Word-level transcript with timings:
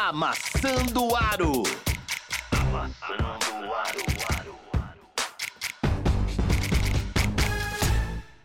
Amassando 0.00 1.16
Aro. 1.16 1.64
Amassando 2.52 3.66
o 3.66 3.74
aro. 3.74 4.58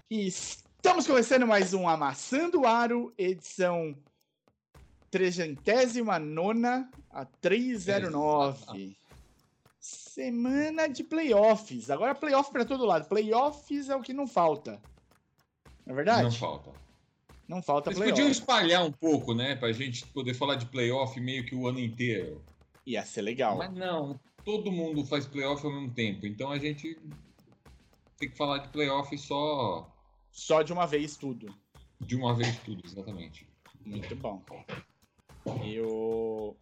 E 0.09 0.27
Estamos 0.27 1.05
começando 1.05 1.45
mais 1.45 1.71
um 1.75 1.87
Amassando 1.87 2.61
o 2.61 2.65
Aro, 2.65 3.13
edição 3.19 3.95
309 5.11 6.01
a 7.11 7.23
309. 7.39 8.97
Semana 9.79 10.89
de 10.89 11.04
playoffs. 11.04 11.91
Agora 11.91 12.15
playoff 12.15 12.51
para 12.51 12.65
todo 12.65 12.83
lado. 12.83 13.07
Playoffs 13.07 13.89
é 13.89 13.95
o 13.95 14.01
que 14.01 14.11
não 14.11 14.25
falta. 14.25 14.81
Não 15.85 15.93
é 15.93 15.95
verdade? 15.95 16.23
Não 16.23 16.31
falta. 16.31 16.82
Não 17.48 17.62
falta 17.62 17.89
Eles 17.89 17.98
playoff. 18.00 18.12
podiam 18.21 18.32
espalhar 18.32 18.86
um 18.86 18.91
pouco, 18.91 19.34
né? 19.34 19.55
Pra 19.55 19.71
gente 19.71 20.05
poder 20.07 20.34
falar 20.34 20.55
de 20.55 20.66
playoff 20.68 21.20
meio 21.20 21.46
que 21.46 21.55
o 21.55 21.68
ano 21.68 21.80
inteiro. 21.80 22.43
Ia 22.86 23.06
ser 23.06 23.21
legal. 23.21 23.57
Mas 23.57 23.74
não, 23.74 24.20
todo 24.43 24.71
mundo 24.71 25.06
faz 25.06 25.25
playoff 25.25 25.65
ao 25.65 25.71
mesmo 25.71 25.92
tempo. 25.93 26.25
Então 26.25 26.51
a 26.51 26.57
gente 26.57 26.98
tem 28.18 28.29
que 28.29 28.37
falar 28.37 28.60
de 28.60 28.70
playoff 28.70 29.18
só 29.18 29.89
Só 30.32 30.61
de 30.61 30.71
uma 30.74 30.86
vez 30.87 31.18
tudo. 31.18 31.54
de 32.00 32.16
uma 32.16 32.34
vez 32.34 32.58
tudo, 32.59 32.81
exatamente. 32.86 33.48
Muito 33.86 34.16
bom. 34.16 34.42
Eu 35.66 36.58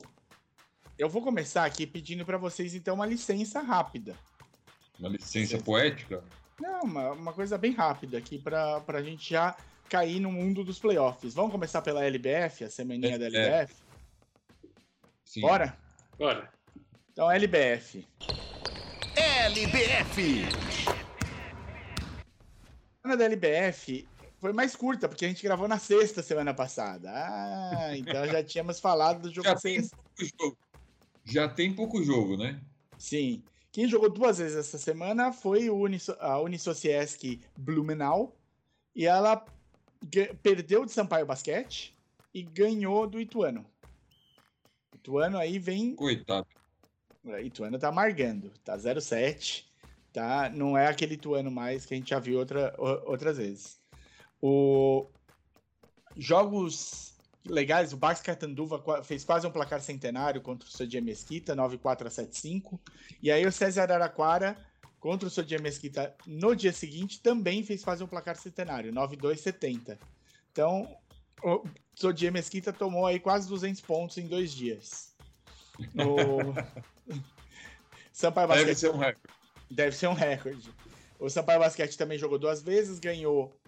eu 0.98 1.10
vou 1.10 1.22
começar 1.22 1.66
aqui 1.66 1.86
pedindo 1.88 2.26
para 2.26 2.38
vocês 2.38 2.74
então 2.76 2.96
uma 2.96 3.06
licença 3.06 3.62
rápida. 3.62 4.16
Uma 5.00 5.10
licença 5.10 5.58
Sim. 5.58 5.64
poética. 5.64 6.24
Não, 6.60 6.82
uma, 6.82 7.12
uma 7.12 7.34
coisa 7.34 7.58
bem 7.58 7.72
rápida 7.74 8.18
aqui 8.18 8.38
para 8.38 8.84
a 8.88 9.02
gente 9.04 9.30
já 9.32 9.56
cair 9.92 10.22
no 10.22 10.32
mundo 10.32 10.64
dos 10.64 10.80
playoffs. 10.80 11.34
Vamos 11.34 11.52
começar 11.52 11.82
pela 11.82 12.06
LBF, 12.06 12.64
a 12.64 12.70
semaninha 12.70 13.20
da 13.20 13.26
É. 13.26 13.28
LBF? 13.28 13.74
Sim. 15.26 15.42
Bora? 15.42 15.78
Bora. 16.18 16.50
Então, 17.12 17.30
LBF. 17.30 18.08
LBF. 19.18 20.46
A 22.16 23.02
semana 23.02 23.18
da 23.18 23.26
LBF 23.26 24.08
foi 24.40 24.54
mais 24.54 24.78
curta, 24.78 25.10
porque 25.10 25.26
a 25.26 25.28
gente 25.28 25.44
gravou 25.44 25.68
na 25.68 25.78
sexta 25.78 26.24
semana 26.24 26.54
passada. 26.54 27.12
Ah, 27.14 27.92
então 27.98 28.26
já 28.28 28.42
tínhamos 28.42 28.80
falado 28.80 29.24
do 29.24 29.34
jogo 29.34 29.50
Já 29.50 29.56
tem 29.58 29.82
sexta. 29.82 29.98
pouco 29.98 30.26
jogo. 30.40 30.58
Já 31.26 31.50
tem 31.50 31.74
pouco 31.74 32.02
jogo, 32.02 32.38
né? 32.38 32.62
Sim. 32.98 33.44
Quem 33.74 33.90
jogou 33.90 34.10
duas 34.10 34.38
vezes 34.38 34.56
essa 34.58 34.78
semana 34.78 35.34
foi 35.34 35.70
o 35.70 35.76
Uniso 35.76 36.16
a 36.22 36.40
Unisociesc 36.40 37.42
Blumenau. 37.58 38.34
E 38.96 39.06
ela 39.06 39.44
perdeu 40.42 40.86
de 40.86 40.92
Sampaio 40.92 41.26
Basquete 41.26 41.94
e 42.34 42.42
ganhou 42.42 43.08
do 43.08 43.20
Ituano. 43.20 43.66
Ituano 44.96 45.38
aí 45.38 45.60
vem. 45.60 45.96
Coitado. 45.96 46.48
Ituano 47.44 47.78
tá 47.78 47.90
amargando. 47.90 48.52
Tá 48.64 48.78
0-7. 48.78 49.66
Tá? 50.14 50.50
Não 50.50 50.78
é 50.78 50.88
aquele 50.88 51.16
Ituano 51.16 51.52
mais 51.52 51.86
que 51.86 51.94
a 51.94 51.98
gente 51.98 52.10
já 52.10 52.20
viu 52.20 52.40
outra, 52.40 52.74
outras 52.78 53.38
vezes. 53.38 53.80
O... 54.42 55.08
Jogos 56.18 57.12
legais, 57.46 57.94
o 57.94 57.98
Bax 57.98 58.22
Catanduva 58.22 59.04
fez 59.04 59.24
quase 59.24 59.48
um 59.48 59.52
placar 59.52 59.82
centenário 59.82 60.42
contra 60.42 60.68
o 60.68 60.72
Sodia 60.72 61.02
Mesquita, 61.02 61.56
9-4 61.56 62.08
a 62.08 62.10
7-5. 62.10 62.80
E 63.22 63.32
aí 63.32 63.46
o 63.46 63.52
César 63.52 63.92
Araquara 63.92 64.58
contra 65.02 65.28
o 65.28 65.32
Sodia 65.32 65.60
Mesquita 65.60 66.16
no 66.28 66.56
dia 66.56 66.72
seguinte 66.72 67.20
também 67.20 67.64
fez 67.64 67.84
quase 67.84 68.04
um 68.04 68.08
placar 68.08 68.38
centenário, 68.38 68.94
9-2 68.94 69.38
70. 69.38 70.00
Então, 70.52 70.96
o 71.44 71.64
Sodia 71.96 72.32
Mesquita 72.32 72.72
tomou 72.72 73.08
aí 73.08 73.20
quase 73.20 73.50
200 73.50 73.82
pontos 73.82 74.18
em 74.18 74.28
dois 74.28 74.54
dias. 74.54 75.14
O 75.96 76.54
Sampaio 78.14 78.48
Deve 78.48 78.60
Basquete 78.60 78.78
ser 78.78 78.92
um 78.92 78.98
recorde. 78.98 79.36
Deve 79.72 79.96
ser 79.96 80.08
um 80.08 80.14
recorde. 80.14 80.74
O 81.20 81.30
Sampaio 81.30 81.60
Basquete 81.60 81.98
também 81.98 82.20
jogou 82.20 82.38
duas 82.38 82.62
vezes, 82.62 83.00
ganhou 83.00 83.60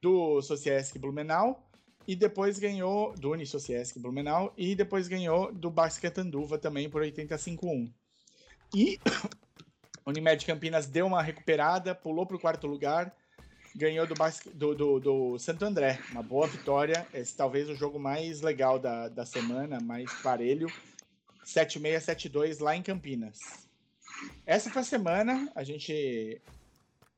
do 0.00 0.40
Sociesc 0.40 0.98
Blumenau 0.98 1.62
e 2.06 2.16
depois 2.16 2.58
ganhou 2.58 3.12
do 3.14 3.32
Unisociesc 3.32 3.98
Blumenau 3.98 4.52
e 4.56 4.74
depois 4.74 5.08
ganhou 5.08 5.52
do 5.52 5.70
Basquetanduva 5.70 6.56
também 6.56 6.88
por 6.88 7.02
85-1. 7.02 7.92
E 8.74 8.98
Unimed 10.06 10.44
Campinas 10.44 10.86
deu 10.86 11.06
uma 11.06 11.22
recuperada, 11.22 11.94
pulou 11.94 12.26
para 12.26 12.36
o 12.36 12.40
quarto 12.40 12.66
lugar, 12.66 13.14
ganhou 13.74 14.06
do, 14.06 14.14
basque, 14.14 14.50
do, 14.50 14.74
do, 14.74 15.00
do 15.00 15.38
Santo 15.38 15.64
André. 15.64 15.98
Uma 16.10 16.22
boa 16.22 16.46
vitória. 16.46 17.06
Esse 17.12 17.36
talvez 17.36 17.68
o 17.68 17.74
jogo 17.74 17.98
mais 17.98 18.40
legal 18.40 18.78
da, 18.78 19.08
da 19.08 19.24
semana, 19.24 19.80
mais 19.80 20.12
parelho. 20.22 20.68
7-6, 21.44 21.98
7-2 22.00 22.60
lá 22.62 22.76
em 22.76 22.82
Campinas. 22.82 23.38
Essa 24.46 24.70
foi 24.70 24.82
a 24.82 24.84
semana, 24.84 25.50
a 25.54 25.62
gente 25.64 26.40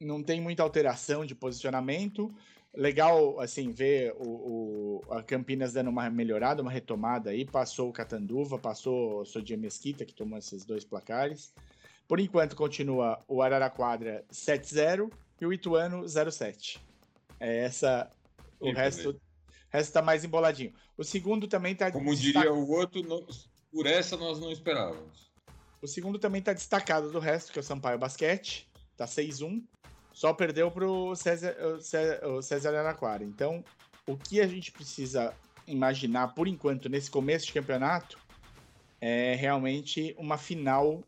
não 0.01 0.23
tem 0.23 0.41
muita 0.41 0.63
alteração 0.63 1.25
de 1.25 1.35
posicionamento. 1.35 2.33
Legal, 2.75 3.41
assim, 3.41 3.71
ver 3.71 4.13
o, 4.19 5.01
o- 5.09 5.13
a 5.13 5.23
Campinas 5.23 5.73
dando 5.73 5.89
uma 5.89 6.11
melhorada, 6.11 6.61
uma 6.61 6.71
retomada 6.71 7.31
aí. 7.31 7.45
Passou 7.45 7.89
o 7.89 7.93
Catanduva, 7.93 8.59
passou 8.59 9.21
o 9.21 9.25
Sodia 9.25 9.57
Mesquita, 9.57 10.05
que 10.05 10.13
tomou 10.13 10.39
esses 10.39 10.65
dois 10.65 10.85
placares. 10.85 11.55
Por 12.09 12.21
enquanto, 12.21 12.55
continua 12.55 13.19
o 13.27 13.43
Araraquadra 13.43 14.25
7-0 14.33 15.11
e 15.41 15.47
o 15.47 15.53
Ituano 15.53 16.03
0-7. 16.05 16.79
É 17.41 17.65
essa. 17.65 18.11
O 18.61 18.71
resto, 18.73 19.03
beleza. 19.13 19.21
resto 19.71 19.93
tá 19.93 20.01
mais 20.03 20.25
emboladinho. 20.25 20.73
O 20.97 21.05
segundo 21.05 21.47
também 21.47 21.75
tá 21.75 21.91
Como 21.91 22.15
diria 22.15 22.53
o 22.53 22.71
outro, 22.71 23.03
não- 23.03 23.27
por 23.73 23.87
essa 23.87 24.17
nós 24.17 24.39
não 24.39 24.51
esperávamos. 24.51 25.31
O 25.83 25.87
segundo 25.87 26.19
também 26.19 26.41
tá 26.41 26.53
destacado 26.53 27.11
do 27.11 27.19
resto, 27.19 27.53
que 27.53 27.59
é 27.59 27.61
o 27.61 27.65
Sampaio 27.65 27.99
Basquete. 27.99 28.67
Tá 28.97 29.07
6-1. 29.07 29.63
Só 30.13 30.33
perdeu 30.33 30.71
pro 30.71 31.15
César, 31.15 31.55
o 31.77 31.81
Cé- 31.83 32.27
o 32.27 32.41
César 32.41 32.75
Araquara. 32.75 33.23
Então, 33.23 33.63
o 34.07 34.17
que 34.17 34.41
a 34.41 34.47
gente 34.47 34.73
precisa 34.73 35.35
imaginar, 35.67 36.29
por 36.29 36.49
enquanto, 36.49 36.89
nesse 36.89 37.11
começo 37.11 37.45
de 37.47 37.53
campeonato, 37.53 38.17
é 38.99 39.35
realmente 39.35 40.15
uma 40.19 40.39
final 40.39 41.03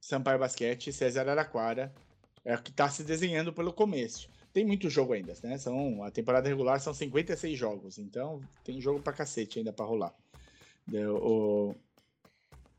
Sampaio 0.00 0.38
Basquete 0.38 0.92
César 0.92 1.28
Araquara. 1.28 1.92
É 2.44 2.54
o 2.54 2.62
que 2.62 2.72
tá 2.72 2.88
se 2.88 3.04
desenhando 3.04 3.52
pelo 3.52 3.72
começo. 3.72 4.28
Tem 4.52 4.64
muito 4.64 4.88
jogo 4.88 5.12
ainda, 5.12 5.34
né? 5.42 5.58
São, 5.58 6.02
a 6.02 6.10
temporada 6.10 6.48
regular 6.48 6.80
são 6.80 6.94
56 6.94 7.56
jogos. 7.56 7.98
Então, 7.98 8.40
tem 8.64 8.80
jogo 8.80 9.00
pra 9.00 9.12
cacete 9.12 9.58
ainda 9.58 9.72
pra 9.72 9.84
rolar. 9.84 10.14
Deu- 10.86 11.16
O, 11.16 11.74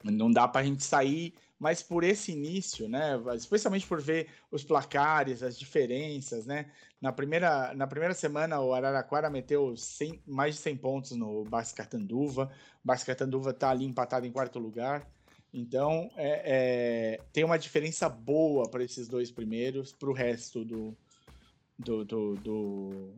não 0.03 0.31
dá 0.31 0.47
pra 0.47 0.63
gente 0.63 0.83
sair, 0.83 1.35
mas 1.59 1.83
por 1.83 2.03
esse 2.03 2.31
início, 2.31 2.89
né? 2.89 3.11
Especialmente 3.35 3.85
por 3.85 4.01
ver 4.01 4.27
os 4.49 4.63
placares, 4.63 5.43
as 5.43 5.57
diferenças, 5.57 6.47
né? 6.47 6.71
Na 6.99 7.11
primeira, 7.13 7.71
na 7.75 7.85
primeira 7.85 8.15
semana, 8.15 8.59
o 8.59 8.73
Araraquara 8.73 9.29
meteu 9.29 9.77
100 9.77 10.21
mais 10.25 10.55
de 10.55 10.61
100 10.61 10.75
pontos 10.77 11.11
no 11.11 11.43
Bascatanduva. 11.45 12.51
O 12.83 12.87
Bascatanduva 12.87 13.53
tá 13.53 13.69
ali 13.69 13.85
empatado 13.85 14.25
em 14.25 14.31
quarto 14.31 14.57
lugar. 14.57 15.07
Então, 15.53 16.09
é, 16.15 17.15
é, 17.15 17.17
tem 17.33 17.43
uma 17.43 17.59
diferença 17.59 18.07
boa 18.07 18.69
para 18.69 18.83
esses 18.83 19.07
dois 19.07 19.31
primeiros, 19.31 19.91
para 19.91 20.09
o 20.09 20.13
resto 20.13 20.63
do, 20.63 20.97
do, 21.77 22.05
do, 22.05 22.37
do- 22.37 23.15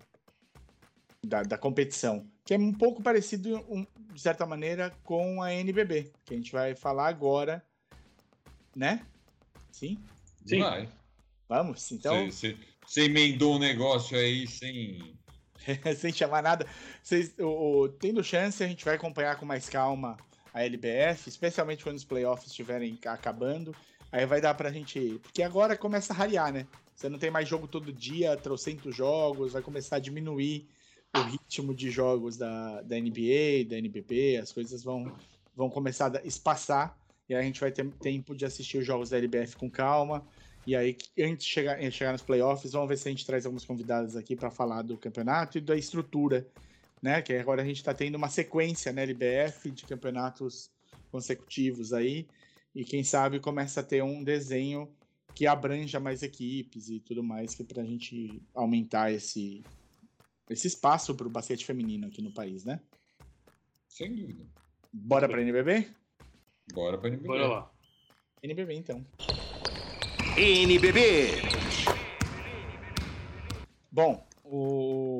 da, 1.23 1.43
da 1.43 1.57
competição, 1.57 2.27
que 2.43 2.53
é 2.53 2.57
um 2.57 2.73
pouco 2.73 3.03
parecido, 3.03 3.55
um, 3.69 3.85
de 4.13 4.21
certa 4.21 4.45
maneira, 4.45 4.89
com 5.03 5.41
a 5.41 5.53
NBB, 5.53 6.11
que 6.25 6.33
a 6.33 6.37
gente 6.37 6.51
vai 6.51 6.75
falar 6.75 7.07
agora, 7.07 7.63
né? 8.75 9.05
Sim? 9.71 9.97
Sim. 10.45 10.59
Vai. 10.59 10.89
Vamos? 11.47 11.91
Então, 11.91 12.25
Você, 12.31 12.57
emendou 12.97 13.55
um 13.55 13.59
negócio 13.59 14.17
aí 14.17 14.47
sem. 14.47 15.13
sem 15.95 16.11
chamar 16.11 16.41
nada, 16.41 16.67
vocês, 17.01 17.37
o, 17.39 17.81
o- 17.83 17.89
tendo 17.89 18.23
chance, 18.23 18.63
a 18.63 18.67
gente 18.67 18.83
vai 18.83 18.95
acompanhar 18.95 19.37
com 19.39 19.45
mais 19.45 19.69
calma 19.69 20.17
a 20.53 20.63
LBF, 20.63 21.27
especialmente 21.27 21.83
quando 21.83 21.97
os 21.97 22.03
playoffs 22.03 22.47
estiverem 22.47 22.97
acabando. 23.05 23.75
Aí 24.11 24.25
vai 24.25 24.39
dar 24.39 24.53
pra 24.53 24.71
gente. 24.71 25.19
Porque 25.23 25.41
agora 25.41 25.75
começa 25.75 26.13
a 26.13 26.15
rarear, 26.15 26.53
né? 26.53 26.67
Você 26.95 27.09
não 27.09 27.17
tem 27.17 27.31
mais 27.31 27.47
jogo 27.47 27.67
todo 27.67 27.91
dia, 27.91 28.37
trocentos 28.37 28.95
jogos, 28.95 29.53
vai 29.53 29.61
começar 29.61 29.95
a 29.95 29.99
diminuir 29.99 30.67
o 31.15 31.21
ritmo 31.21 31.73
de 31.73 31.89
jogos 31.89 32.37
da, 32.37 32.81
da 32.81 32.95
NBA, 32.95 33.65
da 33.67 33.77
NBB, 33.77 34.37
as 34.37 34.51
coisas 34.51 34.83
vão, 34.83 35.11
vão 35.55 35.69
começar 35.69 36.15
a 36.15 36.25
espaçar, 36.25 36.97
e 37.29 37.35
aí 37.35 37.41
a 37.41 37.43
gente 37.43 37.59
vai 37.59 37.71
ter 37.71 37.87
tempo 37.93 38.35
de 38.35 38.45
assistir 38.45 38.77
os 38.77 38.85
jogos 38.85 39.09
da 39.09 39.17
LBF 39.17 39.55
com 39.55 39.69
calma. 39.69 40.25
E 40.65 40.75
aí, 40.75 40.97
antes 41.19 41.45
de 41.45 41.51
chegar, 41.51 41.91
chegar 41.91 42.13
nos 42.13 42.21
playoffs, 42.21 42.71
vamos 42.71 42.87
ver 42.87 42.97
se 42.97 43.07
a 43.07 43.11
gente 43.11 43.25
traz 43.25 43.45
alguns 43.45 43.65
convidados 43.65 44.15
aqui 44.15 44.35
para 44.35 44.49
falar 44.49 44.81
do 44.81 44.97
campeonato 44.97 45.57
e 45.57 45.61
da 45.61 45.75
estrutura, 45.75 46.47
né? 47.03 47.21
Que 47.21 47.33
agora 47.33 47.61
a 47.61 47.65
gente 47.65 47.77
está 47.77 47.93
tendo 47.93 48.15
uma 48.15 48.29
sequência 48.29 48.93
na 48.93 49.01
LBF 49.01 49.69
de 49.69 49.85
campeonatos 49.85 50.71
consecutivos 51.11 51.91
aí, 51.91 52.25
e 52.73 52.83
quem 52.83 53.03
sabe 53.03 53.39
começa 53.39 53.81
a 53.81 53.83
ter 53.83 54.01
um 54.01 54.23
desenho 54.23 54.89
que 55.35 55.45
abranja 55.45 55.99
mais 55.99 56.23
equipes 56.23 56.89
e 56.89 56.99
tudo 56.99 57.21
mais, 57.21 57.53
que 57.53 57.63
para 57.63 57.83
a 57.83 57.85
gente 57.85 58.41
aumentar 58.55 59.11
esse, 59.11 59.63
esse 60.49 60.67
espaço 60.67 61.13
para 61.13 61.27
o 61.27 61.29
basquete 61.29 61.65
feminino 61.65 62.07
aqui 62.07 62.21
no 62.21 62.33
país, 62.33 62.63
né? 62.63 62.79
Sem 63.89 64.15
dúvida. 64.15 64.45
Bora 64.91 65.27
pra 65.27 65.41
NBB? 65.41 65.87
Bora 66.73 66.97
pra 66.97 67.09
NBB. 67.09 67.27
Bora 67.27 67.47
lá. 67.47 67.71
NBB, 68.41 68.73
então. 68.75 69.05
NBB. 70.37 71.41
Bom, 73.91 74.25
o... 74.43 75.12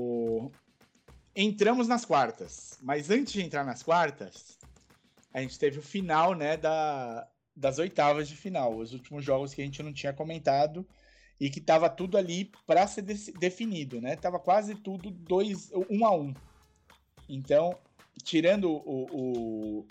entramos 1.36 1.88
nas 1.88 2.06
quartas, 2.06 2.78
mas 2.82 3.10
antes 3.10 3.34
de 3.34 3.42
entrar 3.42 3.66
nas 3.66 3.82
quartas, 3.84 4.58
a 5.34 5.42
gente 5.42 5.58
teve 5.58 5.80
o 5.80 5.82
final, 5.82 6.34
né, 6.34 6.58
da... 6.58 7.28
das 7.56 7.80
oitavas 7.80 8.28
de 8.28 8.36
final, 8.36 8.78
os 8.78 8.94
últimos 8.94 9.24
jogos 9.24 9.54
que 9.54 9.62
a 9.62 9.66
gente 9.66 9.82
não 9.82 9.94
tinha 9.94 10.14
comentado 10.14 10.86
e 11.40 11.50
que 11.50 11.60
tava 11.60 11.90
tudo 11.90 12.18
ali 12.18 12.52
para 12.66 12.88
ser 12.88 13.02
de- 13.02 13.32
definido, 13.34 14.00
né? 14.00 14.16
Tava 14.16 14.40
quase 14.40 14.76
tudo 14.76 15.10
dois, 15.10 15.72
um 15.90 16.06
a 16.06 16.16
um. 16.16 16.34
Então, 17.28 17.78
tirando 18.24 18.70
o, 18.72 19.08
o 19.12 19.88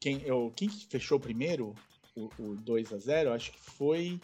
quem, 0.00 0.30
o, 0.30 0.50
quem 0.50 0.68
que 0.68 0.86
fechou 0.86 1.18
primeiro 1.20 1.74
o, 2.16 2.28
o 2.38 2.56
2 2.56 2.92
a 2.92 2.98
0, 2.98 3.32
acho 3.32 3.52
que 3.52 3.60
foi 3.60 4.20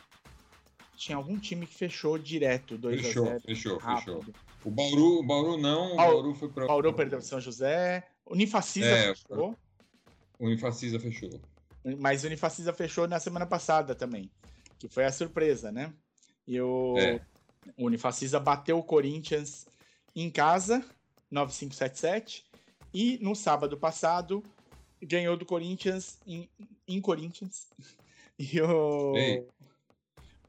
tinha 1.00 1.16
algum 1.16 1.38
time 1.38 1.66
que 1.66 1.74
fechou 1.74 2.18
direto 2.18 2.76
2 2.76 3.00
a 3.00 3.02
Fechou, 3.02 3.24
0. 3.24 3.40
fechou, 3.40 3.78
rápido. 3.78 4.18
fechou. 4.18 4.34
O 4.62 4.70
Bauru, 4.70 5.20
o 5.20 5.22
Bauru 5.22 5.56
não, 5.56 5.94
o 5.94 5.96
Bauru- 5.96 6.12
Bauru 6.22 6.34
foi 6.34 6.48
pra. 6.50 6.64
O 6.64 6.68
Bauru 6.68 6.92
perdeu 6.92 7.22
São 7.22 7.40
José. 7.40 8.06
O 8.26 8.34
Unifacisa 8.34 8.86
É, 8.86 9.14
fechou. 9.14 9.56
O 10.38 10.44
Unifacisa 10.46 11.00
fechou. 11.00 11.30
Mas 11.98 12.22
o 12.22 12.26
Unifacisa 12.26 12.70
fechou 12.74 13.08
na 13.08 13.18
semana 13.18 13.46
passada 13.46 13.94
também. 13.94 14.30
Que 14.78 14.88
foi 14.88 15.06
a 15.06 15.12
surpresa, 15.12 15.72
né? 15.72 15.90
E 16.46 16.60
o, 16.60 16.94
É. 16.98 17.18
o 17.78 17.86
Unifacisa 17.86 18.38
bateu 18.38 18.78
o 18.78 18.82
Corinthians 18.84 19.66
em 20.14 20.28
casa, 20.30 20.84
9577. 21.30 22.44
E 22.92 23.18
no 23.22 23.34
sábado 23.34 23.78
passado, 23.78 24.42
ganhou 25.02 25.34
do 25.34 25.46
Corinthians 25.46 26.18
em, 26.26 26.46
em 26.86 27.00
Corinthians. 27.00 27.68
E 28.42 28.58
o, 28.58 29.14
Ei. 29.18 29.46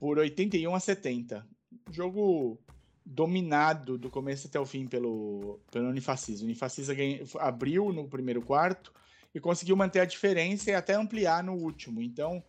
Por 0.01 0.17
81 0.17 0.73
a 0.73 0.79
70. 0.79 1.45
Jogo 1.91 2.59
dominado 3.05 3.99
do 3.99 4.09
começo 4.09 4.47
até 4.47 4.59
o 4.59 4.65
fim 4.65 4.87
pelo, 4.87 5.59
pelo 5.71 5.87
Unifacisa. 5.89 6.41
O 6.41 6.45
Unifacisa 6.45 6.95
ganha- 6.95 7.21
abriu 7.39 7.93
no 7.93 8.07
primeiro 8.07 8.41
quarto 8.41 8.91
e 9.33 9.39
conseguiu 9.39 9.75
manter 9.77 9.99
a 9.99 10.05
diferença 10.05 10.71
e 10.71 10.73
até 10.73 10.95
ampliar 10.95 11.43
no 11.43 11.53
último. 11.53 12.01
Então, 12.01 12.43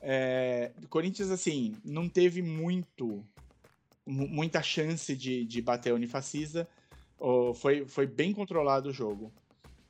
é, 0.00 0.72
Corinthians, 0.90 1.30
assim, 1.30 1.76
não 1.84 2.08
teve 2.08 2.42
muito 2.42 3.24
mu- 4.04 4.26
muita 4.26 4.60
chance 4.60 5.14
de, 5.14 5.44
de 5.44 5.62
bater 5.62 5.92
o 5.92 5.96
Unifacisa. 5.96 6.66
Foi, 7.54 7.86
foi 7.86 8.04
bem 8.08 8.32
controlado 8.32 8.88
o 8.88 8.92
jogo. 8.92 9.32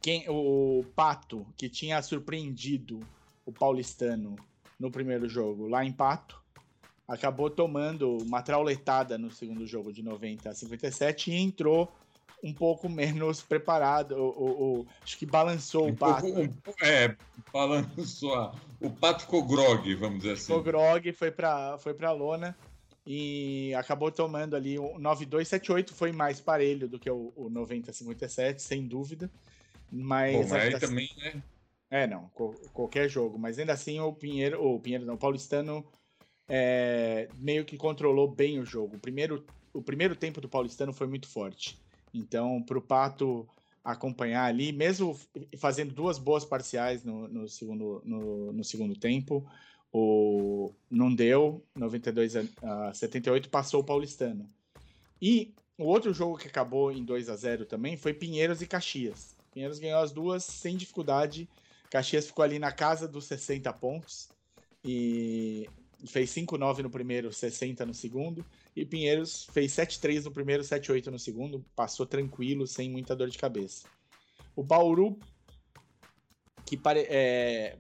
Quem, 0.03 0.27
o 0.29 0.85
Pato, 0.95 1.47
que 1.57 1.71
tinha 1.71 2.03
surpreendido 2.03 3.01
o 3.47 3.51
paulistano 3.53 4.37
no 4.79 4.91
primeiro 4.91 5.27
jogo, 5.27 5.67
lá 5.67 5.83
em 5.83 5.93
Pato, 5.93 6.45
acabou 7.07 7.49
tomando 7.51 8.19
uma 8.19 8.43
trauletada 8.43 9.17
no 9.17 9.31
segundo 9.31 9.67
jogo 9.67 9.93
de 9.93 10.03
90 10.03 10.51
a 10.51 10.55
57 10.55 11.31
e 11.31 11.35
entrou 11.37 11.93
um 12.43 12.53
pouco 12.53 12.89
menos 12.89 13.43
preparado. 13.43 14.13
O, 14.17 14.87
acho 15.03 15.17
que 15.19 15.25
balançou 15.27 15.87
Um 15.87 15.93
o 15.93 15.97
Pato. 15.97 16.27
pouco, 16.33 16.85
é, 16.85 17.17
falando 17.51 18.05
só. 18.05 18.55
O 18.81 18.91
pato 18.91 19.23
ficou 19.23 19.43
grog, 19.45 19.95
vamos 19.95 20.19
dizer 20.19 20.33
assim. 20.33 20.53
O 20.53 20.63
Grog 20.63 21.11
foi 21.13 21.31
pra, 21.31 21.79
foi 21.79 21.95
pra 21.95 22.13
lona 22.13 22.55
e 23.07 23.73
acabou 23.75 24.11
tomando 24.13 24.55
ali 24.55 24.79
o 24.79 24.99
9-2-7-8, 24.99 25.93
foi 25.93 26.13
mais 26.13 26.41
parelho 26.41 26.89
do 26.89 26.99
que 26.99 27.11
o, 27.11 27.33
o 27.37 27.49
90-57, 27.51 28.59
sem 28.59 28.87
dúvida. 28.87 29.31
Mas, 29.91 30.51
mas 30.51 30.53
aí 30.53 30.75
assim- 30.75 30.87
também, 30.87 31.09
né? 31.17 31.43
É, 31.89 32.07
não, 32.07 32.29
co- 32.35 32.55
qualquer 32.73 33.09
jogo. 33.09 33.39
Mas 33.39 33.59
ainda 33.59 33.73
assim 33.73 33.99
o 34.01 34.13
Pinheiro, 34.13 34.63
o 34.63 34.79
Pinheiro 34.81 35.07
não, 35.07 35.15
o 35.15 35.19
Paulistano 35.19 35.87
é, 36.49 37.29
meio 37.39 37.65
que 37.65 37.77
controlou 37.77 38.29
bem 38.29 38.59
o 38.59 38.65
jogo. 38.65 38.97
O 38.97 39.01
primeiro, 39.01 39.45
o 39.73 39.83
primeiro 39.83 40.15
tempo 40.15 40.41
do 40.41 40.49
Paulistano 40.49 40.93
foi 40.93 41.07
muito 41.07 41.29
forte. 41.29 41.79
Então, 42.13 42.63
pro 42.63 42.81
Pato 42.81 43.47
acompanhar 43.85 44.45
ali, 44.45 44.73
mesmo 44.73 45.17
fazendo 45.59 45.95
duas 45.95 46.19
boas 46.19 46.45
parciais 46.45 47.05
no, 47.05 47.29
no 47.29 47.49
segundo, 47.49 48.03
no, 48.05 48.53
no 48.53 48.65
segundo 48.65 48.97
tempo, 48.97 49.47
o, 49.93 50.73
não 50.91 51.15
deu, 51.15 51.65
92 51.75 52.37
a, 52.37 52.89
a 52.89 52.95
78, 52.95 53.49
passou 53.49 53.81
o 53.81 53.85
Paulistano. 53.85 54.49
E 55.23 55.55
o 55.79 55.85
outro 55.85 56.13
jogo 56.13 56.37
que 56.37 56.49
acabou 56.49 56.91
em 56.91 57.05
2 57.05 57.29
a 57.29 57.37
0 57.37 57.65
também 57.65 57.97
foi 57.97 58.13
Pinheiros 58.13 58.61
e 58.61 58.67
Caxias. 58.67 59.37
Pinheiros 59.53 59.79
ganhou 59.79 60.01
as 60.01 60.11
duas 60.11 60.45
sem 60.45 60.77
dificuldade. 60.77 61.49
Caxias 61.91 62.27
ficou 62.27 62.45
ali 62.45 62.59
na 62.59 62.73
casa 62.73 63.07
dos 63.07 63.25
60 63.27 63.73
pontos 63.75 64.29
e 64.85 65.69
fez 66.07 66.31
5-9 66.31 66.83
no 66.83 66.91
primeiro, 66.91 67.33
60 67.33 67.87
no 67.87 67.95
segundo. 67.95 68.45
E 68.75 68.85
Pinheiros 68.85 69.47
fez 69.53 69.73
7-3 69.73 70.25
no 70.25 70.31
primeiro, 70.31 70.63
7-8 70.63 71.07
no 71.07 71.19
segundo. 71.19 71.65
Passou 71.75 72.05
tranquilo, 72.05 72.67
sem 72.67 72.91
muita 72.91 73.15
dor 73.17 73.31
de 73.31 73.39
cabeça. 73.39 73.87
O 74.55 74.63
Bauru, 74.63 75.19
que 76.65 76.77
pare- 76.77 77.07
é, 77.09 77.79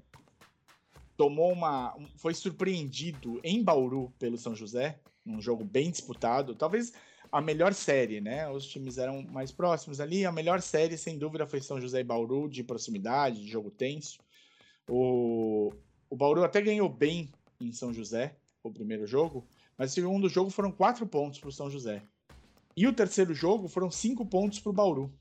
tomou 1.16 1.52
uma. 1.52 1.96
um- 1.96 2.06
foi 2.16 2.34
surpreendido 2.34 3.40
em 3.42 3.62
Bauru 3.62 4.12
pelo 4.18 4.38
São 4.38 4.54
José, 4.54 4.98
num 5.24 5.40
jogo 5.40 5.64
bem 5.64 5.90
disputado. 5.90 6.54
Talvez 6.54 6.92
a 7.32 7.40
melhor 7.40 7.74
série, 7.74 8.20
né? 8.20 8.48
Os 8.48 8.66
times 8.66 8.98
eram 8.98 9.22
mais 9.22 9.50
próximos 9.50 10.00
ali. 10.00 10.24
A 10.24 10.32
melhor 10.32 10.60
série, 10.62 10.96
sem 10.96 11.18
dúvida, 11.18 11.46
foi 11.46 11.60
São 11.60 11.80
José 11.80 12.00
e 12.00 12.04
Bauru, 12.04 12.48
de 12.48 12.62
proximidade, 12.62 13.40
de 13.44 13.48
jogo 13.50 13.70
tenso. 13.70 14.18
O, 14.88 15.72
o 16.08 16.16
Bauru 16.16 16.44
até 16.44 16.60
ganhou 16.62 16.88
bem 16.88 17.30
em 17.60 17.72
São 17.72 17.92
José, 17.92 18.36
o 18.62 18.70
primeiro 18.70 19.06
jogo, 19.06 19.46
mas 19.78 19.90
o 19.92 19.94
segundo 19.94 20.28
jogo 20.28 20.50
foram 20.50 20.70
quatro 20.72 21.06
pontos 21.06 21.38
para 21.38 21.48
o 21.48 21.52
São 21.52 21.70
José. 21.70 22.02
E 22.76 22.86
o 22.86 22.92
terceiro 22.92 23.34
jogo 23.34 23.68
foram 23.68 23.90
cinco 23.90 24.24
pontos 24.26 24.58
para 24.58 24.70
o 24.70 24.72
Bauru. 24.72 25.12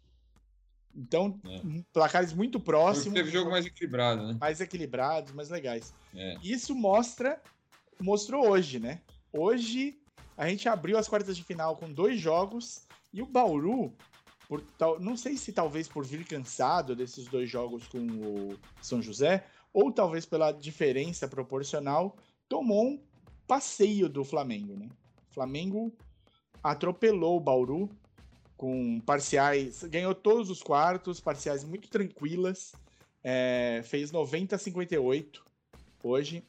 Então, 0.95 1.39
É. 1.45 1.61
placares 1.91 2.31
muito 2.33 2.59
próximos, 2.59 3.13
Teve 3.13 3.31
jogo 3.31 3.51
mais 3.51 3.65
equilibrado, 3.65 4.27
né? 4.27 4.37
mais 4.39 4.61
equilibrados, 4.61 5.33
mais 5.33 5.49
legais. 5.49 5.93
É. 6.15 6.37
Isso 6.41 6.73
mostra, 6.73 7.41
mostrou 7.99 8.49
hoje, 8.49 8.79
né? 8.79 9.01
Hoje 9.33 9.99
a 10.37 10.47
gente 10.47 10.67
abriu 10.69 10.97
as 10.97 11.07
quartas 11.07 11.35
de 11.35 11.43
final 11.43 11.75
com 11.75 11.91
dois 11.91 12.19
jogos 12.19 12.83
e 13.13 13.21
o 13.21 13.25
Bauru, 13.25 13.93
por 14.47 14.61
tal, 14.77 14.99
não 14.99 15.17
sei 15.17 15.35
se 15.37 15.51
talvez 15.51 15.87
por 15.87 16.05
vir 16.05 16.25
cansado 16.25 16.95
desses 16.95 17.25
dois 17.27 17.49
jogos 17.49 17.87
com 17.87 17.99
o 17.99 18.57
São 18.81 19.01
José, 19.01 19.45
ou 19.75 19.91
talvez 19.91 20.25
pela 20.25 20.53
diferença 20.53 21.27
proporcional, 21.27 22.15
tomou 22.47 22.87
um 22.87 23.03
passeio 23.45 24.07
do 24.07 24.23
Flamengo, 24.23 24.73
né? 24.77 24.87
O 25.29 25.33
Flamengo 25.33 25.93
atropelou 26.63 27.35
o 27.35 27.41
Bauru 27.41 27.89
com 28.55 29.01
parciais, 29.01 29.83
ganhou 29.83 30.15
todos 30.15 30.49
os 30.49 30.63
quartos, 30.63 31.19
parciais 31.19 31.65
muito 31.65 31.89
tranquilas, 31.89 32.71
é, 33.21 33.81
fez 33.83 34.13
90 34.13 34.55
a 34.55 34.57
58 34.57 35.45
hoje. 36.01 36.41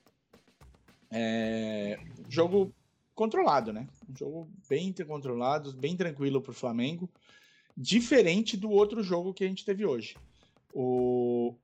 É, 1.11 1.99
jogo 2.29 2.73
controlado, 3.13 3.73
né? 3.73 3.89
Um 4.09 4.17
jogo 4.17 4.49
bem 4.69 4.95
controlado, 5.05 5.73
bem 5.73 5.97
tranquilo 5.97 6.41
para 6.41 6.53
o 6.53 6.55
Flamengo. 6.55 7.11
Diferente 7.77 8.57
do 8.57 8.71
outro 8.71 9.03
jogo 9.03 9.35
que 9.35 9.43
a 9.43 9.49
gente 9.49 9.65
teve 9.65 9.85
hoje. 9.85 10.17
O... 10.73 11.57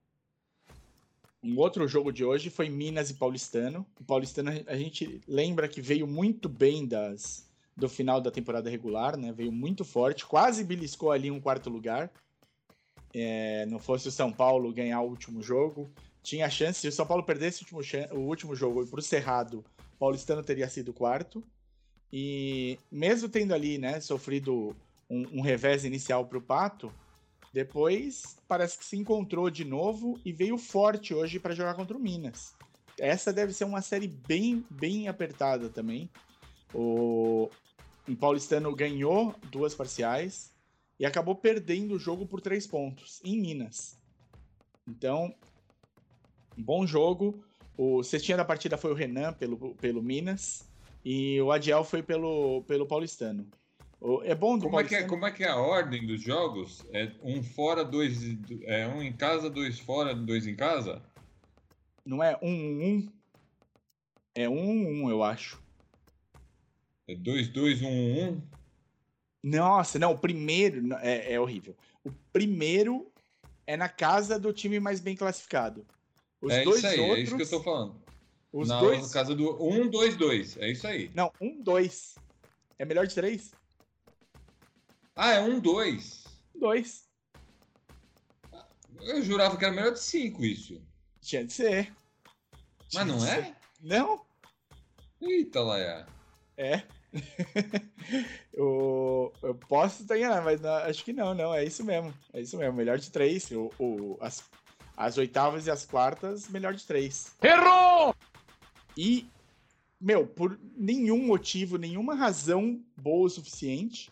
Um 1.42 1.58
outro 1.58 1.88
jogo 1.88 2.12
de 2.12 2.24
hoje 2.24 2.50
foi 2.50 2.68
Minas 2.68 3.10
e 3.10 3.14
Paulistano. 3.14 3.84
O 4.00 4.04
Paulistano 4.04 4.50
a 4.66 4.76
gente 4.76 5.20
lembra 5.26 5.66
que 5.66 5.80
veio 5.80 6.06
muito 6.06 6.48
bem 6.48 6.86
das 6.86 7.50
do 7.76 7.88
final 7.88 8.20
da 8.20 8.30
temporada 8.30 8.70
regular, 8.70 9.16
né? 9.16 9.32
Veio 9.32 9.50
muito 9.50 9.84
forte, 9.84 10.26
quase 10.26 10.62
beliscou 10.62 11.10
ali 11.10 11.30
um 11.30 11.40
quarto 11.40 11.70
lugar. 11.70 12.12
É, 13.14 13.66
não 13.66 13.78
fosse 13.78 14.08
o 14.08 14.12
São 14.12 14.32
Paulo 14.32 14.72
ganhar 14.72 15.00
o 15.00 15.08
último 15.08 15.42
jogo, 15.42 15.90
tinha 16.22 16.48
chance. 16.48 16.80
Se 16.80 16.88
o 16.88 16.92
São 16.92 17.06
Paulo 17.06 17.24
perdesse 17.24 17.64
o 17.64 17.76
último, 17.76 18.06
o 18.12 18.20
último 18.20 18.54
jogo 18.54 18.86
para 18.86 19.00
o 19.00 19.02
Cerrado, 19.02 19.64
o 19.94 19.98
Paulistano 19.98 20.42
teria 20.42 20.68
sido 20.68 20.92
quarto. 20.92 21.42
E 22.12 22.78
mesmo 22.90 23.28
tendo 23.28 23.54
ali, 23.54 23.78
né, 23.78 24.00
sofrido 24.00 24.76
um, 25.08 25.38
um 25.38 25.40
revés 25.40 25.84
inicial 25.84 26.26
para 26.26 26.38
o 26.38 26.42
Pato, 26.42 26.92
depois 27.52 28.36
parece 28.48 28.78
que 28.78 28.84
se 28.84 28.96
encontrou 28.96 29.50
de 29.50 29.64
novo 29.64 30.18
e 30.24 30.32
veio 30.32 30.56
forte 30.56 31.12
hoje 31.12 31.38
para 31.38 31.54
jogar 31.54 31.74
contra 31.74 31.96
o 31.96 32.00
Minas. 32.00 32.54
Essa 32.98 33.32
deve 33.32 33.52
ser 33.52 33.64
uma 33.64 33.82
série 33.82 34.08
bem, 34.08 34.64
bem 34.70 35.08
apertada 35.08 35.68
também. 35.68 36.10
O, 36.74 37.50
Paulistano 38.18 38.74
ganhou 38.74 39.34
duas 39.50 39.74
parciais 39.74 40.52
e 40.98 41.04
acabou 41.04 41.34
perdendo 41.34 41.94
o 41.94 41.98
jogo 41.98 42.26
por 42.26 42.40
três 42.40 42.66
pontos 42.66 43.20
em 43.24 43.38
Minas. 43.38 43.98
Então, 44.88 45.34
bom 46.56 46.86
jogo. 46.86 47.44
O 47.76 48.02
cestinha 48.02 48.36
da 48.36 48.44
partida 48.44 48.76
foi 48.76 48.92
o 48.92 48.94
Renan 48.94 49.32
pelo, 49.32 49.74
pelo 49.76 50.02
Minas 50.02 50.68
e 51.04 51.40
o 51.40 51.50
Adiel 51.50 51.84
foi 51.84 52.02
pelo, 52.02 52.62
pelo 52.64 52.86
Paulistano. 52.86 53.46
É 54.24 54.34
bom 54.34 54.58
do 54.58 54.64
Como 54.64 54.80
é, 54.80 54.84
que 54.84 54.94
é, 54.94 54.98
Paulistano. 54.98 55.08
como 55.08 55.26
é 55.26 55.30
que 55.30 55.44
é 55.44 55.48
a 55.48 55.56
ordem 55.56 56.04
dos 56.04 56.20
jogos? 56.20 56.84
É 56.92 57.12
um 57.22 57.40
fora, 57.42 57.84
dois. 57.84 58.18
É 58.64 58.86
um 58.88 59.00
em 59.00 59.12
casa, 59.12 59.48
dois 59.48 59.78
fora, 59.78 60.12
dois 60.12 60.44
em 60.46 60.56
casa? 60.56 61.00
Não 62.04 62.22
é 62.22 62.36
um, 62.42 62.48
um, 62.50 62.84
um. 62.84 63.12
É 64.34 64.48
um, 64.48 65.04
um, 65.04 65.08
eu 65.10 65.22
acho. 65.22 65.62
É 67.06 67.14
dois, 67.14 67.46
dois, 67.48 67.80
um, 67.80 67.88
um? 67.88 68.42
Nossa, 69.40 69.98
não, 70.00 70.12
o 70.12 70.18
primeiro 70.18 70.92
é, 70.94 71.34
é 71.34 71.40
horrível. 71.40 71.76
O 72.04 72.10
primeiro 72.32 73.12
é 73.66 73.76
na 73.76 73.88
casa 73.88 74.36
do 74.38 74.52
time 74.52 74.80
mais 74.80 74.98
bem 75.00 75.14
classificado. 75.14 75.86
Os 76.40 76.52
é 76.52 76.64
dois 76.64 76.78
isso 76.78 76.86
aí, 76.88 77.00
outros. 77.00 77.18
é 77.18 77.22
isso 77.22 77.36
que 77.36 77.42
eu 77.42 77.50
tô 77.50 77.62
falando. 77.62 78.02
Os 78.52 78.68
Na 78.68 78.80
dois. 78.80 79.12
casa 79.12 79.34
do 79.34 79.64
um, 79.64 79.88
dois, 79.88 80.16
dois. 80.16 80.56
É 80.56 80.70
isso 80.72 80.86
aí. 80.88 81.08
Não, 81.14 81.32
um, 81.40 81.62
dois. 81.62 82.16
É 82.78 82.84
melhor 82.84 83.06
de 83.06 83.14
três? 83.14 83.52
Ah, 85.14 85.32
é 85.32 85.40
um, 85.40 85.60
dois. 85.60 86.24
Dois. 86.54 87.04
Eu 89.00 89.22
jurava 89.22 89.56
que 89.56 89.64
era 89.64 89.74
melhor 89.74 89.92
de 89.92 90.00
cinco 90.00 90.44
isso. 90.44 90.80
Tinha 91.20 91.44
de 91.44 91.52
ser. 91.52 91.92
Mas 92.94 93.06
não 93.06 93.26
é? 93.26 93.56
Não, 93.80 94.24
Eita, 95.20 95.60
Laia. 95.60 96.06
é. 96.56 96.82
eu, 98.52 99.32
eu 99.42 99.54
posso 99.54 100.02
estar 100.02 100.16
enganado, 100.16 100.44
mas 100.44 100.60
não- 100.60 100.70
acho 100.74 101.04
que 101.04 101.12
não, 101.12 101.34
não. 101.34 101.54
É 101.54 101.64
isso 101.64 101.84
mesmo. 101.84 102.12
É 102.32 102.40
isso 102.40 102.56
mesmo. 102.56 102.74
Melhor 102.74 102.98
de 102.98 103.10
três. 103.10 103.50
O, 103.50 103.70
o- 103.78 104.18
as, 104.20 104.44
as 104.96 105.18
oitavas 105.18 105.66
e 105.66 105.70
as 105.70 105.84
quartas, 105.84 106.48
melhor 106.48 106.74
de 106.74 106.84
três. 106.86 107.34
Errou! 107.42 108.14
E, 108.96 109.26
meu, 110.00 110.26
por 110.26 110.58
nenhum 110.76 111.24
motivo, 111.26 111.76
nenhuma 111.78 112.14
razão 112.14 112.82
boa 112.96 113.26
o 113.26 113.30
suficiente, 113.30 114.10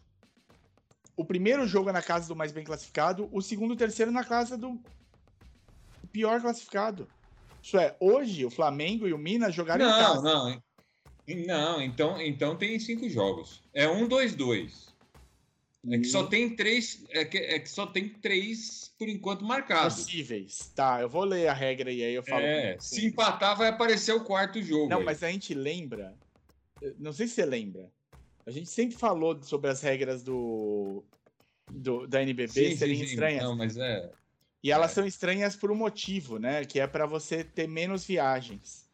o 1.17 1.25
primeiro 1.25 1.67
jogo 1.67 1.90
é 1.90 1.93
na 1.93 2.02
casa 2.02 2.29
do 2.29 2.37
mais 2.37 2.52
bem 2.52 2.64
classificado, 2.64 3.29
o 3.33 3.40
segundo 3.40 3.73
e 3.73 3.75
o 3.75 3.79
terceiro 3.79 4.11
na 4.11 4.25
casa 4.25 4.57
do 4.57 4.81
pior 6.12 6.40
classificado. 6.40 7.07
Isso 7.62 7.79
é, 7.79 7.95
hoje 8.00 8.45
o 8.45 8.50
Flamengo 8.50 9.07
e 9.07 9.12
o 9.12 9.19
Minas 9.19 9.55
jogaram 9.55 9.85
em 9.85 9.88
Não, 9.88 9.99
casa. 9.99 10.23
não. 10.23 10.62
Não, 11.47 11.81
então, 11.83 12.21
então 12.21 12.57
tem 12.57 12.79
cinco 12.79 13.09
jogos. 13.09 13.62
É 13.73 13.88
um, 13.88 14.09
dois, 14.09 14.35
dois. 14.35 14.88
É 15.88 15.97
que 15.97 16.05
só 16.05 16.26
tem 16.26 16.55
três. 16.55 17.05
É 17.11 17.25
que, 17.25 17.38
é 17.38 17.59
que 17.59 17.69
só 17.71 17.87
tem 17.87 18.09
três 18.09 18.93
por 18.99 19.09
enquanto 19.09 19.45
marcados. 19.45 19.97
possíveis. 19.97 20.71
Tá, 20.75 21.00
eu 21.00 21.09
vou 21.09 21.25
ler 21.25 21.49
a 21.49 21.55
regra 21.55 21.90
e 21.90 22.02
aí 22.02 22.14
eu 22.14 22.23
falo. 22.23 22.43
É, 22.45 22.76
se 22.79 23.07
empatar, 23.07 23.57
vai 23.57 23.69
aparecer 23.69 24.12
o 24.12 24.25
quarto 24.25 24.61
jogo. 24.62 24.88
Não, 24.88 24.99
aí. 24.99 25.05
mas 25.05 25.23
a 25.23 25.31
gente 25.31 25.55
lembra. 25.55 26.14
Não 26.99 27.12
sei 27.12 27.29
se 27.29 27.35
você 27.35 27.47
lembra. 27.47 27.90
A 28.47 28.50
gente 28.50 28.68
sempre 28.68 28.97
falou 28.97 29.40
sobre 29.42 29.70
as 29.70 29.80
regras 29.80 30.23
do, 30.23 31.04
do 31.68 32.06
da 32.06 32.23
NBB 32.23 32.49
Sim, 32.49 32.76
serem 32.76 32.97
sim. 32.97 33.04
estranhas. 33.04 33.42
Não, 33.42 33.56
mas 33.56 33.76
é. 33.76 34.12
E 34.62 34.70
elas 34.70 34.90
É. 34.92 34.94
são 34.94 35.06
estranhas 35.06 35.56
por 35.56 35.70
um 35.70 35.75
motivo, 35.76 36.38
né? 36.38 36.64
Que 36.64 36.80
é 36.80 36.87
pra 36.87 37.06
você 37.06 37.44
ter 37.44 37.66
menos 37.66 38.04
viagens. 38.04 38.88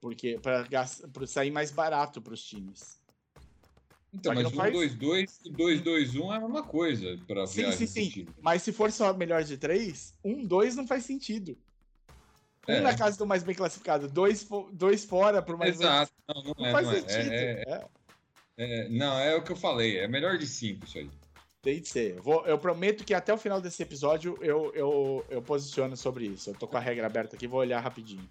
Porque 0.00 0.38
para 0.38 0.66
sair 1.26 1.50
mais 1.50 1.70
barato 1.70 2.22
para 2.22 2.34
os 2.34 2.44
times. 2.44 2.96
Então, 4.12 4.32
mas 4.32 4.44
não 4.44 4.50
um, 4.50 4.54
faz- 4.54 4.72
dois, 4.72 4.94
dois, 4.94 5.40
e 5.44 5.50
dois, 5.50 5.80
dois, 5.82 6.16
um 6.16 6.32
é 6.32 6.36
a 6.36 6.40
mesma 6.40 6.62
coisa 6.62 7.18
para 7.26 7.46
Sim, 7.46 7.70
sim, 7.72 7.86
sim. 7.86 8.34
Mas 8.40 8.62
se 8.62 8.72
for 8.72 8.90
só 8.92 9.12
melhor 9.12 9.42
de 9.44 9.58
três, 9.58 10.14
um, 10.24 10.46
dois 10.46 10.76
não 10.76 10.86
faz 10.86 11.04
sentido. 11.04 11.58
Um 12.68 12.72
É. 12.72 12.80
na 12.80 12.96
casa 12.96 13.18
do 13.18 13.26
mais 13.26 13.42
bem 13.42 13.54
classificado, 13.54 14.08
dois, 14.08 14.46
dois 14.72 15.04
fora 15.04 15.42
pro 15.42 15.58
mais 15.58 15.74
Exato. 15.78 16.12
Não, 16.28 16.42
não, 16.42 16.54
bem. 16.54 16.66
é, 16.66 16.66
Não 16.66 16.72
faz 16.72 16.86
não 16.86 16.94
é. 16.94 17.00
sentido. 17.00 17.32
É, 17.34 17.88
é, 18.56 18.88
não, 18.88 19.18
é 19.18 19.34
o 19.34 19.42
que 19.42 19.52
eu 19.52 19.56
falei. 19.56 19.98
É 19.98 20.08
melhor 20.08 20.38
de 20.38 20.46
cinco 20.46 20.84
isso 20.86 20.98
aí. 20.98 21.10
tem 21.62 21.80
de 21.80 21.88
ser. 21.88 22.16
Eu 22.16 22.22
Vou- 22.22 22.46
eu 22.46 22.58
prometo 22.58 23.04
que 23.04 23.12
até 23.14 23.32
o 23.34 23.38
final 23.38 23.60
desse 23.60 23.82
episódio 23.82 24.38
eu, 24.40 24.72
eu, 24.74 25.26
eu 25.28 25.42
posiciono 25.42 25.96
sobre 25.96 26.26
isso. 26.26 26.50
Eu 26.50 26.54
tô 26.54 26.66
com 26.68 26.76
a 26.76 26.80
regra 26.80 27.06
aberta 27.06 27.34
aqui, 27.36 27.46
vou 27.46 27.60
olhar 27.60 27.80
rapidinho. 27.80 28.28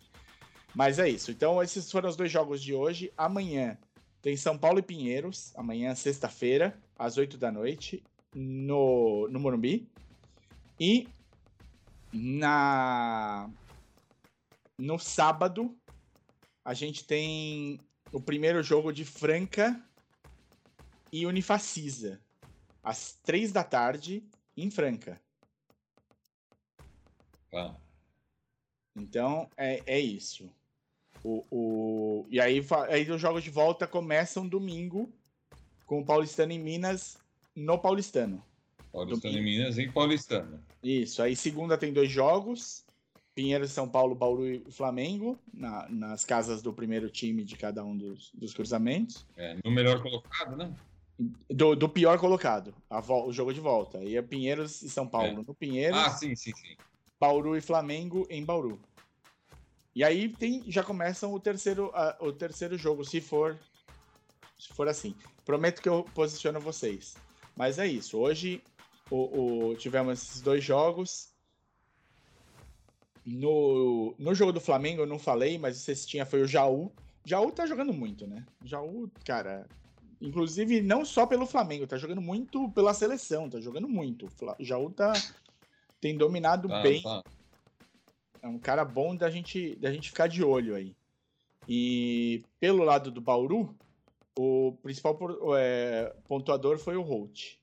Mas 0.73 0.99
é 0.99 1.09
isso. 1.09 1.31
Então, 1.31 1.61
esses 1.61 1.91
foram 1.91 2.09
os 2.09 2.15
dois 2.15 2.31
jogos 2.31 2.61
de 2.61 2.73
hoje. 2.73 3.11
Amanhã 3.17 3.77
tem 4.21 4.35
São 4.37 4.57
Paulo 4.57 4.79
e 4.79 4.81
Pinheiros. 4.81 5.51
Amanhã, 5.55 5.93
sexta-feira, 5.95 6.77
às 6.97 7.17
8 7.17 7.37
da 7.37 7.51
noite, 7.51 8.03
no, 8.33 9.27
no 9.29 9.39
Morumbi. 9.39 9.87
E 10.79 11.07
na 12.11 13.49
no 14.77 14.99
sábado, 14.99 15.75
a 16.63 16.73
gente 16.73 17.05
tem 17.05 17.79
o 18.11 18.19
primeiro 18.19 18.61
jogo 18.63 18.91
de 18.91 19.05
Franca 19.05 19.81
e 21.15 21.25
Unifacisa. 21.25 22.19
Às 22.83 23.13
três 23.23 23.51
da 23.53 23.63
tarde, 23.63 24.21
em 24.57 24.69
Franca. 24.69 25.19
Tá. 27.49 27.75
Então, 28.95 29.49
é, 29.55 29.81
é 29.85 29.99
isso. 29.99 30.49
O, 31.23 31.43
o, 31.49 32.27
e 32.29 32.39
aí, 32.39 32.61
aí 32.89 33.09
os 33.09 33.21
jogos 33.21 33.43
de 33.43 33.49
volta 33.49 33.87
começam 33.87 34.47
domingo 34.47 35.11
com 35.85 36.01
o 36.01 36.05
Paulistano 36.05 36.51
em 36.51 36.59
Minas 36.59 37.17
no 37.55 37.79
Paulistano. 37.79 38.43
Paulistano 38.91 39.33
Domingo. 39.33 39.49
e 39.49 39.57
Minas 39.57 39.79
em 39.79 39.89
Paulistano. 39.91 40.61
Isso. 40.83 41.21
Aí 41.21 41.35
segunda 41.35 41.77
tem 41.77 41.93
dois 41.93 42.11
jogos. 42.11 42.83
Pinheiros, 43.33 43.71
São 43.71 43.87
Paulo, 43.89 44.15
Bauru 44.15 44.47
e 44.47 44.59
Flamengo, 44.71 45.37
na- 45.53 45.89
nas 45.89 46.23
casas 46.23 46.61
do 46.61 46.71
primeiro 46.71 47.09
time 47.09 47.43
de 47.43 47.57
cada 47.57 47.83
um 47.83 47.95
dos, 47.97 48.31
dos 48.33 48.53
cruzamentos. 48.53 49.25
É, 49.35 49.57
no 49.63 49.71
melhor 49.71 50.01
colocado, 50.01 50.55
né? 50.55 50.73
Do, 51.49 51.75
do 51.75 51.87
pior 51.87 52.19
colocado, 52.19 52.73
o 52.89 53.31
jogo 53.31 53.53
de 53.53 53.61
volta. 53.61 53.99
Aí 53.99 54.17
é 54.17 54.21
Pinheiros 54.21 54.81
e 54.81 54.89
São 54.89 55.07
Paulo 55.07 55.43
no 55.47 55.55
Pinheiros, 55.55 55.97
Ah, 55.97 56.09
sim, 56.09 56.35
sim, 56.35 56.53
sim. 56.53 56.75
Bauru 57.19 57.55
e 57.55 57.61
Flamengo 57.61 58.27
em 58.29 58.43
Bauru. 58.43 58.77
E 59.95 60.03
aí 60.03 60.27
tem, 60.27 60.69
já 60.69 60.83
começam 60.83 61.33
o 61.33 61.39
terceiro, 61.39 61.89
o 62.19 62.33
terceiro 62.33 62.77
jogo, 62.77 63.05
se 63.05 63.21
for, 63.21 63.57
se 64.59 64.67
for 64.73 64.89
assim. 64.89 65.15
Prometo 65.45 65.81
que 65.81 65.87
eu 65.87 66.03
posiciono 66.03 66.59
vocês. 66.59 67.15
Mas 67.55 67.79
é 67.79 67.87
isso. 67.87 68.17
Hoje 68.17 68.61
o, 69.09 69.69
o- 69.69 69.75
tivemos 69.77 70.21
esses 70.21 70.41
dois 70.41 70.61
jogos. 70.61 71.33
No, 73.25 74.13
no 74.19 74.35
jogo 74.35 74.51
do 74.51 74.59
Flamengo 74.59 75.01
eu 75.01 75.07
não 75.07 75.17
falei, 75.17 75.57
mas 75.57 75.77
você 75.77 75.95
tinha 75.95 76.25
foi 76.25 76.41
o 76.41 76.47
Jaú. 76.47 76.91
Jaú 77.25 77.51
tá 77.51 77.65
jogando 77.65 77.93
muito, 77.93 78.27
né? 78.27 78.45
Jaú, 78.65 79.09
cara. 79.25 79.65
Inclusive, 80.21 80.81
não 80.81 81.03
só 81.05 81.25
pelo 81.25 81.45
Flamengo, 81.45 81.85
tá 81.87 81.97
jogando 81.97 82.21
muito 82.21 82.69
pela 82.71 82.93
seleção, 82.93 83.49
tá 83.49 83.59
jogando 83.59 83.87
muito. 83.87 84.27
O 84.59 84.63
Jaú 84.63 84.89
tá, 84.89 85.13
tem 85.99 86.17
dominado 86.17 86.67
Tá, 86.67 86.81
bem. 86.81 87.01
tá. 87.01 87.23
É 88.41 88.47
um 88.47 88.59
cara 88.59 88.85
bom 88.85 89.15
da 89.15 89.29
gente, 89.29 89.75
da 89.77 89.91
gente 89.91 90.09
ficar 90.09 90.27
de 90.27 90.43
olho 90.43 90.75
aí. 90.75 90.95
E 91.67 92.43
pelo 92.59 92.83
lado 92.83 93.09
do 93.09 93.19
Bauru, 93.19 93.75
o 94.37 94.73
principal 94.83 95.17
é, 95.57 96.15
pontuador 96.27 96.77
foi 96.77 96.95
o 96.95 97.01
Holt. 97.01 97.57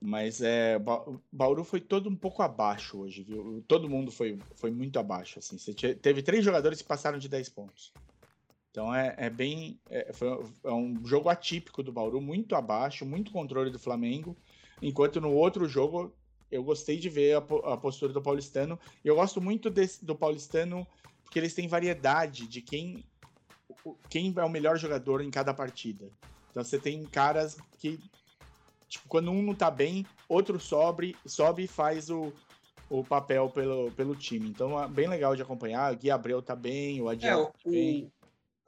Mas 0.00 0.40
é, 0.42 0.78
Ba- 0.78 1.04
Bauru 1.30 1.62
foi 1.62 1.80
todo 1.80 2.08
um 2.08 2.16
pouco 2.16 2.42
abaixo 2.42 2.98
hoje, 2.98 3.22
viu? 3.22 3.62
Todo 3.68 3.88
mundo 3.88 4.10
foi, 4.10 4.38
foi 4.56 4.70
muito 4.70 4.98
abaixo. 4.98 5.38
Assim. 5.38 5.56
Você 5.58 5.74
teve 5.94 6.22
três 6.22 6.44
jogadores 6.44 6.82
que 6.82 6.88
passaram 6.88 7.18
de 7.18 7.28
10 7.28 7.48
pontos. 7.50 7.92
Então 8.72 8.92
é, 8.92 9.14
é 9.18 9.30
bem. 9.30 9.78
É, 9.88 10.12
foi, 10.14 10.28
é 10.64 10.72
um 10.72 11.04
jogo 11.06 11.28
atípico 11.28 11.82
do 11.82 11.92
Bauru, 11.92 12.20
muito 12.20 12.56
abaixo, 12.56 13.04
muito 13.04 13.30
controle 13.30 13.70
do 13.70 13.78
Flamengo. 13.78 14.34
Enquanto 14.80 15.20
no 15.20 15.30
outro 15.30 15.68
jogo 15.68 16.10
eu 16.50 16.64
gostei 16.64 16.98
de 16.98 17.08
ver 17.08 17.34
a, 17.34 17.38
a 17.38 17.76
postura 17.76 18.12
do 18.12 18.22
Paulistano. 18.22 18.78
E 19.04 19.08
eu 19.08 19.14
gosto 19.14 19.40
muito 19.40 19.70
desse- 19.70 20.04
do 20.04 20.16
Paulistano 20.16 20.86
porque 21.22 21.38
eles 21.38 21.54
têm 21.54 21.68
variedade 21.68 22.46
de 22.48 22.60
quem, 22.62 23.04
quem 24.08 24.32
é 24.36 24.44
o 24.44 24.50
melhor 24.50 24.78
jogador 24.78 25.20
em 25.22 25.30
cada 25.30 25.54
partida. 25.54 26.10
Então 26.50 26.64
você 26.64 26.78
tem 26.78 27.06
caras 27.06 27.58
que, 27.78 27.98
tipo, 28.88 29.08
quando 29.08 29.30
um 29.30 29.42
não 29.42 29.54
tá 29.54 29.70
bem, 29.70 30.06
outro 30.28 30.58
sobe, 30.60 31.16
sobe 31.26 31.64
e 31.64 31.68
faz 31.68 32.10
o, 32.10 32.32
o 32.90 33.04
papel 33.04 33.50
pelo, 33.50 33.90
pelo 33.92 34.14
time. 34.16 34.48
Então 34.48 34.82
é 34.82 34.88
bem 34.88 35.08
legal 35.08 35.34
de 35.36 35.42
acompanhar. 35.42 35.92
O 35.92 35.96
Gui 35.96 36.10
Abreu 36.10 36.42
tá 36.42 36.54
bem, 36.56 37.00
o 37.00 37.08
É, 37.08 37.10
Adiel 37.12 37.40
o, 37.40 37.46
tá 37.46 37.70
bem. 37.70 38.12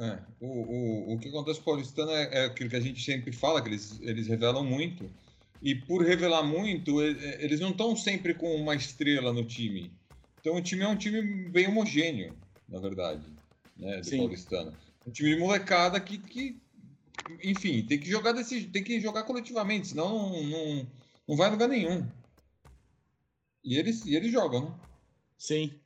É, 0.01 0.19
o, 0.41 0.47
o, 0.47 1.15
o 1.15 1.19
que 1.19 1.29
acontece 1.29 1.61
com 1.61 1.71
o 1.71 1.75
Paulistano 1.75 2.11
é, 2.11 2.29
é 2.33 2.45
aquilo 2.47 2.71
que 2.71 2.77
a 2.77 2.81
gente 2.81 3.03
sempre 3.05 3.33
fala, 3.33 3.63
que 3.63 3.69
eles, 3.69 4.01
eles 4.01 4.27
revelam 4.27 4.65
muito. 4.65 5.11
E 5.63 5.75
por 5.75 6.05
revelar 6.05 6.43
muito, 6.43 7.01
eles 7.03 7.61
não 7.61 7.71
estão 7.71 7.97
sempre 7.97 8.35
com 8.35 8.55
uma 8.55 8.75
estrela 8.75 9.33
no 9.33 9.45
time. 9.45 9.91
Então 10.41 10.57
o 10.57 10.63
time 10.63 10.83
é 10.83 10.89
um 10.89 10.97
time 10.97 11.49
bem 11.49 11.69
homogêneo, 11.69 12.37
na 12.69 12.79
verdade, 12.79 13.25
né, 13.77 13.99
do 13.99 14.07
Sim. 14.07 14.19
Paulistano. 14.19 14.77
Um 15.07 15.11
time 15.11 15.31
de 15.31 15.41
molecada 15.41 15.99
que, 16.01 16.19
que 16.19 16.61
enfim, 17.43 17.83
tem 17.83 17.99
que 17.99 18.11
jogar 18.11 18.33
desse, 18.33 18.65
tem 18.67 18.83
que 18.83 19.01
jogar 19.01 19.23
coletivamente, 19.23 19.89
senão 19.89 20.31
não, 20.31 20.43
não, 20.43 20.87
não 21.29 21.37
vai 21.37 21.49
a 21.49 21.53
lugar 21.53 21.69
nenhum. 21.69 22.07
E 23.63 23.79
eles, 23.79 24.05
e 24.05 24.15
eles 24.15 24.31
jogam, 24.31 24.69
né? 24.69 24.81
Sim. 25.39 25.81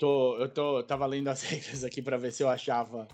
Tô, 0.00 0.36
eu 0.38 0.48
tô, 0.48 0.82
tava 0.82 1.04
lendo 1.06 1.28
as 1.28 1.42
regras 1.44 1.84
aqui 1.84 2.00
pra 2.02 2.16
ver 2.16 2.32
se 2.32 2.42
eu 2.42 2.48
achava 2.48 3.06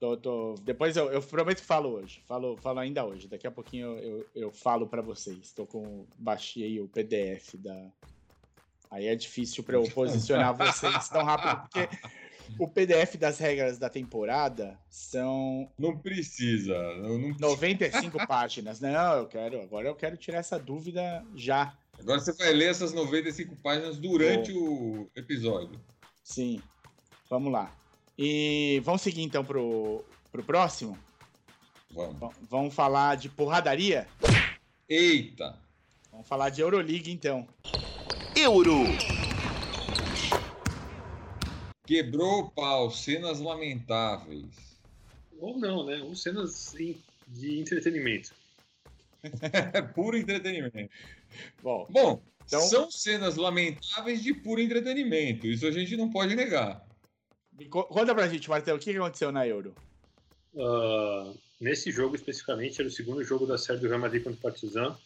Tô, 0.00 0.16
tô- 0.16 0.54
Depois 0.62 0.96
eu, 0.96 1.10
eu 1.10 1.20
prometo 1.20 1.60
que 1.60 1.66
falo 1.66 1.90
hoje. 1.90 2.22
Falo, 2.26 2.56
falo 2.58 2.78
ainda 2.78 3.04
hoje. 3.04 3.26
Daqui 3.26 3.46
a 3.48 3.50
pouquinho 3.50 3.98
eu, 3.98 4.18
eu, 4.18 4.26
eu 4.34 4.50
falo 4.52 4.86
pra 4.86 5.02
vocês. 5.02 5.52
Tô 5.52 5.66
com. 5.66 6.06
Baixei 6.16 6.80
o 6.80 6.86
PDF 6.88 7.54
da. 7.56 7.90
Aí 8.90 9.06
é 9.06 9.14
difícil 9.16 9.64
pra 9.64 9.74
eu 9.76 9.82
posicionar 9.90 10.56
vocês 10.56 11.08
tão 11.08 11.22
rápido, 11.24 11.60
porque 11.62 11.88
o 12.58 12.68
PDF 12.68 13.16
das 13.16 13.38
regras 13.38 13.76
da 13.76 13.90
temporada 13.90 14.78
são 14.88 15.68
Não 15.78 15.98
precisa. 15.98 16.74
eu 16.74 17.18
não- 17.18 17.36
95 17.38 18.24
páginas. 18.26 18.78
Não, 18.80 19.14
eu 19.18 19.26
quero. 19.26 19.60
Agora 19.60 19.88
eu 19.88 19.96
quero 19.96 20.16
tirar 20.16 20.38
essa 20.38 20.58
dúvida 20.60 21.26
já. 21.34 21.76
Agora 22.00 22.20
você 22.20 22.32
vai 22.32 22.52
ler 22.52 22.70
essas 22.70 22.92
95 22.92 23.56
páginas 23.56 23.96
durante 23.98 24.52
o 24.52 25.10
episódio. 25.16 25.78
Sim. 26.22 26.60
Vamos 27.28 27.52
lá. 27.52 27.74
E 28.16 28.80
vamos 28.84 29.02
seguir 29.02 29.22
então 29.22 29.44
pro, 29.44 30.04
pro 30.32 30.42
próximo? 30.42 30.98
Vamos. 31.90 32.18
V- 32.18 32.34
Vamos 32.48 32.74
falar 32.74 33.16
de 33.16 33.28
porradaria? 33.28 34.06
Eita! 34.88 35.58
Vamos 36.10 36.26
falar 36.26 36.50
de 36.50 36.60
Euroleague 36.60 37.10
então. 37.10 37.46
Euro. 38.36 38.76
Quebrou 41.86 42.40
o 42.40 42.50
pau, 42.50 42.90
cenas 42.90 43.40
lamentáveis. 43.40 44.46
Ou 45.38 45.56
não, 45.58 45.86
né? 45.86 46.00
Ou 46.02 46.14
cenas 46.14 46.74
de 47.28 47.58
entretenimento. 47.60 48.32
Puro 49.94 50.16
entretenimento. 50.16 50.90
Bom, 51.62 51.86
Bom, 51.90 52.22
Então- 52.46 52.60
são 52.62 52.90
cenas 52.90 53.36
lamentáveis 53.36 54.22
de 54.22 54.32
puro 54.34 54.60
entretenimento. 54.60 55.46
Isso 55.46 55.66
a 55.66 55.70
gente 55.70 55.96
não 55.96 56.08
pode 56.10 56.34
negar. 56.34 56.86
conta 57.70 58.14
pra 58.14 58.28
gente, 58.28 58.48
Martão, 58.48 58.76
o 58.76 58.78
que 58.78 58.96
aconteceu 58.96 59.32
na 59.32 59.46
Euro? 59.46 59.74
Ah, 60.56 61.32
nesse 61.60 61.90
jogo 61.90 62.14
especificamente, 62.16 62.80
era 62.80 62.88
o 62.88 62.92
segundo 62.92 63.22
jogo 63.24 63.46
da 63.46 63.58
série 63.58 63.80
do 63.80 63.88
Real 63.88 63.98
Madrid 64.00 64.22
contra 64.22 64.38
o 64.38 64.42
Partizan. 64.42 64.96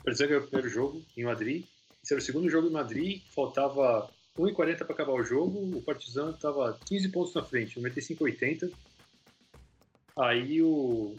O 0.00 0.04
Partizan 0.04 0.26
ganhou 0.26 0.42
o 0.42 0.46
primeiro 0.46 0.68
jogo 0.70 1.02
em 1.16 1.24
Madrid. 1.24 1.64
Esse 2.02 2.14
era 2.14 2.22
o 2.22 2.24
segundo 2.24 2.48
jogo 2.48 2.68
em 2.68 2.72
Madrid, 2.72 3.22
faltava 3.34 4.10
1,40 4.38 4.84
para 4.84 4.94
acabar 4.94 5.12
o 5.12 5.22
jogo. 5.24 5.76
O 5.76 5.82
Partizan 5.82 6.30
estava 6.30 6.78
15 6.86 7.08
pontos 7.10 7.34
na 7.34 7.42
frente, 7.42 7.78
95,80. 7.78 8.70
Aí 10.16 10.62
o, 10.62 11.16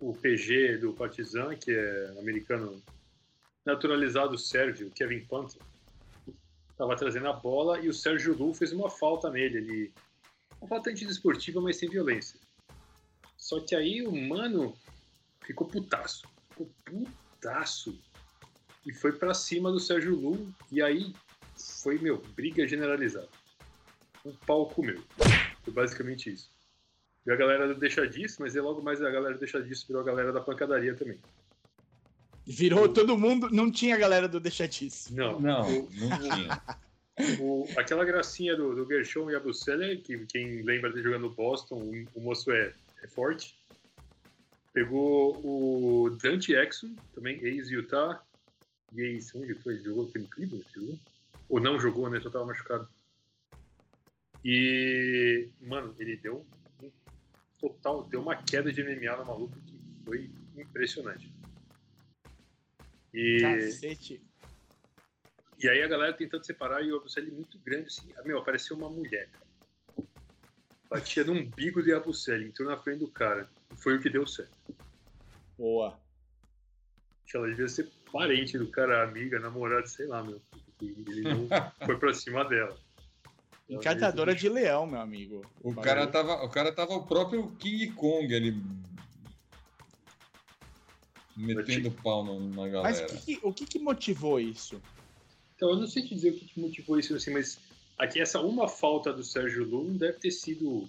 o 0.00 0.12
PG 0.14 0.78
do 0.78 0.92
Partizan, 0.92 1.56
que 1.56 1.70
é 1.72 2.14
americano 2.18 2.80
naturalizado 3.66 4.38
sérvio, 4.38 4.90
Kevin 4.92 5.24
Panther, 5.26 5.60
estava 6.70 6.96
trazendo 6.96 7.28
a 7.28 7.32
bola 7.32 7.80
e 7.80 7.88
o 7.88 7.94
Sérgio 7.94 8.36
Lu 8.36 8.54
fez 8.54 8.72
uma 8.72 8.88
falta 8.88 9.28
nele. 9.28 9.58
Ele, 9.58 9.92
uma 10.60 10.68
falta 10.68 10.90
antidesportiva, 10.90 11.60
mas 11.60 11.76
sem 11.76 11.88
violência. 11.88 12.38
Só 13.36 13.60
que 13.60 13.74
aí 13.74 14.02
o 14.06 14.14
mano 14.14 14.74
ficou 15.44 15.66
putaço. 15.66 16.28
Ficou 16.50 16.70
putaço. 16.84 17.98
E 18.86 18.92
foi 18.92 19.12
pra 19.12 19.34
cima 19.34 19.72
do 19.72 19.80
Sérgio 19.80 20.14
Lu. 20.14 20.54
E 20.70 20.80
aí 20.80 21.12
foi, 21.56 21.98
meu, 21.98 22.18
briga 22.34 22.66
generalizada. 22.68 23.28
Um 24.24 24.32
pau 24.46 24.68
comeu. 24.68 25.02
Foi 25.64 25.72
basicamente 25.72 26.32
isso. 26.32 26.50
E 27.26 27.32
a 27.32 27.36
galera 27.36 27.74
Deixa 27.74 28.06
Disso, 28.06 28.36
mas 28.40 28.54
aí 28.54 28.62
logo 28.62 28.82
mais 28.82 29.02
a 29.02 29.10
galera 29.10 29.36
Deixa 29.36 29.60
Disso 29.60 29.86
virou 29.88 30.02
a 30.02 30.04
galera 30.04 30.32
da 30.32 30.40
pancadaria 30.40 30.94
também. 30.94 31.18
Virou 32.46 32.88
todo 32.88 33.18
mundo, 33.18 33.48
não 33.50 33.70
tinha 33.70 33.96
galera 33.96 34.28
do 34.28 34.38
Deixatice. 34.38 35.12
Não, 35.12 35.40
Não, 35.40 35.62
o- 35.68 35.88
não 35.94 36.18
tinha. 36.20 36.62
o- 37.40 37.66
aquela 37.76 38.04
gracinha 38.04 38.54
do, 38.56 38.74
do 38.74 38.86
Gershon 38.86 39.30
e 39.30 39.34
Abuseller, 39.34 40.00
que 40.02 40.24
quem 40.26 40.62
lembra 40.62 40.92
de 40.92 41.02
jogar 41.02 41.18
no 41.18 41.30
Boston, 41.30 41.76
o, 42.14 42.18
o 42.18 42.20
moço 42.22 42.50
é, 42.52 42.72
é 43.02 43.08
forte. 43.08 43.58
Pegou 44.72 45.34
o 45.44 46.10
Dante 46.22 46.52
Exum, 46.54 46.94
também 47.14 47.38
ex-Utah, 47.42 48.22
e 48.94 49.00
ex, 49.00 49.34
onde 49.34 49.54
foi? 49.54 49.78
Jogou 49.82 50.06
aqui 50.06 50.18
no 50.18 50.28
Cleveland? 50.28 50.64
Jogou? 50.74 50.98
Ou 51.48 51.60
não 51.60 51.80
jogou, 51.80 52.08
né? 52.10 52.20
Só 52.20 52.30
tava 52.30 52.44
machucado. 52.46 52.86
E, 54.44 55.48
mano, 55.60 55.94
ele 55.98 56.16
deu 56.16 56.46
um 56.82 56.90
total, 57.58 58.04
deu 58.04 58.20
uma 58.20 58.36
queda 58.36 58.72
de 58.72 58.82
MMA 58.82 59.16
no 59.16 59.24
maluco 59.24 59.56
que 59.66 59.74
foi 60.04 60.30
impressionante. 60.56 61.32
E... 63.16 63.40
Cacete. 63.40 64.22
E 65.58 65.68
aí 65.70 65.82
a 65.82 65.88
galera 65.88 66.12
tentando 66.12 66.44
separar 66.44 66.82
e 66.82 66.92
o 66.92 66.98
Abucelli 66.98 67.30
muito 67.30 67.58
grande, 67.60 67.86
assim. 67.86 68.12
Ah, 68.18 68.22
Meu, 68.22 68.38
apareceu 68.38 68.76
uma 68.76 68.90
mulher, 68.90 69.26
cara. 69.30 69.46
Batia 70.90 71.24
no 71.24 71.32
umbigo 71.32 71.82
de 71.82 71.94
Abucelli, 71.94 72.46
entrou 72.46 72.68
na 72.68 72.76
frente 72.76 72.98
do 72.98 73.08
cara. 73.08 73.48
E 73.72 73.76
foi 73.80 73.96
o 73.96 74.00
que 74.00 74.10
deu 74.10 74.26
certo. 74.26 74.54
Boa. 75.56 75.98
Acho 77.24 77.32
que 77.32 77.36
ela 77.38 77.48
devia 77.48 77.68
ser 77.68 77.90
parente 78.12 78.58
do 78.58 78.68
cara, 78.68 79.02
amiga, 79.02 79.40
namorada, 79.40 79.86
sei 79.86 80.06
lá, 80.06 80.22
meu. 80.22 80.40
E 80.82 80.88
Ele 81.08 81.22
não 81.22 81.48
foi 81.86 81.98
pra 81.98 82.12
cima 82.12 82.44
dela. 82.44 82.76
Encantadora 83.68 84.34
de 84.34 84.48
leão, 84.48 84.86
meu 84.86 85.00
amigo. 85.00 85.42
O 85.62 85.74
cara, 85.74 86.06
tava, 86.06 86.44
o 86.44 86.50
cara 86.50 86.70
tava 86.70 86.92
o 86.92 87.06
próprio 87.06 87.50
King 87.56 87.90
Kong 87.92 88.32
ali. 88.32 88.62
Metendo 91.36 91.90
pau 92.02 92.24
no- 92.24 92.40
na 92.50 92.62
Mas 92.62 92.72
galera. 92.72 93.06
o 93.06 93.08
que, 93.10 93.18
que- 93.36 93.46
o 93.46 93.52
que 93.52 93.66
que 93.66 93.78
motivou 93.78 94.40
isso? 94.40 94.80
Então, 95.54 95.70
eu 95.70 95.76
não 95.76 95.86
sei 95.86 96.02
te 96.02 96.14
dizer 96.14 96.30
o 96.30 96.34
que 96.38 96.46
que 96.46 96.60
motivou 96.60 96.98
isso, 96.98 97.14
assim, 97.14 97.30
mas 97.32 97.58
aqui 97.98 98.20
essa 98.20 98.40
uma 98.40 98.68
falta 98.68 99.12
do 99.12 99.22
Sérgio 99.22 99.64
Lum 99.64 99.96
deve 99.96 100.18
ter 100.18 100.30
sido. 100.30 100.88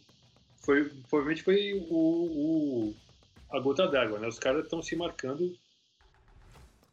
Foi, 0.66 0.90
provavelmente 1.10 1.44
foi 1.44 1.74
o, 1.74 1.86
o- 1.90 2.96
a 3.50 3.60
gota 3.60 3.88
d'água, 3.88 4.20
né? 4.20 4.28
Os 4.28 4.40
caras 4.40 4.64
estão 4.64 4.82
se 4.82 4.96
marcando 4.96 5.58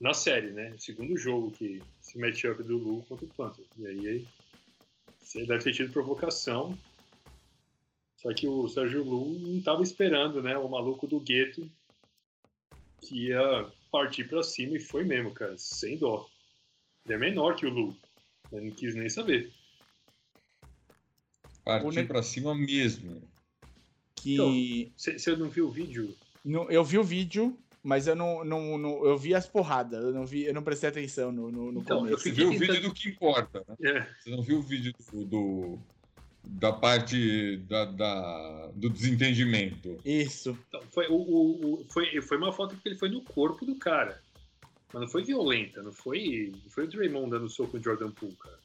na 0.01 0.13
série, 0.15 0.53
né? 0.53 0.73
O 0.73 0.79
segundo 0.79 1.17
jogo 1.17 1.51
que 1.53 1.83
se 2.01 2.19
match-up 2.19 2.63
do 2.63 2.77
Lu 2.77 3.03
contra 3.09 3.25
o 3.25 3.29
Panther. 3.31 3.65
E 3.77 3.87
aí, 3.87 4.07
aí 4.09 4.27
você 5.21 5.45
deve 5.47 5.65
ter 5.65 5.73
tido 5.73 5.93
provocação. 5.93 6.77
Só 8.19 8.33
que 8.33 8.47
o 8.47 8.69
Sérgio 8.69 9.03
Lu 9.03 9.39
não 9.39 9.59
estava 9.59 9.83
esperando, 9.83 10.43
né? 10.43 10.57
O 10.57 10.69
maluco 10.69 11.07
do 11.07 11.19
gueto 11.21 11.69
que 13.05 13.29
ia 13.29 13.71
partir 13.93 14.25
pra 14.25 14.43
cima 14.43 14.77
e 14.77 14.81
foi 14.81 15.05
mesmo, 15.05 15.33
cara, 15.33 15.57
sem 15.59 15.97
dó. 15.99 16.27
Ele 17.05 17.15
é 17.15 17.19
menor 17.19 17.55
que 17.57 17.67
o 17.67 17.71
Lu. 17.71 17.97
Eu 18.51 18.63
não 18.63 18.71
quis 18.71 18.95
nem 18.95 19.09
saber. 19.09 19.53
Partiu 21.65 21.89
o 21.89 21.93
ne- 21.93 22.05
pra 22.05 22.23
cima 22.23 22.55
mesmo. 22.55 23.23
Que 24.17 24.93
Você 24.97 25.37
não 25.37 25.49
viu 25.49 25.69
o 25.69 25.71
vídeo? 25.71 26.17
não- 26.45 26.71
eu 26.71 26.85
vi 26.85 26.99
o 26.99 27.05
vídeo, 27.05 27.59
mas 27.83 28.07
eu 28.07 28.15
não, 28.17 28.45
não, 28.45 28.79
não- 28.79 29.05
eu 29.05 29.17
vi 29.19 29.35
as 29.35 29.47
porradas. 29.47 30.03
Eu 30.03 30.13
não 30.13 30.25
vi, 30.27 30.45
eu 30.45 30.55
não 30.55 30.63
prestei 30.63 30.89
atenção 30.89 31.31
no, 31.33 31.51
no, 31.51 31.73
no 31.73 31.81
Então, 31.81 31.99
eu 31.99 32.05
começo. 32.05 32.23
Você 32.23 32.31
viu 32.33 32.49
o 32.49 32.59
vídeo 32.59 32.81
do 32.83 32.93
que 32.95 33.09
importa, 33.09 33.65
né? 33.69 33.77
É, 33.83 34.15
Você 34.19 34.31
não 34.31 34.43
viu 34.43 34.59
o 34.59 34.63
vídeo 34.63 34.93
do, 35.13 35.25
do- 35.25 35.79
da 36.45 36.73
parte 36.73 37.57
da, 37.69 37.85
da- 37.87 38.71
do 38.75 38.91
desentendimento. 38.91 39.99
Isso. 40.05 40.57
então, 40.69 40.83
foi, 40.93 41.07
o, 41.09 41.15
o- 41.15 41.75
o- 41.81 41.87
foi, 41.91 42.21
foi 42.21 42.37
uma 42.37 42.53
falta 42.53 42.75
porque 42.75 42.89
ele 42.91 42.99
foi 42.99 43.09
no 43.09 43.23
corpo 43.23 43.65
do 43.65 43.77
cara. 43.77 44.23
Mas 44.93 45.03
não 45.03 45.09
foi 45.09 45.25
violenta, 45.25 45.83
não 45.83 45.93
foi, 45.93 46.53
não 46.63 46.71
foi 46.71 46.85
o 46.85 46.89
Draymond 46.89 47.31
dando 47.31 47.49
soco 47.49 47.77
no 47.77 47.83
Jordan 47.83 48.11
Poole, 48.13 48.37
cara. 48.37 48.59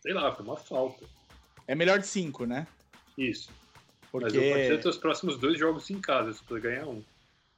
Sei 0.00 0.12
lá, 0.12 0.32
foi 0.34 0.44
uma 0.44 0.56
falta. 0.56 1.04
É 1.66 1.74
melhor 1.74 1.98
de 1.98 2.06
cinco, 2.06 2.44
né? 2.44 2.66
Isso. 3.18 3.50
Mas 4.12 4.32
Porque. 4.32 4.36
eu 4.38 4.52
pode 4.52 4.82
ter 4.82 4.88
os 4.88 4.96
próximos 4.98 5.36
dois 5.38 5.58
jogos 5.58 5.90
em 5.90 6.00
casa, 6.00 6.32
se 6.32 6.42
puder 6.44 6.60
ganhar 6.60 6.86
um. 6.86 7.02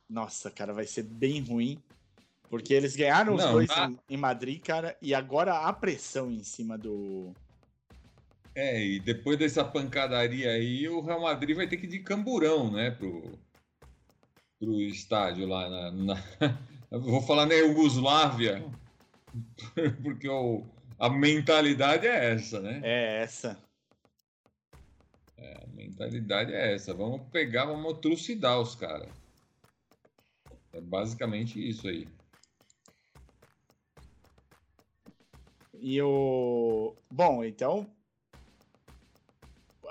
Nossa, 0.09 0.51
cara, 0.51 0.73
vai 0.73 0.87
ser 0.87 1.03
bem 1.03 1.41
ruim. 1.43 1.79
Porque 2.49 2.73
eles 2.73 2.95
ganharam 2.95 3.35
os 3.35 3.43
Não, 3.45 3.53
dois 3.55 3.69
em, 4.09 4.15
em 4.15 4.17
Madrid, 4.17 4.62
cara, 4.62 4.97
e 5.03 5.12
agora 5.12 5.53
a 5.67 5.73
pressão 5.73 6.31
em 6.31 6.45
cima 6.45 6.79
do. 6.79 7.35
É, 8.57 8.83
e 8.83 8.99
depois 8.99 9.38
dessa 9.38 9.62
pancadaria 9.62 10.51
aí, 10.51 10.88
o 10.88 11.03
Real 11.03 11.21
Madrid 11.21 11.55
vai 11.55 11.69
ter 11.69 11.77
que 11.77 11.85
ir 11.85 11.90
de 11.90 11.99
camburão, 11.99 12.73
né, 12.73 12.90
pro, 12.90 13.38
pro 14.59 14.81
estádio 14.81 15.47
lá 15.47 15.69
na. 15.69 15.90
na- 15.92 16.59
vou 16.90 17.21
falar 17.21 17.45
na 17.45 17.53
Iugoslávia, 17.53 18.64
porque 20.03 20.27
o, 20.27 20.64
a 20.99 21.11
mentalidade 21.11 22.07
é 22.07 22.33
essa, 22.33 22.59
né? 22.59 22.81
É 22.83 23.23
essa. 23.23 23.62
A 25.38 25.66
mentalidade 25.75 26.55
é 26.55 26.73
essa. 26.75 26.95
Vamos 26.95 27.29
pegar, 27.31 27.66
vamos 27.66 27.99
trucidar 27.99 28.59
os 28.59 28.75
caras. 28.75 29.11
É 30.73 30.81
basicamente 30.81 31.61
isso 31.61 31.87
aí. 31.87 32.09
E 35.75 36.01
o. 36.01 36.97
Bom, 37.11 37.45
então. 37.45 37.95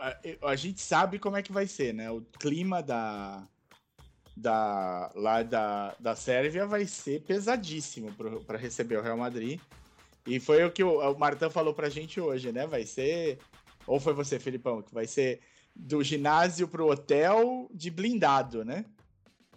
A, 0.05 0.49
a 0.51 0.55
gente 0.55 0.79
sabe 0.81 1.17
como 1.17 1.35
é 1.35 1.41
que 1.41 1.51
vai 1.51 1.65
ser, 1.65 1.93
né? 1.93 2.11
O 2.11 2.21
clima 2.39 2.83
da. 2.83 3.47
Da, 4.37 5.13
lá 5.15 5.43
da, 5.43 5.95
da 5.97 6.13
Sérvia 6.13 6.67
vai 6.67 6.85
ser 6.85 7.21
pesadíssimo 7.21 8.13
para 8.45 8.57
receber 8.57 8.97
o 8.97 9.01
Real 9.01 9.15
Madrid. 9.15 9.61
E 10.27 10.41
foi 10.41 10.65
o 10.65 10.71
que 10.71 10.83
o, 10.83 10.99
o 10.99 11.17
Martão 11.17 11.49
falou 11.49 11.73
pra 11.73 11.87
gente 11.87 12.19
hoje, 12.19 12.51
né? 12.51 12.67
Vai 12.67 12.85
ser. 12.85 13.39
Ou 13.87 13.97
foi 13.97 14.13
você, 14.13 14.37
Felipão, 14.37 14.81
que 14.81 14.93
vai 14.93 15.07
ser 15.07 15.39
do 15.73 16.03
ginásio 16.03 16.67
pro 16.67 16.89
hotel 16.89 17.69
de 17.73 17.89
blindado, 17.89 18.65
né? 18.65 18.83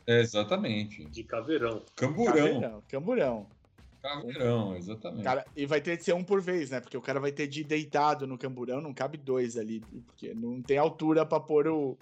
É, 0.06 0.20
exatamente. 0.20 1.04
De 1.06 1.24
caveirão. 1.24 1.84
Camburão. 1.94 2.34
Caveirão, 2.34 2.82
camburão. 2.88 3.46
Caveirão, 4.00 4.76
exatamente. 4.76 5.24
Cara, 5.24 5.44
e 5.56 5.66
vai 5.66 5.80
ter 5.80 5.96
que 5.96 6.04
ser 6.04 6.12
um 6.12 6.22
por 6.22 6.40
vez, 6.40 6.70
né? 6.70 6.80
Porque 6.80 6.96
o 6.96 7.02
cara 7.02 7.18
vai 7.18 7.32
ter 7.32 7.46
de 7.46 7.60
ir 7.60 7.64
deitado 7.64 8.26
no 8.26 8.38
camburão, 8.38 8.80
não 8.80 8.94
cabe 8.94 9.18
dois 9.18 9.56
ali, 9.56 9.80
porque 10.06 10.32
não 10.34 10.62
tem 10.62 10.78
altura 10.78 11.26
pra 11.26 11.40
pôr 11.40 11.66
o, 11.68 11.98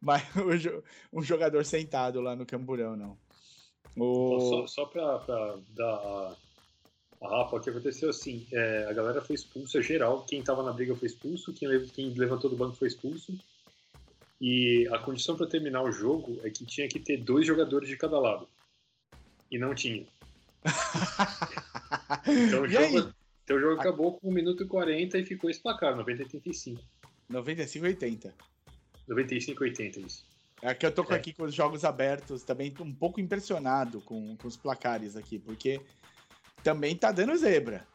mas, 0.00 0.22
o 0.36 0.56
jo- 0.56 0.82
um 1.12 1.22
jogador 1.22 1.64
sentado 1.64 2.20
lá 2.20 2.34
no 2.34 2.44
camburão, 2.44 2.96
não. 2.96 3.16
O... 3.96 4.40
Só, 4.40 4.66
só 4.66 4.84
pra, 4.86 5.18
pra 5.20 5.56
dar 5.70 5.94
a, 5.94 6.36
Rafa, 7.22 7.56
o 7.56 7.60
que 7.60 7.70
aconteceu 7.70 8.10
assim, 8.10 8.46
é, 8.52 8.86
a 8.88 8.92
galera 8.92 9.22
foi 9.22 9.34
expulsa 9.34 9.80
geral, 9.80 10.24
quem 10.24 10.42
tava 10.42 10.62
na 10.62 10.72
briga 10.72 10.94
foi 10.94 11.06
expulso, 11.06 11.52
quem, 11.52 11.68
quem 11.86 12.10
levantou 12.10 12.50
do 12.50 12.56
banco 12.56 12.76
foi 12.76 12.88
expulso. 12.88 13.38
E 14.38 14.86
a 14.92 14.98
condição 14.98 15.34
para 15.34 15.46
terminar 15.46 15.82
o 15.82 15.90
jogo 15.90 16.38
é 16.44 16.50
que 16.50 16.66
tinha 16.66 16.86
que 16.88 17.00
ter 17.00 17.16
dois 17.16 17.46
jogadores 17.46 17.88
de 17.88 17.96
cada 17.96 18.18
lado. 18.18 18.46
E 19.50 19.58
não 19.58 19.74
tinha. 19.74 20.06
Então 22.26 22.62
o 22.62 22.66
e 22.66 22.70
jogo, 22.70 23.12
então 23.44 23.56
o 23.56 23.60
jogo 23.60 23.80
acabou 23.80 24.18
com 24.18 24.28
1 24.28 24.32
minuto 24.32 24.62
e 24.62 24.66
40 24.66 25.18
e 25.18 25.24
ficou 25.24 25.48
esse 25.48 25.60
placar, 25.60 25.96
90 25.96 26.22
e 26.22 26.24
85. 26.24 26.82
95 27.28 27.86
80. 27.86 28.34
95 29.08 29.64
e 29.64 29.68
80 29.68 30.00
isso. 30.00 30.26
É 30.62 30.74
que 30.74 30.86
eu 30.86 30.92
tô 30.92 31.02
É. 31.12 31.14
aqui 31.14 31.32
com 31.32 31.44
os 31.44 31.54
jogos 31.54 31.84
abertos, 31.84 32.42
também 32.42 32.70
tô 32.70 32.82
um 32.82 32.94
pouco 32.94 33.20
impressionado 33.20 34.00
com, 34.00 34.36
com 34.36 34.48
os 34.48 34.56
placares 34.56 35.16
aqui, 35.16 35.38
porque 35.38 35.80
também 36.62 36.96
tá 36.96 37.12
dando 37.12 37.36
zebra. 37.36 37.86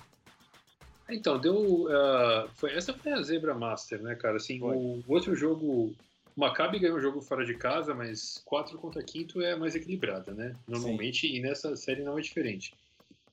Então, 1.09 1.37
deu. 1.37 1.87
ah, 1.91 2.47
foi, 2.55 2.71
essa 2.73 2.93
foi 2.93 3.11
a 3.11 3.21
Zebra 3.21 3.53
Master, 3.53 4.01
né, 4.01 4.15
cara? 4.15 4.37
Assim, 4.37 4.59
Foi. 4.59 4.75
o 4.75 5.03
outro 5.07 5.35
jogo. 5.35 5.93
O 6.35 6.39
Maccabi 6.39 6.79
ganhou 6.79 6.97
o 6.97 7.01
jogo 7.01 7.21
fora 7.21 7.45
de 7.45 7.55
casa, 7.55 7.93
mas 7.93 8.41
4 8.45 8.77
contra 8.77 9.03
quinto 9.03 9.41
é 9.41 9.55
mais 9.55 9.75
equilibrada, 9.75 10.33
né? 10.33 10.55
Normalmente, 10.67 11.27
e 11.27 11.41
nessa 11.41 11.75
série 11.75 12.03
não 12.03 12.17
é 12.17 12.21
diferente. 12.21 12.73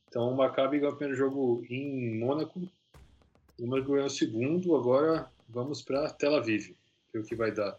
Então, 0.09 0.31
o 0.31 0.37
Maccabi 0.37 0.79
ganhou 0.79 0.95
o 0.95 0.97
primeiro 0.97 1.19
jogo 1.19 1.65
em 1.71 2.19
Mônaco, 2.19 2.61
o 3.59 3.67
Mônaco 3.67 3.93
ganhou 3.93 4.07
o 4.07 4.11
segundo, 4.11 4.75
agora 4.75 5.31
vamos 5.49 5.83
para 5.83 6.11
Tel 6.11 6.35
Aviv, 6.35 6.75
ver 7.13 7.21
o 7.21 7.25
que 7.25 7.35
vai 7.35 7.53
dar. 7.53 7.79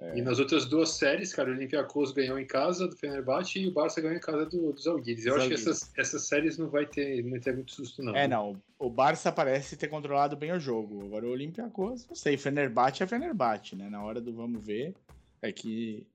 É. 0.00 0.18
E 0.18 0.22
nas 0.22 0.38
outras 0.38 0.64
duas 0.64 0.92
séries, 0.92 1.34
cara, 1.34 1.50
o 1.50 1.52
Olympiacos 1.52 2.12
ganhou 2.12 2.38
em 2.38 2.46
casa 2.46 2.88
do 2.88 2.96
Fenerbahçe 2.96 3.60
e 3.60 3.68
o 3.68 3.72
Barça 3.72 4.00
ganhou 4.00 4.16
em 4.16 4.20
casa 4.20 4.46
do, 4.46 4.72
dos 4.72 4.86
Alguires. 4.86 5.26
Eu 5.26 5.36
acho 5.36 5.48
que 5.48 5.54
essas, 5.54 5.90
essas 5.94 6.22
séries 6.22 6.56
não 6.56 6.70
vai 6.70 6.86
ter, 6.86 7.22
não 7.22 7.32
vai 7.32 7.40
ter 7.40 7.54
muito 7.54 7.72
susto, 7.72 8.02
não. 8.02 8.16
É, 8.16 8.26
não. 8.26 8.60
O 8.78 8.88
Barça 8.88 9.30
parece 9.30 9.76
ter 9.76 9.88
controlado 9.88 10.36
bem 10.36 10.52
o 10.52 10.58
jogo. 10.58 11.04
Agora 11.04 11.26
o 11.26 11.30
Olympiacos, 11.30 12.08
não 12.08 12.16
sei. 12.16 12.38
Fenerbahçe 12.38 13.02
é 13.02 13.06
Fenerbahçe, 13.06 13.76
né? 13.76 13.90
Na 13.90 14.02
hora 14.02 14.22
do 14.22 14.32
vamos 14.32 14.64
ver, 14.64 14.94
é 15.42 15.52
que. 15.52 16.06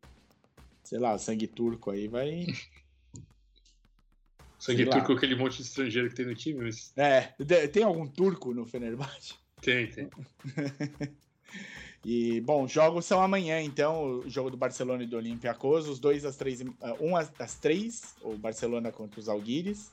Sei 0.84 0.98
lá, 0.98 1.13
o 1.13 1.19
sangue 1.19 1.45
turco 1.48 1.91
aí 1.91 2.08
vai. 2.08 2.45
Sangue 4.58 4.89
turco, 4.89 5.12
aquele 5.12 5.36
monte 5.36 5.58
de 5.58 5.62
estrangeiro 5.62 6.10
que 6.10 6.15
tem 6.15 6.26
no 6.26 6.34
time, 6.34 6.63
mas 6.63 6.91
É, 6.98 7.34
tem 7.67 7.84
algum 7.84 8.08
turco 8.08 8.52
no 8.52 8.65
Fenerbahçe? 8.65 9.36
tem, 9.62 9.91
tem. 9.91 10.10
E, 12.08 12.39
bom, 12.41 12.68
jogos 12.68 13.04
são 13.04 13.20
amanhã, 13.20 13.60
então, 13.60 14.20
o 14.20 14.30
jogo 14.30 14.52
do 14.52 14.56
Barcelona 14.58 15.02
e 15.02 15.08
do 15.08 15.18
Olympiacos, 15.18 15.88
os 15.89 15.98
dois 16.00 16.24
às 16.24 16.36
três, 16.36 16.62
e- 16.62 16.72
ah, 16.80 16.96
um 17.02 17.18
às, 17.18 17.56
três, 17.56 18.13
o 18.22 18.38
Barcelona 18.38 18.91
contra 18.91 19.20
os 19.20 19.28
Alguires, 19.28 19.91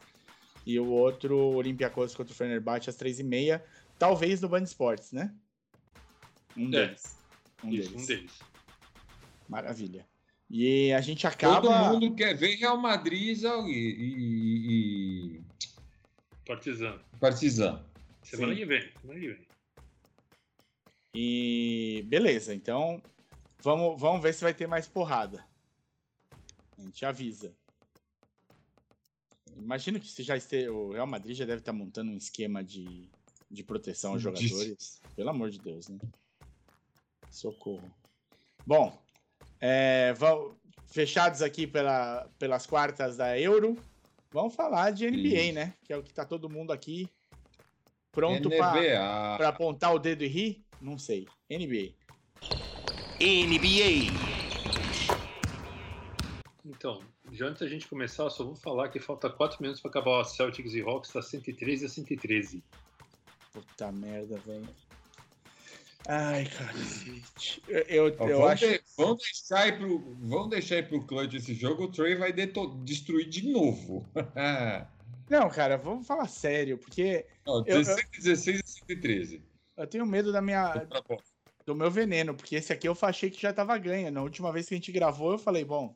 e 0.67 0.79
o 0.79 0.89
outro, 0.89 1.35
o 1.35 1.55
Olympiacos 1.55 2.15
contra 2.15 2.31
o 2.31 2.37
Fenerbahçe 2.37 2.91
às 2.91 2.97
três 2.97 3.19
e 3.19 3.25
meia, 3.25 3.65
talvez 3.99 4.43
no 4.43 4.49
Band 4.51 4.63
Esportes, 4.65 5.11
né? 5.11 5.35
Um 6.55 6.67
É, 6.67 6.87
deles. 6.89 7.17
Um 7.65 7.71
Isso, 7.71 7.89
deles. 7.89 8.03
um 8.03 8.07
deles. 8.07 8.41
Maravilha. 9.49 10.07
E 10.51 10.93
a 10.93 11.01
gente 11.01 11.23
Todo 11.23 11.33
acaba... 11.33 11.93
mundo 11.95 12.15
quer 12.15 12.37
ver 12.37 12.57
Real 12.57 12.77
Madrid 12.77 13.43
e, 13.43 13.71
e, 13.71 15.37
e 15.39 15.41
Partizan. 16.47 17.01
Partizan. 17.19 17.83
Semana 18.23 18.53
Sim. 18.53 18.59
que 18.59 18.67
vem. 18.67 18.93
Semana 19.01 19.19
que 19.19 19.29
vem. 19.29 19.52
E 21.15 22.05
beleza, 22.07 22.55
então 22.55 23.03
vamos, 23.63 24.01
vamos 24.01 24.23
ver 24.23 24.33
se 24.33 24.43
vai 24.43 24.55
ter 24.55 24.67
mais 24.67 24.89
porrada. 24.89 25.45
A 26.79 26.83
gente 26.83 27.05
avisa. 27.05 27.55
Imagino 29.57 30.01
que 30.01 30.09
se 30.09 30.23
já 30.23 30.37
este... 30.37 30.69
o 30.69 30.93
Real 30.93 31.07
Madrid 31.07 31.37
já 31.37 31.45
deve 31.45 31.61
estar 31.61 31.73
montando 31.73 32.11
um 32.11 32.17
esquema 32.17 32.65
de, 32.65 33.11
de 33.51 33.63
proteção 33.63 34.13
aos 34.13 34.23
jogadores. 34.23 35.01
Pelo 35.15 35.31
amor 35.31 35.51
de 35.51 35.59
Deus, 35.59 35.89
né? 35.89 35.99
Socorro. 37.31 37.93
Bom, 38.67 38.99
é, 39.61 40.13
vamos, 40.15 40.57
fechados 40.87 41.43
aqui 41.43 41.67
pela, 41.67 42.29
pelas 42.39 42.67
quartas 42.67 43.17
da 43.17 43.39
Euro, 43.39 43.77
vamos 44.31 44.55
falar 44.55 44.91
de 44.91 45.11
NBA, 45.11 45.43
Isso. 45.43 45.55
né? 45.55 45.75
Que 45.85 45.93
é 45.93 45.97
o 45.97 46.03
que 46.03 46.13
tá 46.13 46.25
todo 46.25 46.51
mundo 46.51 46.73
aqui 46.73 47.09
pronto 48.13 48.51
para 48.51 49.49
apontar 49.49 49.95
o 49.95 49.99
dedo 49.99 50.23
e 50.23 50.29
rir? 50.29 50.65
Não 50.83 50.99
sei. 50.99 51.27
NBA. 51.49 51.95
NBA. 53.21 54.13
Então, 56.65 57.01
já 57.31 57.47
antes 57.47 57.61
da 57.61 57.69
gente 57.69 57.87
começar, 57.89 58.29
só 58.31 58.45
vou 58.45 58.57
falar 58.57 58.89
que 58.89 58.99
falta 58.99 59.31
4 59.31 59.59
minutos 59.61 59.81
para 59.81 59.91
acabar 59.91 60.21
o 60.21 60.25
Celtics 60.25 60.75
e 60.75 60.81
Hawks, 60.81 61.13
tá 61.13 61.23
113 61.23 61.87
a 61.87 61.89
113. 61.89 62.63
Puta 63.53 63.93
merda, 63.93 64.39
velho. 64.39 64.69
Ai, 66.09 66.47
cacete. 66.47 67.63
Eu, 67.69 67.83
eu, 68.09 68.17
Ó, 68.19 68.29
eu 68.29 68.39
vão, 68.39 68.49
acho. 68.49 68.67
de- 68.69 68.81
vão 68.97 69.15
deixar 69.17 69.59
aí 69.61 69.73
pro, 69.73 69.99
vão 70.21 70.49
deixar 70.49 70.75
aí 70.77 70.83
pro 70.83 71.05
clutch 71.07 71.35
esse 71.35 71.55
jogo, 71.55 71.85
o 71.85 71.93
Trey 71.93 72.17
vai 72.17 72.33
deto- 72.33 72.75
destruir 72.85 73.29
de 73.29 73.49
novo. 73.49 74.05
Não, 75.31 75.49
cara, 75.49 75.77
vamos 75.77 76.07
falar 76.07 76.27
sério, 76.29 76.77
porque 76.77 77.25
Eu- 77.47 77.63
16, 77.63 78.09
16 78.19 78.61
e 78.61 78.69
113. 78.69 79.43
Eu 79.77 79.87
tenho 79.87 80.07
medo 80.07 80.33
da 80.33 80.41
minha, 80.43 80.87
Tá 80.87 81.03
bom. 81.09 81.17
do 81.67 81.75
meu 81.75 81.91
veneno, 81.91 82.35
porque 82.35 82.57
esse 82.57 82.73
aqui 82.73 82.89
eu 82.89 82.97
achei 83.03 83.31
que 83.31 83.41
já 83.41 83.53
tava 83.53 83.77
ganho. 83.79 84.11
Na 84.11 84.23
última 84.23 84.53
vez 84.53 84.69
que 84.69 84.75
a 84.75 84.77
gente 84.77 84.93
gravou, 84.93 85.33
eu 85.33 85.39
falei, 85.39 85.65
bom, 85.65 85.95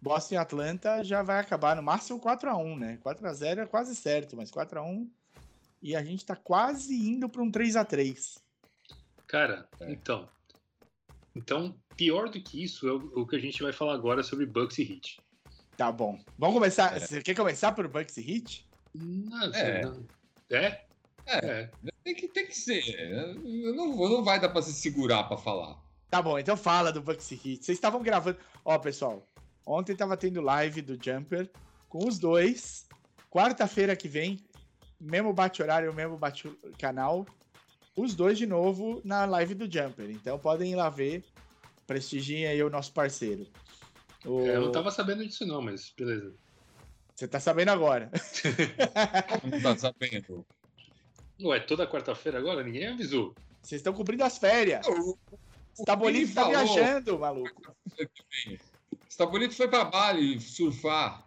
Boston 0.00 0.34
e 0.34 0.38
Atlanta 0.38 1.02
já 1.04 1.22
vai 1.22 1.40
acabar 1.40 1.76
no 1.76 1.82
máximo 1.82 2.20
4x1, 2.20 2.78
né? 2.78 2.98
4x0 3.04 3.58
é 3.62 3.66
quase 3.66 3.94
certo, 3.94 4.36
mas 4.36 4.50
4x1. 4.50 5.08
E 5.80 5.96
a 5.96 6.04
gente 6.04 6.24
tá 6.24 6.36
quase 6.36 6.94
indo 6.94 7.28
pra 7.28 7.42
um 7.42 7.50
3x3. 7.50 8.38
Cara, 9.26 9.68
É. 9.80 9.90
então. 9.90 10.28
Então, 11.34 11.74
pior 11.96 12.28
do 12.28 12.40
que 12.40 12.62
isso 12.62 12.86
é 12.88 12.92
o, 12.92 13.22
o 13.22 13.26
que 13.26 13.36
a 13.36 13.38
gente 13.38 13.62
vai 13.62 13.72
falar 13.72 13.94
agora 13.94 14.22
sobre 14.22 14.44
Bucks 14.46 14.78
e 14.78 14.82
Heat. 14.92 15.20
Tá 15.76 15.90
bom. 15.90 16.20
Vamos 16.38 16.54
começar. 16.54 16.94
É. 16.96 17.00
Você 17.00 17.22
quer 17.22 17.34
começar 17.34 17.72
por 17.72 17.88
Bucks 17.88 18.16
e 18.18 18.30
Heat? 18.30 18.68
Não, 18.94 19.54
É. 19.54 19.82
não- 19.82 20.06
é? 20.50 20.84
É. 21.26 21.36
É. 21.46 21.70
Tem 22.04 22.14
que, 22.14 22.28
tem 22.28 22.46
que 22.46 22.56
ser. 22.56 22.82
Eu 23.44 23.74
Não, 23.74 23.94
não 23.96 24.24
vai 24.24 24.40
dar 24.40 24.48
pra 24.48 24.62
se 24.62 24.72
segurar 24.72 25.24
pra 25.24 25.36
falar. 25.36 25.78
Tá 26.10 26.20
bom, 26.20 26.38
então 26.38 26.56
fala 26.56 26.92
do 26.92 27.00
Bucks 27.00 27.30
e 27.30 27.34
Heat. 27.34 27.64
Vocês 27.64 27.78
estavam 27.78 28.02
gravando. 28.02 28.36
Ó, 28.64 28.78
pessoal, 28.78 29.26
ontem 29.66 29.94
tava 29.96 30.16
tendo 30.16 30.40
live 30.40 30.82
do 30.82 30.98
Jumper 31.02 31.50
com 31.88 32.06
os 32.06 32.18
dois. 32.18 32.86
Quarta-feira 33.30 33.96
que 33.96 34.08
vem, 34.08 34.38
mesmo 35.00 35.32
bate-horário, 35.32 35.92
mesmo 35.94 36.18
bate-canal. 36.18 37.24
Os 37.96 38.14
dois 38.14 38.36
de 38.36 38.46
novo 38.46 39.00
na 39.04 39.24
live 39.24 39.54
do 39.54 39.64
Jumper. 39.70 40.10
Então 40.10 40.38
podem 40.38 40.72
ir 40.72 40.76
lá 40.76 40.90
ver. 40.90 41.24
Prestigiem 41.86 42.46
aí 42.46 42.62
o 42.62 42.70
nosso 42.70 42.92
parceiro. 42.92 43.46
O- 44.24 44.40
É, 44.46 44.56
Eu 44.56 44.60
não 44.62 44.72
tava 44.72 44.90
sabendo 44.90 45.26
disso 45.26 45.46
não, 45.46 45.60
mas 45.62 45.92
beleza. 45.96 46.34
Você 47.14 47.26
tá 47.28 47.38
sabendo 47.40 47.70
agora. 47.70 48.10
Não 49.44 49.60
tá 49.60 49.76
sabendo. 49.76 50.44
Ué, 51.40 51.60
toda 51.60 51.86
quarta-feira 51.86 52.38
agora? 52.38 52.62
Ninguém 52.62 52.88
avisou. 52.88 53.34
Vocês 53.62 53.80
estão 53.80 53.92
cumprindo 53.92 54.24
as 54.24 54.38
férias. 54.38 54.86
O, 54.86 55.16
tá 55.84 55.96
falou. 56.34 56.50
viajando, 56.50 57.18
maluco. 57.18 57.74
Stabolito 59.08 59.54
foi 59.54 59.68
pra 59.68 59.84
Bali 59.84 60.40
surfar. 60.40 61.26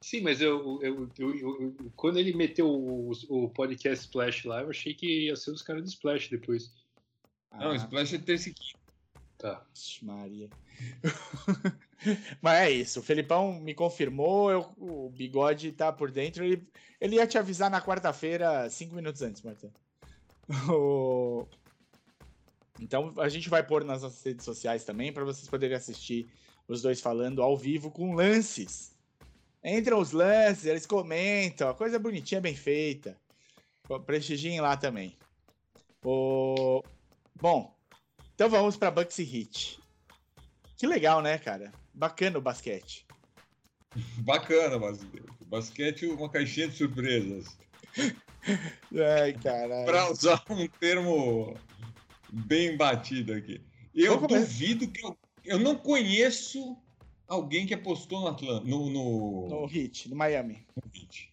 Sim, 0.00 0.20
mas 0.20 0.40
eu, 0.40 0.80
eu, 0.82 1.10
eu- 1.18 1.34
eu- 1.38 1.60
eu- 1.60 1.92
quando 1.96 2.18
ele 2.18 2.32
meteu 2.34 2.68
o, 2.68 3.10
o 3.28 3.48
podcast 3.50 4.04
Splash 4.04 4.44
lá, 4.44 4.62
eu 4.62 4.70
achei 4.70 4.94
que 4.94 5.26
ia 5.26 5.36
ser 5.36 5.50
os 5.50 5.62
caras 5.62 5.82
do 5.82 5.88
Splash 5.88 6.28
depois. 6.28 6.70
Não, 7.52 7.70
Ah, 7.70 7.76
Splash 7.76 8.14
é 8.14 8.18
terça 8.18 8.48
e 8.48 8.54
quinta. 8.54 8.78
Tá. 9.38 9.64
Maria. 10.02 10.48
Mas 12.40 12.54
é 12.60 12.70
isso, 12.70 13.00
o 13.00 13.02
Felipão 13.02 13.60
me 13.60 13.74
confirmou, 13.74 14.50
eu- 14.50 14.72
o 14.78 15.10
bigode 15.10 15.72
tá 15.72 15.92
por 15.92 16.10
dentro. 16.10 16.44
Ele, 16.44 16.66
ele 17.00 17.16
ia 17.16 17.26
te 17.26 17.36
avisar 17.38 17.70
na 17.70 17.80
quarta-feira, 17.82 18.68
cinco 18.70 18.94
minutos 18.94 19.22
antes, 19.22 19.42
Marta. 19.42 19.70
O- 20.70 21.46
Então 22.80 23.12
a 23.18 23.28
gente 23.28 23.48
vai 23.48 23.62
pôr 23.66 23.84
nas 23.84 24.02
nossas 24.02 24.22
redes 24.24 24.44
sociais 24.44 24.84
também 24.84 25.12
para 25.12 25.24
vocês 25.24 25.48
poderem 25.48 25.76
assistir 25.76 26.30
os 26.68 26.82
dois 26.82 27.00
falando 27.00 27.42
ao 27.42 27.56
vivo 27.56 27.90
com 27.90 28.14
lances. 28.14 28.94
Entram 29.64 29.98
os 29.98 30.12
lances, 30.12 30.64
eles 30.66 30.86
comentam, 30.86 31.68
a 31.68 31.74
coisa 31.74 31.98
bonitinha, 31.98 32.40
bem 32.40 32.54
feita. 32.54 33.16
Prestigiem 34.04 34.60
lá 34.60 34.76
também. 34.76 35.16
O... 36.04 36.82
Bom, 37.34 37.75
Então 38.36 38.50
vamos 38.50 38.76
pra 38.76 38.90
Bucks 38.90 39.18
e 39.18 39.22
Heat. 39.22 39.80
Que 40.76 40.86
legal, 40.86 41.22
né, 41.22 41.38
cara? 41.38 41.72
Bacana 41.94 42.36
o 42.36 42.42
basquete. 42.42 43.06
Bacana, 44.20 44.78
basquete. 44.78 45.24
Basquete, 45.46 46.06
uma 46.06 46.28
caixinha 46.28 46.68
de 46.68 46.76
surpresas. 46.76 47.56
Ai, 48.94 49.32
caralho. 49.42 49.86
Para 49.86 50.10
usar 50.12 50.44
um 50.50 50.68
termo 50.68 51.56
bem 52.30 52.76
batido 52.76 53.32
aqui. 53.32 53.58
Eu 53.94 54.20
duvido 54.26 54.86
que 54.86 55.02
eu, 55.02 55.16
eu 55.42 55.58
não 55.58 55.74
conheço 55.74 56.76
alguém 57.26 57.66
que 57.66 57.72
apostou 57.72 58.20
no 58.20 58.28
Atlanta, 58.28 58.66
no, 58.66 58.90
no, 58.90 59.48
No 59.48 59.74
Heat, 59.74 60.10
no 60.10 60.16
Miami. 60.16 60.66
no 60.76 60.82
Heat. 60.94 61.32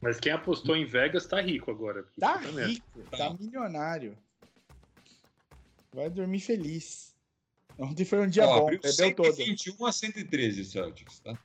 Mas 0.00 0.18
quem 0.18 0.32
apostou 0.32 0.74
em 0.74 0.86
Vegas 0.86 1.26
tá 1.26 1.42
rico 1.42 1.70
agora. 1.70 2.06
Tá 2.18 2.38
merda. 2.38 2.68
rico, 2.68 3.02
tá 3.10 3.36
milionário. 3.38 4.16
Vai 5.94 6.08
dormir 6.10 6.40
feliz. 6.40 7.14
Ontem 7.78 8.04
foi 8.04 8.20
um 8.20 8.28
dia 8.28 8.46
Ó, 8.46 8.60
bom, 8.60 8.66
bebeu 8.66 9.14
todo. 9.14 9.32
121 9.34 9.86
a 9.86 9.92
113 9.92 10.60
o 10.60 10.64
Celtics, 10.64 11.20
tá? 11.20 11.38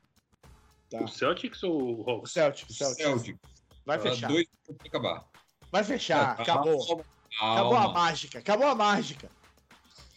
Tá. 0.89 1.03
O 1.03 1.07
Celtics 1.07 1.63
ou 1.63 1.81
o 1.81 2.01
O 2.01 2.09
Hawks? 2.09 2.31
Celtics, 2.31 2.69
O 2.69 2.73
Celtics. 2.77 3.03
Celtics. 3.03 3.39
Vai 3.85 3.97
tá 3.97 4.03
fechar. 4.09 4.27
Dois 4.27 4.47
acabar. 4.85 5.27
Vai 5.71 5.83
fechar, 5.83 6.35
Tá, 6.37 6.43
acabou. 6.43 6.85
calma, 6.85 7.05
Acabou 7.39 7.75
a 7.75 7.93
mágica, 7.93 8.39
acabou 8.39 8.67
a 8.67 8.75
mágica. 8.75 9.29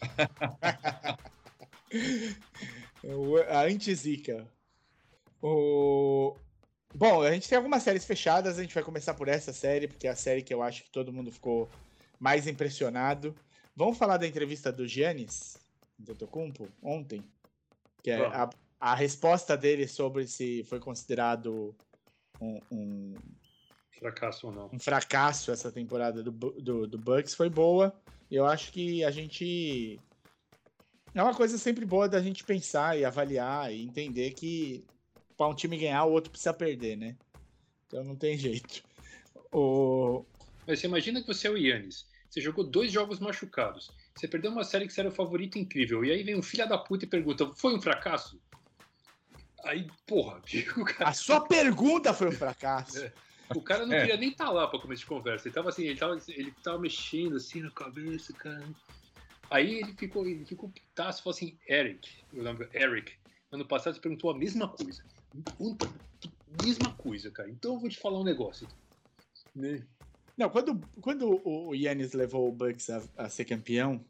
A 3.49 3.61
anti-zica. 3.63 4.47
O... 5.41 6.35
Bom, 6.93 7.21
a 7.23 7.31
gente 7.31 7.49
tem 7.49 7.57
algumas 7.57 7.83
séries 7.83 8.05
fechadas, 8.05 8.57
a 8.59 8.61
gente 8.61 8.73
vai 8.73 8.83
começar 8.83 9.13
por 9.13 9.27
essa 9.27 9.51
série, 9.51 9.87
porque 9.87 10.07
é 10.07 10.11
a 10.11 10.15
série 10.15 10.41
que 10.43 10.53
eu 10.53 10.61
acho 10.61 10.83
que 10.83 10.91
todo 10.91 11.11
mundo 11.11 11.31
ficou 11.31 11.69
mais 12.19 12.47
impressionado. 12.47 13.35
Vamos 13.75 13.97
falar 13.97 14.17
da 14.17 14.27
entrevista 14.27 14.71
do 14.71 14.87
Giannis 14.87 15.57
Antetokounmpo 15.99 16.67
ontem? 16.81 17.23
Que 18.03 18.11
é 18.11 18.25
a, 18.25 18.49
a 18.79 18.95
resposta 18.95 19.55
dele 19.55 19.87
sobre 19.87 20.27
se 20.27 20.63
foi 20.65 20.79
considerado 20.79 21.75
um- 22.39 22.59
um, 22.71 23.15
Fracasso 23.99 24.47
ou 24.47 24.53
não. 24.53 24.69
um 24.73 24.79
fracasso 24.79 25.51
essa 25.51 25.71
temporada 25.71 26.23
do, 26.23 26.31
do, 26.31 26.87
do 26.87 26.97
Bucks 26.97 27.35
foi 27.35 27.49
boa. 27.49 27.93
Eu 28.29 28.45
acho 28.45 28.71
que 28.71 29.03
a 29.03 29.11
gente. 29.11 29.99
É 31.13 31.21
uma 31.21 31.35
coisa 31.35 31.57
sempre 31.57 31.85
boa 31.85 32.07
da 32.09 32.21
gente 32.21 32.43
pensar 32.43 32.97
e 32.97 33.05
avaliar 33.05 33.71
e 33.71 33.83
entender 33.83 34.31
que 34.31 34.83
para 35.37 35.47
um 35.47 35.53
time 35.55 35.77
ganhar, 35.77 36.05
o 36.05 36.11
outro 36.11 36.31
precisa 36.31 36.53
perder, 36.53 36.95
né? 36.97 37.15
Então 37.87 38.03
não 38.03 38.15
tem 38.15 38.37
jeito. 38.37 38.83
O... 39.51 40.23
Mas 40.65 40.79
você 40.79 40.87
imagina 40.87 41.21
que 41.21 41.27
você 41.27 41.47
é 41.47 41.51
o 41.51 41.57
Yannis. 41.57 42.07
Você 42.31 42.39
jogou 42.39 42.63
dois 42.63 42.89
jogos 42.89 43.19
machucados. 43.19 43.91
Você 44.15 44.25
perdeu 44.25 44.51
uma 44.51 44.63
série 44.63 44.87
que 44.87 44.93
você 44.93 45.01
era 45.01 45.09
o 45.09 45.13
favorito 45.13 45.59
incrível. 45.59 46.05
E 46.05 46.11
aí 46.11 46.23
vem 46.23 46.37
um 46.37 46.41
filho 46.41 46.67
da 46.67 46.77
puta 46.77 47.03
e 47.03 47.07
pergunta: 47.07 47.53
foi 47.55 47.75
um 47.75 47.81
fracasso? 47.81 48.41
Aí, 49.65 49.85
porra, 50.07 50.41
o 50.77 50.85
cara, 50.85 51.09
A 51.09 51.13
sua 51.13 51.41
pergunta 51.45 52.13
foi 52.13 52.29
um 52.29 52.31
fracasso. 52.31 53.03
É. 53.03 53.13
o 53.53 53.61
cara 53.61 53.85
não 53.85 53.93
É. 53.93 53.99
queria 53.99 54.15
nem 54.15 54.29
estar 54.29 54.49
lá 54.49 54.65
pra 54.65 54.79
começar 54.79 55.01
de 55.01 55.05
conversa. 55.07 55.47
Ele 55.49 55.53
tava 55.53 55.69
assim, 55.69 55.83
ele 55.83 55.99
tava, 55.99 56.17
ele 56.29 56.51
tava 56.63 56.79
mexendo 56.79 57.35
assim 57.35 57.61
na 57.61 57.69
cabeça, 57.71 58.31
cara. 58.33 58.65
Aí 59.49 59.79
ele 59.79 59.93
ficou, 59.93 60.25
ele 60.25 60.45
ficou 60.45 60.69
putaço 60.69 61.19
e 61.19 61.23
falou 61.23 61.35
assim: 61.35 61.57
Eric, 61.67 62.09
o 62.31 62.41
nome 62.41 62.65
é 62.71 62.81
Eric, 62.81 63.11
ano 63.51 63.65
passado 63.67 63.93
você 63.95 63.99
perguntou 63.99 64.31
a 64.31 64.37
mesma 64.37 64.69
coisa. 64.69 65.03
Mesma 66.63 66.93
coisa, 66.95 67.29
cara. 67.29 67.49
Então 67.49 67.73
eu 67.73 67.79
vou 67.79 67.89
te 67.89 67.99
falar 67.99 68.19
um 68.21 68.23
negócio. 68.23 68.65
Né? 69.53 69.85
Não, 70.41 70.49
quando, 70.49 70.81
quando 71.01 71.39
o 71.47 71.75
Yannis 71.75 72.13
levou 72.13 72.49
o 72.49 72.51
Bucks 72.51 72.89
a, 72.89 73.03
a 73.15 73.29
ser 73.29 73.45
campeão, 73.45 74.03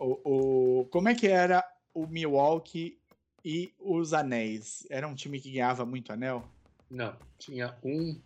o, 0.00 0.80
o, 0.80 0.84
como 0.86 1.08
é 1.08 1.14
que 1.14 1.28
era 1.28 1.64
o 1.94 2.08
Milwaukee 2.08 2.98
e 3.44 3.72
os 3.78 4.12
Anéis? 4.12 4.84
Era 4.90 5.06
um 5.06 5.14
time 5.14 5.38
que 5.38 5.52
ganhava 5.52 5.86
muito 5.86 6.12
anel? 6.12 6.42
Não, 6.90 7.16
tinha 7.38 7.76
um. 7.84 8.20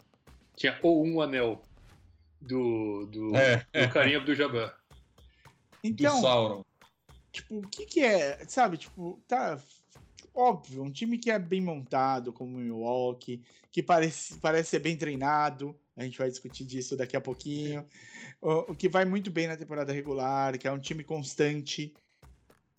Tinha 0.56 0.78
ou 0.82 1.04
um 1.04 1.20
anel 1.20 1.60
do, 2.40 3.04
do, 3.12 3.36
É, 3.36 3.58
do 3.74 4.16
Abdul-Jabbar. 4.16 4.70
do 4.70 4.76
Então, 5.84 6.18
Sauron. 6.18 6.64
tipo, 7.30 7.58
o 7.58 7.68
que 7.68 7.84
que 7.84 8.00
é, 8.00 8.42
sabe, 8.48 8.78
tipo, 8.78 9.20
tá 9.28 9.60
óbvio, 10.34 10.82
um 10.82 10.90
time 10.90 11.18
que 11.18 11.30
é 11.30 11.38
bem 11.38 11.60
montado, 11.60 12.32
como 12.32 12.56
o 12.56 12.58
Milwaukee, 12.60 13.42
que 13.70 13.82
parece, 13.82 14.38
parece 14.38 14.70
ser 14.70 14.78
bem 14.78 14.96
treinado, 14.96 15.78
a 16.00 16.04
gente 16.04 16.18
vai 16.18 16.30
discutir 16.30 16.64
disso 16.64 16.96
daqui 16.96 17.14
a 17.14 17.20
pouquinho, 17.20 17.86
o, 18.40 18.72
o 18.72 18.74
que 18.74 18.88
vai 18.88 19.04
muito 19.04 19.30
bem 19.30 19.46
na 19.46 19.56
temporada 19.56 19.92
regular, 19.92 20.58
que 20.58 20.66
é 20.66 20.72
um 20.72 20.78
time 20.78 21.04
constante, 21.04 21.94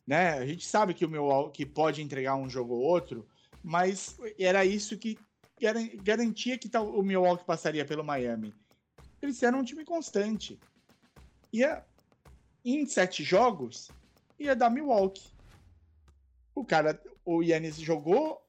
né, 0.08 0.32
a 0.40 0.46
gente 0.46 0.66
sabe 0.66 0.96
que 0.96 1.06
o 1.06 1.10
Milwaukee 1.10 1.66
pode 1.66 2.02
entregar 2.02 2.36
um 2.36 2.50
jogo 2.50 2.74
ou 2.74 2.82
outro, 2.82 3.28
mas 3.64 4.18
era 4.40 4.66
isso 4.66 4.98
que 4.98 5.20
garan- 5.62 5.90
garantia 5.98 6.58
que 6.58 6.70
o 6.76 7.04
Milwaukee 7.04 7.46
passaria 7.46 7.86
pelo 7.86 8.04
Miami. 8.04 8.56
Eles 9.22 9.42
eram 9.44 9.60
um 9.60 9.64
time 9.64 9.86
constante. 9.86 10.60
Ia, 11.54 11.86
em 12.66 12.88
sete 12.88 13.24
jogos, 13.24 13.92
ia 14.40 14.56
dar 14.56 14.72
Milwaukee. 14.72 15.30
O 16.56 16.66
cara, 16.66 17.00
o 17.24 17.44
Yannis 17.44 17.76
jogou 17.76 18.42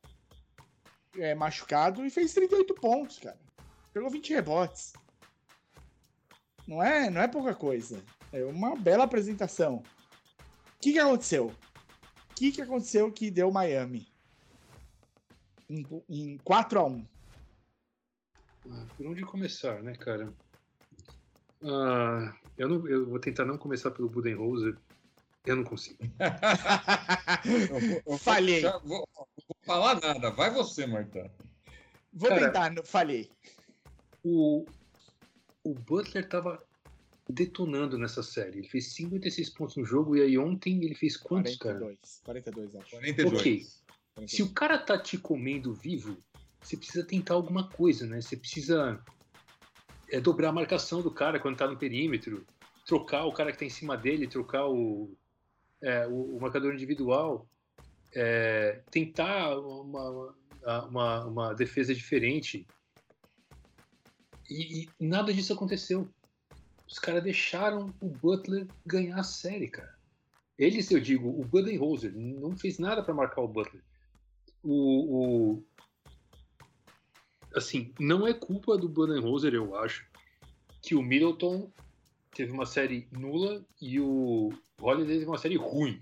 é, 1.19 1.35
machucado 1.35 2.07
e 2.07 2.11
fez 2.11 2.33
38 2.33 2.75
pontos, 2.75 3.19
cara. 3.19 3.42
Pegou 3.93 4.11
20 4.11 4.33
rebotes. 4.33 4.93
Não 6.67 6.83
é, 6.83 7.11
não 7.11 7.21
é 7.21 7.29
pouca 7.29 7.55
coisa. 7.55 8.03
É 8.33 8.45
uma 8.45 8.75
bela 8.77 9.05
apresentação. 9.05 9.77
O 9.77 10.81
que, 10.81 10.93
que 10.93 10.99
aconteceu? 10.99 11.47
O 11.49 12.35
que, 12.35 12.51
que 12.53 12.63
aconteceu 12.63 13.13
que 13.13 13.31
deu 13.31 13.51
Miami? 13.51 14.09
Em, 15.69 15.85
em 16.09 16.39
4 16.39 16.81
a 16.81 16.85
1 16.85 17.07
Ah, 18.71 18.87
Por 18.97 19.07
onde 19.07 19.23
começar, 19.23 19.83
né, 19.83 19.95
cara? 19.95 20.33
Ah, 21.65 22.35
eu, 22.57 22.69
não, 22.69 22.89
eu 22.89 23.07
vou 23.07 23.19
tentar 23.19 23.45
não 23.45 23.59
começar 23.59 23.91
pelo 23.91 24.09
Budenholzer. 24.09 24.77
Eu 25.45 25.57
não 25.57 25.65
consigo. 25.65 25.99
Eu 27.45 27.81
vou- 27.81 28.03
eu 28.07 28.19
Falhei. 28.19 28.61
já 28.61 28.79
Vou, 28.79 29.09
vou 29.17 29.29
falar 29.67 30.01
nada. 30.01 30.31
Vai 30.31 30.51
você, 30.51 30.87
Marta. 30.87 31.29
Vou 32.13 32.29
Cara, 32.29 32.53
tentar, 32.53 32.85
falhei. 32.87 33.29
O, 34.25 34.65
o 35.65 35.75
Butler 35.75 36.29
tava 36.29 36.63
detonando 37.29 37.99
nessa 37.99 38.23
série. 38.23 38.59
Ele 38.59 38.69
fez 38.69 38.93
56 38.95 39.51
pontos 39.51 39.77
no 39.77 39.85
jogo 39.85 40.17
e 40.17 40.23
aí 40.23 40.39
ontem 40.39 40.85
ele 40.85 40.95
fez 40.95 41.17
quantos, 41.17 41.57
cara? 41.57 41.79
42. 41.79 42.21
42, 42.25 42.77
acho. 42.77 42.91
42. 42.91 43.41
Ok. 43.41 43.67
42. 44.15 44.31
Se 44.31 44.43
o 44.43 44.53
cara 44.53 44.79
tá 44.79 44.99
te 44.99 45.17
comendo 45.17 45.73
vivo, 45.73 46.17
você 46.61 46.77
precisa 46.77 47.05
tentar 47.05 47.35
alguma 47.35 47.69
coisa, 47.69 48.07
né? 48.07 48.21
Você 48.21 48.37
precisa 48.37 49.03
é, 50.11 50.21
dobrar 50.21 50.51
a 50.51 50.53
marcação 50.53 51.01
do 51.03 51.11
cara 51.11 51.41
quando 51.41 51.57
tá 51.57 51.67
no 51.67 51.77
perímetro, 51.77 52.47
trocar 52.87 53.25
o 53.25 53.33
cara 53.33 53.53
que 53.53 53.59
tá 53.59 53.65
em 53.65 53.71
cima 53.71 53.97
dele, 53.97 54.27
trocar 54.27 54.67
o, 54.69 55.11
é, 55.81 56.07
o, 56.07 56.37
o 56.37 56.41
marcador 56.41 56.75
individual, 56.75 57.49
é, 58.15 58.83
tentar 58.91 59.59
uma, 59.59 60.35
uma, 60.89 61.25
uma 61.25 61.55
defesa 61.55 61.95
diferente. 61.95 62.67
E, 64.53 64.89
e 65.01 65.07
nada 65.07 65.33
disso 65.33 65.53
aconteceu. 65.53 66.09
Os 66.87 66.99
caras 66.99 67.23
deixaram 67.23 67.93
o 68.01 68.09
Butler 68.09 68.67
ganhar 68.85 69.19
a 69.19 69.25
série, 69.25 69.69
cara. 69.69 69.95
Eles, 70.59 70.91
eu 70.91 71.01
digo, 71.01 71.29
o 71.29 71.45
Budenholzer 71.45 72.13
não 72.15 72.57
fez 72.57 72.79
nada 72.79 73.03
para 73.03 73.15
marcar 73.15 73.41
o 73.41 73.49
Butler 73.49 73.83
o, 74.63 75.55
o- 75.55 75.65
assim, 77.55 77.93
não 77.99 78.27
é 78.27 78.33
culpa 78.33 78.79
do 78.79 78.89
Budenholzer, 78.89 79.55
eu 79.55 79.77
acho, 79.77 80.07
que 80.81 80.95
o 80.95 81.03
Middleton 81.03 81.71
teve 82.35 82.53
uma 82.53 82.65
série 82.67 83.09
nula 83.11 83.65
e 83.81 84.01
o 84.01 84.51
Holiday 84.81 85.19
teve 85.19 85.27
uma 85.27 85.39
série 85.39 85.57
ruim. 85.57 86.01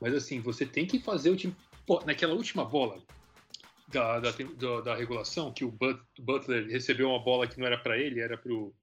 Mas 0.00 0.14
assim, 0.14 0.40
você 0.40 0.64
tem 0.66 0.86
que 0.86 0.98
fazer 0.98 1.30
o 1.30 1.36
time. 1.36 1.54
Pô, 1.86 2.00
naquela 2.04 2.34
última 2.34 2.64
bola 2.64 3.00
da, 3.92 4.20
da, 4.20 4.30
da- 4.30 4.80
da 4.80 4.94
regulação, 4.94 5.52
que 5.52 5.64
o 5.64 5.70
But- 5.70 6.00
Butler 6.18 6.68
recebeu 6.68 7.08
uma 7.08 7.18
bola 7.22 7.46
que 7.46 7.58
não 7.58 7.66
era 7.66 7.78
pra 7.78 7.98
ele, 7.98 8.20
era 8.20 8.36
pro. 8.36 8.74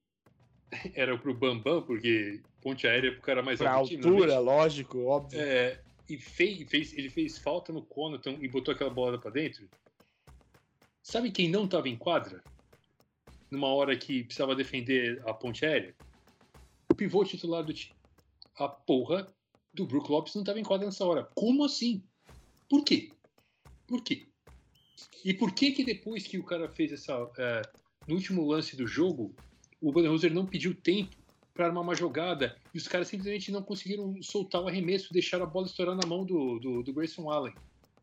Era 0.96 1.18
pro 1.18 1.34
Bambam, 1.34 1.82
porque 1.82 2.42
ponte 2.62 2.86
aérea 2.86 3.08
é 3.08 3.12
pro 3.12 3.22
cara 3.22 3.42
mais 3.42 3.58
Pra 3.58 3.72
alto 3.72 3.88
time, 3.90 4.04
altura, 4.04 4.34
normalmente. 4.36 4.46
lógico, 4.60 5.06
óbvio. 5.06 5.40
É, 5.40 5.80
e 6.10 6.18
fez, 6.18 6.70
fez- 6.70 6.92
ele 6.94 7.10
fez 7.10 7.38
falta 7.38 7.72
no 7.72 7.82
Connaughton 7.82 8.38
e 8.42 8.50
botou 8.50 8.74
aquela 8.74 8.90
bola 8.90 9.18
pra 9.18 9.32
dentro. 9.32 9.66
Sabe 11.02 11.32
quem 11.32 11.50
não 11.50 11.68
tava 11.70 11.88
em 11.88 11.96
quadra? 11.96 12.44
Numa 13.50 13.68
hora 13.70 13.96
que 13.96 14.26
precisava 14.26 14.54
defender 14.56 15.22
a 15.26 15.34
ponte 15.34 15.66
aérea? 15.66 15.96
O 16.92 16.94
pivô 16.96 17.24
titular 17.24 17.64
do 17.64 17.74
time. 17.74 17.96
A 18.58 18.68
porra 18.68 19.26
do 19.74 19.86
Brook 19.86 20.12
Lopes 20.12 20.36
não 20.36 20.44
tava 20.44 20.60
em 20.60 20.64
quadra 20.64 20.86
nessa 20.86 21.06
hora. 21.06 21.30
Como 21.34 21.64
assim? 21.64 22.04
Por 22.70 22.84
quê? 22.84 23.10
Por 23.88 24.02
quê? 24.04 24.28
E 25.24 25.34
por 25.34 25.54
que 25.54 25.72
que 25.72 25.84
depois 25.84 26.26
que 26.26 26.38
o 26.38 26.44
cara 26.44 26.70
fez 26.70 26.92
essa... 26.92 27.14
é, 27.38 27.62
no 28.08 28.16
último 28.16 28.46
lance 28.46 28.76
do 28.76 28.88
jogo, 28.88 29.36
o 29.82 29.92
Budenholzer 29.92 30.34
não 30.34 30.46
pediu 30.46 30.74
tempo 30.74 31.16
para 31.54 31.68
armar 31.68 31.84
uma 31.84 31.96
jogada 31.96 32.56
e 32.74 32.78
os 32.78 32.88
caras 32.88 33.08
simplesmente 33.08 33.52
não 33.52 33.64
conseguiram 33.64 34.16
soltar 34.22 34.62
o 34.62 34.68
arremesso, 34.68 35.12
deixaram 35.12 35.44
a 35.46 35.50
bola 35.50 35.66
estourar 35.66 35.96
na 35.96 36.08
mão 36.08 36.24
do, 36.24 36.60
do, 36.60 36.84
do 36.84 36.94
Grayson 36.94 37.30
Allen 37.30 37.54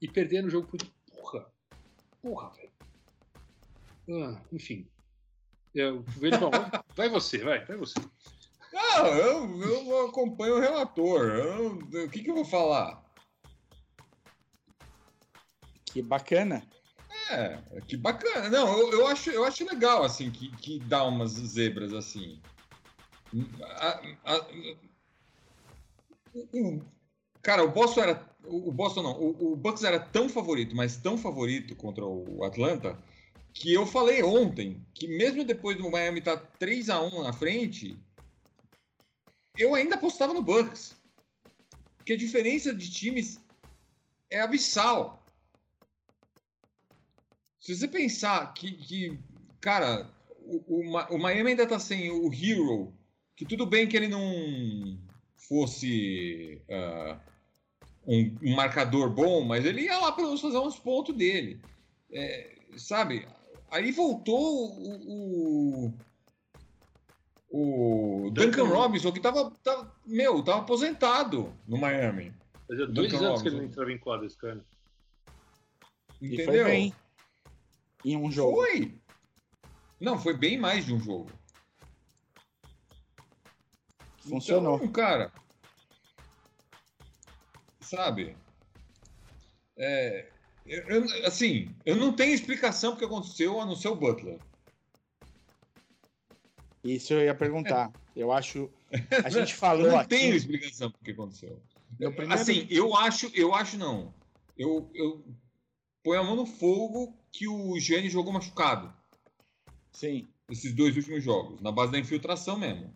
e 0.01 0.09
perderam 0.09 0.49
o 0.49 0.51
jogo 0.51 0.67
por. 0.67 0.81
Porra! 1.11 1.47
Porra, 2.21 2.51
velho. 2.51 2.73
Ah, 4.11 4.43
enfim. 4.53 4.87
Eu, 5.75 6.03
Verimão, 6.03 6.51
vai 6.95 7.09
você, 7.09 7.39
vai, 7.39 7.65
vai 7.65 7.77
você. 7.77 7.95
Não, 8.73 9.07
eu, 9.07 9.61
eu 9.63 10.07
acompanho 10.09 10.57
o 10.57 10.61
relator. 10.61 11.23
Eu- 11.23 11.79
o 12.05 12.11
que, 12.11 12.23
que 12.23 12.31
eu 12.31 12.35
vou 12.35 12.45
falar? 12.45 13.05
Que 15.87 16.03
bacana. 16.03 16.67
É, 17.31 17.81
que 17.89 17.97
bacana. 17.97 18.49
Não, 18.51 18.79
eu, 18.79 18.93
eu 18.93 19.07
acho, 19.07 19.31
eu 19.31 19.45
acho 19.45 19.65
legal, 19.65 20.05
assim, 20.05 20.31
que, 20.31 20.49
que 20.57 20.79
dá 20.81 21.05
umas 21.05 21.33
zebras 21.33 21.93
assim. 21.93 22.41
A- 23.63 24.03
a- 24.25 24.47
o- 26.53 26.83
cara, 27.43 27.65
o 27.65 27.71
Boston 27.71 28.01
era. 28.03 28.35
O 28.47 28.71
Boston 28.71 29.03
não, 29.03 29.19
o, 29.19 29.53
o 29.53 29.57
Bucks 29.57 29.85
era 29.85 29.99
tão 29.99 30.29
favorito, 30.29 30.77
mas 30.77 30.97
tão 30.99 31.17
favorito 31.17 31.75
contra 31.75 32.05
o 32.05 32.45
Atlanta, 32.45 33.03
que 33.55 33.73
eu 33.73 33.87
falei 33.87 34.23
ontem 34.23 34.85
que 34.95 35.09
mesmo 35.09 35.45
depois 35.45 35.79
do 35.79 35.91
Miami 35.91 36.19
estar 36.19 36.37
3 36.37 36.91
a 36.91 37.01
1 37.01 37.23
na 37.23 37.33
frente, 37.33 37.99
eu 39.57 39.75
ainda 39.75 39.95
apostava 39.95 40.35
no 40.35 40.43
Bucks. 40.43 40.95
Porque 41.97 42.13
a 42.13 42.19
diferença 42.19 42.75
de 42.75 42.91
times 42.91 43.41
é 44.31 44.41
abissal. 44.43 45.24
Se 47.65 47.75
você 47.75 47.89
pensar 47.89 48.53
que, 48.53 48.73
que 48.73 49.19
cara, 49.59 50.07
o, 50.43 50.63
o, 50.69 51.15
o 51.15 51.19
Miami 51.19 51.53
ainda 51.53 51.67
tá 51.67 51.79
sem 51.79 52.11
o 52.11 52.31
Hero, 52.31 52.93
que 53.35 53.47
tudo 53.47 53.65
bem 53.65 53.89
que 53.89 53.97
ele 53.97 54.07
não 54.07 54.99
fosse 55.49 56.61
ah, 56.71 57.19
um, 58.07 58.37
um 58.43 58.55
marcador 58.55 59.09
bom, 59.09 59.41
mas 59.43 59.65
ele 59.65 59.85
ia 59.85 59.99
lá 59.99 60.13
pelo 60.13 60.27
menos 60.27 60.43
fazer 60.43 60.59
uns 60.59 60.79
pontos 60.79 61.17
dele. 61.17 61.59
É, 62.13 62.55
sabe? 62.77 63.27
Aí 63.71 63.91
voltou 63.93 64.71
o, 64.79 65.89
o, 67.49 68.25
o 68.27 68.31
Duncan 68.31 68.51
Duncan- 68.51 68.75
Robinson, 68.75 69.11
que 69.11 69.21
tava, 69.21 69.51
tava, 69.65 69.91
meu, 70.05 70.43
tava 70.45 70.59
aposentado 70.61 71.51
no 71.67 71.79
Miami. 71.79 72.31
Fazia 72.69 72.87
dois 72.87 73.11
Duncan 73.11 73.27
anos 73.27 73.41
que 73.41 73.49
ele 73.49 73.57
não 73.57 73.63
Robinson. 73.63 73.73
entrava 73.81 73.91
em 73.93 73.99
quadra 73.99 74.27
esse 74.27 74.37
cara. 74.37 74.63
E 76.21 76.27
Entendeu? 76.35 76.45
foi 76.47 76.65
bem. 76.65 76.95
Em 78.05 78.17
um 78.17 78.31
jogo. 78.31 78.57
Foi. 78.57 78.95
Não, 80.01 80.19
foi 80.19 80.37
bem 80.37 80.59
mais 80.59 80.85
de 80.85 80.93
um 80.93 81.01
jogo. 81.01 81.31
Funcionou. 84.19 84.77
Então, 84.77 84.93
cara. 84.93 85.33
Sabe? 87.81 88.37
É, 89.77 90.31
eu- 90.67 90.83
eu- 90.89 91.27
assim, 91.27 91.75
eu 91.85 91.97
não 91.97 92.13
tenho 92.15 92.35
explicação 92.35 92.93
porque 92.93 93.05
aconteceu 93.05 93.61
a 93.61 93.67
não 93.67 93.77
ser 93.77 93.89
o 93.89 93.97
Butler. 93.97 94.39
Isso 96.83 97.13
eu 97.15 97.23
ia 97.25 97.35
perguntar. 97.35 97.93
Eu 98.15 98.31
acho. 98.33 98.71
A 99.25 99.29
gente 99.31 99.53
Eu 99.53 99.59
falou 99.59 99.89
não 99.89 99.99
aqui. 99.99 100.11
tenho 100.11 100.35
explicação 100.35 100.91
porque 100.91 101.11
aconteceu. 101.11 101.61
Primeiro- 101.97 102.33
Assim, 102.33 102.67
eu 102.71 102.95
acho, 102.97 103.31
eu 103.35 103.55
acho 103.55 103.77
não. 103.77 104.13
Eu, 104.57 104.91
eu 104.95 105.25
ponho 106.03 106.21
a 106.21 106.25
mão 106.25 106.37
no 106.37 106.47
fogo 106.47 107.17
que 107.35 107.49
o 107.49 107.79
Gene 107.81 108.09
jogou 108.09 108.33
machucado. 108.33 108.93
Sim. 109.93 110.27
esses 110.49 110.73
dois 110.73 110.97
últimos 110.97 111.23
jogos, 111.23 111.61
na 111.61 111.73
base 111.73 111.91
da 111.91 111.99
infiltração 111.99 112.57
mesmo. 112.57 112.93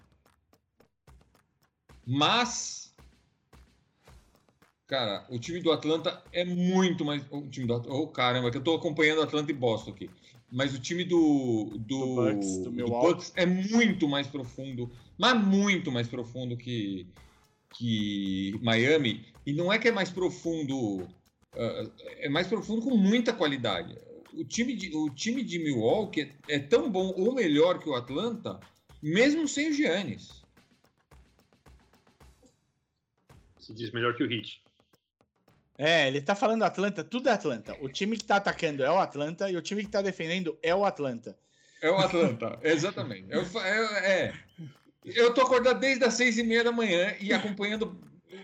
Mas, 2.07 2.94
cara, 4.87 5.27
o 5.29 5.38
time 5.38 5.61
do 5.61 5.72
Atlanta 5.72 6.22
é 6.33 6.44
muito 6.44 7.05
mais. 7.05 7.22
O 7.31 7.48
time 7.48 7.66
do 7.66 7.74
Atlanta. 7.74 7.96
Oh, 7.96 8.07
caramba, 8.09 8.51
que 8.51 8.57
eu 8.57 8.62
tô 8.62 8.74
acompanhando 8.74 9.22
Atlanta 9.22 9.51
e 9.51 9.55
Boston 9.55 9.90
aqui. 9.90 10.11
Mas 10.51 10.74
o 10.74 10.81
time 10.81 11.05
do, 11.05 11.77
do, 11.77 11.98
Do 11.98 12.14
Bucks, 12.14 12.59
do 12.59 12.70
do. 12.70 12.87
Bucks 12.87 13.33
é 13.37 13.44
muito 13.44 14.09
mais 14.09 14.27
profundo, 14.27 14.90
mas 15.18 15.44
muito 15.44 15.92
mais 15.92 16.09
profundo 16.09 16.57
que, 16.57 17.07
que 17.74 18.59
Miami. 18.62 19.27
E 19.44 19.53
não 19.53 19.70
é 19.72 19.79
que 19.79 19.88
é 19.88 19.92
mais 19.92 20.11
profundo, 20.11 21.07
ah, 21.55 21.90
é 22.20 22.29
mais 22.29 22.46
profundo 22.46 22.83
com 22.83 22.96
muita 22.96 23.33
qualidade. 23.33 23.98
O 24.33 24.45
time 24.45 24.77
de, 24.77 24.95
o 24.95 25.11
time 25.11 25.43
de 25.43 25.59
Milwaukee 25.59 26.33
é, 26.49 26.57
é 26.57 26.59
tão 26.59 26.91
bom 26.91 27.12
ou 27.17 27.35
melhor 27.35 27.79
que 27.79 27.88
o 27.88 27.95
Atlanta, 27.95 28.61
mesmo 29.03 29.49
sem 29.49 29.71
o 29.71 29.73
Giannis. 29.73 30.43
Se 33.59 33.73
diz 33.75 33.91
melhor 33.91 34.14
que 34.17 34.23
o 34.23 34.33
Heat. 34.33 34.62
É, 35.77 36.09
ele 36.09 36.21
tá 36.21 36.35
falando 36.35 36.64
Atlanta, 36.64 37.05
tudo 37.05 37.29
é 37.29 37.33
Atlanta. 37.33 37.77
O 37.81 37.88
time 37.88 38.17
que 38.17 38.25
tá 38.25 38.37
atacando 38.37 38.83
é 38.83 38.91
o 38.91 38.99
Atlanta 38.99 39.49
e 39.49 39.57
o 39.57 39.62
time 39.62 39.85
que 39.85 39.91
tá 39.91 40.03
defendendo 40.03 40.59
é 40.61 40.75
o 40.75 40.85
Atlanta. 40.85 41.38
É 41.81 41.88
o 41.88 41.97
Atlanta, 41.97 42.59
exatamente. 42.62 43.29
Eu, 43.31 43.43
é, 43.61 44.23
é. 44.23 44.35
eu 45.05 45.33
tô 45.33 45.43
acordado 45.43 45.79
desde 45.79 46.05
as 46.05 46.14
seis 46.14 46.37
e 46.37 46.43
meia 46.43 46.64
da 46.64 46.73
manhã 46.73 47.14
e 47.21 47.33
acompanhando 47.33 47.97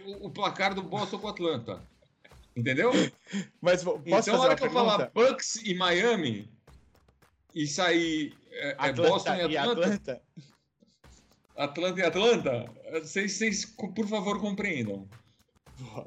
o, 0.07 0.27
o 0.27 0.31
placar 0.31 0.75
do 0.75 0.83
Boston 0.83 1.18
com 1.18 1.27
o 1.27 1.31
Atlanta. 1.31 1.83
Entendeu? 2.56 2.92
Mas 3.60 3.82
posso 3.82 4.02
então, 4.06 4.36
na 4.36 4.40
hora 4.44 4.56
que 4.56 4.62
eu 4.64 4.70
pergunta? 4.70 5.10
falar 5.10 5.10
Bucks 5.10 5.56
e 5.56 5.74
Miami 5.74 6.48
e 7.54 7.66
sair 7.66 8.34
é, 8.52 8.76
é 8.88 8.92
Boston 8.92 9.34
e 9.34 9.56
Atlanta, 9.56 10.22
Atlanta. 11.56 12.00
E 12.00 12.04
Atlanta, 12.04 12.70
vocês, 13.02 13.32
vocês, 13.32 13.64
por 13.64 14.06
favor, 14.08 14.40
compreendam. 14.40 15.08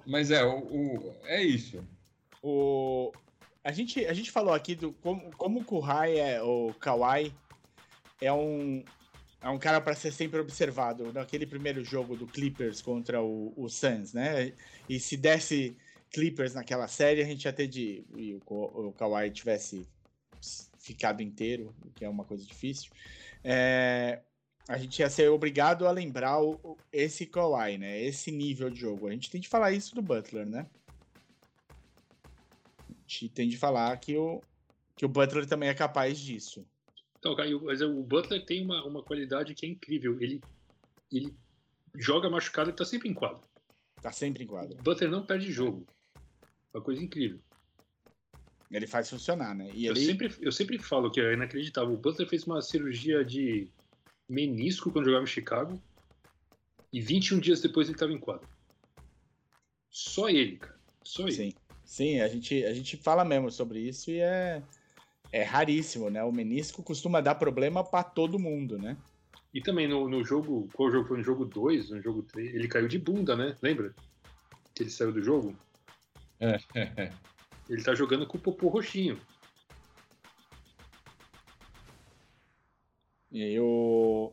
Mas 0.05 0.31
é, 0.31 0.43
o, 0.43 0.60
o- 0.60 1.15
é 1.25 1.41
isso. 1.41 1.83
O... 2.41 3.12
A, 3.63 3.71
gente, 3.71 4.05
a 4.05 4.13
gente 4.13 4.31
falou 4.31 4.53
aqui 4.53 4.75
do 4.75 4.93
como, 4.93 5.29
como 5.36 5.60
o 5.60 5.65
Kuhai 5.65 6.17
é 6.17 6.41
o 6.41 6.73
Kawhi 6.79 7.33
é 8.21 8.31
um, 8.31 8.83
é 9.41 9.49
um 9.49 9.60
cara 9.60 9.81
para 9.81 9.93
ser 9.95 10.12
sempre 10.13 10.39
observado 10.39 11.12
naquele 11.12 11.45
primeiro 11.45 11.83
jogo 11.83 12.15
do 12.15 12.25
Clippers 12.25 12.81
contra 12.81 13.21
o, 13.21 13.53
o 13.57 13.67
Suns, 13.69 14.13
né? 14.13 14.53
E 14.88 14.99
se 14.99 15.17
desse 15.17 15.75
Clippers 16.17 16.56
naquela 16.56 16.88
série, 16.88 17.21
a 17.21 17.25
gente 17.25 17.45
ia 17.45 17.53
ter 17.53 17.67
de. 17.67 18.03
E 18.15 18.34
o, 18.34 18.88
o 18.88 18.91
Kawhi 18.91 19.30
tivesse 19.30 19.88
ficado 20.80 21.21
inteiro, 21.21 21.75
o 21.86 21.91
que 21.91 22.03
é 22.03 22.10
uma 22.10 22.23
coisa 22.23 22.43
difícil. 22.43 22.89
É, 23.43 24.23
a 24.67 24.80
gente 24.80 24.97
ia 24.97 25.12
ser 25.12 25.30
obrigado 25.30 25.86
a 25.86 25.91
lembrar 25.91 26.41
o, 26.41 26.75
esse 26.91 27.27
Kawhi, 27.27 27.77
né? 27.77 28.01
Esse 28.01 28.32
nível 28.32 28.67
de 28.71 28.80
jogo. 28.80 29.08
A 29.08 29.12
gente 29.12 29.30
tem 29.30 29.39
que 29.39 29.47
falar 29.47 29.73
isso 29.73 29.93
do 29.93 30.01
Butler, 30.01 30.47
né? 30.47 30.65
A 32.89 32.93
gente 33.06 33.30
tem 33.30 33.47
de 33.47 33.56
falar 33.56 33.95
que 33.97 34.17
o, 34.17 34.41
que 34.95 35.06
o 35.06 35.10
Butler 35.10 35.45
também 35.45 35.69
é 35.69 35.75
capaz 35.75 36.17
disso. 36.17 36.65
Então, 37.19 37.36
Caio, 37.36 37.62
mas 37.63 37.80
o 37.80 38.01
Butler 38.01 38.43
tem 38.43 38.65
uma, 38.65 38.84
uma 38.84 39.03
qualidade 39.03 39.53
que 39.53 39.67
é 39.67 39.69
incrível. 39.69 40.19
Ele, 40.19 40.41
ele 41.12 41.32
joga 41.95 42.27
machucado 42.27 42.71
e 42.71 42.73
tá 42.73 42.84
sempre 42.84 43.08
em 43.08 43.13
quadro. 43.13 43.47
Tá 44.01 44.12
sempre 44.12 44.43
em 44.43 44.47
quadra. 44.47 44.80
O 44.80 44.84
Butler 44.84 45.12
não 45.12 45.23
perde 45.23 45.51
jogo. 45.51 45.86
Uma 46.73 46.82
coisa 46.84 47.03
incrível. 47.03 47.39
Ele 48.69 48.88
faz 48.88 49.10
funcionar, 49.10 49.56
né? 49.56 49.69
E 49.73 49.86
Eu, 49.86 49.93
ele. 49.93 50.06
sempre, 50.06 50.36
eu 50.41 50.51
sempre 50.51 50.77
falo 50.77 51.10
que 51.10 51.21
é 51.21 51.34
inacreditável. 51.34 51.93
O 51.93 51.97
Butler 51.97 52.27
fez 52.27 52.45
uma 52.45 52.62
cirurgia 52.62 53.23
de 53.23 53.69
menisco 54.27 54.91
quando 54.91 55.06
jogava 55.06 55.23
em 55.23 55.27
Chicago. 55.27 55.82
E 56.91 57.01
21 57.01 57.39
dias 57.39 57.62
depois 57.62 57.88
ele 57.88 57.95
estava 57.95 58.12
em 58.12 58.19
quadro. 58.19 58.47
Só 59.89 60.30
ele, 60.30 60.58
cara. 60.58 60.77
Só 61.03 61.23
ele. 61.23 61.32
Sim. 61.32 61.53
Sim, 61.86 62.19
a 62.19 62.27
gente, 62.27 62.65
a 62.65 62.73
gente 62.73 62.97
fala 62.97 63.23
mesmo 63.23 63.49
sobre 63.49 63.80
isso 63.80 64.12
e 64.12 64.19
é, 64.19 64.62
é 65.32 65.43
raríssimo, 65.43 66.10
né? 66.10 66.21
O 66.21 66.34
menisco 66.34 66.84
costuma 66.84 67.21
dar 67.21 67.36
problema 67.36 67.82
pra 67.82 68.03
todo 68.03 68.38
mundo, 68.38 68.77
né? 68.77 68.97
E 69.53 69.62
também 69.62 69.88
no, 69.88 70.10
no 70.10 70.23
jogo, 70.23 70.67
qual 70.73 70.91
jogo 70.91 71.08
foi? 71.08 71.17
No 71.19 71.23
jogo 71.23 71.45
2, 71.45 71.89
no 71.91 72.01
jogo 72.01 72.23
3, 72.23 72.53
ele 72.53 72.67
caiu 72.67 72.89
de 72.89 72.99
bunda, 72.99 73.38
né? 73.38 73.56
Lembra? 73.62 73.95
Que 74.75 74.84
ele 74.84 74.89
saiu 74.89 75.13
do 75.13 75.23
jogo? 75.23 75.56
É, 76.39 76.60
é, 76.76 76.82
é. 77.06 77.13
Ele 77.69 77.83
tá 77.83 77.94
jogando 77.96 78.25
com 78.27 78.38
o 78.38 78.42
popô 78.42 78.67
roxinho. 78.69 79.19
E 83.31 83.60
o. 83.60 84.31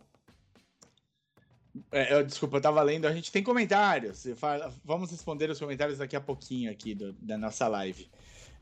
É, 1.90 2.14
eu- 2.14 2.24
desculpa, 2.24 2.56
eu 2.56 2.60
tava 2.60 2.82
lendo. 2.82 3.06
A 3.06 3.12
gente 3.12 3.32
tem 3.32 3.42
comentários. 3.42 4.24
Eu 4.24 4.36
falo- 4.36 4.72
Vamos 4.84 5.10
responder 5.10 5.50
os 5.50 5.58
comentários 5.58 5.98
daqui 5.98 6.14
a 6.14 6.20
pouquinho 6.20 6.70
aqui 6.70 6.94
do- 6.94 7.12
da 7.14 7.36
nossa 7.36 7.66
live. 7.68 8.08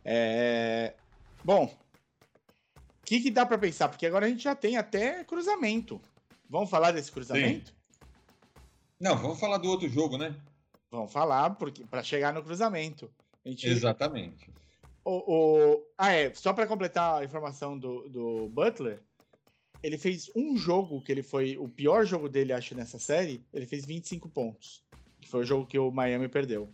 É, 0.04 0.94
Bom, 1.44 1.64
o 1.64 3.04
que, 3.04 3.20
que 3.20 3.30
dá 3.30 3.44
pra 3.44 3.58
pensar? 3.58 3.88
Porque 3.88 4.06
agora 4.06 4.26
a 4.26 4.28
gente 4.28 4.44
já 4.44 4.54
tem 4.54 4.76
até 4.76 5.24
cruzamento. 5.24 6.00
Vamos 6.48 6.70
falar 6.70 6.92
desse 6.92 7.10
cruzamento? 7.10 7.74
Não, 9.00 9.16
vamos 9.18 9.40
falar 9.40 9.58
do 9.58 9.68
outro 9.68 9.88
jogo, 9.88 10.16
né? 10.16 10.34
Vamos 10.88 11.12
falar, 11.12 11.50
porque 11.56 11.84
para 11.84 12.02
chegar 12.04 12.32
no 12.32 12.42
cruzamento. 12.44 13.10
Gente, 13.44 13.68
Exatamente. 13.68 14.48
o, 15.04 15.10
o- 15.74 15.86
Ah, 15.98 16.12
é. 16.12 16.32
Só 16.34 16.52
para 16.52 16.66
completar 16.66 17.20
a 17.20 17.24
informação 17.24 17.78
do, 17.78 18.08
do 18.08 18.48
Butler, 18.48 19.00
ele 19.82 19.98
fez 19.98 20.30
um 20.36 20.56
jogo 20.56 21.02
que 21.02 21.10
ele 21.10 21.22
foi 21.22 21.56
o 21.58 21.68
pior 21.68 22.04
jogo 22.06 22.28
dele, 22.28 22.52
acho, 22.52 22.74
nessa 22.74 22.98
série. 22.98 23.44
Ele 23.52 23.66
fez 23.66 23.84
25 23.84 24.28
pontos. 24.28 24.84
Que 25.20 25.28
foi 25.28 25.40
o 25.40 25.44
jogo 25.44 25.66
que 25.66 25.78
o 25.78 25.90
Miami 25.90 26.28
perdeu. 26.28 26.68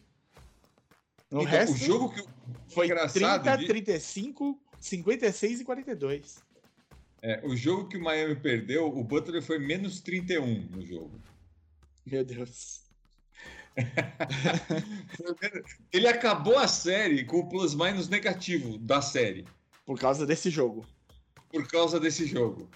No 1.31 1.41
Então, 1.43 1.51
resto, 1.53 1.75
o 1.75 1.79
jogo 1.79 2.14
que 2.14 2.23
foi 2.69 2.87
engraçado 2.87 3.43
30, 3.43 3.57
de- 3.59 3.66
35, 3.66 4.59
56 4.81 5.61
e 5.61 5.64
42. 5.64 6.43
é, 7.23 7.45
o 7.47 7.55
jogo 7.57 7.89
que 7.89 7.97
o 7.99 8.03
Miami 8.03 8.37
perdeu, 8.37 8.87
o 8.87 9.05
Butler 9.05 9.43
foi 9.43 9.59
menos 9.59 10.01
31 10.01 10.62
no 10.71 10.81
jogo. 10.87 11.21
Meu 12.07 12.25
Deus. 12.25 12.88
Ele 15.93 16.09
acabou 16.09 16.59
a 16.59 16.68
série 16.68 17.24
com 17.24 17.39
o 17.39 17.49
plus-minus 17.49 18.09
negativo 18.09 18.79
da 18.79 19.01
série, 19.01 19.47
Por 19.87 19.99
causa 19.99 20.26
desse 20.26 20.51
jogo. 20.51 20.87
por 21.51 21.66
causa 21.68 21.99
desse 21.99 22.26
jogo. 22.26 22.68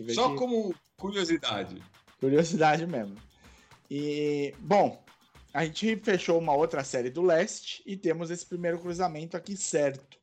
Vê 0.00 0.14
Só 0.14 0.30
que... 0.30 0.36
como 0.36 0.74
curiosidade. 0.96 1.82
Curiosidade 2.20 2.86
mesmo. 2.86 3.16
E, 3.90 4.54
bom, 4.58 5.02
a 5.52 5.64
gente 5.64 5.96
fechou 5.96 6.38
uma 6.38 6.54
outra 6.54 6.84
série 6.84 7.10
do 7.10 7.22
leste 7.22 7.82
e 7.86 7.96
temos 7.96 8.30
esse 8.30 8.46
primeiro 8.46 8.78
cruzamento 8.78 9.36
aqui 9.36 9.56
certo. 9.56 10.18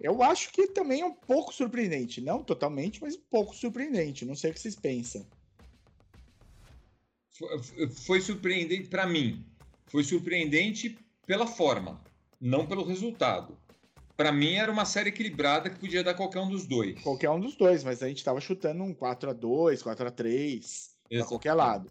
Eu 0.00 0.22
acho 0.22 0.50
que 0.52 0.68
também 0.68 1.02
é 1.02 1.06
um 1.06 1.14
pouco 1.14 1.52
surpreendente. 1.52 2.20
Não 2.20 2.42
totalmente, 2.42 3.00
mas 3.00 3.16
um 3.16 3.22
pouco 3.30 3.54
surpreendente. 3.54 4.24
Não 4.24 4.34
sei 4.34 4.50
o 4.50 4.54
que 4.54 4.60
vocês 4.60 4.76
pensam. 4.76 5.26
Foi, 7.34 7.88
foi 7.88 8.20
surpreendente 8.20 8.88
para 8.88 9.06
mim. 9.06 9.44
Foi 9.86 10.04
surpreendente 10.04 10.96
pela 11.26 11.46
forma, 11.46 12.00
não 12.40 12.66
pelo 12.66 12.84
resultado. 12.84 13.58
Para 14.16 14.30
mim 14.30 14.54
era 14.54 14.70
uma 14.70 14.84
série 14.84 15.08
equilibrada 15.08 15.68
que 15.68 15.80
podia 15.80 16.04
dar 16.04 16.14
qualquer 16.14 16.40
um 16.40 16.48
dos 16.48 16.66
dois. 16.66 17.00
Qualquer 17.02 17.30
um 17.30 17.40
dos 17.40 17.56
dois, 17.56 17.82
mas 17.82 18.02
a 18.02 18.08
gente 18.08 18.22
tava 18.22 18.40
chutando 18.40 18.84
um 18.84 18.94
4x2, 18.94 19.82
4x3, 19.82 20.90
pra 21.08 21.16
Exato. 21.16 21.28
qualquer 21.28 21.54
lado. 21.54 21.90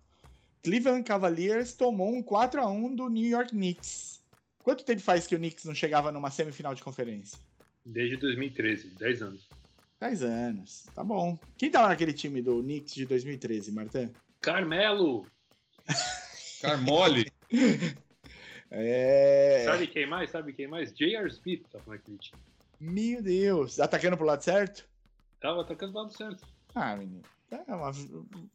Cleveland 0.64 1.04
Cavaliers 1.04 1.74
tomou 1.74 2.16
um 2.16 2.24
4x1 2.24 2.96
do 2.96 3.10
New 3.10 3.30
York 3.30 3.50
Knicks. 3.50 4.22
Quanto 4.64 4.86
tempo 4.86 5.02
faz 5.02 5.28
que 5.28 5.36
o 5.36 5.38
Knicks 5.38 5.66
não 5.66 5.76
chegava 5.76 6.10
numa 6.10 6.32
semifinal 6.32 6.74
de 6.74 6.82
conferência? 6.82 7.38
Desde 7.86 8.16
2013, 8.16 8.92
10 8.98 9.22
anos. 9.22 9.50
10 10.00 10.24
anos. 10.24 10.86
Tá 10.96 11.04
bom. 11.04 11.38
Quem 11.58 11.70
tava 11.70 11.90
naquele 11.90 12.14
time 12.14 12.42
do 12.42 12.64
Knicks 12.64 12.94
de 12.94 13.06
2013, 13.06 13.74
Martin? 13.74 14.10
Carmelo! 14.44 15.26
Carmole. 16.62 17.32
É. 18.76 19.62
Sabe 19.66 19.86
quem 19.86 20.08
mais? 20.08 20.32
Sabe 20.32 20.52
quem 20.52 20.68
mais? 20.68 20.92
J.R. 20.94 21.28
Smith 21.30 21.64
tava 21.72 21.92
naquele 21.92 22.18
time. 22.18 22.42
Meu 22.80 23.22
Deus. 23.22 23.80
Atacando 23.80 24.18
pro 24.18 24.26
lado 24.26 24.44
certo? 24.44 24.84
Tava 25.40 25.62
atacando 25.62 25.92
do 25.94 26.00
lado 26.00 26.18
certo. 26.18 26.44
Ah, 26.74 26.96
menino. 26.96 27.22
É 27.52 27.72
uma- 27.72 27.92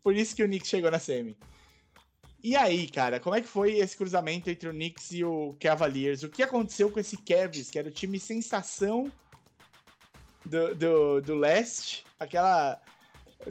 Por 0.02 0.16
isso 0.16 0.34
que 0.34 0.42
o 0.42 0.46
Knicks 0.48 0.68
chegou 0.68 0.90
na 0.90 0.98
semi. 0.98 1.36
E 2.42 2.56
aí, 2.56 2.88
cara, 2.90 3.20
como 3.20 3.36
é 3.36 3.40
que 3.40 3.46
foi 3.46 3.74
esse 3.78 3.96
cruzamento 3.96 4.50
entre 4.50 4.68
o 4.68 4.72
Knicks 4.72 5.12
e 5.12 5.22
o 5.22 5.56
Cavaliers? 5.60 6.24
O 6.24 6.28
que 6.28 6.42
aconteceu 6.42 6.90
com 6.90 6.98
esse 6.98 7.16
Cavs, 7.18 7.70
que 7.70 7.78
era 7.78 7.86
o 7.86 7.92
time 7.92 8.18
sensação 8.18 9.12
do, 10.44 10.74
do, 10.74 11.20
do 11.20 11.34
leste? 11.36 12.04
Aquela. 12.18 12.82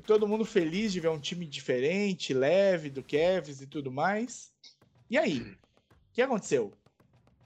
Todo 0.06 0.28
mundo 0.28 0.46
feliz 0.46 0.92
de 0.92 1.00
ver 1.00 1.10
um 1.10 1.20
time 1.20 1.46
diferente, 1.46 2.34
leve, 2.34 2.90
do 2.90 3.04
Cavs 3.04 3.62
e 3.62 3.68
tudo 3.68 3.92
mais. 3.92 4.54
E 5.10 5.18
aí? 5.18 5.40
O 5.40 5.58
que 6.14 6.22
aconteceu? 6.22 6.74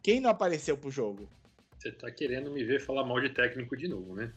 Quem 0.02 0.20
não 0.20 0.30
apareceu 0.30 0.78
pro 0.78 0.90
jogo? 0.90 1.30
Você 1.78 1.92
tá 1.92 2.12
querendo 2.12 2.52
me 2.52 2.64
ver 2.64 2.80
falar 2.80 3.06
mal 3.06 3.20
de 3.22 3.30
técnico 3.30 3.78
de 3.78 3.88
novo, 3.88 4.16
né? 4.16 4.34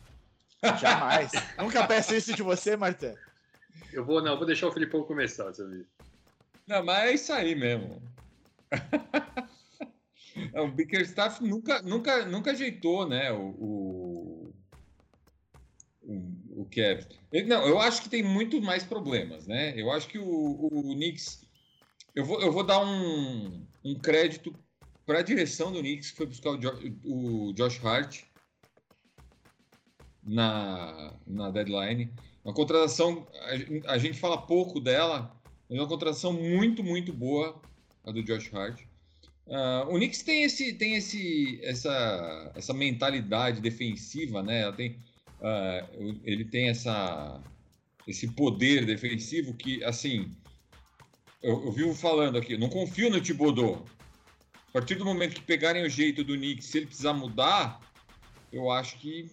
Jamais. 0.81 1.33
Nunca 1.59 1.87
peço 1.87 2.15
isso 2.15 2.35
de 2.35 2.43
você, 2.43 2.77
Marta. 2.77 3.15
Eu 3.93 4.05
vou, 4.05 4.23
não, 4.23 4.33
eu 4.33 4.39
vou 4.39 4.47
deixar 4.47 4.69
o 4.69 4.73
Filipão 4.73 5.05
começar, 5.05 5.53
sabe? 5.53 5.87
Não, 6.67 6.85
mas 6.85 7.11
é 7.11 7.15
isso 7.15 7.33
aí 7.33 7.55
mesmo. 7.55 8.03
É, 10.53 10.61
o 10.61 10.69
Bickerstaff 10.69 11.43
nunca, 11.45 11.81
nunca, 11.83 12.27
nunca 12.27 12.51
ajeitou, 12.51 13.09
né? 13.09 13.31
O, 13.31 13.51
o, 13.51 14.55
o, 16.03 16.13
o 16.57 16.65
Kevin. 16.67 17.07
Não, 17.47 17.67
eu 17.67 17.79
acho 17.79 18.03
que 18.03 18.09
tem 18.09 18.23
muito 18.23 18.61
mais 18.63 18.85
problemas, 18.85 19.47
né? 19.47 19.73
Eu 19.77 19.91
acho 19.91 20.09
que 20.09 20.19
o, 20.19 20.25
o 20.27 20.95
Knicks. 20.95 21.45
Eu 22.15 22.25
vou, 22.25 22.41
eu 22.41 22.53
vou 22.53 22.63
dar 22.63 22.81
um, 22.81 23.67
um 23.85 23.95
crédito 23.99 24.55
para 25.05 25.19
a 25.19 25.23
direção 25.23 25.73
do 25.73 25.81
Knicks, 25.81 26.13
que 26.13 26.17
foi 26.17 26.27
buscar 26.27 26.51
o, 26.51 26.59
Jo- 26.59 26.81
o 27.05 27.53
Josh 27.55 27.85
Hart 27.85 28.23
na, 30.23 31.15
na 31.27 31.51
deadline. 31.51 32.13
Uma 32.45 32.55
contratação, 32.55 33.27
a 33.87 33.93
a 33.95 33.99
gente 33.99 34.19
fala 34.19 34.47
pouco 34.47 34.79
dela, 34.81 35.35
mas 35.69 35.79
é 35.79 35.81
uma 35.81 35.89
contratação 35.89 36.33
muito, 36.33 36.85
muito 36.85 37.13
boa, 37.13 37.61
a 38.05 38.13
do 38.13 38.23
Josh 38.23 38.53
Hart. 38.55 38.81
Ah, 39.49 39.87
o 39.89 39.95
Knicks 39.95 40.23
tem, 40.23 40.45
esse, 40.45 40.75
tem 40.75 40.95
esse, 40.95 41.61
essa, 41.63 42.53
essa 42.55 42.73
mentalidade 42.73 43.61
defensiva, 43.61 44.43
né? 44.43 44.63
Ela 44.63 44.73
tem, 44.73 44.99
o- 45.99 46.21
ele 46.25 46.45
tem 46.45 46.69
essa, 46.69 47.43
esse 48.07 48.29
poder 48.29 48.87
defensivo 48.87 49.55
que, 49.55 49.83
assim, 49.85 50.35
eu, 51.43 51.65
eu 51.67 51.73
vivo 51.73 51.95
falando 51.95 52.39
aqui, 52.39 52.57
não 52.57 52.69
confio 52.69 53.11
no 53.11 53.21
Thibodeau. 53.21 53.85
A 54.69 54.73
partir 54.73 54.95
do 54.97 55.05
momento 55.05 55.35
que 55.35 55.43
pegarem 55.43 55.85
o 55.85 55.91
jeito 55.91 56.25
do 56.25 56.35
Knicks, 56.35 56.67
se 56.67 56.79
ele 56.79 56.87
precisar 56.87 57.13
mudar, 57.13 57.81
eu 58.51 58.71
acho 58.71 58.99
que 58.99 59.31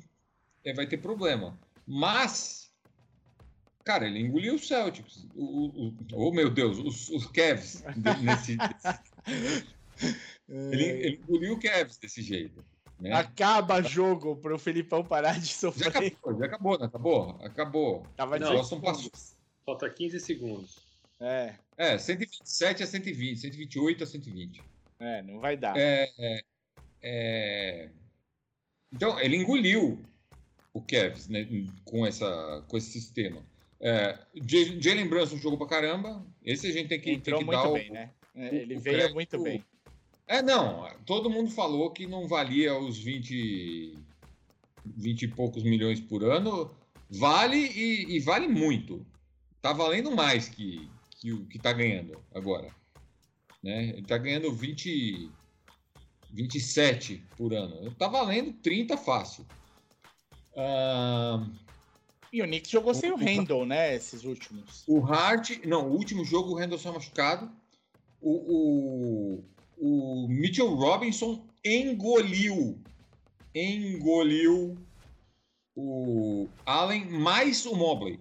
é, 0.64 0.74
vai 0.74 0.86
ter 0.86 0.98
problema. 0.98 1.60
Mas, 1.88 2.72
cara, 3.84 4.06
ele 4.06 4.20
engoliu 4.20 4.56
o 4.56 4.60
Celtics. 4.60 5.28
O, 5.34 5.88
o, 5.88 5.98
oh, 6.14 6.32
meu 6.32 6.50
Deus, 6.50 6.78
os, 6.78 7.10
os 7.10 7.26
Cavs 7.28 7.84
nesse, 8.22 8.58
ele, 10.48 10.84
ele 10.84 11.22
engoliu 11.24 11.54
o 11.54 11.60
Cavs 11.60 11.98
desse 11.98 12.22
jeito. 12.22 12.64
Né? 13.02 13.12
Acaba 13.14 13.82
jogo 13.82 14.36
pro 14.36 14.60
Felipão 14.60 15.04
parar 15.04 15.40
de 15.40 15.48
Já 15.48 15.54
sofrer. 15.54 15.88
acabou, 15.88 16.38
já 16.40 16.46
acabou, 16.46 16.80
né? 16.80 16.86
Acabou, 16.86 17.40
acabou. 17.44 18.08
Tava 18.16 18.38
Não, 18.38 18.48
18 18.52 18.58
Boston 18.80 18.80
pontos. 18.80 19.36
Falta 19.66 19.90
15 19.90 20.20
segundos. 20.20 20.78
É, 21.20 21.56
É, 21.78 21.98
127 21.98 22.84
a 22.84 22.88
120, 22.88 23.40
128 23.40 24.04
a 24.04 24.08
120. 24.08 24.62
é, 25.00 25.22
não 25.24 25.40
vai 25.40 25.58
dar. 25.58 25.76
É, 25.76 26.10
é, 26.20 26.44
é, 27.02 27.90
Então, 28.94 29.20
ele 29.20 29.36
engoliu 29.38 30.00
o 30.74 30.82
Cavs 30.82 31.28
né, 31.28 31.48
com, 31.84 32.06
essa, 32.06 32.64
com 32.68 32.78
esse 32.78 32.92
sistema. 32.92 33.42
É, 33.80 34.18
J- 34.36 34.80
Jalen 34.80 35.08
Brunson 35.08 35.38
jogou 35.38 35.58
pra 35.58 35.68
caramba. 35.68 36.24
Esse 36.46 36.68
a 36.68 36.72
gente 36.72 36.88
tem 36.90 37.00
que, 37.00 37.06
tem 37.06 37.16
Entrou 37.16 37.40
que 37.40 37.46
muito 37.46 37.58
dar 37.62 37.70
o, 37.70 37.74
bem, 37.74 37.90
né? 37.90 38.12
O- 38.36 38.40
Ele 38.42 38.76
o 38.78 38.80
veio 38.80 38.96
crédito- 38.98 39.16
muito 39.16 39.42
bem. 39.44 39.66
É, 40.32 40.42
não. 40.42 40.88
Todo 41.06 41.30
mundo 41.30 41.50
falou 41.52 41.92
que 41.92 42.08
não 42.08 42.26
valia 42.28 42.74
os 42.78 42.98
20, 42.98 43.98
20 44.86 45.22
e 45.24 45.28
poucos 45.28 45.62
milhões 45.64 46.00
por 46.00 46.24
ano. 46.24 46.72
Vale 47.10 47.58
e, 47.58 48.16
e 48.16 48.20
vale 48.22 48.48
muito. 48.48 49.06
Tá 49.62 49.74
valendo 49.74 50.10
mais 50.16 50.48
que, 50.48 50.90
que 51.20 51.34
o 51.34 51.46
que 51.48 51.60
tá 51.60 51.74
ganhando 51.74 52.18
agora. 52.34 52.74
Né? 53.62 53.90
Ele 53.90 54.04
tá 54.04 54.18
ganhando 54.18 54.54
20, 54.54 55.30
27 56.32 57.22
por 57.36 57.54
ano. 57.54 57.92
Tá 57.96 58.08
valendo 58.08 58.54
30 58.54 58.96
fácil. 58.96 59.46
Ah, 60.56 61.46
E 62.32 62.42
o 62.42 62.46
Knicks 62.46 62.72
jogou 62.72 62.94
sem 62.94 63.12
o 63.12 63.16
o- 63.16 63.18
Randall, 63.18 63.66
né? 63.66 63.94
Esses 63.96 64.24
últimos. 64.24 64.84
o 64.88 65.04
Hart. 65.06 65.60
Não, 65.66 65.90
o 65.90 65.94
último 65.94 66.24
jogo 66.24 66.52
o 66.52 66.58
Randall 66.58 66.80
saiu 66.80 66.94
machucado. 66.94 67.52
O, 68.22 68.32
o, 68.32 69.44
o 69.84 70.28
Mitchell 70.28 70.76
Robinson 70.76 71.44
engoliu. 71.66 72.80
Engoliu 73.56 74.78
o 75.76 76.48
Allen 76.66 77.06
mais 77.10 77.66
o 77.66 77.76
Mobley. 77.76 78.20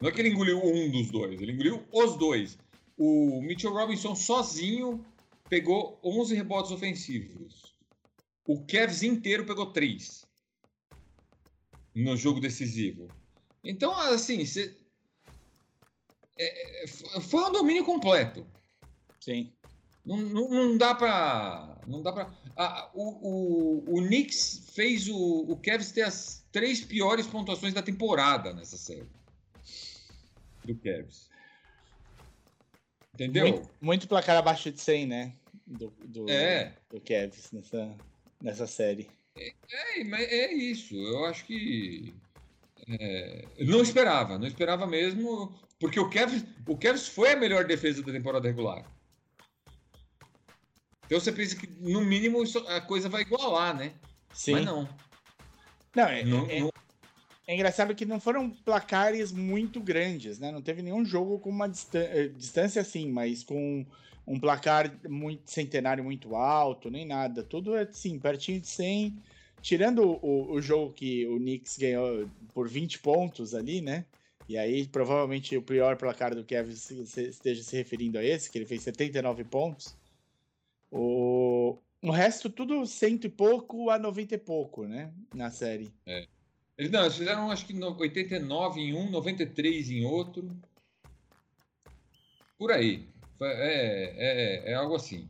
Não 0.00 0.08
é 0.08 0.12
que 0.12 0.20
ele 0.20 0.30
engoliu 0.30 0.58
um 0.64 0.90
dos 0.90 1.10
dois, 1.10 1.40
ele 1.40 1.52
engoliu 1.52 1.86
os 1.92 2.16
dois. 2.16 2.58
O 2.96 3.40
Mitchell 3.42 3.72
Robinson 3.72 4.14
sozinho 4.14 5.04
pegou 5.48 6.00
11 6.02 6.34
rebotes 6.34 6.70
ofensivos. 6.72 7.74
O 8.46 8.64
Cavs 8.66 9.02
inteiro 9.02 9.44
pegou 9.44 9.66
3 9.72 10.24
no 11.94 12.16
jogo 12.16 12.40
decisivo. 12.40 13.08
Então, 13.62 13.94
assim, 13.96 14.44
cê- 14.44 14.76
é, 16.38 16.84
é, 16.84 16.86
foi 17.20 17.42
um 17.44 17.52
domínio 17.52 17.84
completo. 17.84 18.46
Sim. 19.20 19.52
Não, 20.04 20.16
não, 20.16 20.48
não 20.50 20.76
dá 20.76 20.94
pra. 20.94 21.78
Não 21.86 22.02
dá 22.02 22.12
pra. 22.12 22.30
ah, 22.56 22.90
o, 22.94 23.84
o, 23.84 23.98
o 23.98 24.02
Knicks 24.06 24.70
fez 24.74 25.08
o, 25.08 25.16
o 25.48 25.56
Cavs 25.56 25.92
ter 25.92 26.02
as 26.02 26.44
três 26.52 26.80
piores 26.80 27.26
pontuações 27.26 27.72
da 27.72 27.82
temporada 27.82 28.52
nessa 28.52 28.76
série. 28.76 29.08
Do 30.64 30.74
Cavs. 30.76 31.30
Entendeu? 33.14 33.48
Muito, 33.48 33.70
muito 33.80 34.08
placar 34.08 34.36
abaixo 34.36 34.70
de 34.70 34.80
100, 34.80 35.06
né? 35.06 35.32
Do, 35.66 35.92
do, 36.04 36.28
É. 36.28 36.74
do 36.90 37.00
Cavs 37.00 37.50
nessa, 37.52 37.96
nessa 38.42 38.66
série. 38.66 39.08
É, 39.36 40.04
mas 40.04 40.20
é 40.30 40.52
isso. 40.52 40.94
Eu 40.94 41.24
acho 41.24 41.44
que. 41.46 42.14
É, 42.86 43.46
não 43.60 43.80
esperava, 43.80 44.38
não 44.38 44.46
esperava 44.46 44.86
mesmo, 44.86 45.58
porque 45.80 45.98
o 45.98 46.10
Cavs, 46.10 46.44
o 46.68 46.76
Cavs 46.76 47.08
foi 47.08 47.32
a 47.32 47.36
melhor 47.36 47.64
defesa 47.64 48.02
da 48.02 48.12
temporada 48.12 48.46
regular. 48.46 48.84
Então 51.06 51.20
você 51.20 51.32
pensa 51.32 51.56
que, 51.56 51.66
no 51.80 52.00
mínimo, 52.00 52.42
a 52.68 52.80
coisa 52.80 53.08
vai 53.08 53.22
igualar, 53.22 53.76
né? 53.76 53.92
Sim. 54.32 54.52
Mas 54.52 54.64
não. 54.64 54.88
Não, 55.94 56.04
é, 56.04 56.24
não, 56.24 56.46
é- 56.50 56.60
não- 56.60 56.70
é 57.46 57.54
engraçado 57.54 57.94
que 57.94 58.04
não 58.06 58.18
foram 58.18 58.50
placares 58.50 59.30
muito 59.30 59.80
grandes, 59.80 60.38
né? 60.38 60.50
Não 60.50 60.62
teve 60.62 60.82
nenhum 60.82 61.04
jogo 61.04 61.38
com 61.38 61.50
uma 61.50 61.70
eh, 61.92 62.28
distância 62.28 62.80
assim, 62.80 63.10
mas 63.10 63.44
com 63.44 63.84
um 64.26 64.40
placar 64.40 64.90
muito 65.08 65.50
centenário 65.50 66.02
muito 66.02 66.34
alto, 66.34 66.90
nem 66.90 67.06
nada. 67.06 67.42
Tudo 67.42 67.76
é 67.76 67.82
assim, 67.82 68.18
pertinho 68.18 68.60
de 68.60 68.68
100. 68.68 69.14
Tirando 69.60 70.18
o, 70.22 70.52
o 70.52 70.60
jogo 70.60 70.92
que 70.92 71.26
o 71.26 71.36
Knicks 71.36 71.78
ganhou 71.78 72.28
por 72.54 72.68
20 72.68 72.98
pontos 72.98 73.54
ali, 73.54 73.80
né? 73.80 74.04
E 74.48 74.58
aí, 74.58 74.86
provavelmente, 74.86 75.56
o 75.56 75.62
pior 75.62 75.96
placar 75.96 76.34
do 76.34 76.44
Kevin 76.44 76.72
esteja 76.72 77.62
se 77.62 77.76
referindo 77.76 78.18
a 78.18 78.24
esse, 78.24 78.50
que 78.50 78.58
ele 78.58 78.66
fez 78.66 78.82
79 78.82 79.42
pontos. 79.44 79.94
O, 80.96 81.76
o 82.00 82.10
resto, 82.12 82.48
tudo 82.48 82.86
cento 82.86 83.24
e 83.24 83.28
pouco 83.28 83.90
a 83.90 83.98
90 83.98 84.36
e 84.36 84.38
pouco, 84.38 84.86
né? 84.86 85.12
Na 85.32 85.50
série. 85.50 85.92
Eles, 86.78 86.88
não, 86.92 87.00
eles 87.00 87.16
fizeram 87.16 87.50
acho 87.50 87.66
que 87.66 87.72
no- 87.72 87.98
89 87.98 88.80
em 88.80 88.94
um, 88.94 89.10
93 89.10 89.90
em 89.90 90.04
outro. 90.04 90.56
Por 92.56 92.70
aí. 92.70 93.08
É, 93.40 94.66
é, 94.68 94.70
é 94.70 94.74
algo 94.74 94.94
assim. 94.94 95.28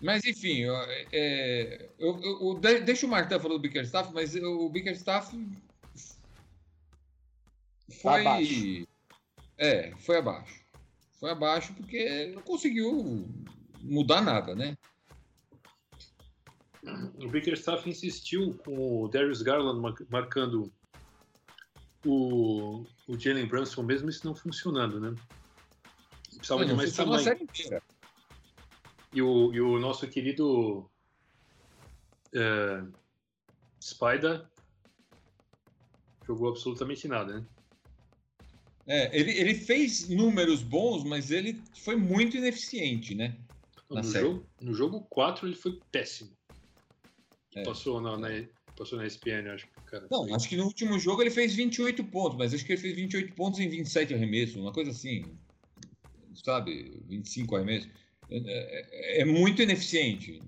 Mas 0.00 0.24
enfim, 0.24 0.58
eu, 0.58 0.76
é, 1.10 1.90
eu- 1.98 2.20
eu- 2.22 2.54
de- 2.60 2.80
deixa 2.82 3.06
o 3.06 3.08
Martin 3.08 3.40
falar 3.40 3.54
do 3.54 3.58
Bickerstaff, 3.58 4.12
mas 4.14 4.36
o 4.36 4.68
Bickerstaff 4.68 5.36
foi. 8.00 8.20
abaixo. 8.20 8.86
É, 9.58 9.90
foi 9.96 10.18
abaixo. 10.18 10.64
Foi 11.18 11.30
abaixo 11.30 11.74
porque 11.74 12.26
não 12.26 12.42
conseguiu 12.42 13.26
mudar 13.84 14.20
nada, 14.20 14.54
né? 14.54 14.76
O 17.22 17.28
Bickerstaff 17.28 17.88
insistiu 17.88 18.54
com 18.64 19.04
o 19.04 19.08
Darius 19.08 19.40
Garland 19.40 19.80
mar- 19.80 20.06
marcando 20.10 20.72
o, 22.04 22.84
o 23.08 23.18
Jalen 23.18 23.46
Brunson, 23.46 23.82
mesmo 23.82 24.10
isso 24.10 24.26
não 24.26 24.34
funcionando, 24.34 25.00
né? 25.00 25.14
Precisava 26.28 26.64
de 26.64 26.70
não 26.70 26.76
mais 26.76 26.90
funcionou 26.90 27.14
a 27.14 27.18
tamanho. 27.18 27.38
série 27.38 27.44
inteira. 27.44 27.82
E 29.12 29.22
o, 29.22 29.54
e 29.54 29.60
o 29.60 29.78
nosso 29.78 30.06
querido 30.08 30.90
é, 32.34 32.84
Spider 33.80 34.46
jogou 36.26 36.50
absolutamente 36.50 37.08
nada, 37.08 37.40
né? 37.40 37.46
É, 38.86 39.18
ele, 39.18 39.30
ele 39.30 39.54
fez 39.54 40.08
números 40.10 40.62
bons, 40.62 41.04
mas 41.04 41.30
ele 41.30 41.62
foi 41.82 41.96
muito 41.96 42.36
ineficiente, 42.36 43.14
né? 43.14 43.38
No 43.90 43.96
Na 43.96 44.02
série. 44.02 44.24
jogo, 44.24 44.46
no 44.60 44.74
jogo 44.74 45.00
4 45.10 45.46
ele 45.46 45.54
foi 45.56 45.78
péssimo. 45.92 46.30
É. 47.54 47.62
Passou, 47.62 48.00
na, 48.00 48.16
na- 48.16 48.28
passou 48.76 48.98
na 48.98 49.06
ESPN, 49.06 49.48
acho 49.50 49.66
que 49.66 49.80
cara. 49.86 50.08
Não, 50.10 50.24
foi- 50.24 50.32
acho 50.34 50.48
que 50.48 50.56
no 50.56 50.64
último 50.64 50.98
jogo 50.98 51.22
ele 51.22 51.30
fez 51.30 51.54
28 51.54 52.02
pontos, 52.04 52.36
mas 52.38 52.52
acho 52.54 52.64
que 52.64 52.72
ele 52.72 52.80
fez 52.80 52.96
28 52.96 53.34
pontos 53.34 53.60
em 53.60 53.68
27 53.68 54.14
arremessos, 54.14 54.56
uma 54.56 54.72
coisa 54.72 54.90
assim. 54.90 55.36
Sabe? 56.44 57.00
25 57.06 57.54
arremessos. 57.56 57.88
É, 58.30 58.38
é- 58.38 59.20
é 59.20 59.24
muito 59.24 59.62
ineficiente. 59.62 60.42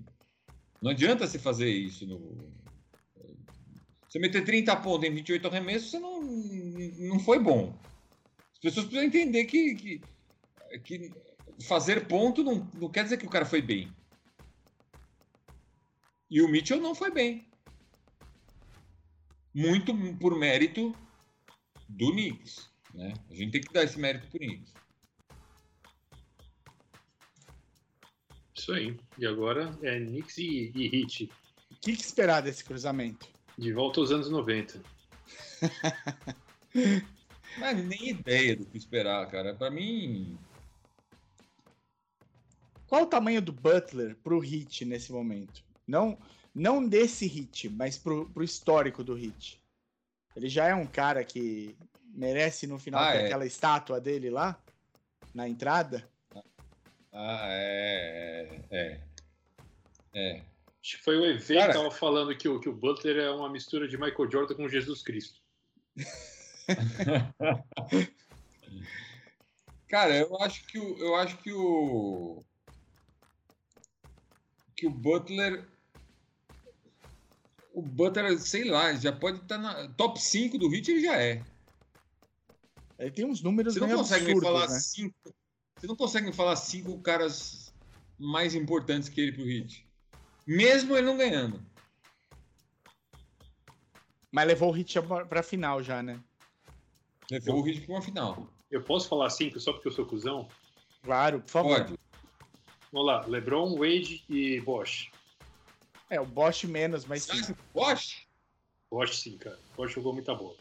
Não 0.81 0.91
adianta 0.91 1.25
você 1.27 1.39
fazer 1.39 1.69
isso 1.69 2.05
no. 2.05 2.51
Você 4.09 4.19
meter 4.19 4.43
30 4.43 4.75
pontos 4.77 5.07
em 5.07 5.13
28 5.13 5.47
arremessos, 5.47 5.91
você 5.91 5.99
não, 5.99 6.21
não 6.21 7.19
foi 7.19 7.39
bom. 7.39 7.77
As 8.53 8.59
pessoas 8.59 8.85
precisam 8.87 9.07
entender 9.07 9.45
que, 9.45 9.75
que, 9.75 10.01
que 10.83 11.11
fazer 11.61 12.07
ponto 12.07 12.43
não, 12.43 12.69
não 12.73 12.89
quer 12.89 13.03
dizer 13.03 13.17
que 13.17 13.25
o 13.25 13.29
cara 13.29 13.45
foi 13.45 13.61
bem. 13.61 13.91
E 16.29 16.41
o 16.41 16.47
Mitchell 16.47 16.81
não 16.81 16.93
foi 16.93 17.09
bem. 17.09 17.47
Muito 19.53 19.95
por 20.17 20.37
mérito 20.37 20.95
do 21.87 22.11
Knicks. 22.11 22.69
Né? 22.93 23.13
A 23.29 23.33
gente 23.33 23.51
tem 23.51 23.61
que 23.61 23.73
dar 23.73 23.83
esse 23.83 23.97
mérito 23.97 24.27
pro 24.27 24.39
Knicks. 24.39 24.73
Isso 28.55 28.73
aí. 28.73 28.99
E 29.17 29.25
agora 29.25 29.77
é 29.81 29.99
Knicks 29.99 30.37
e, 30.37 30.71
e 30.75 31.01
Heat. 31.01 31.31
O 31.71 31.75
que, 31.79 31.95
que 31.95 32.01
esperar 32.01 32.41
desse 32.41 32.63
cruzamento? 32.63 33.27
De 33.57 33.71
volta 33.71 33.99
aos 33.99 34.11
anos 34.11 34.29
90. 34.29 34.81
Mas 37.57 37.77
nem 37.85 38.09
ideia 38.09 38.55
do 38.55 38.65
que 38.65 38.77
esperar, 38.77 39.25
cara. 39.29 39.55
Pra 39.55 39.71
mim, 39.71 40.37
Qual 42.87 43.03
o 43.03 43.07
tamanho 43.07 43.41
do 43.41 43.51
Butler 43.51 44.15
pro 44.23 44.39
hit 44.39 44.85
nesse 44.85 45.11
momento? 45.11 45.61
Não, 45.85 46.17
não 46.55 46.87
desse 46.87 47.27
hit, 47.27 47.69
mas 47.69 47.97
pro, 47.97 48.29
pro 48.29 48.43
histórico 48.43 49.03
do 49.03 49.13
hit. 49.13 49.61
Ele 50.35 50.49
já 50.49 50.67
é 50.67 50.75
um 50.75 50.85
cara 50.87 51.23
que 51.23 51.75
merece 52.13 52.65
no 52.67 52.79
final 52.79 53.03
Ah, 53.03 53.11
ter 53.11 53.17
é. 53.19 53.25
aquela 53.25 53.45
estátua 53.45 53.99
dele 53.99 54.29
lá 54.29 54.57
na 55.33 55.47
entrada. 55.47 56.07
Ah, 57.11 57.47
é. 57.49 58.59
É. 58.71 59.01
É. 60.13 60.41
Acho 60.81 60.97
que 60.97 61.03
foi 61.03 61.17
o 61.17 61.25
EV 61.25 61.55
Cara- 61.55 61.73
que 61.73 61.77
tava 61.79 61.91
falando 61.91 62.35
que 62.37 62.47
o, 62.47 62.59
que 62.59 62.69
o 62.69 62.73
Butler 62.73 63.17
é 63.17 63.31
uma 63.31 63.49
mistura 63.49 63.87
de 63.87 63.97
Michael 63.97 64.31
Jordan 64.31 64.55
com 64.55 64.69
Jesus 64.69 65.01
Cristo. 65.01 65.41
Cara, 69.87 70.15
eu 70.17 70.37
acho 70.41 70.65
que 70.67 70.77
o. 70.77 70.97
Eu 70.99 71.15
acho 71.15 71.37
que 71.37 71.51
o. 71.51 72.43
Que 74.77 74.87
o 74.87 74.89
Butler. 74.91 75.67
O 77.73 77.81
Butler, 77.81 78.39
sei 78.39 78.63
lá, 78.63 78.93
já 78.93 79.11
pode 79.11 79.39
estar 79.41 79.57
na. 79.57 79.89
Top 79.89 80.21
5 80.21 80.57
do 80.57 80.69
hit 80.69 80.89
ele 80.89 81.01
já 81.01 81.21
é. 81.21 81.43
Ele 82.97 83.11
tem 83.11 83.25
uns 83.25 83.41
números 83.41 83.73
Você 83.73 83.79
não 83.79 83.89
consegue 83.97 84.25
me 84.25 84.31
absurdos, 84.31 84.49
falar 84.49 84.69
né? 84.73 84.79
cinco. 84.79 85.35
Você 85.75 85.85
não 85.87 85.95
consegue 85.95 86.27
me 86.27 86.33
falar 86.33 86.55
cinco 86.55 86.99
caras 86.99 87.73
mais 88.17 88.55
importantes 88.55 89.09
que 89.09 89.19
ele 89.21 89.31
pro 89.33 89.43
hit. 89.45 89.85
Mesmo 90.47 90.95
ele 90.95 91.05
não 91.05 91.17
ganhando. 91.17 91.63
Mas 94.31 94.47
levou 94.47 94.69
o 94.69 94.71
hit 94.71 94.99
pra- 95.29 95.43
final 95.43 95.81
já, 95.83 96.01
né? 96.01 96.19
Levou 97.29 97.59
o 97.59 97.61
hit 97.63 97.81
pra 97.81 97.95
uma 97.95 98.01
final. 98.01 98.47
Eu 98.71 98.83
posso 98.83 99.07
falar 99.07 99.29
cinco 99.29 99.59
só 99.59 99.71
porque 99.73 99.87
eu 99.87 99.91
sou 99.91 100.05
cuzão? 100.05 100.47
Claro, 101.03 101.41
por 101.41 101.49
favor. 101.49 101.77
Pode. 101.85 101.96
Vamos 102.97 103.11
lá, 103.13 103.23
LeBron, 103.27 103.75
Wade 103.77 104.23
e 104.27 104.59
Bosch. 104.61 105.11
É, 106.09 106.19
o 106.19 106.25
Bosch 106.25 106.63
menos, 106.63 107.05
mas 107.05 107.21
sim. 107.25 107.53
Bosch? 107.71 108.25
Bosch 108.89 109.13
sim, 109.19 109.37
cara. 109.37 109.59
Bosch 109.75 109.93
jogou 109.93 110.13
muita 110.13 110.33
bola. 110.33 110.55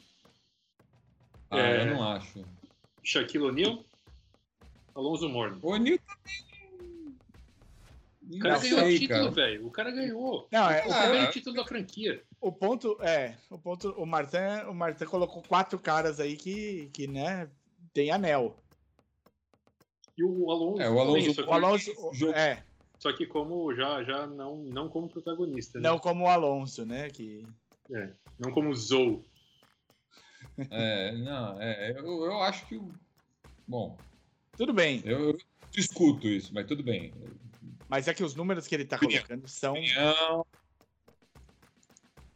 Ah, 1.50 1.58
É. 1.58 1.80
eu 1.80 1.86
não 1.94 2.06
acho. 2.06 2.44
Shaquille 3.02 3.42
O'Neal, 3.44 3.82
Alonso 4.94 5.30
Mourning. 5.30 5.60
O 5.62 5.76
Nil 5.78 5.98
O 8.30 8.38
cara 8.38 8.54
Não 8.56 8.60
ganhou 8.60 8.80
sei, 8.80 8.96
o 8.96 8.98
título, 8.98 9.18
cara. 9.20 9.30
velho. 9.30 9.66
O 9.66 9.70
cara 9.70 9.90
ganhou. 9.92 10.48
Não, 10.52 10.70
é, 10.70 10.86
O 10.86 10.92
Ah, 10.92 11.02
primeiro 11.04 11.24
é. 11.24 11.30
título 11.30 11.56
da 11.56 11.64
franquia. 11.64 12.22
o 12.38 12.52
ponto 12.52 12.98
é, 13.00 13.34
o 13.48 13.58
ponto, 13.58 13.92
o 13.92 14.04
Martin, 14.04 14.66
o 14.68 14.74
Martin 14.74 15.06
colocou 15.06 15.40
quatro 15.42 15.78
caras 15.78 16.20
aí 16.20 16.36
que, 16.36 16.90
que 16.92 17.06
né, 17.06 17.48
tem 17.94 18.10
anel. 18.10 18.54
E 20.16 20.24
o 20.24 20.50
Alonso. 20.50 20.82
É, 20.82 20.88
o 20.90 20.98
Alonso- 21.00 21.18
também, 21.18 21.34
só, 21.34 21.42
que, 21.42 21.48
O 21.48 21.52
Alonso, 21.52 22.10
jogo- 22.14 22.32
é, 22.32 22.64
só 22.98 23.12
que 23.12 23.26
como 23.26 23.74
já, 23.74 24.02
já 24.04 24.26
não, 24.26 24.56
não 24.64 24.88
como 24.88 25.08
protagonista, 25.08 25.78
né? 25.78 25.88
não 25.88 25.98
como 25.98 26.24
o 26.24 26.28
Alonso, 26.28 26.86
né, 26.86 27.10
que 27.10 27.46
Não 28.38 28.50
como 28.52 28.74
Zou. 28.74 29.24
É, 30.70 31.12
não, 31.18 31.60
é, 31.60 31.90
eu, 31.92 32.24
eu 32.24 32.40
acho 32.42 32.66
que. 32.66 32.76
o- 32.76 32.94
Bom, 33.68 33.98
tudo 34.56 34.72
bem, 34.72 35.02
eu, 35.04 35.30
eu 35.30 35.36
discuto 35.70 36.26
isso, 36.28 36.54
mas 36.54 36.66
tudo 36.66 36.82
bem. 36.82 37.12
mas 37.88 38.08
é 38.08 38.14
que 38.14 38.24
os 38.24 38.34
números 38.34 38.66
que 38.66 38.74
ele 38.74 38.84
tá 38.86 38.96
Opinião. 38.96 39.22
colocando 39.22 39.48
são 39.48 39.74
Opinião. 39.74 40.46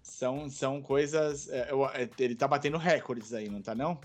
são, 0.03 0.51
são 0.51 0.83
coisas, 0.83 1.49
é, 1.49 1.71
eu- 1.71 1.87
é, 1.89 2.09
ele 2.19 2.35
tá 2.35 2.47
batendo 2.47 2.77
recordes 2.77 3.33
aí, 3.33 3.49
não 3.49 3.63
tá 3.63 3.75
não? 3.75 3.99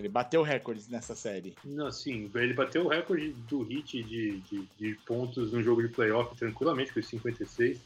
Ele 0.00 0.08
bateu 0.08 0.42
recordes 0.42 0.88
nessa 0.88 1.14
série. 1.14 1.54
Não, 1.64 1.92
sim, 1.92 2.30
ele 2.34 2.54
bateu 2.54 2.86
o 2.86 2.88
recorde 2.88 3.32
do 3.48 3.62
hit 3.62 4.02
de, 4.02 4.40
de, 4.40 4.68
de 4.78 4.94
pontos 5.06 5.52
no 5.52 5.62
jogo 5.62 5.82
de 5.82 5.88
playoff 5.88 6.34
tranquilamente, 6.36 6.92
foi 6.92 7.02
56. 7.02 7.78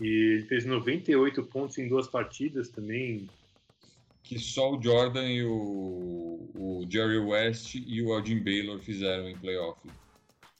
E 0.00 0.06
ele 0.06 0.46
fez 0.46 0.64
98 0.64 1.42
pontos 1.44 1.78
em 1.78 1.88
duas 1.88 2.08
partidas 2.08 2.68
também. 2.68 3.28
Que 4.24 4.38
só 4.38 4.74
o 4.74 4.82
Jordan 4.82 5.30
e 5.30 5.44
o, 5.44 6.50
o 6.54 6.86
Jerry 6.90 7.18
West 7.18 7.76
e 7.76 8.02
o 8.02 8.12
Elgin 8.12 8.40
Baylor 8.40 8.80
fizeram 8.80 9.28
em 9.28 9.38
playoff. 9.38 9.80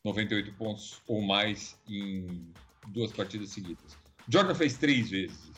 98 0.05 0.53
pontos 0.53 1.03
ou 1.09 1.21
mais 1.21 1.77
em 1.89 2.47
duas 2.87 3.13
partidas 3.13 3.51
seguidas. 3.51 3.99
Jordan 4.29 4.55
fez 4.55 4.77
três 4.77 5.11
vezes. 5.11 5.51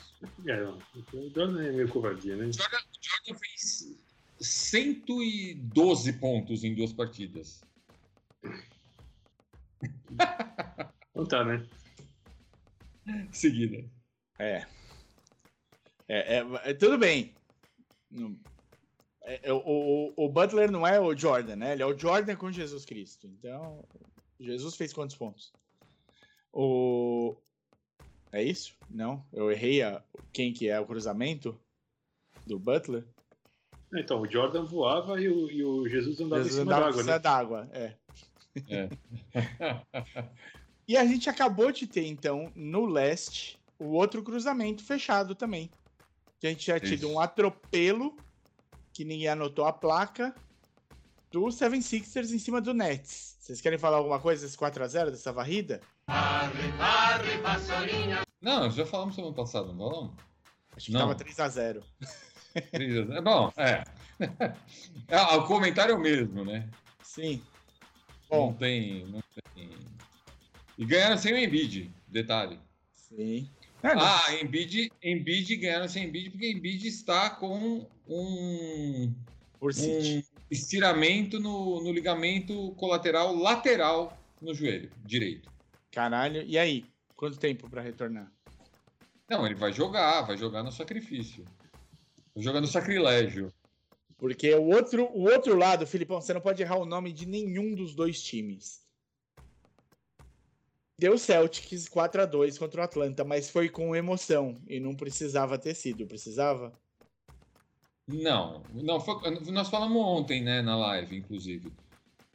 É, 0.45 0.63
o 0.63 1.29
Jordan 1.33 1.63
é 1.63 1.71
meio 1.71 1.89
covardia, 1.89 2.35
né? 2.35 2.51
Jordan, 2.51 2.77
Jordan 3.01 3.39
fez 3.39 3.97
112 4.39 6.13
pontos 6.13 6.63
em 6.63 6.73
duas 6.73 6.93
partidas. 6.93 7.61
Então 11.11 11.25
tá, 11.27 11.43
né? 11.43 11.65
Seguida. 13.31 13.89
É. 14.37 14.65
É, 16.07 16.37
é, 16.37 16.45
é, 16.63 16.73
tudo 16.73 16.97
bem. 16.97 17.35
É, 19.23 19.49
é, 19.49 19.53
o, 19.53 19.57
o, 19.57 20.25
o 20.25 20.29
Butler 20.29 20.71
não 20.71 20.85
é 20.87 20.99
o 20.99 21.15
Jordan, 21.15 21.55
né? 21.55 21.73
Ele 21.73 21.83
é 21.83 21.85
o 21.85 21.97
Jordan 21.97 22.35
com 22.35 22.51
Jesus 22.51 22.85
Cristo. 22.85 23.27
Então, 23.27 23.85
Jesus 24.39 24.75
fez 24.75 24.93
quantos 24.93 25.15
pontos? 25.15 25.53
O. 26.51 27.35
É 28.31 28.43
isso? 28.43 28.75
Não? 28.89 29.25
Eu 29.33 29.51
errei 29.51 29.81
a... 29.81 30.03
quem 30.31 30.53
que 30.53 30.69
é 30.69 30.79
o 30.79 30.85
cruzamento 30.85 31.59
do 32.45 32.59
Butler? 32.59 33.05
Então, 33.95 34.21
o 34.21 34.29
Jordan 34.29 34.65
voava 34.65 35.19
e 35.19 35.27
o, 35.27 35.49
e 35.49 35.63
o 35.63 35.87
Jesus 35.87 36.19
andava 36.21 36.43
Jesus 36.43 36.59
em 36.59 36.65
cima 36.65 36.79
d'água, 36.79 37.03
né? 37.03 37.19
d'água, 37.19 37.69
é. 37.71 37.95
É. 38.67 38.89
E 40.89 40.97
a 40.97 41.05
gente 41.05 41.29
acabou 41.29 41.71
de 41.71 41.85
ter, 41.85 42.07
então, 42.07 42.51
no 42.55 42.87
leste, 42.87 43.59
o 43.77 43.89
outro 43.89 44.23
cruzamento 44.23 44.83
fechado 44.83 45.35
também. 45.35 45.69
Que 46.39 46.47
a 46.47 46.49
gente 46.49 46.61
tinha 46.61 46.79
tido 46.79 47.05
Isso. 47.05 47.09
um 47.09 47.19
atropelo, 47.19 48.17
que 48.91 49.05
ninguém 49.05 49.27
anotou 49.27 49.65
a 49.65 49.71
placa, 49.71 50.33
do 51.29 51.51
Seven 51.51 51.79
Sixers 51.79 52.31
em 52.31 52.39
cima 52.39 52.59
do 52.59 52.73
Nets. 52.73 53.37
Vocês 53.39 53.61
querem 53.61 53.77
falar 53.77 53.97
alguma 53.97 54.19
coisa 54.19 54.43
desse 54.43 54.57
4x0, 54.57 55.11
dessa 55.11 55.31
varrida? 55.31 55.79
Não, 58.41 58.71
já 58.71 58.85
falamos 58.85 59.15
semana 59.15 59.33
passada, 59.33 59.67
não 59.67 59.77
falamos? 59.77 60.11
Acho 60.75 60.85
que 60.87 60.91
Não. 60.91 61.01
tava 61.01 61.15
3x0. 61.15 61.83
Três- 62.71 63.09
É 63.09 63.21
bom, 63.21 63.51
é. 63.57 63.83
é. 65.07 65.35
O 65.35 65.45
comentário 65.45 65.93
é 65.93 65.95
o 65.97 65.99
mesmo, 66.01 66.43
né? 66.45 66.67
Sim. 67.03 67.41
Não 68.31 68.37
Bom, 68.37 68.53
tem, 68.53 69.05
não 69.07 69.21
tem. 69.55 69.69
E 70.77 70.85
ganharam 70.85 71.17
sem 71.17 71.33
o 71.33 71.37
Embiid, 71.37 71.91
detalhe. 72.07 72.59
sim. 72.93 73.49
Ah, 73.81 73.95
não. 73.95 74.01
Ah, 74.03 74.35
Embiid, 74.41 74.91
Embiid 75.01 75.55
ganharam 75.55 75.87
sem 75.87 76.05
Embiid 76.05 76.29
porque 76.31 76.51
Embiid 76.51 76.85
está 76.87 77.29
com 77.29 77.87
um, 78.07 79.15
um 79.61 80.23
estiramento 80.51 81.39
no, 81.39 81.81
no 81.81 81.91
ligamento 81.91 82.71
colateral 82.75 83.35
lateral 83.35 84.17
no 84.41 84.53
joelho 84.53 84.91
direito. 85.05 85.49
Caralho. 85.91 86.43
E 86.43 86.57
aí? 86.57 86.85
Quanto 87.15 87.37
tempo 87.39 87.69
pra 87.69 87.81
retornar? 87.81 88.31
Não, 89.29 89.45
ele 89.45 89.55
vai 89.55 89.71
jogar, 89.71 90.21
vai 90.21 90.37
jogar 90.37 90.63
no 90.63 90.71
sacrifício. 90.71 91.45
Vai 92.33 92.43
jogar 92.43 92.61
no 92.61 92.67
sacrilégio. 92.67 93.53
Porque 94.17 94.53
o 94.53 94.63
outro, 94.63 95.05
o 95.13 95.23
outro 95.29 95.55
lado, 95.55 95.87
Filipão, 95.87 96.19
você 96.19 96.33
não 96.33 96.41
pode 96.41 96.61
errar 96.61 96.77
o 96.77 96.85
nome 96.85 97.13
de 97.13 97.25
nenhum 97.25 97.73
dos 97.75 97.95
dois 97.95 98.21
times. 98.21 98.81
Deu 100.97 101.17
Celtics 101.17 101.87
4 101.87 102.23
a 102.23 102.25
2 102.25 102.57
contra 102.57 102.81
o 102.81 102.83
Atlanta, 102.83 103.23
mas 103.23 103.49
foi 103.49 103.69
com 103.69 103.95
emoção 103.95 104.61
e 104.67 104.81
não 104.81 104.93
precisava 104.93 105.57
ter 105.57 105.73
sido, 105.73 106.05
precisava? 106.05 106.77
Não, 108.05 108.63
não 108.73 108.99
foi- 108.99 109.39
nós 109.51 109.69
falamos 109.69 110.03
ontem, 110.03 110.43
né, 110.43 110.61
na 110.61 110.75
live, 110.75 111.15
inclusive. 111.15 111.71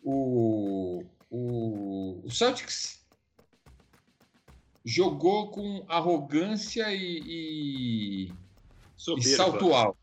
O, 0.02 1.04
o, 1.28 2.22
o 2.24 2.30
Celtics 2.30 3.03
jogou 4.84 5.50
com 5.50 5.84
arrogância 5.88 6.92
e, 6.92 7.20
e, 7.24 8.24
e 8.26 8.32
Soberba. 8.96 9.36
salto 9.36 9.72
alto. 9.72 9.98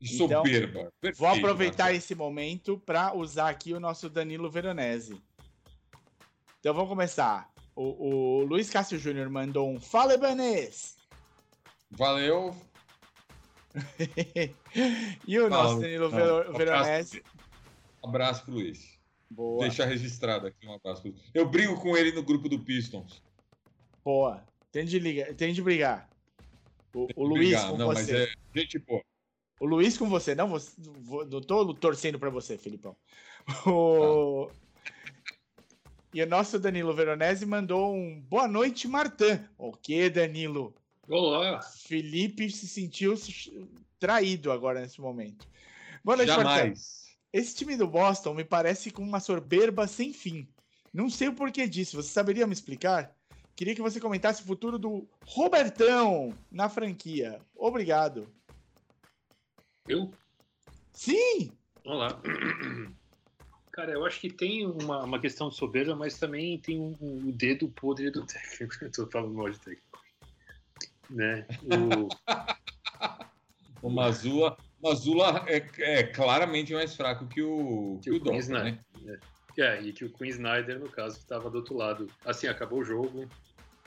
E 0.00 0.14
Então, 0.16 0.42
soberba. 0.44 0.80
Vou 0.80 0.90
Perfeito, 1.00 1.26
aproveitar 1.26 1.84
Marcelo. 1.84 1.98
esse 1.98 2.14
momento 2.14 2.78
para 2.84 3.14
usar 3.14 3.48
aqui 3.48 3.72
o 3.72 3.78
nosso 3.78 4.10
Danilo 4.10 4.50
Veronese. 4.50 5.22
Então 6.58 6.74
vamos 6.74 6.88
começar. 6.88 7.48
O, 7.74 8.40
o 8.40 8.44
Luiz 8.44 8.68
Cássio 8.68 8.98
Júnior 8.98 9.30
mandou 9.30 9.70
um 9.70 9.80
Fala 9.80 10.14
Ibanez! 10.14 10.96
Valeu. 11.90 12.54
e 15.26 15.38
o 15.38 15.48
nosso 15.48 15.80
Danilo 15.80 16.06
abraço. 16.06 16.52
Veronese. 16.58 17.22
Um 18.04 18.08
abraço 18.08 18.44
pro 18.44 18.54
Luiz. 18.54 18.98
Boa. 19.30 19.60
Deixar 19.60 19.86
registrado 19.86 20.46
aqui 20.48 20.66
um 20.66 20.74
abraço 20.74 21.02
pro. 21.02 21.14
Eu 21.32 21.48
brigo 21.48 21.80
com 21.80 21.96
ele 21.96 22.12
no 22.12 22.22
grupo 22.22 22.48
do 22.48 22.58
Pistons. 22.58 23.22
Boa. 24.04 24.44
Tem 24.70 24.84
de, 24.84 24.98
ligar, 24.98 25.34
tem 25.34 25.52
de 25.52 25.62
brigar. 25.62 26.08
O, 26.94 27.06
o 27.16 27.24
Luiz 27.24 27.50
Brigar. 27.50 27.70
com 27.70 27.76
Não, 27.76 27.88
mas 27.88 28.06
você. 28.06 28.24
é 28.24 28.58
gente 28.58 28.78
boa. 28.78 29.02
O 29.60 29.66
Luiz 29.66 29.96
com 29.96 30.08
você. 30.08 30.34
Não, 30.34 30.48
você, 30.48 30.72
não 31.30 31.40
tô 31.40 31.72
torcendo 31.74 32.18
pra 32.18 32.30
você, 32.30 32.58
Filipão. 32.58 32.96
O... 33.66 34.50
E 36.14 36.22
o 36.22 36.26
nosso 36.26 36.58
Danilo 36.58 36.94
Veronese 36.94 37.46
mandou 37.46 37.94
um 37.94 38.20
boa 38.20 38.46
noite, 38.46 38.86
Martã. 38.86 39.48
O 39.56 39.72
que, 39.72 40.10
Danilo? 40.10 40.74
Olá! 41.08 41.62
Felipe 41.62 42.50
se 42.50 42.68
sentiu 42.68 43.14
traído 43.98 44.52
agora 44.52 44.80
nesse 44.80 45.00
momento. 45.00 45.48
Boa 46.04 46.16
noite, 46.16 46.30
Martã. 46.30 46.56
Jamais. 46.56 47.02
Esse 47.32 47.56
time 47.56 47.76
do 47.76 47.86
Boston 47.86 48.34
me 48.34 48.44
parece 48.44 48.90
com 48.90 49.02
uma 49.02 49.20
soberba 49.20 49.86
sem 49.86 50.12
fim. 50.12 50.46
Não 50.92 51.08
sei 51.08 51.28
o 51.28 51.34
porquê 51.34 51.66
disso. 51.66 51.96
Você 51.96 52.10
saberia 52.10 52.46
me 52.46 52.52
explicar? 52.52 53.16
Queria 53.54 53.74
que 53.74 53.82
você 53.82 54.00
comentasse 54.00 54.42
o 54.42 54.46
futuro 54.46 54.78
do 54.78 55.06
Robertão 55.26 56.34
na 56.50 56.68
franquia. 56.68 57.40
Obrigado. 57.54 58.28
Eu? 59.86 60.10
Sim! 60.92 61.52
Olá. 61.84 62.20
Cara, 63.72 63.92
eu 63.92 64.04
acho 64.04 64.20
que 64.20 64.30
tem 64.30 64.66
uma, 64.66 65.02
uma 65.04 65.18
questão 65.20 65.48
de 65.48 65.54
soberba, 65.56 65.96
mas 65.96 66.18
também 66.18 66.58
tem 66.58 66.78
um, 66.78 66.94
um- 67.00 67.28
o 67.28 67.32
dedo 67.32 67.68
podre 67.68 68.10
do 68.10 68.24
técnico. 68.26 68.74
Eu 68.84 68.90
tô 68.92 69.06
falando 69.06 69.34
mal 69.34 69.48
de 69.50 69.58
técnico. 69.58 69.98
Né? 71.10 71.46
O, 71.62 72.08
O 73.82 73.90
Mazula, 73.90 74.56
Mazula 74.80 75.44
é, 75.48 75.56
é 75.98 76.02
claramente 76.04 76.72
mais 76.72 76.94
fraco 76.94 77.26
que 77.26 77.42
o, 77.42 77.98
que 78.02 78.10
Que 78.10 78.16
o 78.16 78.20
o 78.20 78.22
Queen 78.22 78.36
Snyder. 78.38 78.78
né? 79.02 79.18
É, 79.58 79.80
e 79.82 79.92
que 79.92 80.04
o 80.04 80.12
Queen 80.12 80.30
Snyder, 80.30 80.78
no 80.78 80.90
caso, 80.90 81.18
estava 81.18 81.50
do 81.50 81.58
outro 81.58 81.76
lado. 81.76 82.06
Assim, 82.24 82.46
acabou 82.46 82.80
o 82.80 82.84
jogo, 82.84 83.28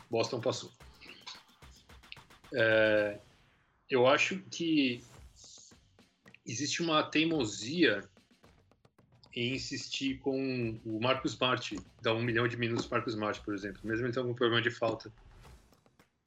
Boston 0.10 0.40
passou. 0.40 0.72
É, 2.54 3.20
eu 3.90 4.08
acho 4.08 4.40
que 4.52 5.04
existe 6.46 6.82
uma 6.82 7.04
teimosia 7.04 8.08
em 9.36 9.54
insistir 9.56 10.20
com 10.20 10.80
o 10.86 11.00
Marcos 11.02 11.34
Smart, 11.34 11.76
dar 12.02 12.14
um 12.14 12.24
milhão 12.24 12.48
de 12.48 12.56
minutos 12.56 12.86
para 12.86 13.00
Marcos 13.00 13.14
Smart, 13.14 13.42
por 13.42 13.54
exemplo, 13.54 13.82
mesmo 13.84 14.06
ele 14.06 14.14
tendo 14.14 14.24
algum 14.24 14.36
problema 14.36 14.62
de 14.62 14.72
falta, 14.72 15.12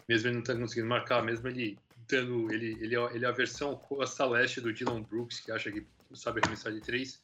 mesmo 0.07 0.29
ele 0.29 0.35
não 0.35 0.43
estando 0.43 0.61
conseguindo 0.61 0.89
marcar, 0.89 1.23
mesmo 1.23 1.49
ele 1.49 1.79
dando, 2.09 2.53
ele, 2.53 2.79
ele, 2.83 2.97
é- 2.97 3.15
ele 3.15 3.25
é 3.25 3.29
a 3.29 3.33
versão 3.33 3.77
costa 3.77 4.27
leste 4.27 4.61
do 4.61 4.73
Dylan 4.73 5.03
Brooks, 5.03 5.41
que 5.41 5.51
acha 5.51 5.71
que 5.73 5.87
sabe 6.15 6.41
arremessar 6.41 6.73
de 6.73 6.81
três, 6.81 7.23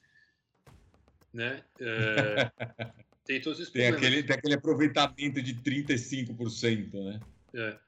né? 1.34 1.62
É, 1.80 2.50
tem 3.26 3.40
todos 3.40 3.58
esses 3.58 3.72
Tem 3.72 3.90
problemas. 3.90 4.06
aquele, 4.08 4.22
tem 4.26 4.36
aquele 4.36 4.54
aproveitamento 4.54 5.42
de 5.42 5.54
35%, 5.56 6.92
né? 7.04 7.20
É. 7.54 7.78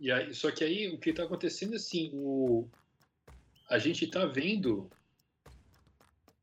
E 0.00 0.10
aí, 0.10 0.34
só 0.34 0.50
que 0.50 0.64
aí 0.64 0.88
o 0.88 0.98
que 0.98 1.10
está 1.10 1.24
acontecendo 1.24 1.76
assim, 1.76 2.10
o, 2.14 2.68
a 3.70 3.78
gente 3.78 4.06
está 4.06 4.26
vendo 4.26 4.90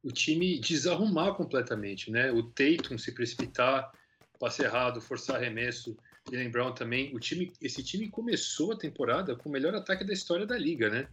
o 0.03 0.11
time 0.11 0.59
desarrumar 0.59 1.33
completamente, 1.35 2.09
né? 2.09 2.31
O 2.31 2.43
Tatum 2.43 2.97
se 2.97 3.11
precipitar, 3.11 3.91
passe 4.39 4.63
errado, 4.63 5.01
forçar 5.01 5.35
arremesso, 5.35 5.95
Jalen 6.31 6.49
Brown 6.49 6.73
também. 6.73 7.13
O 7.15 7.19
time, 7.19 7.51
esse 7.61 7.83
time 7.83 8.09
começou 8.09 8.71
a 8.71 8.77
temporada 8.77 9.35
com 9.35 9.49
o 9.49 9.51
melhor 9.51 9.75
ataque 9.75 10.03
da 10.03 10.13
história 10.13 10.45
da 10.45 10.57
liga, 10.57 10.89
né? 10.89 11.07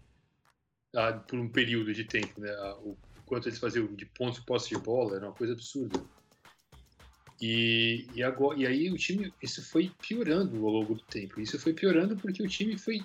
Ah, 0.95 1.13
por 1.13 1.39
um 1.39 1.49
período 1.51 1.93
de 1.93 2.05
tempo, 2.05 2.41
né? 2.41 2.51
Ah, 2.51 2.79
O 2.79 2.97
quanto 3.29 3.49
eles 3.49 3.59
faziam 3.59 3.87
de 3.95 4.07
pontos 4.07 4.41
e 4.41 4.45
posse 4.45 4.71
de 4.71 4.79
bola 4.79 5.17
era 5.17 5.27
uma 5.27 5.35
coisa 5.35 5.53
absurda. 5.53 6.01
E, 7.41 8.09
e, 8.15 8.23
agora, 8.23 8.59
e 8.59 8.67
aí 8.67 8.91
o 8.91 8.97
time, 8.97 9.33
isso 9.41 9.63
foi 9.63 9.93
piorando 10.03 10.57
ao 10.57 10.73
longo 10.73 10.95
do 10.95 11.03
tempo. 11.03 11.41
Isso 11.41 11.59
foi 11.59 11.73
piorando 11.73 12.17
porque 12.17 12.43
o 12.43 12.49
time 12.49 12.77
foi 12.77 13.01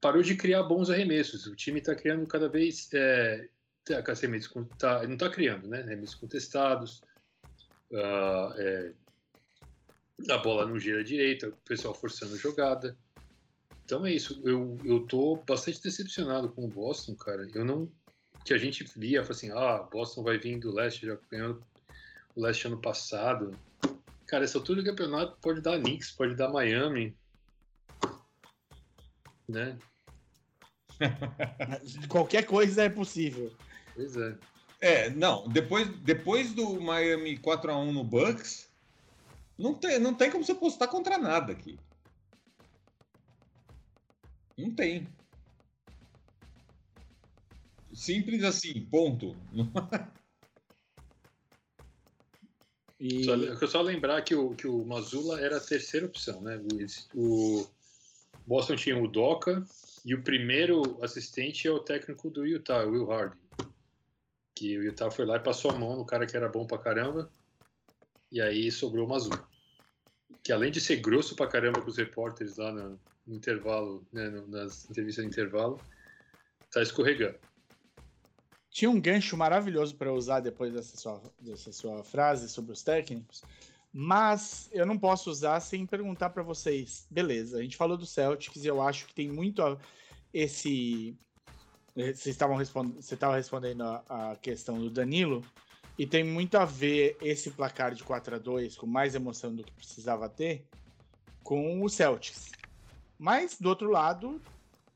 parou 0.00 0.22
de 0.22 0.36
criar 0.36 0.62
bons 0.64 0.90
arremessos. 0.90 1.46
O 1.46 1.56
time 1.56 1.78
está 1.78 1.94
criando 1.94 2.26
cada 2.26 2.48
vez 2.48 2.88
é, 2.92 3.48
tá, 3.84 3.98
arremessos 4.12 4.52
tá, 4.78 5.02
não 5.06 5.14
está 5.14 5.30
criando, 5.30 5.66
né? 5.66 5.82
Arremessos 5.82 6.14
contestados. 6.16 7.00
ah, 7.94 8.54
é, 8.58 8.92
a 10.30 10.38
bola 10.38 10.66
não 10.66 10.78
gira 10.78 11.04
direita, 11.04 11.48
o 11.48 11.52
pessoal 11.64 11.94
forçando 11.94 12.36
jogada. 12.36 12.96
Então 13.84 14.04
é 14.04 14.12
isso. 14.12 14.40
Eu, 14.44 14.78
eu 14.84 15.00
tô 15.06 15.36
bastante 15.46 15.82
decepcionado 15.82 16.50
com 16.50 16.64
o 16.64 16.68
Boston, 16.68 17.14
cara. 17.14 17.48
Eu 17.54 17.64
não. 17.64 17.90
Que 18.44 18.54
a 18.54 18.58
gente 18.58 18.84
via, 18.96 19.20
assim, 19.22 19.50
ah, 19.50 19.86
Boston 19.90 20.22
vai 20.22 20.38
vir 20.38 20.58
do 20.58 20.72
leste, 20.72 21.06
já 21.06 21.18
ganhando 21.30 21.62
o 22.34 22.40
leste 22.40 22.66
ano 22.66 22.80
passado. 22.80 23.58
Cara, 24.26 24.44
essa 24.44 24.58
altura 24.58 24.82
do 24.82 24.88
campeonato 24.88 25.36
pode 25.40 25.60
dar 25.60 25.78
Knicks, 25.78 26.12
pode 26.12 26.34
dar 26.34 26.50
Miami. 26.50 27.16
né? 29.48 29.78
Qualquer 32.08 32.44
coisa 32.44 32.84
é 32.84 32.88
possível. 32.88 33.52
Pois 33.94 34.16
é. 34.16 34.38
É, 34.80 35.10
não, 35.10 35.48
depois, 35.48 35.88
depois 36.00 36.52
do 36.52 36.80
Miami 36.80 37.36
4x1 37.38 37.90
no 37.90 38.04
Bucks, 38.04 38.70
não 39.58 39.74
tem, 39.74 39.98
não 39.98 40.14
tem 40.14 40.30
como 40.30 40.44
você 40.44 40.54
postar 40.54 40.86
contra 40.86 41.18
nada 41.18 41.52
aqui. 41.52 41.78
Não 44.56 44.72
tem. 44.72 45.08
Simples 47.98 48.44
assim, 48.44 48.86
ponto. 48.86 49.36
E 53.00 53.22
Só, 53.22 53.66
só 53.68 53.80
lembrar 53.80 54.22
que 54.22 54.34
o, 54.34 54.56
que 54.56 54.66
o 54.66 54.84
Mazula 54.84 55.40
era 55.40 55.58
a 55.58 55.60
terceira 55.60 56.04
opção, 56.04 56.40
né? 56.40 56.60
O, 57.14 57.60
o 57.60 57.68
Boston 58.44 58.74
tinha 58.74 59.00
o 59.00 59.06
Doca 59.06 59.64
e 60.04 60.16
o 60.16 60.22
primeiro 60.24 60.98
assistente 61.00 61.68
é 61.68 61.70
o 61.70 61.78
técnico 61.78 62.28
do 62.28 62.44
Utah, 62.44 62.84
o 62.84 62.90
Will 62.90 63.12
Hardy. 63.12 63.36
Que 64.52 64.76
o 64.76 64.82
Utah 64.82 65.12
foi 65.12 65.26
lá 65.26 65.36
e 65.36 65.44
passou 65.44 65.70
a 65.70 65.78
mão 65.78 65.94
no 65.94 66.04
cara 66.04 66.26
que 66.26 66.36
era 66.36 66.48
bom 66.48 66.66
pra 66.66 66.76
caramba. 66.76 67.30
E 68.32 68.40
aí 68.40 68.68
sobrou 68.72 69.06
o 69.06 69.08
Mazula. 69.08 69.48
Que 70.42 70.50
além 70.50 70.72
de 70.72 70.80
ser 70.80 70.96
grosso 70.96 71.36
pra 71.36 71.46
caramba 71.46 71.80
com 71.80 71.88
os 71.88 71.96
repórteres 71.96 72.56
lá 72.56 72.72
no, 72.72 72.98
no 73.24 73.36
intervalo, 73.36 74.04
né, 74.12 74.28
nas 74.48 74.90
entrevistas 74.90 75.24
de 75.24 75.30
intervalo, 75.30 75.80
tá 76.72 76.82
escorregando. 76.82 77.38
Tinha 78.78 78.88
um 78.88 79.00
gancho 79.00 79.36
maravilhoso 79.36 79.96
para 79.96 80.12
usar 80.12 80.38
depois 80.38 80.72
dessa 80.72 80.96
sua, 80.96 81.20
dessa 81.40 81.72
sua 81.72 82.04
frase 82.04 82.48
sobre 82.48 82.70
os 82.70 82.80
técnicos, 82.80 83.42
mas 83.92 84.68
eu 84.70 84.86
não 84.86 84.96
posso 84.96 85.28
usar 85.32 85.58
sem 85.58 85.84
perguntar 85.84 86.30
para 86.30 86.44
vocês. 86.44 87.04
Beleza, 87.10 87.58
a 87.58 87.62
gente 87.62 87.76
falou 87.76 87.96
do 87.96 88.06
Celtics 88.06 88.62
e 88.62 88.68
eu 88.68 88.80
acho 88.80 89.08
que 89.08 89.14
tem 89.14 89.28
muito 89.28 89.62
a, 89.62 89.76
esse. 90.32 91.18
Vocês 91.92 92.28
estavam 92.28 92.56
você 92.56 93.14
estava 93.14 93.34
respondendo 93.34 93.82
a, 93.82 94.30
a 94.30 94.36
questão 94.36 94.78
do 94.78 94.88
Danilo 94.88 95.44
e 95.98 96.06
tem 96.06 96.22
muito 96.22 96.56
a 96.56 96.64
ver 96.64 97.16
esse 97.20 97.50
placar 97.50 97.96
de 97.96 98.04
4 98.04 98.36
a 98.36 98.38
2 98.38 98.76
com 98.76 98.86
mais 98.86 99.16
emoção 99.16 99.52
do 99.56 99.64
que 99.64 99.72
precisava 99.72 100.28
ter 100.28 100.64
com 101.42 101.82
o 101.82 101.88
Celtics. 101.88 102.52
Mas 103.18 103.58
do 103.58 103.70
outro 103.70 103.90
lado 103.90 104.40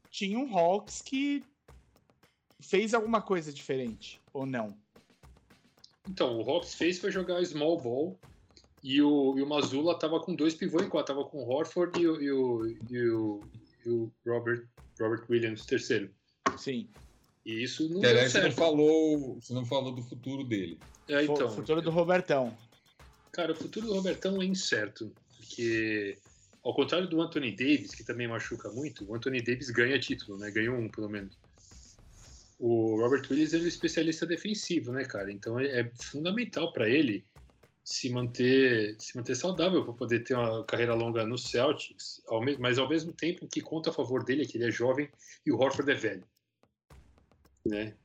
tinha 0.08 0.38
um 0.38 0.56
Hawks 0.56 1.02
que 1.02 1.42
fez 2.62 2.94
alguma 2.94 3.20
coisa 3.20 3.52
diferente, 3.52 4.20
ou 4.32 4.46
não? 4.46 4.76
Então, 6.08 6.40
o 6.40 6.50
Hawks 6.50 6.74
fez 6.74 6.98
foi 6.98 7.10
jogar 7.10 7.44
small 7.44 7.80
ball 7.80 8.18
e 8.82 9.00
o, 9.00 9.38
e 9.38 9.42
o 9.42 9.46
Mazula 9.46 9.98
tava 9.98 10.18
com 10.20 10.34
dois 10.34 10.54
pivôs 10.54 10.84
em 10.84 10.88
quatro, 10.88 11.14
tava 11.14 11.28
com 11.28 11.38
o 11.38 11.48
Horford 11.48 12.00
e 12.00 12.06
o, 12.06 12.20
e 12.20 12.32
o, 12.32 12.66
e 12.90 13.08
o, 13.08 13.40
e 13.86 13.90
o 13.90 14.12
Robert, 14.26 14.66
Robert 14.98 15.24
Williams, 15.28 15.64
terceiro. 15.66 16.10
Sim. 16.56 16.88
E 17.44 17.62
isso 17.62 17.88
não 17.88 17.98
aliás, 17.98 18.32
você 18.32 18.38
não, 18.38 18.44
certo. 18.46 18.56
falou, 18.56 19.34
você 19.40 19.52
não 19.52 19.64
falou 19.64 19.92
do 19.92 20.02
futuro 20.02 20.44
dele. 20.44 20.78
É, 21.08 21.24
então, 21.24 21.50
futuro 21.50 21.82
do 21.82 21.90
Robertão. 21.90 22.56
cara, 23.32 23.52
o 23.52 23.56
futuro 23.56 23.86
do 23.86 23.94
Robertão 23.94 24.40
é 24.40 24.44
incerto, 24.44 25.12
porque 25.36 26.18
ao 26.62 26.74
contrário 26.74 27.08
do 27.08 27.20
Anthony 27.20 27.50
Davis, 27.50 27.94
que 27.94 28.04
também 28.04 28.28
machuca 28.28 28.70
muito, 28.70 29.04
o 29.04 29.14
Anthony 29.14 29.42
Davis 29.42 29.70
ganha 29.70 29.98
título, 29.98 30.38
né? 30.38 30.50
Ganhou 30.50 30.76
um, 30.76 30.88
pelo 30.88 31.08
menos. 31.08 31.36
O 32.64 32.94
Robert 32.94 33.26
Williams 33.28 33.54
é 33.54 33.58
um 33.58 33.66
especialista 33.66 34.24
defensivo, 34.24 34.92
né, 34.92 35.04
cara? 35.04 35.32
Então 35.32 35.58
é 35.58 35.80
é 35.80 35.92
fundamental 35.96 36.72
para 36.72 36.88
ele 36.88 37.26
se 37.82 38.08
manter, 38.08 38.94
se 39.00 39.16
manter 39.16 39.34
saudável 39.34 39.84
para 39.84 39.94
poder 39.94 40.20
ter 40.20 40.34
uma 40.34 40.64
carreira 40.64 40.94
longa 40.94 41.26
no 41.26 41.36
Celtics, 41.36 42.22
ao 42.28 42.40
mas 42.60 42.78
ao 42.78 42.88
mesmo 42.88 43.12
tempo 43.12 43.48
que 43.48 43.60
conta 43.60 43.90
a 43.90 43.92
favor 43.92 44.24
dele 44.24 44.44
é 44.44 44.46
que 44.46 44.56
ele 44.56 44.68
é 44.68 44.70
jovem 44.70 45.10
e 45.44 45.50
o 45.50 45.58
Horford 45.58 45.90
é 45.90 45.94
velho, 45.96 46.24
né? 47.66 47.96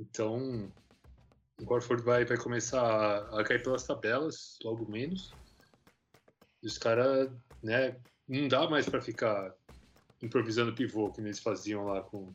Então 0.00 0.72
o 1.60 1.72
Horford 1.72 2.02
vai, 2.02 2.24
vai 2.24 2.36
começar 2.36 2.82
a, 2.82 3.40
a 3.40 3.44
cair 3.44 3.62
pelas 3.62 3.86
tabelas, 3.86 4.58
logo 4.64 4.90
menos. 4.90 5.32
E 6.60 6.66
os 6.66 6.78
caras, 6.78 7.30
né, 7.62 7.96
não 8.26 8.48
dá 8.48 8.68
mais 8.68 8.88
para 8.88 9.00
ficar 9.00 9.54
improvisando 10.20 10.74
pivô 10.74 11.12
que 11.12 11.20
eles 11.20 11.38
faziam 11.38 11.84
lá 11.84 12.02
com 12.02 12.34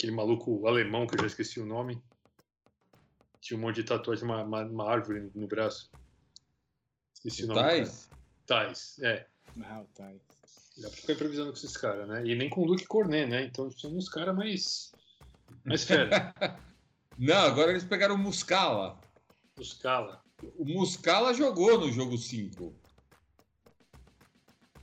aquele 0.00 0.12
maluco 0.12 0.66
alemão 0.66 1.06
que 1.06 1.14
eu 1.14 1.20
já 1.20 1.26
esqueci 1.26 1.60
o 1.60 1.66
nome. 1.66 2.02
Tinha 3.38 3.58
um 3.58 3.60
monte 3.60 3.76
de 3.76 3.84
tatuagem, 3.84 4.24
uma, 4.24 4.42
uma, 4.42 4.64
uma 4.64 4.90
árvore 4.90 5.30
no 5.34 5.46
braço. 5.46 5.90
Esqueci 7.14 7.44
o, 7.44 7.48
nome. 7.48 7.60
do 7.60 7.62
cara. 7.62 7.76
Tais? 7.76 8.10
Tais, 8.46 8.98
é. 9.00 9.26
Ah, 9.62 9.84
tá. 9.94 10.10
Dá 10.78 10.88
pra 10.88 10.96
ficar 10.96 11.12
improvisando 11.12 11.50
com 11.50 11.56
esses 11.58 11.76
caras, 11.76 12.08
né? 12.08 12.26
E 12.26 12.34
nem 12.34 12.48
com 12.48 12.62
o 12.62 12.64
Luke 12.64 12.86
Cornet, 12.86 13.28
né? 13.28 13.44
Então 13.44 13.70
são 13.70 13.94
uns 13.94 14.08
caras 14.08 14.34
mais. 14.34 14.92
mais 15.64 15.84
fera. 15.84 16.34
Não, 17.18 17.36
agora 17.36 17.72
eles 17.72 17.84
pegaram 17.84 18.14
o 18.14 18.18
Muscala. 18.18 18.98
os 19.58 19.74
cala. 19.74 20.24
O 20.56 20.64
Muscala 20.64 21.34
jogou 21.34 21.78
no 21.78 21.92
jogo 21.92 22.16
5. 22.16 22.74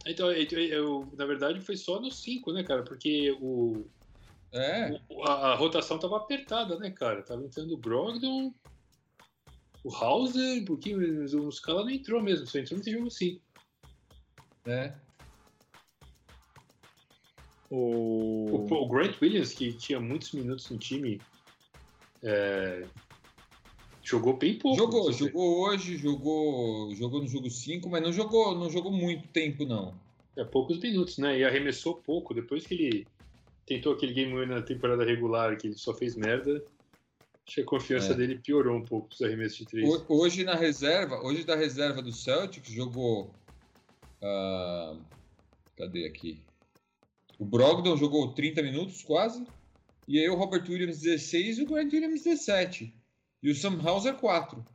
Então, 0.05 0.32
eu, 0.32 0.59
eu- 0.59 1.13
na 1.18 1.26
verdade, 1.26 1.59
foi 1.61 1.76
só 1.76 1.99
no 1.99 2.11
5, 2.11 2.53
né, 2.53 2.63
cara? 2.63 2.84
Porque 2.84 3.36
o, 3.41 3.89
É. 4.54 5.00
o- 5.10 5.24
a, 5.24 5.52
a 5.52 5.56
rotação 5.56 6.00
tava 6.00 6.18
apertada, 6.18 6.78
né, 6.80 6.89
cara? 6.91 7.22
Tava 7.22 7.43
entrando 7.43 7.74
o 7.74 7.78
Brogdon, 7.78 8.54
o 9.84 9.93
Hauser, 9.95 10.64
porque 10.66 10.93
os 10.95 11.60
caras 11.60 11.84
não 11.86 11.91
entrou 11.91 12.22
mesmo, 12.22 12.48
só 12.48 12.58
entrou 12.60 12.78
nesse 12.78 12.91
jogo 12.91 13.10
5. 13.10 13.41
é. 14.66 14.93
O... 17.70 18.45
O, 18.70 18.74
o 18.74 18.88
Grant 18.88 19.22
Williams, 19.22 19.54
que 19.54 19.74
tinha 19.74 20.00
muitos 20.00 20.32
minutos 20.32 20.70
no 20.70 20.78
time, 20.78 21.20
é, 22.24 22.86
jogou 24.02 24.38
bem 24.38 24.58
pouco. 24.58 24.78
Jogou, 24.78 25.12
jogou 25.12 25.60
hoje, 25.66 25.98
jogou, 25.98 26.95
jogou 26.95 27.22
no 27.22 27.28
jogo 27.28 27.50
5, 27.50 27.89
mas 27.89 28.02
não 28.02 28.14
jogou, 28.14 28.56
não 28.58 28.70
jogou 28.70 28.91
muito 28.91 29.28
tempo, 29.28 29.66
não. 29.66 29.93
É, 30.38 30.45
poucos 30.45 30.80
minutos, 30.80 31.18
né? 31.18 31.38
E 31.39 31.43
arremessou 31.43 31.95
pouco. 31.95 32.34
Depois 32.34 32.66
que 32.66 32.74
ele 32.74 33.08
tentou 33.68 33.93
aquele 33.93 34.13
game 34.13 34.32
winner 34.34 34.47
na 34.55 34.61
temporada 34.63 35.03
regular, 35.05 35.55
que 35.57 35.68
ele 35.68 35.78
só 35.78 35.93
fez 35.93 36.15
merda, 36.15 36.63
acho 37.45 37.55
que 37.55 37.61
a 37.61 37.65
confiança 37.65 38.13
É. 38.13 38.15
dele 38.15 38.39
piorou 38.39 38.76
um 38.78 38.84
pouco 38.84 39.09
os 39.13 39.22
arremessos 39.22 39.57
de 39.59 39.65
três. 39.65 39.88
Ho- 39.88 40.05
Hoje 40.09 40.43
na 40.43 40.55
reserva, 40.55 41.22
hoje 41.24 41.43
da 41.43 41.55
reserva 41.55 42.01
do 42.01 42.11
Celtics 42.11 42.72
jogou. 42.72 43.32
ah, 44.24 44.97
cadê 45.78 46.05
aqui? 46.07 46.41
O 47.38 47.45
Brogdon 47.45 47.95
jogou 47.95 48.34
30 48.34 48.63
minutos 48.63 49.03
quase. 49.03 49.45
E 50.07 50.18
aí 50.20 50.28
o 50.30 50.36
Robert 50.36 50.63
Williams 50.68 50.99
16 51.01 51.59
e 51.59 51.63
o 51.63 51.68
Grant 51.68 51.91
Williams 51.93 52.24
17. 52.24 52.95
E 53.43 53.51
o 53.51 53.55
Sam 53.55 53.80
Hauser 53.84 54.15
4. 54.15 54.65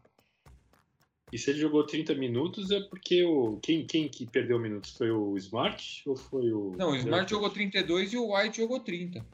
E 1.33 1.39
se 1.39 1.51
ele 1.51 1.59
jogou 1.61 1.87
30 1.87 2.15
minutos 2.15 2.71
é 2.71 2.81
porque 2.81 3.25
o. 3.25 3.59
Quem, 3.63 3.87
quem 3.87 4.07
que 4.09 4.27
perdeu 4.27 4.59
minutos? 4.59 4.91
Foi 4.97 5.11
o 5.11 5.35
Smart 5.39 6.03
ou 6.07 6.15
foi 6.15 6.53
o. 6.53 6.75
Não, 6.77 6.91
o 6.91 6.97
Smart 6.97 7.31
jogou 7.31 7.49
32 7.49 8.13
e 8.13 8.19
o 8.19 8.35
White 8.37 8.59
jogou 8.59 8.79
30. 8.81 9.25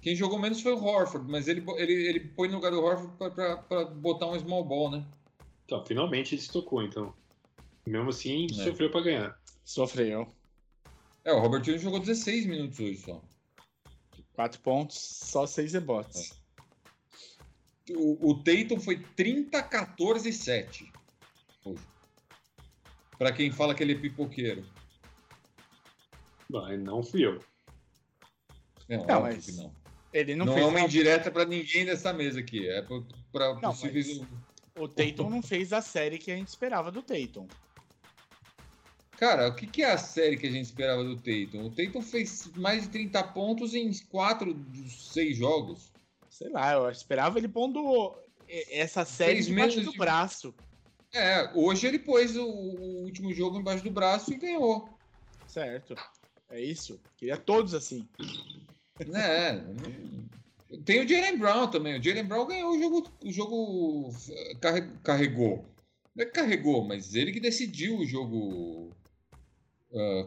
Quem 0.00 0.14
jogou 0.14 0.38
menos 0.38 0.60
foi 0.60 0.72
o 0.72 0.84
Horford, 0.84 1.28
mas 1.28 1.48
ele, 1.48 1.64
ele, 1.78 1.92
ele 1.92 2.20
põe 2.20 2.46
no 2.48 2.54
lugar 2.56 2.70
do 2.70 2.80
Horford 2.80 3.16
pra, 3.18 3.30
pra- 3.30 3.56
pra 3.56 3.84
botar 3.86 4.26
um 4.28 4.38
small 4.38 4.64
ball, 4.64 4.88
né? 4.90 5.04
Então, 5.64 5.84
finalmente 5.84 6.36
ele 6.36 6.42
se 6.42 6.52
tocou, 6.52 6.80
então. 6.80 7.12
Mesmo 7.84 8.10
assim, 8.10 8.46
É. 8.52 8.64
sofreu 8.64 8.88
pra 8.90 9.00
ganhar. 9.00 9.40
Sofreu. 9.64 10.28
É, 11.24 11.32
o 11.32 11.40
Robert 11.40 11.60
Williams 11.62 11.82
jogou 11.82 11.98
16 11.98 12.46
minutos 12.46 12.78
hoje 12.78 12.98
só. 12.98 13.20
Quatro 14.32 14.60
pontos, 14.60 14.96
só 14.96 15.44
seis 15.44 15.72
rebotes. 15.72 16.32
O, 17.90 18.30
o 18.30 18.34
Tatum 18.44 18.78
foi 18.78 18.98
30, 19.16 19.60
14 19.62 20.28
e 20.28 20.32
7. 20.32 20.92
Pra 23.18 23.32
quem 23.32 23.50
fala 23.50 23.74
que 23.74 23.82
ele 23.82 23.92
é 23.94 23.98
pipoqueiro. 23.98 24.64
Mas 26.48 26.78
não 26.80 27.02
fui 27.02 27.24
eu. 27.26 27.40
Não, 28.88 29.04
Não, 29.06 29.20
mas 29.22 29.44
que 29.46 29.52
não. 29.52 29.74
Ele 30.12 30.34
não, 30.36 30.46
Não, 30.46 30.54
fez 30.54 30.64
é 30.64 30.68
uma 30.68 30.78
a- 30.78 30.82
indireta 30.82 31.30
pra 31.30 31.44
ninguém 31.44 31.84
dessa 31.84 32.12
mesa 32.12 32.40
aqui. 32.40 32.68
É 32.68 32.82
Não, 32.88 33.60
possíveis. 33.60 34.20
O 34.78 34.86
Tatum 34.88 35.28
não 35.30 35.42
fez 35.42 35.72
a 35.72 35.80
série 35.82 36.18
que 36.18 36.30
a 36.30 36.36
gente 36.36 36.48
esperava 36.48 36.90
do 36.92 37.02
Tatum. 37.02 37.46
Cara, 39.18 39.48
o 39.48 39.54
que, 39.54 39.66
que 39.66 39.82
é 39.82 39.92
a 39.92 39.98
série 39.98 40.36
que 40.36 40.46
a 40.46 40.50
gente 40.50 40.66
esperava 40.66 41.02
do 41.02 41.16
Tatum? 41.16 41.66
O 41.66 41.70
Tatum 41.70 42.02
fez 42.02 42.50
mais 42.54 42.82
de 42.82 42.90
30 42.90 43.22
pontos 43.24 43.74
em 43.74 43.90
4 44.08 44.52
dos 44.52 45.12
6 45.12 45.36
jogos. 45.38 45.90
Sei 46.28 46.50
lá, 46.50 46.74
eu 46.74 46.90
esperava 46.90 47.38
ele 47.38 47.48
pondo 47.48 48.14
essa 48.70 49.04
série 49.06 49.34
Fez 49.36 49.46
debaixo 49.46 49.80
do 49.80 49.92
de- 49.92 49.98
braço. 49.98 50.54
É, 51.16 51.50
hoje 51.54 51.86
ele 51.86 51.98
pôs 51.98 52.36
o, 52.36 52.44
o 52.44 53.02
último 53.04 53.32
jogo 53.32 53.58
embaixo 53.58 53.82
do 53.84 53.90
braço 53.90 54.32
e 54.32 54.36
ganhou. 54.36 54.88
Certo. 55.46 55.94
É 56.50 56.60
isso. 56.60 57.00
Queria 57.16 57.36
todos 57.36 57.74
assim. 57.74 58.06
né? 59.06 59.64
Tem 60.84 61.00
o 61.04 61.08
Jalen 61.08 61.38
Brown 61.38 61.68
também. 61.68 61.98
O 61.98 62.02
Jalen 62.02 62.24
Brown 62.24 62.46
ganhou 62.46 62.72
o 62.72 62.78
jogo. 62.80 63.08
O 63.24 63.32
jogo 63.32 64.10
eh, 64.30 64.54
carre- 64.60 64.90
carregou. 65.02 65.64
Não 66.14 66.22
é 66.22 66.26
que 66.26 66.32
carregou, 66.32 66.84
mas 66.84 67.14
ele 67.14 67.32
que 67.32 67.40
decidiu 67.40 67.98
o 67.98 68.06
jogo 68.06 68.90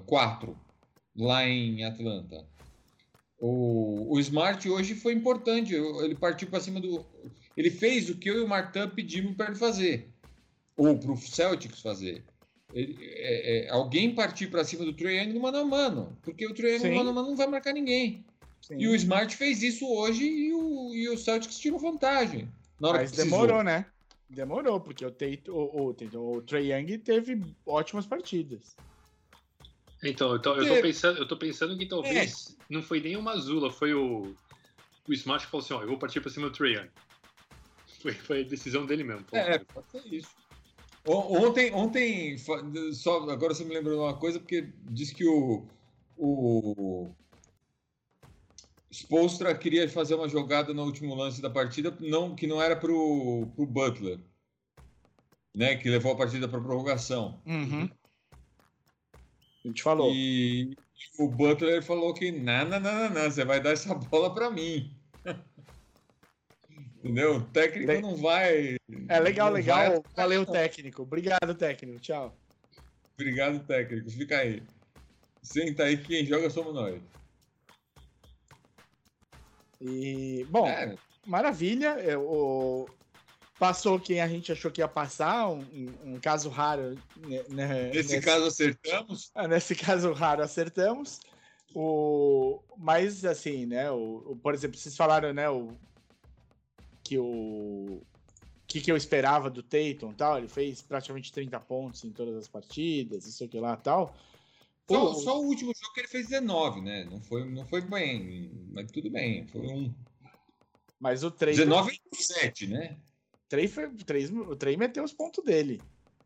4 0.05 0.57
lá 1.15 1.45
em 1.47 1.83
Atlanta. 1.83 2.45
O, 3.39 4.13
o 4.15 4.19
Smart 4.19 4.67
hoje 4.69 4.95
foi 4.95 5.13
importante. 5.13 5.73
Ele 5.73 6.15
partiu 6.15 6.47
para 6.49 6.59
cima 6.59 6.79
do. 6.79 7.05
Ele 7.55 7.69
fez 7.71 8.09
o 8.09 8.15
que 8.17 8.29
eu 8.29 8.37
e 8.37 8.41
o 8.41 8.47
Martin 8.47 8.87
pedimos 8.89 9.35
para 9.35 9.47
ele 9.47 9.55
fazer. 9.55 10.09
Ou 10.79 10.97
para 10.97 11.11
o 11.11 11.17
Celtics 11.17 11.81
fazer. 11.81 12.23
Ele, 12.73 12.97
é, 13.01 13.65
é, 13.65 13.69
alguém 13.69 14.13
partir 14.13 14.47
para 14.47 14.63
cima 14.63 14.85
do 14.85 14.93
Trae 14.93 15.17
Young 15.17 15.33
no 15.33 15.39
mano 15.41 15.57
a 15.57 15.65
mano. 15.65 16.17
Porque 16.21 16.45
o 16.45 16.53
Trae 16.53 16.73
Young 16.73 16.79
Sim. 16.81 16.89
no 16.89 16.95
mano 16.95 17.09
a 17.09 17.13
mano 17.13 17.27
não 17.29 17.35
vai 17.35 17.47
marcar 17.47 17.73
ninguém. 17.73 18.25
Sim. 18.61 18.75
E 18.77 18.87
o 18.87 18.95
Smart 18.95 19.35
fez 19.35 19.63
isso 19.63 19.87
hoje 19.87 20.23
e 20.23 20.53
o, 20.53 20.93
e 20.93 21.09
o 21.09 21.17
Celtics 21.17 21.57
tirou 21.59 21.79
vantagem. 21.79 22.49
Na 22.79 22.89
hora 22.89 22.99
Mas 22.99 23.11
que 23.11 23.15
precisou. 23.17 23.39
demorou, 23.41 23.63
né? 23.63 23.85
Demorou, 24.29 24.79
porque 24.79 25.03
o, 25.03 25.11
Tate, 25.11 25.43
o, 25.49 25.55
o, 25.55 26.35
o 26.37 26.41
Trae 26.43 26.71
Young 26.71 26.97
teve 26.99 27.41
ótimas 27.65 28.05
partidas. 28.05 28.75
Então, 30.03 30.31
eu 30.31 30.39
tô, 30.39 30.51
eu 30.51 30.63
tô 30.63 30.67
Porque- 30.67 30.81
pensando, 30.81 31.17
eu 31.17 31.27
tô 31.27 31.35
pensando 31.37 31.77
que 31.77 31.85
talvez 31.85 32.55
não 32.69 32.81
foi 32.81 33.01
nem 33.01 33.17
o 33.17 33.21
Mazula, 33.21 33.69
foi 33.71 33.93
o, 33.93 34.33
o 35.07 35.13
Smash 35.13 35.45
que 35.45 35.51
falou 35.51 35.65
assim, 35.65 35.73
ó, 35.73 35.81
eu 35.81 35.87
vou 35.87 35.97
partir 35.97 36.21
pra 36.21 36.29
cima 36.31 36.47
do 36.49 36.55
Trae 36.55 36.75
Young. 36.75 36.89
Foi, 38.01 38.13
foi 38.13 38.41
a 38.41 38.47
decisão 38.47 38.85
dele 38.85 39.03
mesmo. 39.03 39.25
É, 39.33 39.57
pode 39.59 39.89
ser 39.91 40.05
isso. 40.13 40.29
Ontem, 41.11 41.73
ontem 41.73 42.37
só, 42.93 43.29
agora 43.31 43.55
você 43.55 43.63
me 43.63 43.73
lembrou 43.73 43.95
de 43.95 44.01
uma 44.01 44.13
coisa, 44.13 44.39
porque 44.39 44.71
disse 44.91 45.15
que 45.15 45.25
o, 45.25 45.65
o 46.15 47.09
Spolstra 48.91 49.55
queria 49.55 49.89
fazer 49.89 50.13
uma 50.13 50.29
jogada 50.29 50.71
no 50.71 50.83
último 50.83 51.15
lance 51.15 51.41
da 51.41 51.49
partida, 51.49 51.97
não, 51.99 52.35
que 52.35 52.45
não 52.45 52.61
era 52.61 52.75
pro, 52.75 53.47
pro 53.55 53.65
Butler, 53.65 54.19
né, 55.55 55.77
que 55.77 55.89
levou 55.89 56.11
a 56.11 56.15
partida 56.15 56.47
para 56.47 56.61
prorrogação. 56.61 57.41
Uhum. 57.43 57.89
A 59.65 59.67
gente 59.67 59.81
falou. 59.81 60.13
E 60.13 60.77
o 61.17 61.27
Butler 61.27 61.81
falou 61.81 62.13
que 62.13 62.31
não, 62.31 62.69
não, 62.69 62.79
não, 63.09 63.31
você 63.31 63.43
vai 63.43 63.59
dar 63.59 63.71
essa 63.71 63.95
bola 63.95 64.31
para 64.31 64.51
mim. 64.51 64.95
Entendeu? 67.03 67.37
O 67.37 67.41
técnico 67.45 68.01
não 68.01 68.15
vai. 68.17 68.75
É 69.07 69.19
legal, 69.19 69.51
legal. 69.51 69.77
vai- 69.91 70.01
Valeu, 70.15 70.45
técnico. 70.45 71.01
Obrigado, 71.03 71.55
técnico. 71.55 71.99
Tchau. 71.99 72.35
Obrigado, 73.13 73.59
técnico. 73.65 74.09
Fica 74.11 74.37
aí. 74.39 74.61
Senta 75.41 75.83
aí 75.83 75.97
que 75.97 76.07
quem 76.07 76.25
joga 76.25 76.49
somos 76.49 76.73
nós. 76.73 77.01
E, 79.81 80.45
bom, 80.49 80.67
É, 80.67 80.95
maravilha. 81.25 81.89
é, 81.99 82.17
o- 82.17 82.87
Passou 83.57 83.99
quem 83.99 84.21
a 84.21 84.27
gente 84.27 84.53
achou 84.53 84.71
que 84.71 84.79
ia 84.79 84.87
passar, 84.87 85.49
um, 85.49 85.59
um- 86.05 86.17
caso 86.21 86.47
raro. 86.47 86.95
né, 87.27 87.43
né, 87.49 87.89
nesse 87.93 88.21
caso 88.21 88.45
acertamos. 88.45 89.31
Ah, 89.35 89.49
Nesse 89.49 89.75
caso 89.75 90.13
raro, 90.13 90.41
acertamos. 90.41 91.19
O... 91.75 92.61
Mas, 92.77 93.25
assim, 93.25 93.65
né? 93.65 93.91
O... 93.91 94.23
o- 94.31 94.35
Por 94.37 94.53
exemplo, 94.53 94.77
vocês 94.77 94.95
falaram, 94.95 95.33
né? 95.33 95.49
O... 95.49 95.73
Que 97.09 97.17
o. 97.17 98.03
que, 98.67 98.79
que 98.81 98.91
eu 98.91 98.95
esperava 98.95 99.49
do 99.49 99.63
Tatum 99.63 100.11
e 100.11 100.15
tal. 100.15 100.37
Ele 100.37 100.47
fez 100.47 100.79
praticamente 100.79 101.31
30 101.31 101.59
pontos 101.59 102.03
em 102.03 102.11
todas 102.11 102.35
as 102.35 102.47
partidas, 102.47 103.25
isso 103.25 103.43
aqui 103.43 103.59
lá 103.59 103.73
e 103.73 103.83
tal. 103.83 104.15
Só, 104.87 105.11
O- 105.11 105.13
só 105.15 105.39
o 105.41 105.45
último 105.47 105.71
jogo 105.75 105.93
que 105.95 106.01
ele 106.01 106.07
fez 106.07 106.27
19, 106.27 106.81
né? 106.81 107.03
Não 107.05 107.19
foi, 107.19 107.49
não 107.49 107.65
foi 107.65 107.81
bem, 107.81 108.51
mas 108.71 108.91
tudo 108.91 109.09
bem. 109.09 109.47
Foi 109.47 109.61
um 109.61 109.91
Mas 110.99 111.23
o 111.23 111.31
Trey. 111.31 111.55
19 111.55 111.99
e 112.13 112.15
7, 112.23 112.67
né? 112.67 112.95
O 113.33 113.49
Trey, 113.49 113.67
foi... 113.67 113.85
o 113.87 113.95
Trey, 114.05 114.25
o 114.27 114.55
Trey 114.55 114.77
meteu 114.77 115.03
os 115.03 115.13
pontos 115.13 115.43
dele. 115.43 115.81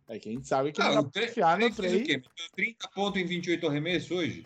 É 0.09 0.19
que 0.19 0.27
a 0.27 0.31
gente 0.34 0.45
sabe 0.45 0.73
que 0.73 0.81
Ah, 0.81 0.89
não 0.95 1.03
dá 1.03 1.09
pra 1.09 1.27
confiar 1.27 1.57
no 1.59 1.65
Ele 1.65 1.73
fez 1.73 1.93
o 1.93 1.95
Trey. 1.95 2.03
quê? 2.05 2.17
Meteu 2.17 2.45
30 2.57 2.88
pontos 2.89 3.21
em 3.21 3.25
28 3.25 3.67
arremessos 3.67 4.11
hoje? 4.11 4.45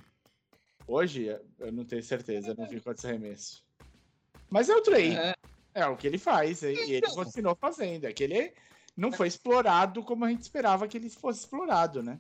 Hoje, 0.88 1.26
eu 1.58 1.72
não 1.72 1.84
tenho 1.84 2.04
certeza, 2.04 2.50
eu 2.50 2.56
não 2.56 2.68
vi 2.68 2.80
quantos 2.80 3.04
arremessos. 3.06 3.64
Mas 4.52 4.70
é 4.70 4.76
o 4.76 4.82
Trey. 4.84 5.16
É, 5.16 5.34
É 5.78 5.86
o 5.86 5.96
que 5.96 6.08
ele 6.08 6.18
faz, 6.18 6.64
e 6.64 6.74
e 6.74 6.94
ele 6.94 7.06
Então. 7.06 7.14
continuou 7.24 7.56
fazendo. 7.56 8.06
É 8.06 8.12
que 8.14 8.24
ele 8.24 8.52
não 8.96 9.12
foi 9.12 9.28
explorado 9.28 10.02
como 10.04 10.26
a 10.26 10.30
gente 10.30 10.42
esperava 10.42 10.88
que 10.88 10.98
ele 10.98 11.08
fosse 11.10 11.42
explorado, 11.42 12.02
né? 12.02 12.20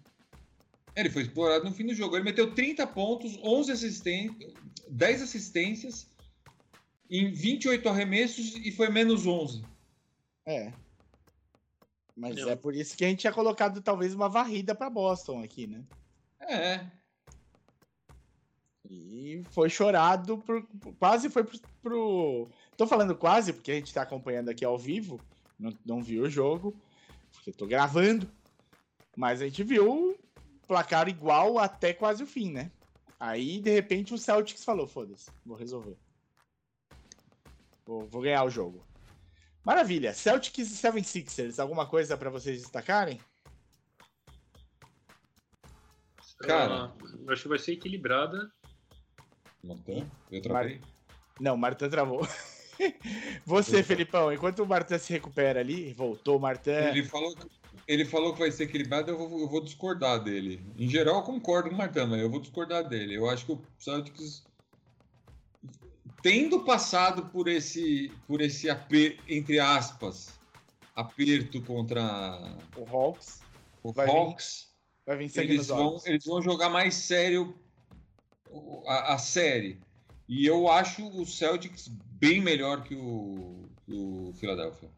ele 0.95 1.11
foi 1.11 1.21
explorado 1.21 1.63
no 1.65 1.71
fim 1.71 1.85
do 1.85 1.93
jogo. 1.93 2.15
Ele 2.15 2.23
meteu 2.23 2.53
30 2.55 2.85
pontos, 2.87 3.37
11 3.43 3.71
assistências, 3.71 4.53
10 4.89 5.21
assistências 5.21 6.07
em 7.09 7.31
28 7.31 7.87
arremessos 7.87 8.55
e 8.55 8.71
foi 8.71 8.89
menos 8.89 9.27
11. 9.27 9.63
É. 10.45 10.73
Mas 12.15 12.35
Não. 12.35 12.49
é 12.49 12.55
por 12.55 12.73
isso 12.75 12.97
que 12.97 13.05
a 13.05 13.09
gente 13.09 13.19
tinha 13.19 13.31
colocado 13.33 13.79
talvez 13.79 14.13
uma 14.15 14.27
varrida 14.27 14.73
para 14.73 14.89
Boston 14.89 15.43
aqui, 15.43 15.67
né? 15.67 15.83
É, 16.41 16.83
E 18.89 19.43
foi 19.51 19.69
chorado, 19.69 20.37
por, 20.37 20.65
quase 20.97 21.29
foi 21.29 21.43
pro, 21.43 21.59
pro. 21.81 22.49
Tô 22.77 22.87
falando 22.87 23.15
quase, 23.15 23.51
porque 23.51 23.71
a 23.71 23.75
gente 23.75 23.93
tá 23.93 24.01
acompanhando 24.01 24.49
aqui 24.49 24.63
ao 24.63 24.77
vivo, 24.77 25.19
não, 25.59 25.73
não 25.85 26.01
viu 26.01 26.23
o 26.23 26.29
jogo, 26.29 26.73
porque 27.33 27.51
tô 27.51 27.67
gravando. 27.67 28.29
Mas 29.15 29.41
a 29.41 29.45
gente 29.45 29.63
viu 29.63 29.91
o 29.91 30.17
placar 30.67 31.09
igual 31.09 31.57
até 31.59 31.93
quase 31.93 32.23
o 32.23 32.27
fim, 32.27 32.51
né? 32.51 32.71
Aí, 33.19 33.59
de 33.59 33.71
repente, 33.71 34.13
o 34.13 34.17
Celtics 34.17 34.63
falou: 34.63 34.87
foda-se, 34.87 35.29
vou 35.45 35.57
resolver. 35.57 35.97
Vou, 37.85 38.07
vou 38.07 38.21
ganhar 38.21 38.43
o 38.43 38.49
jogo. 38.49 38.85
Maravilha. 39.65 40.13
Celtics 40.13 40.71
e 40.71 40.87
76ers, 40.87 41.59
alguma 41.59 41.85
coisa 41.85 42.15
pra 42.15 42.29
vocês 42.29 42.61
destacarem? 42.61 43.19
Cara. 46.39 46.85
Ah, 46.85 47.31
acho 47.33 47.43
que 47.43 47.47
vai 47.49 47.59
ser 47.59 47.73
equilibrada. 47.73 48.51
Montan, 49.67 50.09
eu 50.31 50.41
travei. 50.41 50.79
Não, 51.39 51.55
o 51.55 51.57
Martin 51.57 51.89
travou. 51.89 52.25
Você, 53.45 53.83
Felipão, 53.83 54.31
enquanto 54.31 54.63
o 54.63 54.67
Martin 54.67 54.97
se 54.97 55.11
recupera 55.11 55.59
ali, 55.59 55.93
voltou 55.93 56.37
o 56.37 56.39
Martin. 56.39 56.69
Ele 56.69 57.03
falou, 57.03 57.35
que- 57.35 57.47
ele 57.87 58.05
falou 58.05 58.33
que 58.33 58.39
vai 58.39 58.51
ser 58.51 58.63
equilibrado, 58.63 59.11
eu 59.11 59.17
vou, 59.17 59.39
eu 59.41 59.47
vou 59.47 59.63
discordar 59.63 60.23
dele. 60.23 60.63
Em 60.77 60.87
geral, 60.89 61.15
eu 61.17 61.23
concordo 61.23 61.69
com 61.69 61.75
o 61.75 61.77
Martão, 61.77 62.07
mas 62.07 62.19
eu 62.21 62.29
vou 62.29 62.39
discordar 62.39 62.87
dele. 62.87 63.15
Eu 63.15 63.29
acho 63.29 63.45
que 63.45 63.51
o 63.51 63.61
Celtics, 63.77 64.45
tendo 66.21 66.63
passado 66.63 67.25
por 67.27 67.47
esse, 67.47 68.11
por 68.27 68.41
esse 68.41 68.69
aper, 68.69 69.17
entre 69.27 69.59
aspas, 69.59 70.39
aperto 70.95 71.61
contra 71.61 72.57
O 72.75 72.85
Hawks 72.89 73.41
o 73.83 73.91
Vai 73.93 74.07
vir 74.07 74.11
Hawks, 74.13 74.67
vai 75.05 75.17
vir 75.17 75.31
eles 75.37 75.67
vão, 75.67 75.97
eles 76.05 76.25
vão 76.25 76.41
jogar 76.41 76.69
mais 76.69 76.95
sério 76.95 77.55
a, 78.87 79.13
a 79.13 79.17
série. 79.17 79.79
E 80.27 80.45
eu 80.45 80.67
acho 80.69 81.07
o 81.07 81.25
Celtics 81.25 81.87
bem 81.87 82.41
melhor 82.41 82.83
que 82.83 82.95
o, 82.95 83.69
que 83.85 83.93
o 83.93 84.33
Philadelphia. 84.33 84.89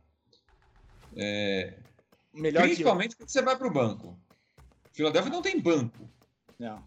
Melhor 2.34 2.64
que 2.64 2.68
o... 2.68 2.70
Principalmente 2.70 3.16
quando 3.16 3.30
você 3.30 3.41
vai 3.41 3.57
para 3.57 3.68
o 3.68 3.74
banco. 3.74 4.20
Philadelphia 4.93 5.32
não 5.32 5.41
tem 5.41 5.60
banco. 5.60 6.10
Não, 6.57 6.84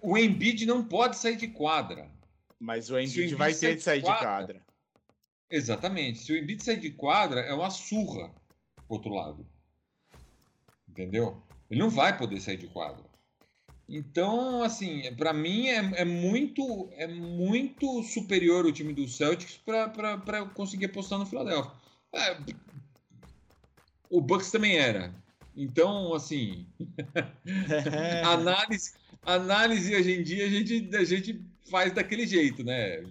O 0.00 0.16
Embiid 0.16 0.64
não 0.66 0.82
pode 0.82 1.16
sair 1.18 1.36
de 1.36 1.48
quadra. 1.48 2.10
mas 2.58 2.90
o 2.90 2.94
Se 2.94 2.94
o 2.94 3.00
Embiid 3.00 3.18
Embiid 3.18 3.34
vai 3.34 3.54
ter 3.54 3.76
de 3.76 3.82
sair 3.82 3.98
de 3.98 4.04
de 4.04 4.06
quadra, 4.06 4.26
quadra. 4.26 4.62
Exatamente. 5.50 6.18
Se 6.20 6.32
o 6.32 6.36
Embiid 6.38 6.62
sair 6.64 6.80
de 6.80 6.90
quadra, 6.90 7.40
é 7.40 7.52
uma 7.52 7.70
surra 7.70 8.28
pro 8.86 8.96
outro 8.96 9.12
lado. 9.12 9.46
Entendeu? 10.88 11.42
Ele 11.70 11.80
não 11.80 11.90
vai 11.90 12.16
poder 12.16 12.40
sair 12.40 12.56
de 12.56 12.68
quadra. 12.68 13.04
Então, 13.88 14.62
assim, 14.62 15.02
para 15.16 15.32
mim 15.32 15.68
é, 15.68 16.00
é 16.00 16.04
muito 16.04 16.88
é 16.92 17.06
muito 17.06 18.02
superior 18.02 18.64
o 18.64 18.72
time 18.72 18.94
do 18.94 19.06
Celtics 19.06 19.58
para 19.58 20.46
conseguir 20.54 20.86
apostar 20.86 21.18
no 21.18 21.26
Philadelphia. 21.26 21.72
É, 22.14 22.36
o 24.08 24.20
Bucks 24.20 24.50
também 24.50 24.78
era. 24.78 25.14
Então, 25.56 26.14
assim, 26.14 26.66
análise, 28.24 28.94
análise 29.24 29.94
hoje 29.94 30.12
em 30.12 30.22
dia 30.22 30.46
a 30.46 30.48
gente, 30.48 30.96
a 30.96 31.04
gente 31.04 31.44
faz 31.70 31.92
daquele 31.92 32.26
jeito, 32.26 32.64
né? 32.64 33.04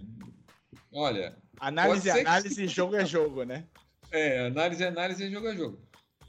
Olha, 0.92 1.36
análise, 1.60 2.12
que 2.12 2.20
análise, 2.20 2.56
sim. 2.56 2.68
jogo 2.68 2.96
é 2.96 3.06
jogo, 3.06 3.44
né? 3.44 3.66
é, 4.14 4.46
análise 4.46 4.84
é 4.84 4.88
análise, 4.88 5.30
jogo 5.30 5.48
é 5.48 5.56
jogo. 5.56 5.80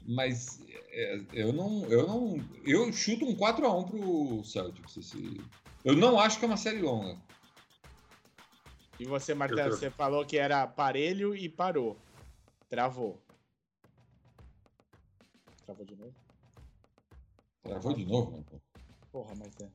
Mas 0.07 0.59
é, 0.95 1.25
eu 1.33 1.51
não, 1.51 1.85
eu 1.89 2.07
não, 2.07 2.37
eu 2.63 2.91
chuto 2.93 3.25
um 3.25 3.35
4 3.35 3.65
a 3.65 3.77
1 3.77 3.83
pro 3.85 4.43
Celtics. 4.43 4.95
Esse, 4.97 5.41
eu 5.83 5.95
não 5.95 6.19
acho 6.19 6.39
que 6.39 6.45
é 6.45 6.47
uma 6.47 6.57
série 6.57 6.79
longa. 6.81 7.19
E 8.97 9.05
você, 9.05 9.35
tô- 9.35 9.55
você 9.71 9.91
falou 9.91 10.25
que 10.25 10.37
era 10.37 10.65
parelho 10.65 11.35
e 11.35 11.49
parou. 11.49 11.99
Travou. 12.69 13.21
Travou 15.65 15.85
de 15.85 15.95
novo? 15.95 16.15
Travou 17.63 17.93
de 17.93 18.05
novo, 18.05 18.31
mano. 18.31 18.45
Porra, 19.11 19.35
Martão. 19.35 19.71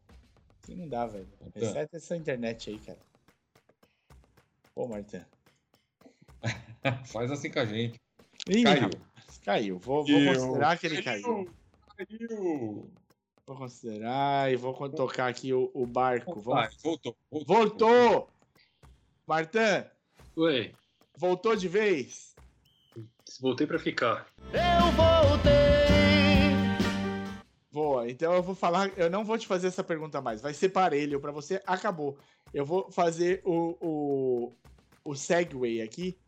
Assim 0.63 0.75
não 0.75 0.89
dá, 0.89 1.07
velho. 1.07 1.29
Martã. 1.41 1.61
Reseta 1.61 1.97
essa 1.97 2.17
internet 2.17 2.71
aí, 2.71 2.79
cara. 2.79 2.99
Pô, 4.75 4.87
Martão. 4.87 5.25
Faz 7.13 7.31
assim 7.31 7.51
com 7.51 7.59
a 7.61 7.67
gente. 7.67 8.01
Ih, 8.49 8.63
Caiu. 8.63 8.89
Caiu. 9.45 9.79
Vou, 9.79 10.05
vou 10.05 10.35
considerar 10.35 10.79
que 10.79 10.87
ele 10.87 11.03
caiu. 11.03 11.49
Caiu. 11.97 12.91
Vou 13.47 13.57
considerar 13.57 14.53
e 14.53 14.57
vou 14.57 14.89
tocar 14.91 15.29
aqui 15.29 15.53
o, 15.53 15.71
o 15.75 15.87
barco. 15.87 16.41
Vamos... 16.41 16.77
voltou, 16.83 17.17
voltou. 17.31 17.57
Voltou! 17.57 18.31
Martan, 19.27 19.87
Ué, 20.37 20.73
voltou 21.17 21.55
de 21.55 21.69
vez? 21.69 22.35
voltei 23.41 23.67
pra 23.67 23.79
ficar. 23.79 24.27
Eu 24.53 24.93
voltei. 24.93 25.51
Boa, 27.71 28.11
então 28.11 28.33
eu 28.33 28.43
vou 28.43 28.55
falar. 28.55 28.91
Eu 28.97 29.09
não 29.09 29.25
vou 29.25 29.39
te 29.39 29.47
fazer 29.47 29.69
essa 29.69 29.85
pergunta 29.85 30.21
mais. 30.21 30.41
Vai 30.41 30.53
ser 30.53 30.71
parelho 30.71 31.21
pra 31.21 31.31
você. 31.31 31.63
Acabou. 31.67 32.19
Eu 32.53 32.65
vou 32.67 32.91
fazer 32.91 33.41
o, 33.45 33.77
o, 33.81 34.53
o 35.05 35.15
segue 35.15 35.81
aqui. 35.81 36.19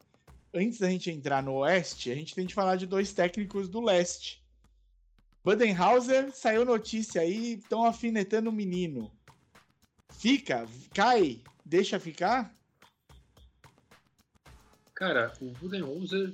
Antes 0.55 0.78
da 0.78 0.88
gente 0.88 1.11
entrar 1.11 1.42
no 1.42 1.55
Oeste, 1.55 2.11
a 2.11 2.14
gente 2.14 2.34
tem 2.34 2.46
que 2.46 2.55
falar 2.55 2.76
de 2.76 2.86
dois 2.86 3.12
técnicos 3.12 3.68
do 3.68 3.80
Leste. 3.80 4.42
Budenhauser 5.42 6.30
saiu 6.32 6.64
notícia 6.64 7.20
aí, 7.22 7.55
estão 7.55 7.84
afinetando 7.84 8.50
o 8.50 8.53
menino. 8.53 9.11
Fica, 10.11 10.68
cai, 10.94 11.40
deixa 11.64 11.98
ficar? 11.98 12.55
Cara, 14.94 15.32
o 15.40 15.46
Budenholzer 15.53 16.32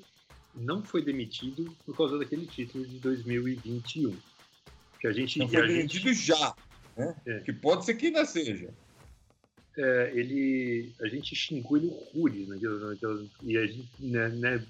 não 0.55 0.83
foi 0.83 1.03
demitido 1.03 1.75
por 1.87 1.97
causa 1.97 2.19
daquele 2.19 2.47
título 2.47 2.87
de 2.87 2.99
2021. 2.99 4.15
Que 5.01 5.07
a 5.07 5.13
gente, 5.13 5.39
Não 5.39 5.47
e 5.47 5.51
foi 5.51 5.67
demitido 5.69 6.09
gente 6.09 6.27
já. 6.27 6.55
Né? 6.97 7.17
É. 7.25 7.41
Que 7.41 7.53
pode 7.53 7.85
ser 7.85 7.95
que 7.95 8.07
ainda 8.07 8.25
seja. 8.27 8.75
É, 9.79 10.13
ele, 10.15 10.93
a 11.01 11.07
gente 11.09 11.35
xingou 11.37 11.77
ele 11.77 11.87
horrores 11.87 12.49
naquela, 12.49 12.91
naquela, 12.91 13.27
e 13.43 13.57
a 13.57 13.67
gente, 13.67 13.89
né, 14.01 14.29
né, 14.29 14.67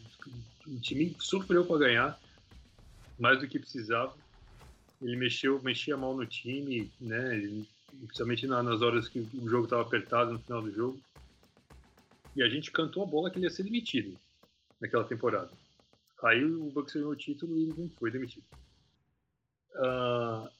o 0.67 0.79
time 0.81 1.17
sofreu 1.19 1.65
para 1.67 1.79
ganhar 1.79 2.21
mais 3.19 3.41
do 3.41 3.49
que 3.49 3.59
precisava. 3.59 4.15
Ele 5.01 5.17
mexeu, 5.17 5.63
mexia 5.63 5.97
mal 5.97 6.15
no 6.17 6.27
time, 6.27 6.91
né, 7.01 7.37
ele- 7.37 7.67
principalmente 8.01 8.47
na- 8.47 8.63
nas 8.63 8.83
horas 8.83 9.09
que 9.09 9.19
o 9.21 9.49
jogo 9.49 9.65
estava 9.65 9.83
apertado 9.83 10.33
no 10.33 10.39
final 10.41 10.61
do 10.63 10.71
jogo. 10.73 11.01
E 12.37 12.43
a 12.43 12.49
gente 12.49 12.71
cantou 12.71 13.03
a 13.03 13.07
bola 13.07 13.31
que 13.31 13.39
ele 13.39 13.47
ia 13.47 13.51
ser 13.51 13.63
demitido 13.65 14.17
naquela 14.81 15.05
temporada. 15.05 15.51
Aí 16.25 16.45
o 16.45 16.71
Bucks 16.71 16.93
ganhou 16.95 17.11
o 17.13 17.17
título 17.17 17.57
e 17.59 17.63
ele 17.63 17.75
não 17.79 17.89
foi 17.91 18.11
demitido. 18.11 18.45
Ah, 19.77 20.51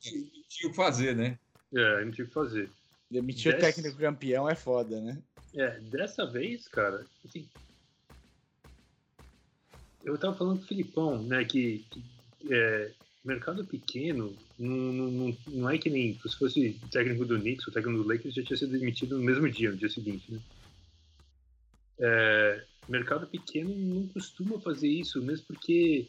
Tinha 0.00 0.68
o 0.68 0.70
que 0.70 0.76
fazer, 0.76 1.14
né? 1.16 1.38
é, 1.74 2.04
não 2.04 2.10
tinha 2.12 2.24
o 2.24 2.28
que 2.28 2.34
fazer. 2.34 2.70
Demitir 3.12 3.52
o 3.54 3.58
Dez- 3.58 3.74
técnico 3.74 3.98
campeão 3.98 4.48
é 4.48 4.54
foda, 4.54 5.00
né? 5.00 5.22
É, 5.54 5.78
dessa 5.80 6.24
vez, 6.24 6.66
cara, 6.68 7.06
assim. 7.24 7.46
Eu 10.02 10.18
tava 10.18 10.36
falando 10.36 10.58
com 10.58 10.64
o 10.64 10.68
Filipão, 10.68 11.22
né, 11.22 11.44
que, 11.44 11.84
que, 11.90 12.02
é, 12.52 12.90
mercado 13.24 13.64
pequeno 13.64 14.34
não, 14.58 14.76
não, 14.92 15.36
não- 15.46 15.70
é 15.70 15.78
que 15.78 15.90
nem 15.90 16.14
se 16.14 16.36
fosse 16.36 16.70
o 16.70 16.90
técnico 16.90 17.24
do 17.24 17.38
Knicks, 17.38 17.66
o 17.68 17.72
técnico 17.72 18.02
do 18.02 18.08
Lakers 18.08 18.34
já 18.34 18.42
tinha 18.42 18.56
sido 18.56 18.72
demitido 18.72 19.16
no 19.16 19.24
mesmo 19.24 19.48
dia, 19.48 19.70
no 19.70 19.76
dia 19.76 19.88
seguinte, 19.88 20.32
né? 20.32 20.40
É, 22.00 22.64
mercado 22.88 23.26
pequeno 23.28 23.74
não 23.76 24.08
costuma 24.08 24.60
fazer 24.60 24.88
isso, 24.88 25.22
mesmo 25.22 25.46
porque 25.46 26.06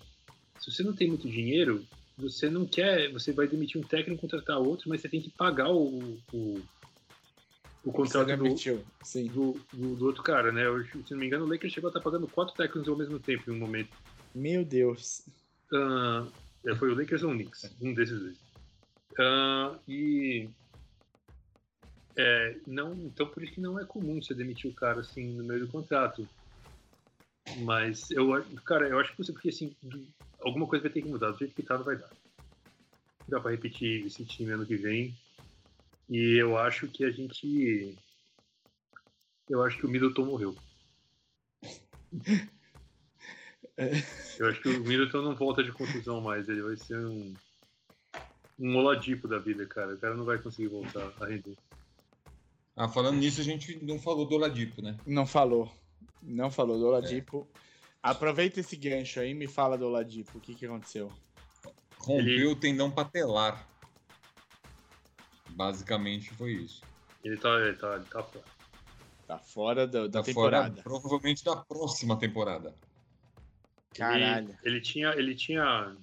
se 0.58 0.72
você 0.72 0.82
não 0.82 0.93
tem 0.95 1.10
muito 1.10 1.30
dinheiro, 1.30 1.86
você 2.18 2.49
não 2.49 2.66
quer, 2.66 3.12
você 3.12 3.32
vai 3.32 3.47
demitir 3.47 3.80
um 3.80 3.84
técnico, 3.84 4.22
contratar 4.22 4.58
outro, 4.60 4.89
mas 4.89 5.01
você 5.01 5.10
tem 5.10 5.22
que 5.22 5.30
pagar 5.32 5.72
o, 5.72 6.18
o, 6.32 6.64
o 7.84 7.91
contrato 7.91 8.38
do, 8.38 8.43
do, 9.29 9.53
do, 9.73 9.95
do 9.95 10.05
outro 10.05 10.23
cara, 10.23 10.51
né? 10.51 10.63
Se 11.05 11.11
não 11.11 11.19
me 11.19 11.27
engano, 11.27 11.45
o 11.45 11.47
Lakers 11.49 11.73
chegou 11.73 11.89
a 11.89 11.91
estar 11.91 12.01
pagando 12.01 12.27
quatro 12.27 12.55
técnicos 12.55 12.88
ao 12.88 12.97
mesmo 12.97 13.19
tempo 13.19 13.51
em 13.51 13.55
um 13.55 13.59
momento. 13.59 13.89
Meu 14.34 14.63
Deus. 14.63 15.23
É, 16.65 16.75
foi 16.75 16.91
o 16.91 16.95
Lakers 16.95 17.23
ou 17.23 17.31
o 17.31 17.34
Knicks, 17.34 17.75
um 17.81 17.93
desses 17.93 18.19
dois. 18.19 18.38
Ah, 19.19 19.77
e 19.88 20.49
é, 22.17 22.55
não, 22.65 22.93
então 22.93 23.27
por 23.27 23.43
isso 23.43 23.53
que 23.53 23.61
não 23.61 23.79
é 23.79 23.86
comum 23.86 24.21
você 24.21 24.34
demitir 24.34 24.71
o 24.71 24.73
cara 24.73 25.01
assim 25.01 25.34
no 25.34 25.43
meio 25.43 25.65
do 25.65 25.71
contrato. 25.71 26.27
Mas 27.59 28.09
eu, 28.11 28.34
acho- 28.34 28.49
cara, 28.63 28.88
eu 28.88 28.99
acho 28.99 29.11
que 29.11 29.17
você 29.17 29.31
porque 29.34 29.49
assim 29.49 29.75
alguma 30.41 30.67
coisa 30.67 30.84
vai 30.84 30.91
ter 30.91 31.01
que 31.01 31.09
mudar. 31.09 31.31
Do 31.31 31.39
jeito 31.39 31.53
que 31.53 31.63
tá, 31.63 31.77
não 31.77 31.84
vai 31.86 31.97
dar. 31.97 32.09
Não 32.09 33.29
Dá 33.29 33.39
pra 33.39 33.51
repetir 33.51 34.05
esse 34.05 34.25
time 34.25 34.51
ano 34.51 34.65
que 34.65 34.75
vem. 34.75 35.13
E 36.10 36.38
eu 36.39 36.58
acho 36.58 36.88
que 36.88 37.06
a 37.06 37.12
gente, 37.12 37.97
eu 39.49 39.64
acho 39.64 39.78
que 39.78 39.86
o 39.86 39.89
Middleton 39.89 40.26
morreu. 40.26 40.56
Eu 44.38 44.49
acho 44.49 44.62
que 44.62 44.70
o 44.70 44.82
Middleton 44.82 45.24
não 45.24 45.36
volta 45.36 45.64
de 45.64 45.72
contusão 45.72 46.22
mais, 46.22 46.47
ele 46.47 46.62
vai 46.62 46.78
ser 46.78 46.95
um. 46.97 47.34
Um 48.60 48.78
Oladipo 48.78 49.28
da 49.28 49.39
vida, 49.39 49.66
cara. 49.66 49.95
O 49.95 49.97
cara 49.97 50.16
não 50.16 50.24
vai 50.24 50.38
conseguir 50.38 50.68
voltar 50.68 51.12
a 51.20 51.26
render. 51.26 51.58
Ah, 52.76 52.88
falando 52.88 53.18
nisso, 53.18 53.41
a 53.41 53.43
gente 53.43 53.84
não 53.84 53.99
falou 53.99 54.28
do 54.28 54.36
Oladipo, 54.36 54.80
né? 54.80 54.95
Não 55.08 55.26
falou. 55.26 55.72
Não 56.22 56.51
falou 56.51 56.78
do 56.78 56.86
Oladipo. 56.86 57.47
Aproveita 58.01 58.60
esse 58.60 58.76
gancho 58.76 59.20
aí 59.20 59.32
e 59.32 59.34
me 59.34 59.47
fala 59.47 59.76
do 59.76 59.88
Oladipo. 59.88 60.38
O 60.38 60.41
que, 60.41 60.54
que 60.54 60.68
aconteceu? 60.68 61.12
Rompeu 61.97 62.28
Ele- 62.28 62.45
o 62.45 62.56
tendão 62.56 62.91
patelar. 62.91 63.68
Basicamente 65.56 66.34
foi 66.34 66.54
isso. 66.54 66.82
Ele 67.24 67.38
tá, 67.38 67.49
ele 67.60 67.78
tá, 67.78 67.95
ele 67.95 68.06
tá 68.06 68.24
fora. 68.24 68.45
Tá 69.28 69.38
fora 69.39 69.88
do- 69.88 70.10
da 70.10 70.20
Tá 70.20 70.26
temporada. 70.26 70.70
fora, 70.70 70.84
provavelmente 70.84 71.43
da 71.43 71.56
próxima 71.56 72.18
temporada. 72.20 72.76
Caralho. 73.93 74.49
Ele, 74.49 74.58
ele 74.76 74.82
tinha. 74.82 75.10
Ele 75.12 75.36
tinha. 75.36 75.95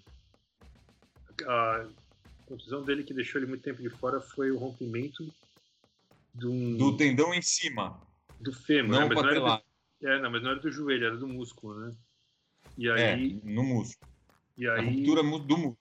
A 1.46 1.88
contusão 2.46 2.82
dele 2.84 3.03
que 3.05 3.14
deixou 3.14 3.40
ele 3.40 3.48
muito 3.48 3.62
tempo 3.62 3.80
de 3.82 3.88
fora 3.90 4.20
foi 4.20 4.51
o 4.51 4.59
rompimento 4.59 5.22
um- 6.42 6.76
Do 6.76 6.96
tendão 6.96 7.32
em 7.34 7.42
cima, 7.42 8.01
do 8.40 8.53
fêmur, 8.53 8.92
né? 8.92 8.98
não 9.01 9.09
Mas 9.09 9.16
não, 9.22 9.28
era 9.30 9.40
do, 9.40 10.07
é, 10.09 10.20
não, 10.20 10.30
mas 10.30 10.42
não 10.42 10.51
era 10.53 10.61
do 10.61 10.70
joelho, 10.70 11.07
era 11.07 11.16
do 11.16 11.26
músculo, 11.28 11.78
né? 11.80 11.94
E 12.78 12.88
É, 12.88 13.14
aí. 13.14 13.40
no 13.42 13.62
músculo. 13.64 14.11
E 14.57 14.66
A 14.68 14.74
aí 14.74 14.96
ruptura 14.96 15.22
mu- 15.22 15.38
do 15.38 15.57
músculo. 15.59 15.78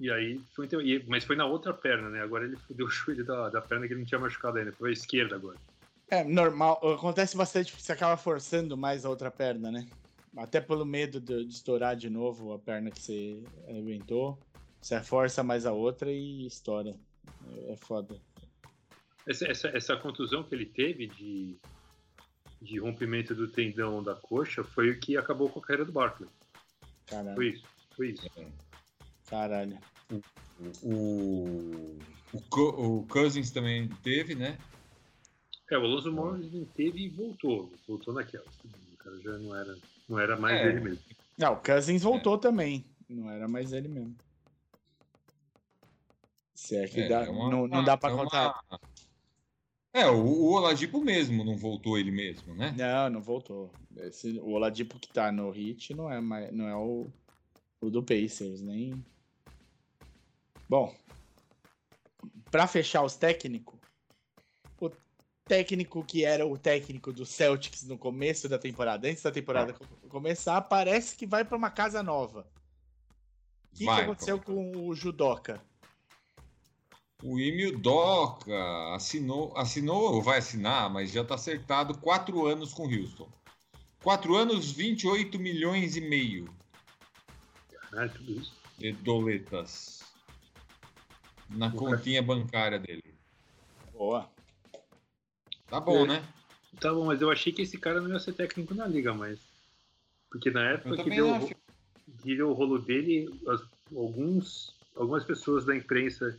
E 0.00 0.10
aí 0.10 0.40
foi, 0.56 0.66
mas 1.06 1.24
foi 1.24 1.36
na 1.36 1.44
outra 1.44 1.74
perna, 1.74 2.08
né? 2.08 2.22
Agora 2.22 2.46
ele 2.46 2.56
fudeu 2.56 2.86
o 2.86 2.90
joelho 2.90 3.22
da, 3.22 3.50
da 3.50 3.60
perna 3.60 3.86
que 3.86 3.92
ele 3.92 4.00
não 4.00 4.06
tinha 4.06 4.18
machucado 4.18 4.56
ainda, 4.56 4.72
foi 4.72 4.88
a 4.88 4.92
esquerda 4.94 5.36
agora. 5.36 5.58
É, 6.10 6.24
normal. 6.24 6.80
Acontece 6.94 7.36
bastante 7.36 7.70
porque 7.70 7.84
você 7.84 7.92
acaba 7.92 8.16
forçando 8.16 8.78
mais 8.78 9.04
a 9.04 9.10
outra 9.10 9.30
perna, 9.30 9.70
né? 9.70 9.86
Até 10.34 10.58
pelo 10.58 10.86
medo 10.86 11.20
de, 11.20 11.44
de 11.44 11.52
estourar 11.52 11.94
de 11.96 12.08
novo 12.08 12.54
a 12.54 12.58
perna 12.58 12.90
que 12.90 12.98
você 12.98 13.44
arrebentou. 13.68 14.38
Você 14.80 14.98
força 15.02 15.42
mais 15.42 15.66
a 15.66 15.72
outra 15.72 16.10
e 16.10 16.46
estoura. 16.46 16.96
É, 17.46 17.72
é 17.74 17.76
foda. 17.76 18.18
Essa, 19.28 19.46
essa, 19.48 19.68
essa 19.68 19.96
contusão 19.98 20.42
que 20.42 20.54
ele 20.54 20.64
teve 20.64 21.08
de, 21.08 21.58
de 22.62 22.78
rompimento 22.78 23.34
do 23.34 23.46
tendão 23.46 24.02
da 24.02 24.14
coxa 24.14 24.64
foi 24.64 24.90
o 24.90 24.98
que 24.98 25.18
acabou 25.18 25.50
com 25.50 25.58
a 25.58 25.62
carreira 25.62 25.84
do 25.84 25.92
Barkley. 25.92 26.28
Caralho. 27.06 27.34
Foi 27.34 27.48
isso, 27.48 27.64
foi 27.94 28.08
isso. 28.12 28.30
Caralho. 29.30 29.78
O, 30.82 31.98
o, 32.32 32.40
Co- 32.50 32.70
o 32.98 33.06
Cousins 33.06 33.50
também 33.50 33.88
teve, 34.02 34.34
né? 34.34 34.58
É, 35.70 35.78
o 35.78 35.82
Alonso 35.84 36.12
Morris 36.12 36.52
não 36.52 36.64
teve 36.66 37.04
e 37.04 37.08
voltou. 37.08 37.72
Voltou 37.86 38.12
naquela. 38.12 38.44
O 38.92 38.96
cara 38.98 39.20
já 39.20 39.38
não 39.38 39.54
era, 39.54 39.78
não 40.08 40.18
era 40.18 40.36
mais 40.36 40.60
É. 40.60 40.66
ele 40.68 40.80
mesmo. 40.80 41.04
Não, 41.38 41.52
o 41.54 41.62
Cousins 41.62 42.02
voltou 42.02 42.36
também. 42.36 42.84
Não 43.08 43.30
era 43.30 43.46
mais 43.48 43.72
ele 43.72 43.88
mesmo. 43.88 44.14
Se 46.54 46.76
é 46.76 46.86
que 46.86 47.00
É, 47.02 47.08
dá, 47.08 47.24
é 47.24 47.30
uma- 47.30 47.50
não, 47.50 47.66
não 47.68 47.84
dá 47.84 47.96
pra 47.96 48.10
é 48.10 48.12
uma- 48.12 48.24
contar. 48.24 48.60
É, 49.92 50.06
o, 50.08 50.24
o 50.24 50.52
Oladipo 50.52 51.00
mesmo 51.02 51.44
não 51.44 51.56
voltou 51.56 51.98
ele 51.98 52.10
mesmo, 52.10 52.54
né? 52.54 52.72
Não, 52.76 53.10
não 53.10 53.20
voltou. 53.22 53.72
Esse, 53.96 54.38
o 54.40 54.50
Oladipo 54.50 54.98
que 54.98 55.08
tá 55.08 55.32
no 55.32 55.50
Hit 55.50 55.94
não 55.94 56.10
é, 56.12 56.20
mais, 56.20 56.52
não 56.52 56.68
é 56.68 56.76
o, 56.76 57.06
o 57.80 57.90
do 57.90 58.02
Pacers, 58.02 58.60
nem... 58.60 59.04
Bom, 60.70 60.94
pra 62.48 62.68
fechar 62.68 63.02
os 63.02 63.16
técnicos, 63.16 63.76
o 64.80 64.88
técnico 65.44 66.04
que 66.04 66.24
era 66.24 66.46
o 66.46 66.56
técnico 66.56 67.12
do 67.12 67.26
Celtics 67.26 67.82
no 67.82 67.98
começo 67.98 68.48
da 68.48 68.56
temporada, 68.56 69.08
antes 69.08 69.20
da 69.24 69.32
temporada 69.32 69.72
co- 69.72 69.84
começar, 70.08 70.60
parece 70.60 71.16
que 71.16 71.26
vai 71.26 71.44
pra 71.44 71.58
uma 71.58 71.72
casa 71.72 72.04
nova. 72.04 72.46
O 73.72 73.76
que, 73.78 73.84
que 73.84 73.90
aconteceu 73.90 74.38
pô. 74.38 74.44
com 74.44 74.86
o 74.86 74.94
Judoka? 74.94 75.60
O 77.20 77.40
Emil 77.40 77.76
Doca 77.76 78.94
assinou, 78.94 79.52
assinou 79.58 80.14
ou 80.14 80.22
vai 80.22 80.38
assinar, 80.38 80.88
mas 80.88 81.10
já 81.10 81.22
está 81.22 81.34
acertado 81.34 81.98
quatro 81.98 82.46
anos 82.46 82.72
com 82.72 82.86
o 82.86 82.88
Houston. 82.88 83.28
Quatro 84.04 84.36
anos, 84.36 84.70
28 84.70 85.36
milhões 85.36 85.96
e 85.96 86.00
meio 86.00 86.48
Caralho, 87.90 88.12
tudo 88.12 88.32
isso. 88.40 88.54
de 88.78 88.92
doletas 88.92 89.98
na 91.50 91.70
continha 91.70 92.22
bancária 92.22 92.78
dele. 92.78 93.14
Boa. 93.92 94.28
Tá 95.68 95.78
bom, 95.80 96.04
É. 96.04 96.08
né? 96.08 96.28
Tá 96.80 96.92
bom, 96.92 97.04
mas 97.06 97.20
eu 97.20 97.30
achei 97.30 97.52
que 97.52 97.62
esse 97.62 97.76
cara 97.78 98.00
não 98.00 98.10
ia 98.10 98.18
ser 98.20 98.32
técnico 98.32 98.74
na 98.74 98.86
liga 98.86 99.12
mais. 99.12 99.38
Porque 100.30 100.50
na 100.50 100.70
época 100.70 101.02
que 101.02 101.10
deu, 101.10 101.34
acho. 101.34 101.48
que 102.22 102.36
deu 102.36 102.50
o 102.50 102.52
rolo 102.52 102.78
dele, 102.78 103.28
as- 103.48 103.66
alguns 103.94 104.74
algumas 104.96 105.24
pessoas 105.24 105.64
da 105.64 105.74
imprensa 105.74 106.38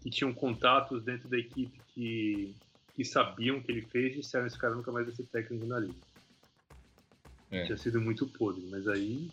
que 0.00 0.10
tinham 0.10 0.32
contatos 0.32 1.02
dentro 1.04 1.28
da 1.28 1.38
equipe 1.38 1.80
que, 1.94 2.54
que 2.94 3.04
sabiam 3.04 3.58
o 3.58 3.62
que 3.62 3.70
ele 3.72 3.82
fez 3.82 4.14
disseram 4.14 4.46
esse 4.46 4.58
cara 4.58 4.74
nunca 4.74 4.90
mais 4.92 5.06
vai 5.06 5.14
ser 5.14 5.24
técnico 5.24 5.66
na 5.66 5.78
liga. 5.80 5.94
É. 7.50 7.64
Tinha 7.64 7.76
sido 7.76 8.00
muito 8.00 8.26
podre, 8.26 8.66
mas 8.70 8.86
aí. 8.88 9.30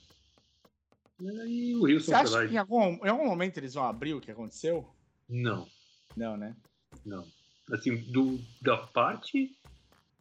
Aí 1.41 1.75
o 1.75 1.83
Wilson 1.83 2.11
Você 2.11 2.15
acha 2.15 2.27
foi 2.27 2.39
lá 2.41 2.47
que 2.47 2.53
e- 2.53 2.55
em 2.55 2.59
algum, 2.59 3.05
em 3.05 3.09
algum 3.09 3.25
momento 3.25 3.57
eles 3.57 3.73
vão 3.73 3.85
abrir 3.85 4.13
o 4.13 4.21
que 4.21 4.31
aconteceu? 4.31 4.87
Não, 5.29 5.67
Não, 6.15 6.35
né? 6.35 6.55
não. 7.05 7.25
Assim, 7.71 7.95
do, 8.11 8.39
da 8.61 8.77
parte 8.77 9.55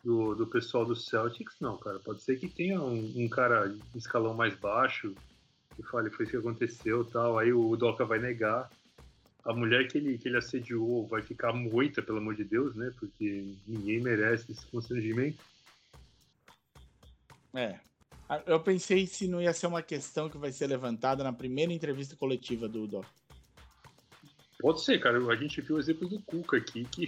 do, 0.05 0.35
do 0.35 0.47
pessoal 0.47 0.85
do 0.85 0.95
Celtics, 0.95 1.57
não, 1.61 1.77
cara. 1.79 1.99
Pode 1.99 2.23
ser 2.23 2.39
que 2.39 2.49
tenha 2.49 2.81
um, 2.81 3.13
um 3.17 3.29
cara 3.29 3.67
de 3.69 3.99
escalão 3.99 4.35
mais 4.35 4.55
baixo 4.57 5.15
que 5.75 5.83
fale 5.85 6.11
foi 6.11 6.25
isso 6.25 6.33
que 6.33 6.37
aconteceu 6.39 7.05
tal. 7.05 7.39
Aí 7.39 7.53
o 7.53 7.75
Doca 7.77 8.05
vai 8.05 8.19
negar. 8.19 8.71
A 9.45 9.55
mulher 9.55 9.89
que 9.89 9.97
ele, 9.97 10.19
que 10.19 10.29
ele 10.29 10.37
assediou 10.37 11.07
vai 11.07 11.23
ficar 11.23 11.53
moita, 11.53 12.03
pelo 12.03 12.19
amor 12.19 12.35
de 12.35 12.45
Deus, 12.45 12.75
né? 12.77 12.93
Porque 12.99 13.55
ninguém 13.67 14.01
merece 14.01 14.53
esse 14.53 14.67
constrangimento. 14.67 15.43
É. 17.55 17.81
Ah, 18.33 18.41
Eu 18.47 18.61
pensei 18.61 19.09
se 19.09 19.27
não 19.27 19.43
ia 19.43 19.53
ser 19.53 19.67
uma 19.67 19.83
questão 19.83 20.29
que 20.31 20.39
vai 20.39 20.53
ser 20.53 20.69
levantada 20.69 21.25
na 21.25 21.33
primeira 21.33 21.73
entrevista 21.73 22.15
coletiva 22.15 22.69
do 22.69 22.87
Doc. 22.87 23.05
Pode 24.61 24.83
ser, 24.85 25.01
cara. 25.01 25.19
A 25.19 25.35
gente 25.37 25.61
viu 25.61 25.75
o 25.75 25.81
exemplo 25.81 26.09
do 26.09 26.21
Cuca 26.23 26.57
aqui, 26.59 26.85
que 26.85 27.07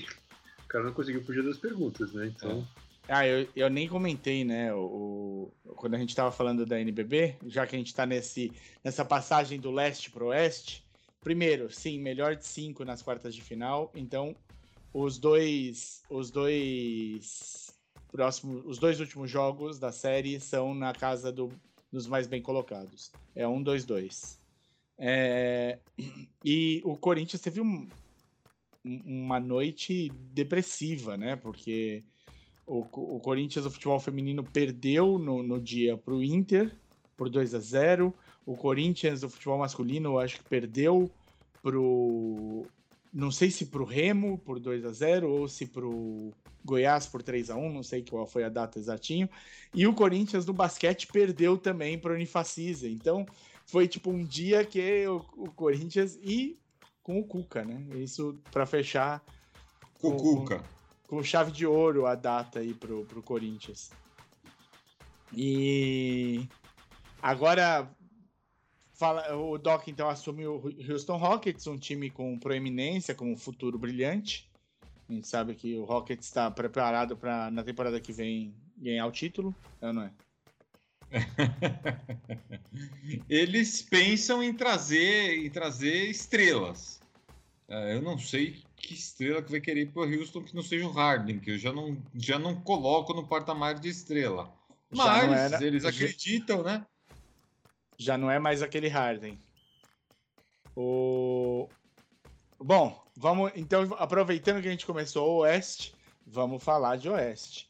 o 0.64 0.66
cara 0.68 0.84
não 0.84 0.92
conseguiu 0.92 1.22
fugir 1.22 1.44
das 1.44 1.58
perguntas, 1.58 2.12
né? 2.12 2.26
Então, 2.26 2.66
Ah, 3.08 3.24
eu, 3.24 3.48
eu 3.54 3.70
nem 3.70 3.86
comentei, 3.88 4.42
né? 4.44 4.74
O, 4.74 5.52
o- 5.64 5.74
quando 5.76 5.94
a 5.94 5.98
gente 5.98 6.14
tava 6.16 6.32
falando 6.32 6.66
da 6.66 6.80
NBB, 6.80 7.36
já 7.46 7.66
que 7.68 7.76
a 7.76 7.78
gente 7.78 7.94
tá 7.94 8.04
nesse, 8.04 8.52
nessa 8.82 9.04
passagem 9.04 9.60
do 9.60 9.70
leste 9.70 10.10
pro 10.10 10.26
oeste. 10.28 10.84
Primeiro, 11.22 11.70
sim, 11.70 12.00
melhor 12.00 12.34
de 12.34 12.44
cinco 12.44 12.84
nas 12.84 13.00
quartas 13.00 13.32
de 13.32 13.42
final. 13.42 13.92
Então, 13.94 14.34
os 14.92 15.18
dois, 15.18 16.02
os 16.10 16.32
dois 16.32 17.61
próximos, 18.12 18.62
os 18.66 18.78
dois 18.78 19.00
últimos 19.00 19.30
jogos 19.30 19.78
da 19.78 19.90
série 19.90 20.38
são 20.38 20.74
na 20.74 20.92
casa 20.92 21.32
do- 21.32 21.50
dos 21.90 22.06
mais 22.06 22.26
bem 22.28 22.40
colocados. 22.42 23.10
É 23.34 23.48
um, 23.48 23.60
dois, 23.62 23.84
dois. 23.84 24.38
É, 24.98 25.78
e 26.44 26.80
o 26.84 26.96
Corinthians 26.96 27.40
teve 27.42 27.60
um- 27.60 27.88
um- 28.84 29.24
uma 29.24 29.40
noite 29.40 30.10
depressiva, 30.32 31.16
né? 31.16 31.34
Porque 31.36 32.04
o, 32.66 32.80
o 33.16 33.18
Corinthians, 33.20 33.64
o 33.66 33.70
futebol 33.70 33.98
feminino, 33.98 34.44
perdeu 34.44 35.18
no, 35.18 35.42
no 35.42 35.58
dia 35.60 35.96
para 35.96 36.14
o 36.14 36.22
Inter 36.22 36.70
por 37.16 37.28
2 37.28 37.54
a 37.54 37.58
0 37.58 38.14
O 38.44 38.56
Corinthians, 38.56 39.22
o 39.22 39.28
futebol 39.30 39.58
masculino, 39.58 40.18
acho 40.18 40.38
que 40.38 40.48
perdeu 40.48 41.10
pro. 41.62 42.66
Não 43.12 43.30
sei 43.30 43.50
se 43.50 43.66
pro 43.66 43.84
Remo 43.84 44.38
por 44.38 44.58
2 44.58 44.86
a 44.86 44.92
0 44.92 45.28
ou 45.30 45.46
se 45.46 45.66
pro 45.66 46.32
Goiás 46.64 47.06
por 47.06 47.22
3 47.22 47.50
a 47.50 47.56
1 47.56 47.72
não 47.72 47.82
sei 47.82 48.02
qual 48.02 48.26
foi 48.26 48.44
a 48.44 48.48
data 48.48 48.78
exatinho. 48.78 49.28
E 49.74 49.86
o 49.86 49.92
Corinthians 49.92 50.46
no 50.46 50.52
basquete 50.52 51.06
perdeu 51.08 51.58
também 51.58 51.98
para 51.98 52.12
o 52.12 52.14
Unifacisa. 52.14 52.88
Então 52.88 53.26
foi 53.66 53.86
tipo 53.86 54.10
um 54.10 54.24
dia 54.24 54.64
que 54.64 55.06
o, 55.06 55.16
o 55.36 55.50
Corinthians 55.52 56.18
e 56.22 56.58
com 57.02 57.18
o 57.18 57.24
Cuca, 57.24 57.64
né? 57.64 57.84
Isso 57.96 58.38
para 58.50 58.64
fechar 58.64 59.22
Cucuca. 60.00 60.62
com 61.06 61.22
chave 61.22 61.52
de 61.52 61.66
ouro 61.66 62.06
a 62.06 62.14
data 62.14 62.60
aí 62.60 62.72
pro, 62.72 63.04
pro 63.04 63.22
Corinthians. 63.22 63.90
E 65.34 66.48
agora 67.20 67.90
fala, 69.02 69.34
o 69.34 69.58
Doc 69.58 69.88
então 69.88 70.08
assume 70.08 70.46
o 70.46 70.62
Houston 70.88 71.16
Rockets, 71.16 71.66
um 71.66 71.76
time 71.76 72.08
com 72.08 72.38
proeminência, 72.38 73.16
com 73.16 73.32
um 73.32 73.36
futuro 73.36 73.76
brilhante. 73.76 74.48
A 75.08 75.12
gente 75.12 75.26
sabe 75.26 75.56
que 75.56 75.76
o 75.76 75.84
Rockets 75.84 76.28
está 76.28 76.48
preparado 76.48 77.16
para 77.16 77.50
na 77.50 77.64
temporada 77.64 78.00
que 78.00 78.12
vem 78.12 78.54
ganhar 78.76 79.04
o 79.04 79.10
título, 79.10 79.52
é 79.80 79.88
ou 79.88 79.92
não 79.92 80.02
é? 80.02 80.12
Eles 83.28 83.82
pensam 83.82 84.40
em 84.40 84.54
trazer, 84.54 85.44
em 85.44 85.50
trazer 85.50 86.08
estrelas. 86.08 87.00
É, 87.68 87.96
eu 87.96 88.02
não 88.02 88.16
sei 88.16 88.62
que 88.76 88.94
estrela 88.94 89.42
que 89.42 89.50
vai 89.50 89.60
querer 89.60 89.90
para 89.90 90.02
Houston 90.02 90.44
que 90.44 90.54
não 90.54 90.62
seja 90.62 90.86
o 90.86 90.92
Harden, 90.92 91.40
que 91.40 91.50
eu 91.50 91.58
já 91.58 91.72
não, 91.72 92.00
já 92.14 92.38
não 92.38 92.54
coloco 92.54 93.12
no 93.12 93.26
patamar 93.26 93.80
de 93.80 93.88
estrela. 93.88 94.54
Já 94.92 95.26
Mas 95.26 95.52
era- 95.52 95.64
eles 95.64 95.84
acreditam, 95.84 96.62
né? 96.62 96.86
Já 98.02 98.18
não 98.18 98.30
é 98.30 98.38
mais 98.38 98.62
aquele 98.62 98.88
Harden. 98.88 99.38
O... 100.76 101.68
Bom, 102.58 103.02
vamos 103.16 103.52
então, 103.54 103.82
aproveitando 103.98 104.62
que 104.62 104.68
a 104.68 104.70
gente 104.70 104.86
começou 104.86 105.28
o 105.28 105.36
Oeste, 105.40 105.94
vamos 106.26 106.62
falar 106.62 106.96
de 106.96 107.08
Oeste. 107.08 107.68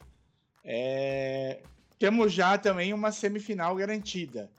É, 0.64 1.62
Temos 2.02 2.32
já 2.32 2.58
também 2.58 2.92
uma 2.92 3.12
semifinal 3.12 3.76
garantida. 3.76 4.50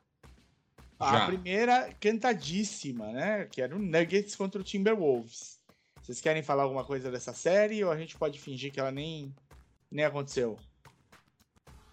A 0.97 1.11
Já. 1.11 1.25
primeira 1.25 1.93
cantadíssima, 1.99 3.11
né? 3.11 3.49
Que 3.51 3.61
era 3.61 3.75
o 3.75 3.79
Nuggets 3.79 4.33
contra 4.33 4.61
o 4.61 4.63
Timberwolves. 4.63 5.59
Vocês 6.01 6.21
querem 6.21 6.41
falar 6.41 6.63
alguma 6.63 6.85
coisa 6.85 7.11
dessa 7.11 7.33
série 7.33 7.83
ou 7.83 7.91
a 7.91 7.97
gente 7.97 8.17
pode 8.17 8.39
fingir 8.39 8.71
que 8.71 8.79
ela 8.79 8.93
nem, 8.93 9.35
nem 9.91 10.05
aconteceu? 10.05 10.57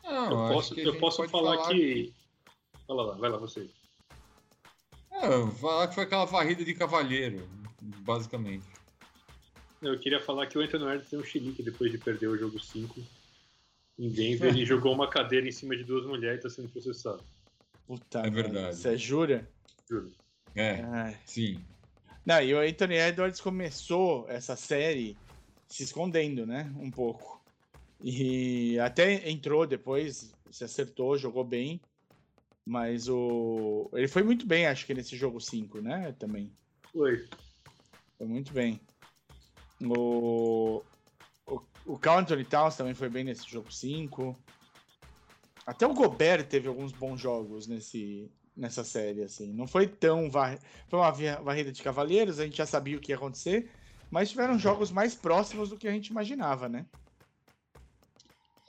Não, 0.04 0.30
eu 0.30 0.54
posso, 0.54 0.74
a 0.74 0.78
eu 0.78 0.98
posso 1.00 1.16
pode 1.16 1.32
falar, 1.32 1.66
que. 1.66 2.14
Fala 2.90 3.04
lá, 3.04 3.14
vai 3.14 3.30
lá 3.30 3.36
você. 3.38 3.70
É, 5.12 5.50
falar 5.60 5.86
que 5.86 5.94
foi 5.94 6.02
aquela 6.02 6.24
varrida 6.24 6.64
de 6.64 6.74
cavalheiro, 6.74 7.48
basicamente. 7.80 8.66
Eu 9.80 9.96
queria 10.00 10.18
falar 10.18 10.48
que 10.48 10.58
o 10.58 10.60
Anthony 10.60 10.82
Edwards 10.82 11.08
tem 11.08 11.20
um 11.20 11.22
chilique 11.22 11.62
depois 11.62 11.92
de 11.92 11.98
perder 11.98 12.26
o 12.26 12.36
jogo 12.36 12.58
5 12.58 13.00
em 13.96 14.08
Denver. 14.08 14.48
Ele 14.48 14.66
jogou 14.66 14.92
uma 14.92 15.08
cadeira 15.08 15.46
em 15.46 15.52
cima 15.52 15.76
de 15.76 15.84
duas 15.84 16.04
mulheres 16.04 16.42
e 16.42 16.48
está 16.48 16.50
sendo 16.50 16.68
processado. 16.68 17.22
Puta 17.86 18.26
É 18.26 18.30
verdade. 18.30 18.74
Você 18.74 18.96
jura? 18.96 19.48
Juro. 19.88 20.10
É, 20.56 20.82
Ai. 20.82 21.16
sim. 21.24 21.64
Não, 22.26 22.42
e 22.42 22.52
o 22.52 22.58
Anthony 22.58 22.96
Edwards 22.96 23.40
começou 23.40 24.28
essa 24.28 24.56
série 24.56 25.16
se 25.68 25.84
escondendo, 25.84 26.44
né? 26.44 26.68
Um 26.76 26.90
pouco. 26.90 27.40
E 28.02 28.80
até 28.80 29.30
entrou 29.30 29.64
depois, 29.64 30.34
se 30.50 30.64
acertou, 30.64 31.16
jogou 31.16 31.44
bem. 31.44 31.80
Mas 32.66 33.08
o. 33.08 33.90
Ele 33.94 34.08
foi 34.08 34.22
muito 34.22 34.46
bem, 34.46 34.66
acho 34.66 34.86
que 34.86 34.94
nesse 34.94 35.16
jogo 35.16 35.40
5, 35.40 35.80
né? 35.80 36.12
Também. 36.18 36.52
Foi. 36.92 37.28
Foi 38.18 38.26
muito 38.26 38.52
bem. 38.52 38.80
O. 39.82 40.82
O, 41.46 41.60
o 41.86 41.98
Anthony 42.10 42.44
Towns 42.44 42.76
também 42.76 42.94
foi 42.94 43.08
bem 43.08 43.24
nesse 43.24 43.48
jogo 43.50 43.72
5. 43.72 44.36
Até 45.66 45.86
o 45.86 45.94
Gobert 45.94 46.46
teve 46.46 46.68
alguns 46.68 46.92
bons 46.92 47.20
jogos 47.20 47.66
nesse, 47.66 48.30
nessa 48.56 48.84
série, 48.84 49.22
assim. 49.24 49.52
Não 49.52 49.66
foi 49.66 49.86
tão. 49.88 50.30
Var... 50.30 50.58
Foi 50.88 50.98
uma 50.98 51.10
va- 51.10 51.40
varrida 51.42 51.72
de 51.72 51.82
cavaleiros, 51.82 52.38
a 52.38 52.44
gente 52.44 52.56
já 52.58 52.66
sabia 52.66 52.96
o 52.96 53.00
que 53.00 53.10
ia 53.12 53.16
acontecer. 53.16 53.70
Mas 54.10 54.30
tiveram 54.30 54.58
jogos 54.58 54.90
mais 54.90 55.14
próximos 55.14 55.70
do 55.70 55.76
que 55.76 55.86
a 55.88 55.92
gente 55.92 56.08
imaginava, 56.08 56.68
né? 56.68 56.84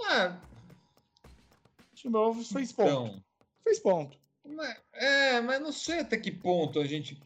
É, 0.09 0.27
O 0.29 1.95
Timberwolves 1.95 2.51
fez 2.51 2.71
ponto. 2.71 2.89
então, 2.89 3.23
Fez 3.63 3.79
ponto. 3.79 4.17
mas- 4.45 4.77
é, 4.93 5.39
mas 5.41 5.61
não 5.61 5.71
sei 5.71 5.99
até 5.99 6.17
que 6.17 6.31
ponto 6.31 6.79
a 6.79 6.85
gente 6.85 7.19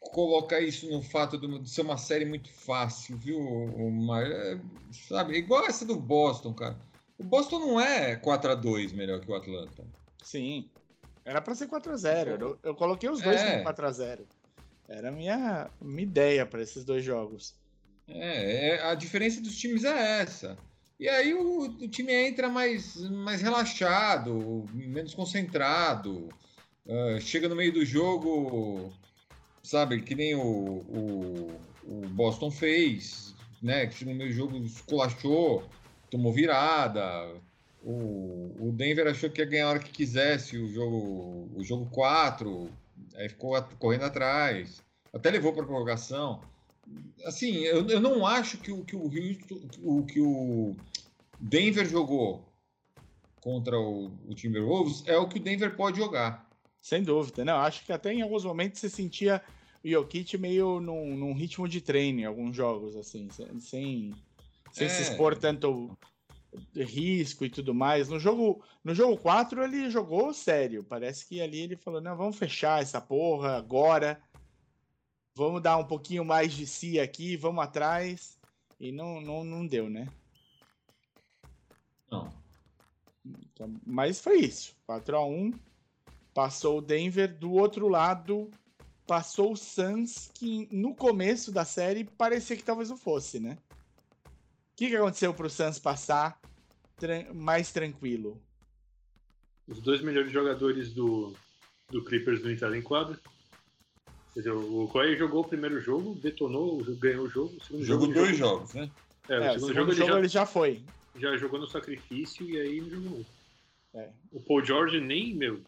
coloca 0.00 0.60
isso 0.60 0.88
no 0.90 1.02
fato 1.02 1.36
de 1.38 1.68
ser 1.68 1.82
uma 1.82 1.96
série 1.98 2.24
muito 2.24 2.50
fácil, 2.52 3.16
viu, 3.18 3.40
Mar? 3.90 4.24
É, 4.24 4.58
sabe, 5.08 5.34
igual 5.36 5.66
essa 5.66 5.84
do 5.84 5.96
Boston, 5.96 6.54
cara. 6.54 6.76
O 7.18 7.24
Boston 7.24 7.58
não 7.58 7.80
é 7.80 8.16
4 8.16 8.52
a 8.52 8.54
2 8.54 8.92
melhor 8.92 9.20
que 9.20 9.30
o 9.30 9.34
Atlanta. 9.34 9.84
Sim. 10.22 10.68
Era 11.24 11.40
pra 11.40 11.54
ser 11.54 11.66
4x0. 11.68 12.40
Eu, 12.40 12.58
eu 12.62 12.74
coloquei 12.74 13.08
os 13.10 13.20
dois 13.20 13.40
É. 13.40 13.52
como 13.52 13.64
4x0. 13.64 14.24
Era 14.88 15.08
a 15.08 15.12
minha, 15.12 15.68
minha 15.80 16.02
ideia 16.04 16.46
para 16.46 16.62
esses 16.62 16.84
dois 16.84 17.04
jogos. 17.04 17.54
É, 18.06 18.68
é, 18.76 18.82
a 18.84 18.94
diferença 18.94 19.40
dos 19.40 19.56
times 19.58 19.82
é 19.84 20.20
essa. 20.20 20.56
E 20.98 21.08
aí 21.08 21.34
o, 21.34 21.64
o 21.64 21.88
time 21.88 22.12
entra 22.12 22.48
mais, 22.48 22.96
mais 23.10 23.42
relaxado, 23.42 24.64
menos 24.72 25.14
concentrado. 25.14 26.28
ah, 26.88 27.20
chega 27.20 27.48
no 27.48 27.56
meio 27.56 27.72
do 27.72 27.84
jogo, 27.84 28.92
sabe, 29.62 30.00
que 30.02 30.14
nem 30.14 30.34
o, 30.34 30.40
o, 30.42 31.60
o 31.84 32.08
Boston 32.08 32.50
fez, 32.50 33.34
né? 33.62 33.86
Que 33.86 34.04
no 34.06 34.14
meio 34.14 34.30
do 34.30 34.36
jogo, 34.36 34.56
esculachou, 34.58 35.68
tomou 36.10 36.32
virada. 36.32 37.34
O, 37.82 38.54
o 38.58 38.72
Denver 38.72 39.06
achou 39.06 39.30
que 39.30 39.40
ia 39.40 39.46
ganhar 39.46 39.66
a 39.66 39.70
hora 39.70 39.78
que 39.78 39.90
quisesse 39.90 40.56
o 40.56 40.68
jogo, 40.68 41.50
o 41.54 41.62
jogo 41.62 41.86
4, 41.90 42.70
aí 43.16 43.28
ficou 43.28 43.60
correndo 43.78 44.04
atrás. 44.04 44.82
Até 45.12 45.30
levou 45.30 45.52
para 45.52 45.64
prorrogação 45.64 46.40
assim, 47.24 47.56
eu, 47.58 47.86
eu 47.88 48.00
não 48.00 48.26
acho 48.26 48.58
que 48.58 48.70
o 48.72 48.84
que 48.84 48.96
o 48.96 49.04
Houston, 49.04 49.60
o 49.82 50.04
que 50.04 50.20
o 50.20 50.76
Denver 51.40 51.88
jogou 51.88 52.44
contra 53.40 53.78
o, 53.78 54.10
o 54.28 54.34
Timberwolves 54.34 55.02
é 55.06 55.16
o 55.16 55.28
que 55.28 55.38
o 55.38 55.42
Denver 55.42 55.76
pode 55.76 55.98
jogar. 55.98 56.46
Sem 56.80 57.02
dúvida. 57.02 57.44
Não, 57.44 57.56
acho 57.58 57.84
que 57.84 57.92
até 57.92 58.12
em 58.12 58.22
alguns 58.22 58.44
momentos 58.44 58.80
você 58.80 58.88
sentia 58.88 59.42
o 59.84 59.88
Jokic 59.88 60.36
meio 60.38 60.80
num, 60.80 61.16
num 61.16 61.32
ritmo 61.32 61.68
de 61.68 61.80
treino 61.80 62.20
em 62.20 62.24
alguns 62.24 62.54
jogos, 62.54 62.96
assim, 62.96 63.28
sem, 63.30 63.60
sem, 63.60 64.14
sem 64.72 64.88
se 64.88 64.98
É. 64.98 65.02
expor 65.02 65.36
tanto 65.36 65.96
risco 66.74 67.44
e 67.44 67.50
tudo 67.50 67.74
mais. 67.74 68.08
No 68.08 68.18
jogo, 68.18 68.62
no 68.84 68.94
jogo 68.94 69.16
4 69.16 69.62
ele 69.62 69.90
jogou 69.90 70.32
sério. 70.32 70.84
Parece 70.84 71.26
que 71.26 71.40
ali 71.40 71.60
ele 71.60 71.76
falou: 71.76 72.00
não, 72.00 72.16
vamos 72.16 72.36
fechar 72.36 72.82
essa 72.82 73.00
porra 73.00 73.56
agora. 73.56 74.20
Vamos 75.36 75.60
dar 75.60 75.76
um 75.76 75.84
pouquinho 75.84 76.24
mais 76.24 76.54
de 76.54 76.66
si 76.66 76.98
aqui, 76.98 77.36
vamos 77.36 77.62
atrás. 77.62 78.38
E 78.80 78.90
não, 78.90 79.20
não, 79.20 79.44
não 79.44 79.66
deu, 79.66 79.90
né? 79.90 80.08
Não. 82.10 82.32
Então, 83.22 83.78
mas 83.86 84.18
foi 84.18 84.38
isso. 84.38 84.74
4 84.86 85.14
a 85.14 85.26
1 85.26 85.52
Passou 86.32 86.78
o 86.78 86.80
Denver. 86.82 87.36
Do 87.38 87.52
outro 87.52 87.86
lado, 87.86 88.50
passou 89.06 89.52
o 89.52 89.56
Suns, 89.56 90.30
que 90.32 90.66
no 90.74 90.94
começo 90.94 91.52
da 91.52 91.66
série 91.66 92.04
parecia 92.04 92.56
que 92.56 92.64
talvez 92.64 92.88
não 92.88 92.96
fosse, 92.96 93.38
né? 93.38 93.58
O 94.24 94.76
que, 94.76 94.88
que 94.88 94.96
aconteceu 94.96 95.34
pro 95.34 95.50
Suns 95.50 95.78
passar 95.78 96.40
tran- 96.96 97.30
mais 97.34 97.70
tranquilo? 97.72 98.40
Os 99.68 99.80
dois 99.82 100.00
melhores 100.00 100.32
jogadores 100.32 100.94
do, 100.94 101.34
do 101.90 102.02
Clippers 102.02 102.42
não 102.42 102.50
entraram 102.50 102.74
em 102.76 102.82
quadra. 102.82 103.20
Quer 104.36 104.40
dizer, 104.40 104.52
o 104.52 104.86
Kawhi 104.92 105.16
jogou 105.16 105.40
o 105.40 105.48
primeiro 105.48 105.80
jogo, 105.80 106.14
detonou, 106.16 106.84
ganhou 106.98 107.24
o 107.24 107.30
jogo. 107.30 107.56
O 107.56 107.64
segundo 107.64 107.84
Jogo 107.86 108.06
dois 108.08 108.36
jogou- 108.36 108.58
jogos, 108.58 108.74
né? 108.74 108.90
É, 109.30 109.34
É, 109.34 109.38
o 109.38 109.40
o 109.40 109.40
segundo 109.54 109.66
segundo 109.68 109.74
jogo, 109.76 109.94
jogo 109.94 110.10
ele 110.12 110.18
ele 110.18 110.28
já 110.28 110.44
foi. 110.44 110.82
já, 111.14 111.30
já 111.30 111.36
jogou 111.38 111.58
no 111.58 111.66
sacrifício 111.66 112.46
e 112.46 112.60
aí 112.60 112.80
não 112.82 112.90
jogou. 112.90 113.24
É. 113.94 114.10
O 114.30 114.38
Paul 114.40 114.62
George 114.62 115.00
nem, 115.00 115.34
meu, 115.34 115.62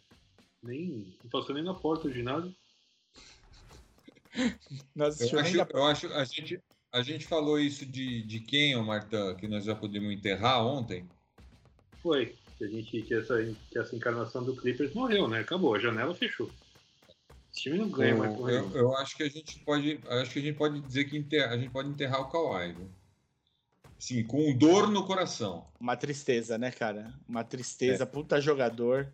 nem. 0.62 1.14
Não 1.24 1.30
passou 1.30 1.54
nem 1.54 1.64
na 1.64 1.72
porta 1.72 2.10
de 2.10 2.22
nada. 2.22 2.52
Não 4.94 5.06
Eu 5.06 5.38
acho, 5.40 5.56
da... 5.56 5.66
eu 5.72 5.84
acho 5.84 6.06
a 6.12 6.24
gente, 6.24 6.60
a 6.92 7.00
gente 7.00 7.26
falou 7.26 7.58
isso 7.58 7.86
de, 7.86 8.22
de 8.22 8.38
quem, 8.40 8.76
ô 8.76 8.82
Marta, 8.84 9.34
que 9.36 9.48
nós 9.48 9.64
já 9.64 9.74
podemos 9.74 10.12
enterrar 10.12 10.62
ontem. 10.62 11.08
Foi. 12.02 12.34
Que 12.58 12.64
a 12.64 12.68
gente 12.68 13.00
que 13.02 13.14
essa, 13.14 13.42
que 13.70 13.78
essa 13.78 13.96
encarnação 13.96 14.44
do 14.44 14.54
Clippers 14.54 14.92
morreu, 14.92 15.26
né? 15.26 15.40
Acabou, 15.40 15.74
a 15.74 15.78
janela 15.78 16.14
fechou. 16.14 16.50
Esse 17.52 17.62
time 17.62 17.78
não 17.78 17.88
ganha 17.90 18.14
mais 18.16 18.30
Eu, 18.32 18.36
porra 18.36 18.52
eu, 18.52 18.70
eu 18.76 18.96
acho 18.96 19.16
que 19.16 19.22
a 19.22 19.28
gente 19.28 19.60
pode, 19.60 20.00
acho 20.06 20.30
que 20.32 20.38
a 20.38 20.42
gente 20.42 20.56
pode 20.56 20.80
dizer 20.80 21.04
que 21.06 21.16
enterra- 21.16 21.52
a 21.54 21.58
gente 21.58 21.70
pode 21.70 21.88
enterrar 21.88 22.20
o 22.20 22.28
Kawhi, 22.28 22.72
viu? 22.72 22.90
Sim, 23.98 24.22
com 24.24 24.56
dor 24.56 24.88
no 24.90 25.04
coração. 25.06 25.66
Uma 25.80 25.96
tristeza, 25.96 26.56
né, 26.56 26.70
cara? 26.70 27.12
Uma 27.28 27.42
tristeza. 27.42 28.06
Puta 28.06 28.40
jogador. 28.40 29.12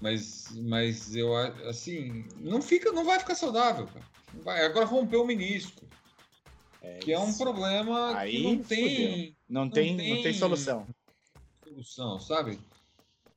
Mas, 0.00 0.50
mas 0.62 1.16
eu 1.16 1.34
assim, 1.68 2.26
não 2.36 2.60
fica, 2.60 2.92
não 2.92 3.04
vai 3.04 3.18
ficar 3.18 3.34
saudável, 3.34 3.86
cara. 3.86 4.04
Não 4.34 4.42
vai. 4.42 4.62
Agora 4.66 4.84
rompeu 4.84 5.22
o 5.22 5.26
menisco, 5.26 5.86
É, 6.82 6.98
que 6.98 7.12
é 7.14 7.18
um 7.18 7.30
isso. 7.30 7.38
problema 7.38 8.14
Aí 8.18 8.32
que 8.32 8.42
não 8.42 8.62
tem 8.62 9.36
Não 9.48 9.70
tem, 9.70 9.90
não 9.96 9.96
tem- 9.96 10.22
tem 10.22 10.32
solução. 10.34 10.86
solução, 11.64 12.20
sabe? 12.20 12.58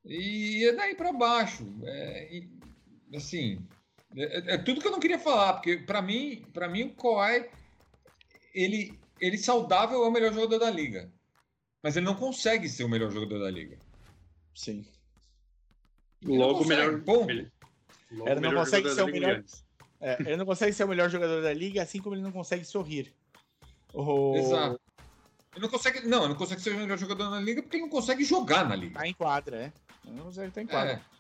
E 0.04 0.66
é 0.68 0.74
daí 0.74 0.96
pra 0.96 1.14
baixo. 1.14 1.66
É, 1.84 2.36
e, 2.36 2.59
assim, 3.16 3.60
é, 4.16 4.56
é 4.56 4.58
tudo 4.58 4.82
que 4.82 4.88
eu 4.88 4.92
não 4.92 5.00
queria 5.00 5.20
falar, 5.20 5.54
porque 5.54 5.78
pra 5.78 6.02
mim, 6.02 6.44
para 6.54 6.68
mim 6.68 6.84
o 6.84 6.94
Kawhi, 6.96 7.50
ele, 8.54 8.98
ele 9.20 9.38
saudável 9.38 10.04
é 10.04 10.08
o 10.08 10.12
melhor 10.12 10.34
jogador 10.34 10.60
da 10.60 10.70
liga, 10.70 11.12
mas 11.84 11.96
ele 11.96 12.06
não 12.06 12.16
consegue 12.16 12.68
ser 12.68 12.84
o 12.84 12.90
melhor 12.90 13.12
jogador 13.12 13.40
da 13.40 13.50
liga. 13.50 13.78
Sim. 14.56 14.86
Ele 16.22 16.38
Logo 16.38 16.60
consegue, 16.60 16.82
melhor. 16.82 17.02
ponto. 17.02 17.30
ele- 17.30 17.52
logo 18.12 18.30
Ele 18.30 18.40
não 18.42 18.54
consegue 18.54 18.90
ser 18.90 19.02
o 19.04 19.08
melhor-. 19.08 19.44
É, 20.02 20.18
ele 20.22 20.38
não 20.38 20.46
consegue 20.46 20.74
ser 20.74 20.84
o 20.84 20.88
melhor 20.88 21.10
jogador 21.10 21.42
da 21.42 21.54
liga, 21.54 21.82
assim 21.82 22.02
como 22.02 22.16
ele 22.16 22.22
não 22.24 22.32
consegue 22.32 22.64
sorrir. 22.66 23.14
O... 23.94 24.36
Exato. 24.36 24.80
Ele 25.54 25.62
não 25.62 25.70
consegue, 25.70 26.08
não, 26.08 26.20
ele 26.20 26.30
não 26.30 26.36
consegue 26.36 26.62
ser 26.62 26.74
o 26.74 26.78
melhor 26.78 26.98
jogador 26.98 27.30
na 27.30 27.40
liga 27.40 27.62
porque 27.62 27.78
ele 27.78 27.84
não 27.84 27.90
consegue 27.90 28.24
jogar 28.24 28.68
na 28.68 28.76
liga. 28.76 29.00
Tá 29.00 29.08
em 29.08 29.14
quadra, 29.14 29.58
é. 29.58 29.74
Ele 30.06 30.16
não 30.16 30.26
consegue 30.26 30.48
estar 30.50 30.62
em 30.62 30.68
quadra. 30.68 30.94
É. 30.94 31.19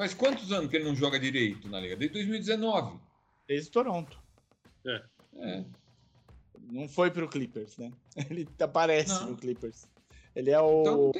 Faz 0.00 0.14
quantos 0.14 0.50
anos 0.50 0.70
que 0.70 0.76
ele 0.76 0.86
não 0.86 0.96
joga 0.96 1.20
direito 1.20 1.68
na 1.68 1.78
liga? 1.78 1.94
Desde 1.94 2.14
2019. 2.14 2.98
Desde 3.46 3.68
o 3.68 3.72
Toronto. 3.72 4.18
É. 4.86 5.62
Não 6.72 6.88
foi 6.88 7.10
pro 7.10 7.28
Clippers, 7.28 7.76
né? 7.76 7.92
Ele 8.30 8.48
aparece 8.58 9.12
Não. 9.12 9.32
no 9.32 9.36
Clippers. 9.36 9.84
Ele 10.34 10.52
é 10.52 10.58
o 10.58 10.80
Então 10.80 11.12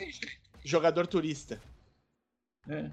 jogador 0.65 1.07
turista. 1.07 1.61
É. 2.66 2.90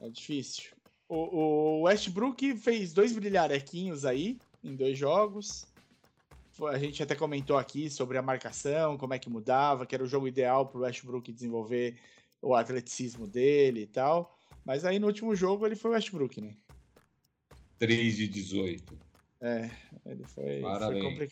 É 0.00 0.10
difícil. 0.10 0.72
O, 1.08 1.14
o 1.14 1.80
Westbrook 1.82 2.56
fez 2.56 2.92
dois 2.92 3.12
brilharequinhos 3.12 4.04
aí, 4.04 4.40
em 4.64 4.74
dois 4.74 4.98
jogos. 4.98 5.64
A 6.68 6.78
gente 6.78 7.00
até 7.00 7.14
comentou 7.14 7.56
aqui 7.56 7.88
sobre 7.88 8.18
a 8.18 8.22
marcação, 8.22 8.98
como 8.98 9.14
é 9.14 9.20
que 9.20 9.30
mudava, 9.30 9.86
que 9.86 9.94
era 9.94 10.02
o 10.02 10.08
jogo 10.08 10.26
ideal 10.26 10.66
pro 10.66 10.80
Westbrook 10.80 11.32
desenvolver 11.32 11.96
o 12.42 12.56
atleticismo 12.56 13.24
dele 13.24 13.82
e 13.82 13.86
tal. 13.86 14.36
Mas 14.68 14.84
aí 14.84 14.98
no 14.98 15.06
último 15.06 15.34
jogo 15.34 15.64
ele 15.64 15.74
foi 15.74 15.92
o 15.92 15.94
Westbrook, 15.94 16.42
né? 16.42 16.54
3 17.78 18.18
de 18.18 18.28
18. 18.28 18.98
É, 19.40 19.70
ele 20.04 20.26
foi, 20.26 20.62
foi, 20.78 21.00
compli- 21.00 21.28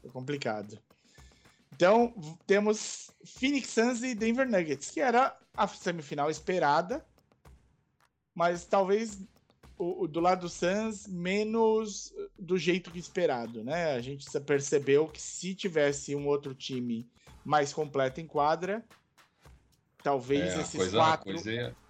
foi 0.00 0.10
complicado. 0.12 0.78
Então, 1.72 2.14
temos 2.46 3.10
Phoenix 3.26 3.70
Suns 3.70 4.02
e 4.04 4.14
Denver 4.14 4.48
Nuggets, 4.48 4.90
que 4.92 5.00
era 5.00 5.36
a 5.56 5.66
semifinal 5.66 6.30
esperada, 6.30 7.04
mas 8.32 8.64
talvez 8.64 9.18
o, 9.76 10.04
o 10.04 10.06
do 10.06 10.20
lado 10.20 10.42
do 10.42 10.48
Suns 10.48 11.08
menos 11.08 12.12
do 12.38 12.56
jeito 12.56 12.92
que 12.92 12.98
esperado, 13.00 13.64
né? 13.64 13.92
A 13.94 14.00
gente 14.00 14.24
percebeu 14.42 15.08
que 15.08 15.20
se 15.20 15.52
tivesse 15.56 16.14
um 16.14 16.28
outro 16.28 16.54
time 16.54 17.10
mais 17.44 17.72
completo 17.72 18.20
em 18.20 18.26
quadra, 18.28 18.84
talvez 20.00 20.54
É, 20.54 20.60
esses 20.60 20.76
coisa, 20.76 20.96
quatro. 20.96 21.24
coisa 21.24 21.52
é- 21.52 21.81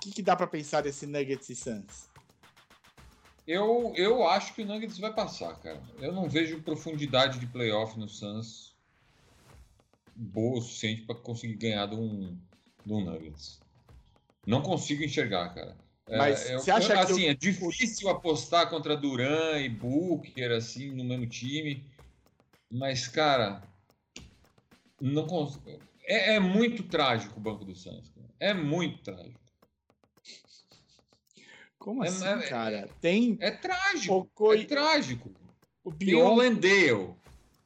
O 0.00 0.02
que, 0.02 0.12
que 0.12 0.22
dá 0.22 0.34
pra 0.34 0.46
pensar 0.46 0.80
desse 0.80 1.06
Nuggets 1.06 1.50
e 1.50 1.54
Suns? 1.54 2.08
Eu, 3.46 3.92
eu 3.96 4.26
acho 4.26 4.54
que 4.54 4.62
o 4.62 4.66
Nuggets 4.66 4.96
vai 4.98 5.12
passar, 5.12 5.54
cara. 5.60 5.82
Eu 5.98 6.10
não 6.10 6.26
vejo 6.26 6.62
profundidade 6.62 7.38
de 7.38 7.46
playoff 7.46 7.98
no 7.98 8.08
Suns 8.08 8.74
boa 10.16 10.58
o 10.58 10.62
suficiente 10.62 11.02
para 11.02 11.16
conseguir 11.16 11.54
ganhar 11.56 11.84
de 11.86 11.96
um, 11.96 12.34
de 12.86 12.92
um 12.94 13.04
Nuggets. 13.04 13.60
Não 14.46 14.62
consigo 14.62 15.04
enxergar, 15.04 15.50
cara. 15.54 15.76
É, 16.08 16.16
Mas 16.16 16.48
eu- 16.48 16.60
você 16.60 16.70
acha 16.70 16.92
eu- 16.94 17.06
que 17.06 17.12
assim, 17.12 17.24
o- 17.26 17.28
é 17.30 17.34
difícil 17.34 18.08
apostar 18.08 18.70
contra 18.70 18.96
Duran 18.96 19.58
e 19.60 19.68
Booker 19.68 20.52
assim 20.52 20.90
no 20.92 21.04
mesmo 21.04 21.26
time, 21.26 21.84
mas 22.70 23.06
cara, 23.06 23.62
não 24.98 25.26
cons... 25.26 25.58
é, 26.04 26.36
é 26.36 26.40
muito 26.40 26.84
trágico 26.84 27.38
o 27.38 27.42
banco 27.42 27.66
do 27.66 27.74
Suns. 27.74 28.08
cara. 28.10 28.26
É 28.40 28.54
muito 28.54 29.02
trágico. 29.02 29.38
Como 31.80 32.04
É- 32.04 32.08
assim, 32.08 32.26
é- 32.26 32.48
cara? 32.48 32.88
Tem 33.00 33.36
É 33.40 33.50
trágico. 33.50 34.14
o, 34.14 34.24
Coi- 34.26 34.60
É 34.60 34.64
trágico. 34.66 35.32
o 35.82 35.90
Bion, 35.90 36.36
Landale. 36.36 37.14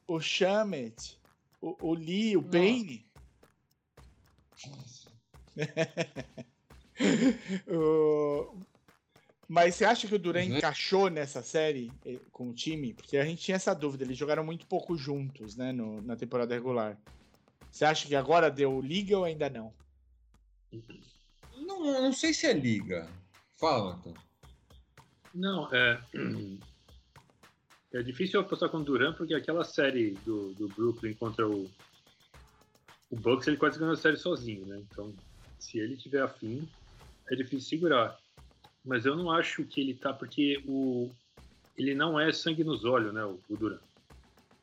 o 0.07 0.19
Shamet, 0.21 1.19
o, 1.61 1.75
o 1.89 1.93
Lee, 1.93 2.37
o 2.37 2.41
Nossa. 2.41 2.51
Payne. 2.51 3.05
O- 7.67 8.57
Mas 9.47 9.75
você 9.75 9.85
acha 9.85 10.07
que 10.07 10.15
o 10.15 10.19
Duran 10.19 10.43
Uhum. 10.45 10.57
encaixou 10.57 11.09
nessa 11.09 11.43
série 11.43 11.91
eh, 12.05 12.17
com 12.31 12.49
o 12.49 12.53
time? 12.53 12.93
Porque 12.93 13.15
a 13.17 13.25
gente 13.25 13.43
tinha 13.43 13.55
essa 13.57 13.75
dúvida, 13.75 14.03
eles 14.03 14.17
jogaram 14.17 14.43
muito 14.43 14.65
pouco 14.65 14.97
juntos, 14.97 15.55
né, 15.55 15.71
no- 15.71 16.01
na 16.01 16.15
temporada 16.15 16.55
regular. 16.55 16.97
Você 17.69 17.85
acha 17.85 18.07
que 18.07 18.15
agora 18.15 18.49
deu 18.49 18.81
liga 18.81 19.17
ou 19.17 19.23
ainda 19.25 19.47
não? 19.49 19.71
Não, 21.57 22.01
não 22.01 22.13
sei 22.13 22.33
se 22.33 22.47
é 22.47 22.53
liga. 22.53 23.07
Fala, 23.65 23.83
Martão. 23.95 24.13
Não, 25.33 25.73
é. 25.73 25.99
É 27.93 28.03
difícil 28.03 28.41
apostar 28.41 28.67
com 28.67 28.79
o 28.79 28.83
Duran, 28.83 29.13
porque 29.13 29.33
aquela 29.33 29.63
série 29.63 30.11
do, 30.25 30.53
do 30.55 30.67
Brooklyn 30.67 31.13
contra 31.13 31.47
o, 31.47 31.71
o 33.09 33.15
Bucks, 33.15 33.47
ele 33.47 33.55
quase 33.55 33.79
ganhou 33.79 33.93
a 33.93 33.97
série 33.97 34.17
sozinho, 34.17 34.65
né? 34.65 34.83
Então, 34.91 35.15
se 35.57 35.79
ele 35.79 35.95
tiver 35.95 36.21
afim, 36.21 36.67
é 37.31 37.35
difícil 37.35 37.69
segurar. 37.69 38.19
Mas 38.83 39.05
eu 39.05 39.15
não 39.15 39.31
acho 39.31 39.63
que 39.63 39.79
ele 39.79 39.93
tá, 39.93 40.11
porque 40.11 40.61
o, 40.67 41.09
ele 41.77 41.95
não 41.95 42.19
é 42.19 42.33
sangue 42.33 42.65
nos 42.65 42.83
olhos, 42.83 43.13
né, 43.13 43.23
o, 43.23 43.39
o 43.49 43.55
Duran. 43.55 43.79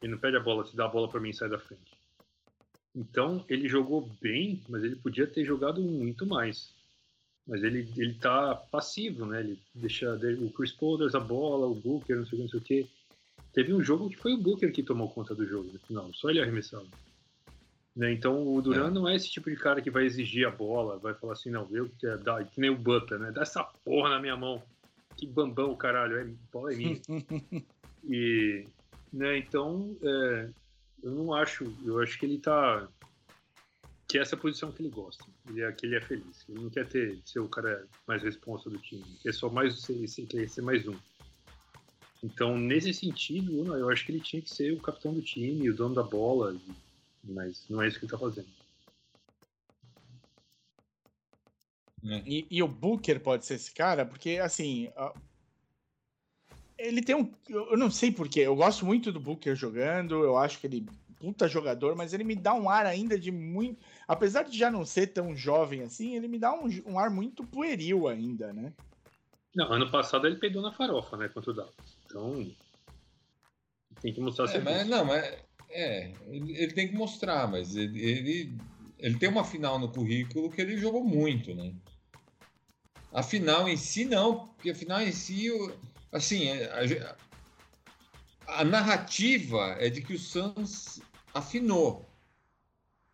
Ele 0.03 0.12
não 0.12 0.19
pede 0.19 0.37
a 0.37 0.41
bola, 0.41 0.66
se 0.66 0.77
dá 0.77 0.85
a 0.85 0.89
bola 0.89 1.09
para 1.09 1.19
mim 1.19 1.31
e 1.31 1.35
sai 1.35 1.49
da 1.49 1.59
frente. 1.59 1.99
Então, 2.95 3.43
ele 3.49 3.66
jogou 3.66 4.11
bem, 4.20 4.62
mas 4.69 4.85
ele 4.85 4.97
podia 4.97 5.27
ter 5.27 5.43
jogado 5.43 5.81
muito 5.81 6.27
mais. 6.27 6.74
Mas 7.47 7.62
ele, 7.62 7.89
ele 7.97 8.14
tá 8.14 8.55
passivo, 8.55 9.27
né? 9.27 9.40
Ele 9.40 9.59
deixa 9.74 10.14
o 10.40 10.51
Chris 10.51 10.73
Paul 10.73 10.98
dá 10.98 11.19
a 11.19 11.20
bola, 11.20 11.66
o 11.66 11.74
Booker, 11.74 12.16
não 12.16 12.27
sei 12.27 12.35
o 12.35 12.36
que, 12.36 12.43
não 12.43 12.48
sei 12.48 12.60
o 12.60 12.62
que. 12.62 12.90
Teve 13.52 13.74
um 13.74 13.82
jogo 13.82 14.09
que 14.09 14.16
foi 14.16 14.32
o 14.32 14.39
Booker 14.39 14.73
que 14.73 14.82
tomou 14.82 15.10
conta 15.10 15.35
do 15.35 15.47
jogo 15.47 15.70
no 15.73 15.78
final, 15.81 16.12
só 16.14 16.31
ele 16.31 16.40
arremessava. 16.40 16.86
Né? 17.94 18.12
Então 18.12 18.47
o 18.47 18.62
Duran 18.62 18.89
é. 18.89 18.90
não 18.90 19.09
é 19.09 19.14
esse 19.14 19.28
tipo 19.28 19.51
de 19.51 19.56
cara 19.56 19.82
que 19.82 19.90
vai 19.90 20.05
exigir 20.05 20.47
a 20.47 20.51
bola, 20.51 20.98
vai 20.98 21.14
falar 21.14 21.35
assim, 21.35 21.51
não, 21.51 21.69
eu 21.70 21.90
quero 21.98 22.23
dar, 22.23 22.44
que 22.44 22.60
nem 22.60 22.70
o 22.70 22.77
Butler, 22.77 23.20
né? 23.20 23.31
Dá 23.31 23.43
essa 23.43 23.62
porra 23.62 24.10
na 24.10 24.20
minha 24.20 24.36
mão. 24.36 24.62
Que 25.16 25.27
bambão, 25.27 25.77
caralho, 25.77 26.19
é 26.19 26.27
bola 26.51 26.73
é 26.73 26.77
minha. 26.77 27.01
e, 28.09 28.64
né, 29.12 29.36
então, 29.36 29.94
é, 30.02 30.48
eu 31.02 31.10
não 31.10 31.35
acho, 31.35 31.70
eu 31.85 32.01
acho 32.01 32.19
que 32.19 32.24
ele 32.24 32.39
tá 32.39 32.89
que 34.12 34.18
é 34.18 34.20
essa 34.20 34.36
posição 34.36 34.70
que 34.70 34.82
ele 34.82 34.90
gosta. 34.90 35.24
Ele 35.48 35.62
é 35.62 35.72
que 35.72 35.86
ele 35.86 35.97
é 35.97 36.01
feliz. 36.02 36.44
Ele 36.47 36.60
não 36.60 36.68
quer 36.68 36.86
ter 36.86 37.18
ser 37.24 37.40
o 37.40 37.48
cara 37.48 37.89
mais 38.06 38.22
responsável 38.22 38.72
do 38.72 38.78
time. 38.78 39.02
Ele 39.02 39.18
quer 39.22 39.32
só 39.32 39.48
mais 39.48 39.80
ser, 39.80 40.26
quer 40.26 40.47
ser 40.51 40.60
mais 40.60 40.86
um. 40.86 40.94
Então, 42.22 42.59
nesse 42.59 42.93
sentido, 42.93 43.74
eu 43.74 43.89
acho 43.89 44.05
que 44.05 44.12
ele 44.12 44.20
tinha 44.20 44.43
que 44.43 44.51
ser 44.51 44.70
o 44.74 44.80
capitão 44.82 45.14
do 45.14 45.22
time, 45.22 45.70
o 45.70 45.74
dono 45.74 45.94
da 45.94 46.02
bola, 46.02 46.55
mas 47.24 47.64
não 47.70 47.80
é 47.80 47.89
isso 47.89 47.98
que 47.98 48.05
ele 48.05 48.12
tá 48.12 48.18
fazendo. 48.18 48.48
É. 52.05 52.22
E, 52.26 52.47
e, 52.51 52.62
o 52.62 52.68
Booker 52.68 53.18
pode 53.18 53.47
ser 53.47 53.55
esse 53.55 53.72
cara, 53.72 54.05
porque 54.05 54.36
assim. 54.36 54.93
Ele 56.76 57.01
tem 57.01 57.16
um. 57.16 57.32
Eu 57.48 57.78
não 57.78 57.90
sei 57.90 58.12
porquê. 58.12 58.40
Eu 58.40 58.56
gosto 58.56 58.84
muito 58.84 59.10
do 59.10 59.20
Booker 59.20 59.56
jogando. 59.56 60.22
Eu 60.22 60.36
acho 60.36 60.59
que 60.59 60.66
ele 60.66 60.86
puta 61.23 61.47
jogador, 61.47 61.94
mas 61.94 62.12
ele 62.12 62.24
me 62.24 62.35
dá 62.35 62.53
um 62.53 62.69
ar 62.69 62.85
ainda 62.85 63.16
de 63.16 63.31
muito. 63.31 63.81
Apesar 64.09 64.43
de 64.43 64.59
já 64.59 64.69
não 64.69 64.85
ser 64.85 65.07
tão 65.07 65.36
jovem 65.36 65.82
assim, 65.82 66.16
ele 66.16 66.27
me 66.27 66.36
dá 66.36 66.53
um, 66.53 66.69
um 66.85 66.99
ar 66.99 67.09
muito 67.11 67.44
pueril 67.44 68.09
ainda, 68.09 68.53
né? 68.53 68.73
Não, 69.55 69.73
ano 69.73 69.89
passado 69.89 70.27
ele 70.27 70.36
peidou 70.36 70.61
na 70.61 70.73
farofa, 70.73 71.16
né? 71.16 71.28
Contra 71.28 71.53
o 71.53 71.55
Dallas. 71.55 71.74
Então. 72.05 72.51
Tem 74.01 74.12
que 74.12 74.20
mostrar 74.20 74.53
é, 74.53 74.59
mas, 74.59 74.89
Não, 74.89 75.05
mas. 75.05 75.24
É, 75.70 76.12
ele, 76.27 76.59
ele, 76.59 76.73
tem 76.73 76.89
que 76.89 76.94
mostrar, 76.97 77.49
mas 77.49 77.77
ele, 77.77 78.03
ele, 78.03 78.59
ele 78.99 79.19
tem 79.19 79.28
uma 79.28 79.44
final 79.44 79.78
no 79.78 79.90
currículo 79.90 80.51
que 80.51 80.61
ele 80.61 80.77
jogou 80.77 81.05
muito, 81.05 81.55
né? 81.55 81.73
A 83.12 83.23
final 83.23 83.69
em 83.69 83.77
si, 83.77 84.05
não, 84.05 84.49
porque 84.49 84.70
a 84.70 84.74
final 84.74 85.01
em 85.01 85.12
si, 85.12 85.49
assim, 86.11 86.51
a, 86.51 87.16
a 88.61 88.65
narrativa 88.65 89.77
é 89.78 89.89
de 89.89 90.03
que 90.03 90.15
o 90.15 90.19
Suns 90.19 91.01
afinou. 91.32 92.09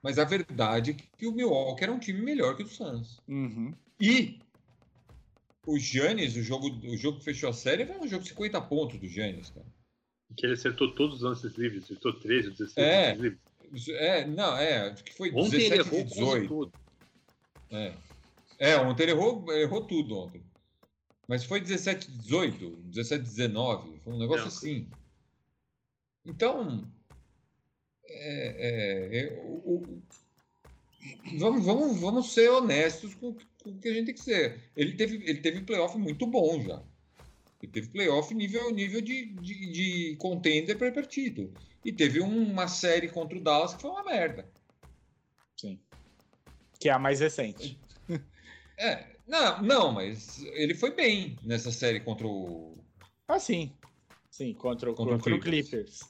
Mas 0.02 0.18
a 0.18 0.24
verdade 0.24 0.92
é 0.92 0.94
que 0.94 1.26
o 1.26 1.32
Milwaukee 1.32 1.82
era 1.82 1.92
um 1.92 1.98
time 1.98 2.20
melhor 2.20 2.56
que 2.56 2.62
o 2.62 2.68
Suns. 2.68 3.20
Uhum. 3.28 3.74
E 4.00 4.38
o 5.66 5.78
Giannis, 5.78 6.36
o 6.36 6.42
jogo, 6.42 6.68
o 6.68 6.96
jogo 6.96 7.18
que 7.18 7.24
fechou 7.24 7.50
a 7.50 7.52
série, 7.52 7.84
foi 7.84 7.98
um 7.98 8.08
jogo 8.08 8.22
de 8.22 8.30
50 8.30 8.60
pontos 8.62 8.98
do 8.98 9.08
Giannis, 9.08 9.50
cara. 9.50 9.66
Que 10.36 10.46
ele 10.46 10.54
acertou 10.54 10.94
todos 10.94 11.16
os 11.16 11.22
lances 11.22 11.54
livres, 11.54 11.84
acertou 11.84 12.12
13 12.12 12.48
ou 12.48 12.54
16 12.54 12.76
é, 12.76 13.06
lances 13.06 13.22
livres. 13.22 13.88
É, 13.90 14.26
não, 14.26 14.56
é, 14.56 14.94
que 14.94 15.14
foi 15.14 15.30
ontem 15.30 15.58
17 15.58 15.72
ele 15.72 15.80
errou 15.80 16.04
18. 16.04 16.72
É. 17.70 17.94
é, 18.58 18.76
ontem 18.78 19.02
ele 19.02 19.12
errou, 19.12 19.52
errou 19.52 19.84
tudo 19.84 20.16
ontem. 20.16 20.42
Mas 21.26 21.44
foi 21.44 21.60
17 21.60 22.10
18, 22.10 22.76
17 22.84 23.22
19, 23.22 23.98
foi 23.98 24.12
um 24.12 24.18
negócio 24.18 24.42
não, 24.42 24.48
assim. 24.48 24.88
Então, 26.24 26.90
é, 28.09 29.18
é, 29.18 29.43
o, 29.44 29.76
o, 29.76 30.02
vamos, 31.39 31.64
vamos, 31.64 32.01
vamos 32.01 32.32
ser 32.32 32.51
honestos 32.51 33.14
com, 33.14 33.35
com, 33.62 33.70
o 33.70 33.78
que 33.78 33.89
a 33.89 33.94
gente 33.94 34.06
tem 34.06 34.14
que 34.14 34.20
ser. 34.20 34.60
Ele 34.76 34.93
teve, 34.93 35.16
ele 35.16 35.40
teve 35.40 35.62
playoff 35.62 35.97
muito 35.98 36.26
bom 36.26 36.60
já. 36.60 36.82
Ele 37.62 37.72
teve 37.72 37.89
playoff 37.89 38.32
nível, 38.35 38.70
nível 38.70 39.01
de, 39.01 39.26
de, 39.26 39.72
de 39.72 40.16
contender 40.16 40.78
para 40.78 40.93
partido. 40.93 41.52
E 41.85 41.93
teve 41.93 42.20
uma 42.20 42.68
série 42.68 43.09
contra 43.09 43.36
o 43.36 43.40
Dallas 43.40 43.74
que 43.74 43.82
foi 43.82 43.90
uma 43.90 44.05
merda. 44.05 44.48
Sim. 45.56 45.78
Que 46.78 46.89
é 46.89 46.93
a 46.93 46.98
mais 46.98 47.20
recente. 47.20 47.78
É, 48.80 49.06
não, 49.26 49.60
não, 49.60 49.93
mas 49.93 50.40
ele 50.52 50.72
foi 50.72 50.93
bem 50.93 51.36
nessa 51.43 51.72
série 51.72 51.98
contra 51.98 52.28
o. 52.28 52.78
Ah, 53.26 53.40
sim. 53.40 53.72
Sim, 54.30 54.55
contra, 54.55 54.94
contra, 54.94 55.14
contra 55.16 55.35
o 55.35 55.40
Clippers. 55.40 55.68
Clippers. 55.68 56.01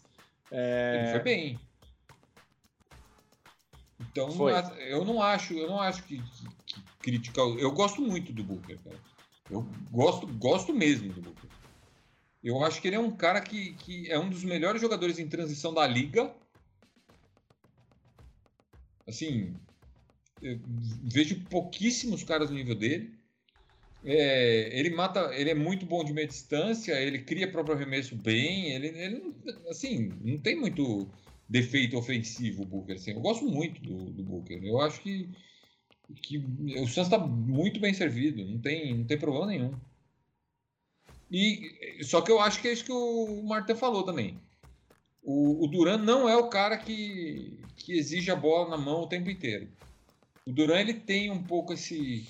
É... 0.51 1.01
Ele 1.01 1.12
foi 1.12 1.20
bem. 1.23 1.61
Então, 4.10 4.30
foi. 4.32 4.52
eu 4.89 5.05
não 5.05 5.22
acho, 5.22 5.55
eu 5.55 5.68
não 5.68 5.80
acho 5.80 6.02
que, 6.05 6.22
que, 6.66 6.82
criticar. 7.01 7.44
Eu 7.44 7.70
gosto 7.72 8.01
muito 8.01 8.32
do 8.32 8.43
Booker, 8.43 8.78
cara. 8.82 8.98
Eu 9.51 9.66
gosto, 9.90 10.26
gosto 10.26 10.74
mesmo 10.74 11.12
do 11.12 11.22
Booker. 11.22 11.51
Eu 12.43 12.62
acho 12.64 12.80
que 12.80 12.89
ele 12.89 12.97
é 12.97 13.01
um 13.01 13.10
cara 13.10 13.40
que, 13.40 13.74
que 13.74 14.10
é 14.10 14.18
um 14.18 14.28
dos 14.28 14.44
melhores 14.44 14.80
jogadores 14.80 15.18
em 15.18 15.28
transição 15.28 15.74
da 15.74 15.86
liga. 15.86 16.35
Assim, 19.06 19.55
vejo 20.40 21.44
pouquíssimos 21.47 22.22
caras 22.22 22.51
no 22.51 22.56
nível 22.56 22.74
dele. 22.74 23.18
É, 24.05 24.78
ele 24.78 24.90
mata, 24.90 25.35
ele 25.35 25.51
é 25.51 25.55
muito 25.55 25.85
bom 25.85 26.05
de 26.05 26.12
meia 26.12 26.26
distância, 26.26 26.93
ele 27.01 27.18
cria 27.18 27.51
próprio 27.51 27.74
arremesso 27.74 28.14
bem, 28.14 28.70
ele, 28.72 28.89
ele 28.89 29.35
assim, 29.68 30.12
não 30.20 30.39
tem 30.39 30.55
muito 30.55 31.10
defeito 31.49 31.97
ofensivo 31.97 32.62
o 32.62 32.66
Booker. 32.66 32.97
Assim. 32.97 33.12
Eu 33.12 33.20
gosto 33.20 33.45
muito 33.45 33.81
do, 33.81 34.11
do 34.11 34.23
Booker. 34.23 34.62
Eu 34.62 34.81
acho 34.81 35.01
que, 35.01 35.29
que 36.23 36.39
o 36.39 36.87
Suns 36.87 37.07
está 37.07 37.19
muito 37.19 37.81
bem 37.81 37.95
servido, 37.95 38.45
não 38.45 38.59
tem, 38.61 38.97
não 38.97 39.05
tem 39.05 39.19
problema 39.19 39.47
nenhum. 39.47 39.73
E 41.31 42.03
só 42.03 42.20
que 42.20 42.31
eu 42.31 42.41
acho 42.41 42.61
que 42.61 42.69
é 42.69 42.73
isso 42.73 42.85
que 42.85 42.93
o 42.93 43.43
Martin 43.45 43.75
falou 43.75 44.03
também. 44.03 44.41
O, 45.23 45.65
o 45.65 45.69
Duran 45.69 45.99
não 45.99 46.29
é 46.29 46.37
o 46.37 46.49
cara 46.49 46.79
que, 46.79 47.61
que 47.77 47.93
exige 47.99 48.31
a 48.31 48.37
bola 48.37 48.70
na 48.70 48.79
mão 48.79 49.03
o 49.03 49.09
tempo 49.09 49.29
inteiro. 49.29 49.69
O 50.47 50.53
Duran 50.53 50.81
ele 50.81 50.95
tem 50.95 51.31
um 51.31 51.43
pouco 51.43 51.75
esse 51.75 52.27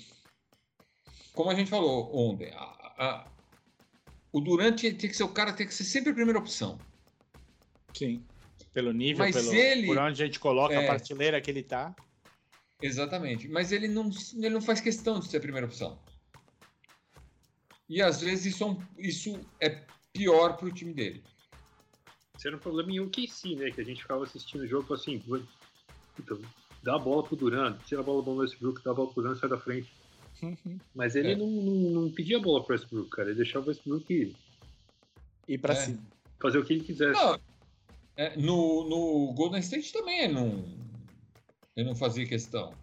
como 1.39 1.51
a 1.51 1.55
gente 1.55 1.69
falou 1.69 2.13
ontem, 2.13 2.51
a, 2.53 2.63
a, 2.97 3.31
o 4.29 4.41
Durante 4.41 4.91
tem 4.91 5.09
que 5.09 5.15
ser 5.15 5.23
o 5.23 5.29
cara, 5.29 5.53
tem 5.53 5.65
que 5.65 5.73
ser 5.73 5.85
sempre 5.85 6.11
a 6.11 6.13
primeira 6.13 6.37
opção. 6.37 6.77
Sim. 7.93 8.25
Pelo 8.73 8.91
nível, 8.91 9.25
Mas 9.25 9.35
pelo, 9.35 9.53
ele, 9.53 9.87
por 9.87 9.97
onde 9.97 10.21
a 10.21 10.25
gente 10.25 10.39
coloca 10.39 10.73
é, 10.73 10.83
a 10.83 10.85
prateleira 10.87 11.41
que 11.41 11.49
ele 11.49 11.63
tá. 11.63 11.95
Exatamente. 12.81 13.47
Mas 13.47 13.71
ele 13.71 13.87
não, 13.87 14.09
ele 14.35 14.49
não 14.49 14.61
faz 14.61 14.79
questão 14.79 15.19
de 15.19 15.27
ser 15.27 15.37
a 15.37 15.41
primeira 15.41 15.65
opção. 15.65 15.99
E 17.89 18.01
às 18.01 18.21
vezes 18.21 18.53
isso 18.53 18.63
é, 18.63 18.67
um, 18.67 18.81
isso 18.97 19.39
é 19.59 19.83
pior 20.13 20.55
pro 20.57 20.71
time 20.71 20.93
dele. 20.93 21.23
Isso 22.37 22.47
era 22.47 22.55
um 22.55 22.59
problema 22.59 22.91
em 22.91 22.99
OKC, 22.99 23.55
né? 23.55 23.71
Que 23.71 23.81
a 23.81 23.83
gente 23.83 24.01
ficava 24.01 24.23
assistindo 24.23 24.61
o 24.61 24.67
jogo 24.67 24.93
assim, 24.93 25.21
então, 26.17 26.39
dá 26.83 26.95
a 26.95 26.99
bola 26.99 27.23
pro 27.23 27.35
Durant, 27.35 27.77
tira 27.85 28.01
a 28.01 28.03
bola 28.03 28.21
do 28.21 28.35
Westbrook, 28.35 28.83
dá 28.83 28.91
a 28.91 28.93
bola 28.93 29.11
pro 29.11 29.23
Durant, 29.23 29.39
sai 29.39 29.49
da 29.49 29.57
frente. 29.57 29.91
Mas 30.93 31.15
ele 31.15 31.31
é. 31.31 31.35
não, 31.35 31.47
não, 31.47 31.73
não, 32.03 32.11
pedia 32.11 32.39
bola 32.39 32.63
pro 32.63 32.73
Westbrook, 32.73 33.09
cara. 33.09 33.29
Ele 33.29 33.37
deixava 33.37 33.65
o 33.65 33.69
Westbrook 33.69 34.13
ir, 34.13 34.35
ir 35.47 35.57
pra 35.57 35.73
é. 35.73 35.77
cima. 35.77 35.99
Fazer 36.39 36.59
o 36.59 36.63
que 36.63 36.73
ele 36.73 36.83
quisesse. 36.83 37.19
Não, 37.19 37.39
é, 38.19 38.35
no, 38.35 38.83
no 38.83 39.33
Golden 39.33 39.61
State 39.61 39.93
também 39.93 40.19
ele 40.19 40.33
não, 40.33 40.65
ele 41.73 41.87
não 41.87 41.95
fazia 41.95 42.27
questão. 42.27 42.73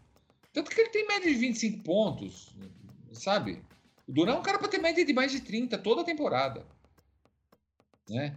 Tanto 0.50 0.70
que 0.70 0.80
ele 0.80 0.88
tem 0.88 1.06
média 1.06 1.30
de 1.30 1.38
25 1.38 1.82
pontos, 1.82 2.56
sabe? 3.12 3.62
O 4.08 4.12
Duran 4.12 4.32
é 4.32 4.38
um 4.38 4.42
cara 4.42 4.58
para 4.58 4.68
ter 4.68 4.78
média 4.78 5.04
de 5.04 5.12
mais 5.12 5.30
de 5.30 5.42
30 5.42 5.76
toda 5.76 6.00
a 6.00 6.04
temporada. 6.04 6.64
Né? 8.08 8.34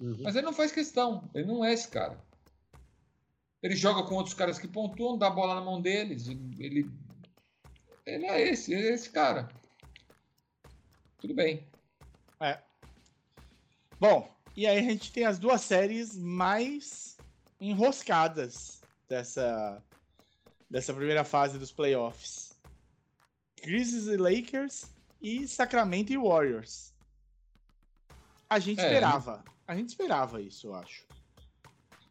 Uhum. 0.00 0.22
Mas 0.22 0.36
ele 0.36 0.46
não 0.46 0.54
faz 0.54 0.72
questão. 0.72 1.28
Ele 1.34 1.44
não 1.44 1.62
é 1.62 1.74
esse 1.74 1.88
cara. 1.88 2.18
Ele 3.62 3.76
joga 3.76 4.08
com 4.08 4.14
outros 4.14 4.34
caras 4.34 4.58
que 4.58 4.66
pontuam, 4.66 5.18
dá 5.18 5.26
a 5.26 5.30
bola 5.30 5.54
na 5.54 5.60
mão 5.60 5.82
deles. 5.82 6.28
Ele 6.28 6.90
ele 8.06 8.24
é 8.24 8.40
esse, 8.40 8.74
é 8.74 8.94
esse 8.94 9.10
cara. 9.10 9.50
Tudo 11.18 11.34
bem. 11.34 11.68
É. 12.40 12.58
Bom, 14.00 14.34
e 14.58 14.66
aí 14.66 14.76
a 14.76 14.82
gente 14.82 15.12
tem 15.12 15.24
as 15.24 15.38
duas 15.38 15.60
séries 15.60 16.16
mais 16.16 17.16
enroscadas 17.60 18.80
dessa, 19.08 19.80
dessa 20.68 20.92
primeira 20.92 21.22
fase 21.22 21.60
dos 21.60 21.70
playoffs. 21.70 22.58
Grizzlies 23.62 24.08
e 24.08 24.16
Lakers 24.16 24.86
e 25.22 25.46
Sacramento 25.46 26.12
e 26.12 26.18
Warriors. 26.18 26.92
A 28.50 28.58
gente 28.58 28.80
é, 28.80 28.86
esperava. 28.86 29.44
A 29.64 29.76
gente 29.76 29.90
esperava 29.90 30.42
isso, 30.42 30.66
eu 30.66 30.74
acho. 30.74 31.06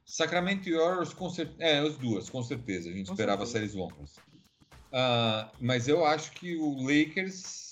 Sacramento 0.06 0.70
e 0.70 0.74
Warriors, 0.74 1.14
com 1.14 1.30
certeza. 1.30 1.62
É, 1.62 1.80
as 1.80 1.98
duas, 1.98 2.30
com 2.30 2.42
certeza. 2.42 2.90
A 2.90 2.94
gente 2.94 3.08
com 3.08 3.14
esperava 3.14 3.46
certeza. 3.46 3.74
séries 3.74 3.76
longas. 3.76 4.16
Uh, 4.88 5.52
mas 5.60 5.90
eu 5.90 6.06
acho 6.06 6.32
que 6.32 6.56
o 6.56 6.82
Lakers 6.82 7.67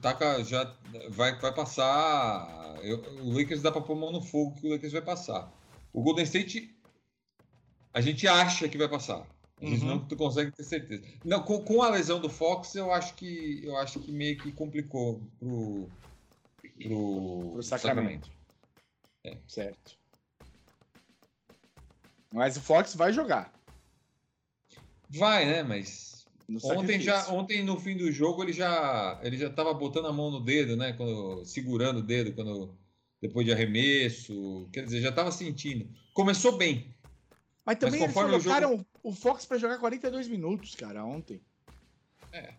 tá, 0.00 0.42
já 0.42 0.76
vai, 1.10 1.38
vai 1.38 1.54
passar. 1.54 2.78
Eu, 2.82 2.98
o 3.22 3.32
Lakers 3.32 3.62
dá 3.62 3.72
para 3.72 3.80
pôr 3.80 3.96
mão 3.96 4.12
no 4.12 4.22
fogo 4.22 4.54
que 4.54 4.66
o 4.66 4.70
Lakers 4.70 4.92
vai 4.92 5.02
passar. 5.02 5.52
O 5.92 6.02
Golden 6.02 6.24
State 6.24 6.74
a 7.92 8.00
gente 8.00 8.26
acha 8.28 8.68
que 8.68 8.78
vai 8.78 8.88
passar. 8.88 9.26
A 9.60 9.66
gente 9.66 9.84
uhum. 9.84 10.06
não 10.08 10.16
consegue 10.16 10.50
ter 10.52 10.64
certeza. 10.64 11.02
Não, 11.24 11.42
com, 11.42 11.62
com, 11.62 11.82
a 11.82 11.90
lesão 11.90 12.18
do 12.18 12.30
Fox, 12.30 12.74
eu 12.74 12.90
acho 12.90 13.14
que 13.14 13.60
eu 13.62 13.76
acho 13.76 14.00
que 14.00 14.10
meio 14.10 14.38
que 14.38 14.52
complicou 14.52 15.20
pro 15.38 15.88
pro, 16.82 17.50
pro 17.52 17.62
Sacramento. 17.62 18.26
Sacramento. 18.26 18.30
É. 19.24 19.36
Certo. 19.46 19.98
Mas 22.32 22.56
o 22.56 22.60
Fox 22.60 22.94
vai 22.94 23.12
jogar. 23.12 23.52
Vai, 25.10 25.44
né? 25.44 25.62
Mas 25.62 26.19
ontem 26.64 27.00
já, 27.00 27.28
ontem 27.30 27.62
no 27.64 27.78
fim 27.78 27.96
do 27.96 28.10
jogo 28.10 28.42
ele 28.42 28.52
já, 28.52 29.20
ele 29.22 29.36
já 29.36 29.50
tava 29.50 29.72
botando 29.74 30.06
a 30.06 30.12
mão 30.12 30.30
no 30.30 30.40
dedo, 30.40 30.76
né? 30.76 30.92
Quando, 30.94 31.44
segurando 31.44 31.98
o 31.98 32.02
dedo 32.02 32.32
quando 32.32 32.74
depois 33.20 33.44
de 33.46 33.52
arremesso, 33.52 34.68
quer 34.72 34.84
dizer, 34.84 35.00
já 35.00 35.12
tava 35.12 35.30
sentindo. 35.30 35.88
Começou 36.14 36.56
bem. 36.56 36.94
Mas 37.64 37.78
também 37.78 38.00
eles 38.00 38.12
conforme 38.14 38.36
o 38.36 38.40
jogo- 38.40 38.54
colocaram 38.60 38.86
o 39.02 39.12
Fox 39.12 39.44
pra 39.46 39.58
jogar 39.58 39.78
42 39.78 40.26
minutos, 40.28 40.74
cara, 40.74 41.04
ontem. 41.04 41.40
É. 42.32 42.54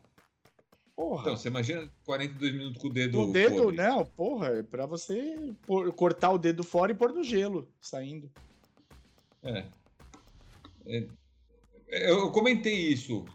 Porra. 0.95 1.21
Então, 1.21 1.35
você 1.37 1.47
imagina 1.47 1.89
42 2.05 2.53
minutos 2.53 2.79
com 2.81 2.87
o 2.89 2.93
dedo. 2.93 3.19
o 3.21 3.31
dedo, 3.33 3.55
podre. 3.63 3.77
não, 3.77 4.05
porra, 4.05 4.47
é 4.59 4.63
pra 4.63 4.85
você 4.85 5.53
pôr- 5.65 5.91
cortar 5.93 6.29
o 6.31 6.37
dedo 6.37 6.63
fora 6.63 6.91
e 6.91 6.95
pôr 6.95 7.11
no 7.11 7.23
gelo, 7.23 7.67
saindo. 7.81 8.29
É. 9.41 9.65
É, 10.85 11.07
Eu 11.89 12.31
comentei 12.31 12.73
isso 12.89 13.25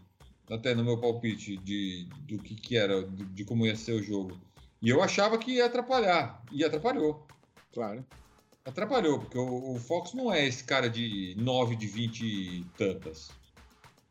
até 0.49 0.73
no 0.73 0.83
meu 0.83 0.97
palpite 0.97 1.57
de, 1.57 2.07
do 2.27 2.39
que, 2.39 2.55
que 2.55 2.77
era, 2.77 3.03
de, 3.03 3.25
de 3.25 3.45
como 3.45 3.65
ia 3.65 3.75
ser 3.75 3.93
o 3.93 4.03
jogo. 4.03 4.39
E 4.81 4.89
eu 4.89 5.01
achava 5.01 5.37
que 5.37 5.53
ia 5.53 5.65
atrapalhar. 5.65 6.43
E 6.51 6.63
atrapalhou. 6.63 7.25
Claro. 7.73 8.05
Atrapalhou, 8.63 9.19
porque 9.19 9.37
o, 9.37 9.75
o 9.75 9.79
Fox 9.79 10.13
não 10.13 10.31
é 10.31 10.45
esse 10.45 10.63
cara 10.63 10.89
de 10.89 11.35
9 11.37 11.75
de 11.75 11.87
20 11.87 12.21
e 12.21 12.65
tantas. 12.77 13.31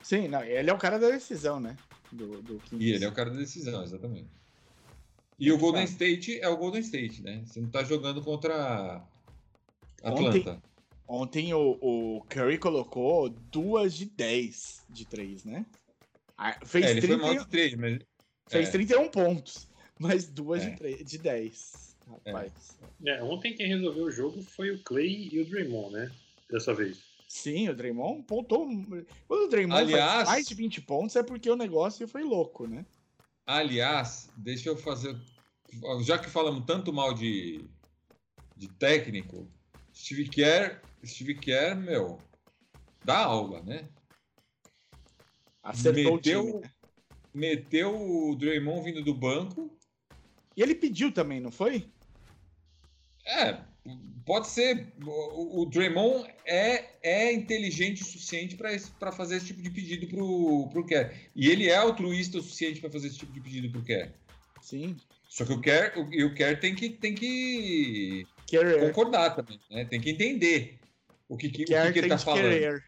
Sim, 0.02 0.28
não, 0.28 0.42
ele 0.42 0.70
é 0.70 0.72
o 0.72 0.78
cara 0.78 0.98
da 0.98 1.10
decisão, 1.10 1.60
né? 1.60 1.76
Do, 2.12 2.40
do. 2.42 2.60
E 2.72 2.92
ele 2.92 3.04
é 3.04 3.08
o 3.08 3.12
cara 3.12 3.30
da 3.30 3.36
decisão, 3.36 3.82
exatamente. 3.82 4.28
E 5.38 5.52
o 5.52 5.58
Golden 5.58 5.84
State 5.84 6.40
é 6.40 6.48
o 6.48 6.56
Golden 6.56 6.80
State, 6.80 7.22
né? 7.22 7.42
Você 7.44 7.60
não 7.60 7.68
tá 7.68 7.84
jogando 7.84 8.22
contra 8.22 9.04
Atlanta. 10.02 10.62
Ontem 11.06 11.52
o, 11.52 11.78
o 11.80 12.22
Curry 12.28 12.58
colocou 12.58 13.28
duas 13.28 13.94
de 13.94 14.06
10 14.06 14.86
de 14.88 15.04
3, 15.04 15.44
né? 15.44 15.66
Ah, 16.38 16.58
Fez, 16.64 16.84
É, 16.86 16.90
ele 16.90 17.00
foi 17.00 17.08
30, 17.16 17.22
mal 17.26 17.38
de 17.38 17.48
3, 17.48 17.74
mas. 17.74 17.98
fez 18.48 18.68
é. 18.68 18.70
31 18.72 19.08
pontos, 19.08 19.68
mas 19.98 20.26
duas 20.28 20.62
É. 20.62 20.70
de, 20.70 20.76
3, 20.76 21.04
de 21.04 21.18
10. 21.18 21.96
Rapaz. 22.06 22.52
É, 23.04 23.22
ontem 23.22 23.54
quem 23.54 23.66
resolveu 23.68 24.04
o 24.04 24.10
jogo 24.12 24.42
foi 24.42 24.70
o 24.70 24.82
Clay 24.84 25.28
e 25.32 25.40
o 25.40 25.46
Draymond, 25.48 25.92
né? 25.92 26.12
Dessa 26.50 26.72
vez. 26.72 26.98
Sim, 27.28 27.68
o 27.68 27.74
Draymond 27.74 28.22
pontou. 28.22 28.66
Quando 29.26 29.44
o 29.46 29.48
Draymond 29.48 29.80
Aliás- 29.82 30.12
faz 30.14 30.28
mais 30.28 30.46
de 30.46 30.54
20 30.54 30.80
pontos 30.82 31.16
é 31.16 31.22
porque 31.24 31.50
o 31.50 31.56
negócio 31.56 32.06
foi 32.06 32.22
louco, 32.22 32.66
né? 32.68 32.86
Aliás, 33.44 34.28
deixa 34.36 34.68
eu 34.68 34.76
fazer. 34.76 35.16
Já 36.04 36.16
que 36.18 36.30
falamos 36.30 36.64
tanto 36.64 36.92
mal 36.92 37.12
de, 37.12 37.64
de 38.56 38.68
técnico, 38.68 39.48
Steve 39.94 40.28
Kerr, 40.28 40.80
Steve 41.04 41.34
Kerr, 41.34 41.76
meu, 41.76 42.18
dá 43.04 43.18
aula, 43.18 43.62
né? 43.62 43.88
Acertou 45.70 46.12
o 46.12 46.16
Meteu- 46.16 46.43
time. 46.44 46.60
né? 46.60 46.70
Meteu 47.34 47.94
o 47.94 48.34
Draymond 48.36 48.82
vindo 48.84 49.02
do 49.05 49.14
banco. 49.14 49.70
E 50.56 50.62
ele 50.62 50.74
pediu 50.74 51.12
também, 51.12 51.38
não 51.40 51.51
foi? 51.51 51.86
É, 53.26 53.59
pode 54.24 54.47
ser. 54.48 54.86
O, 55.05 55.62
o 55.62 55.66
Draymond 55.66 56.26
é, 56.47 56.84
é 57.02 57.32
inteligente 57.32 58.02
o 58.02 58.06
suficiente 58.06 58.56
para 58.56 59.12
fazer 59.12 59.36
esse 59.36 59.47
tipo 59.47 59.60
de 59.60 59.70
pedido 59.70 60.06
pro, 60.06 60.68
pro 60.70 60.86
Kerr. 60.86 61.12
E 61.34 61.48
ele 61.51 61.68
é 61.68 61.76
altruísta 61.76 62.38
o 62.38 62.43
suficiente 62.43 62.80
para 62.80 62.90
fazer 62.90 63.09
esse 63.09 63.18
tipo 63.18 63.32
de 63.32 63.40
pedido 63.40 63.68
pro 63.70 63.82
Kerr. 63.82 64.10
Sim. 64.62 64.97
Só 65.28 65.44
que 65.44 65.52
o 65.52 65.60
Kerr, 65.60 65.93
o, 65.98 66.02
o 66.26 66.34
Kerr 66.34 66.59
tem 66.60 66.74
que, 66.74 66.88
tem 66.90 67.14
que 67.14 68.26
Querer. 68.47 68.80
concordar 68.80 69.34
também, 69.36 69.60
né? 69.70 69.84
Tem 69.84 70.01
que 70.01 70.10
entender 70.10 70.78
o 71.28 71.36
que, 71.36 71.51
que, 71.51 71.64
o 71.64 71.66
que, 71.66 71.93
que 71.93 71.98
ele 71.98 72.09
tá 72.09 72.16
falando. 72.16 72.43
querer. 72.43 72.84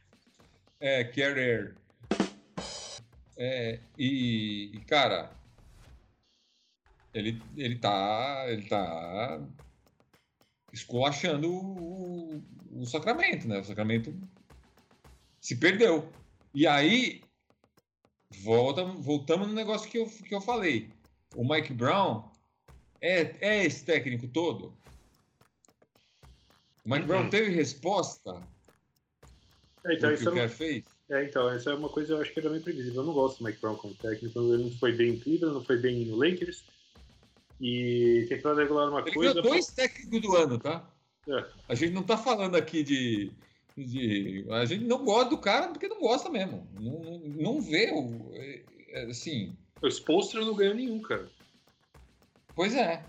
É, 0.80 1.05
querer. 1.05 1.74
É, 3.39 3.78
e, 3.97 4.73
e, 4.74 4.81
cara, 4.81 5.31
ele, 7.15 7.40
ele 7.56 7.78
tá. 7.78 8.44
Ele 8.48 8.69
tá 8.69 9.40
esculachando 10.73 11.51
o, 11.51 12.43
o 12.73 12.85
Sacramento, 12.85 13.47
né? 13.47 13.60
O 13.60 13.65
Sacramento 13.65 14.15
se 15.40 15.56
perdeu. 15.56 16.12
E 16.52 16.66
aí, 16.66 17.23
volta, 18.40 18.85
voltamos 18.85 19.47
no 19.47 19.55
negócio 19.55 19.89
que 19.89 19.98
eu, 19.98 20.06
que 20.06 20.35
eu 20.35 20.40
falei. 20.40 20.90
O 21.35 21.48
Mike 21.48 21.73
Brown 21.73 22.31
é, 23.01 23.36
é 23.40 23.65
esse 23.65 23.85
técnico 23.85 24.27
todo? 24.28 24.77
O 26.85 26.90
Mike 26.90 27.02
Uhum. 27.02 27.06
Brown 27.06 27.31
teve 27.31 27.51
resposta 27.51 28.43
então, 29.86 30.10
do 30.10 30.19
que 30.19 30.28
o 30.28 30.32
é, 30.32 30.35
Kerr 30.35 30.51
fez? 30.51 30.97
É, 31.10 31.24
então, 31.24 31.48
essa 31.51 31.70
é 31.70 31.74
uma 31.74 31.89
coisa 31.89 32.14
eu 32.14 32.20
acho 32.20 32.32
que 32.32 32.39
era 32.40 32.51
meio 32.51 32.62
previsível. 32.62 33.01
Eu 33.02 33.06
não 33.06 33.14
gosto 33.14 33.39
do 33.39 33.44
Mike 33.44 33.60
Brown 33.60 33.76
como 33.76 33.94
técnico. 33.94 34.39
Ele 34.52 34.64
não 34.64 34.70
foi 34.72 34.93
bem 34.93 35.10
em 35.14 35.18
Cleveland, 35.18 35.55
não 35.55 35.64
foi 35.64 35.78
bem 35.78 36.05
no 36.05 36.16
Lakers. 36.16 36.64
E 37.60 38.26
temporada 38.28 38.62
regular 38.62 38.86
é 38.86 38.90
uma 38.90 39.01
Ele 39.01 39.12
coisa. 39.12 39.35
ganhou 39.35 39.48
dois 39.51 39.66
técnicos 39.68 40.20
do 40.20 40.36
ano, 40.36 40.59
tá? 40.59 40.89
É. 41.28 41.44
A 41.68 41.74
gente 41.74 41.93
não 41.93 42.02
tá 42.02 42.16
falando 42.16 42.56
aqui 42.56 42.82
de, 42.82 43.30
de- 43.76 44.44
A 44.51 44.64
gente 44.64 44.85
não 44.85 45.05
gosta 45.05 45.30
do 45.30 45.39
cara 45.39 45.68
porque 45.68 45.89
não 45.89 46.01
gosta 46.01 46.30
mesmo. 46.30 46.66
Não, 46.78 47.01
não, 47.01 47.18
não 47.18 47.60
vê 47.60 47.90
o. 47.93 48.30
é, 48.35 48.62
é, 48.90 49.02
Assim. 49.06 49.56
O 49.82 49.86
Spolstra 49.89 50.44
não 50.44 50.55
ganhou 50.55 50.74
nenhum, 50.74 51.01
cara. 51.01 51.28
Pois 52.55 52.74
é. 52.74 53.05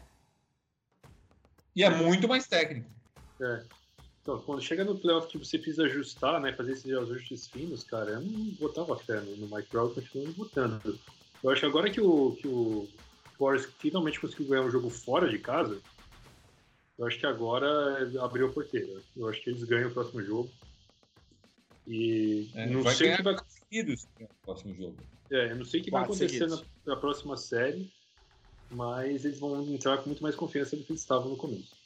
E 1.76 1.84
é 1.84 1.90
muito 1.90 2.28
mais 2.28 2.48
técnico. 2.48 2.90
É. 3.42 3.64
Então, 4.30 4.42
quando 4.42 4.62
chega 4.62 4.86
no 4.86 4.96
playoff 4.96 5.28
que 5.28 5.40
você 5.40 5.58
precisa 5.58 5.86
ajustar, 5.86 6.40
né, 6.40 6.54
fazer 6.54 6.74
esses 6.74 6.94
ajustes 6.94 7.48
finos, 7.48 7.84
cara, 7.84 8.12
eu 8.12 8.22
não 8.22 8.30
botava 8.60 8.96
fé 8.96 9.20
no, 9.22 9.36
no 9.38 9.56
Mike 9.56 9.70
Brown, 9.72 9.88
eu 9.88 9.96
continuo 9.96 10.32
botando. 10.34 11.00
Eu 11.44 11.50
acho 11.50 11.62
que 11.62 11.66
agora 11.66 11.90
que 11.90 12.00
o, 12.00 12.36
que 12.36 12.48
o 12.48 12.88
Warriors 13.40 13.68
finalmente 13.80 14.20
conseguiu 14.20 14.46
ganhar 14.46 14.62
um 14.62 14.70
jogo 14.70 14.92
fora 14.92 15.28
de 15.28 15.40
casa, 15.40 15.82
eu 17.00 17.08
acho 17.08 17.18
que 17.18 17.26
agora 17.26 18.08
abriu 18.24 18.46
a 18.46 18.52
porteira. 18.52 19.02
Eu 19.18 19.28
acho 19.28 19.42
que 19.42 19.50
eles 19.50 19.64
ganham 19.64 19.90
o 19.90 19.94
próximo 19.94 20.22
jogo. 20.22 20.52
E 21.88 22.48
É, 22.54 22.68
não 22.68 22.84
vai 22.84 22.94
sei 22.94 23.12
o 23.12 23.18
que 23.18 23.24
vai, 23.24 23.36
seguidos 23.48 24.08
no 24.20 24.28
próximo 24.44 24.76
jogo. 24.76 24.98
é, 25.32 25.54
eu 25.54 25.56
não 25.56 25.66
sei 25.66 25.82
o 25.82 25.84
que 25.84 25.90
vai 25.90 26.04
acontecer 26.04 26.48
na, 26.48 26.62
na 26.86 26.96
próxima 26.96 27.36
série, 27.36 27.90
mas 28.70 29.26
eles 29.26 29.40
vão 29.40 29.60
entrar 29.74 29.98
com 29.98 30.06
muito 30.06 30.22
mais 30.22 30.36
confiança 30.36 30.78
do 30.78 30.84
que 30.84 30.92
eles 30.92 31.02
estavam 31.02 31.30
no 31.30 31.36
começo. 31.36 31.79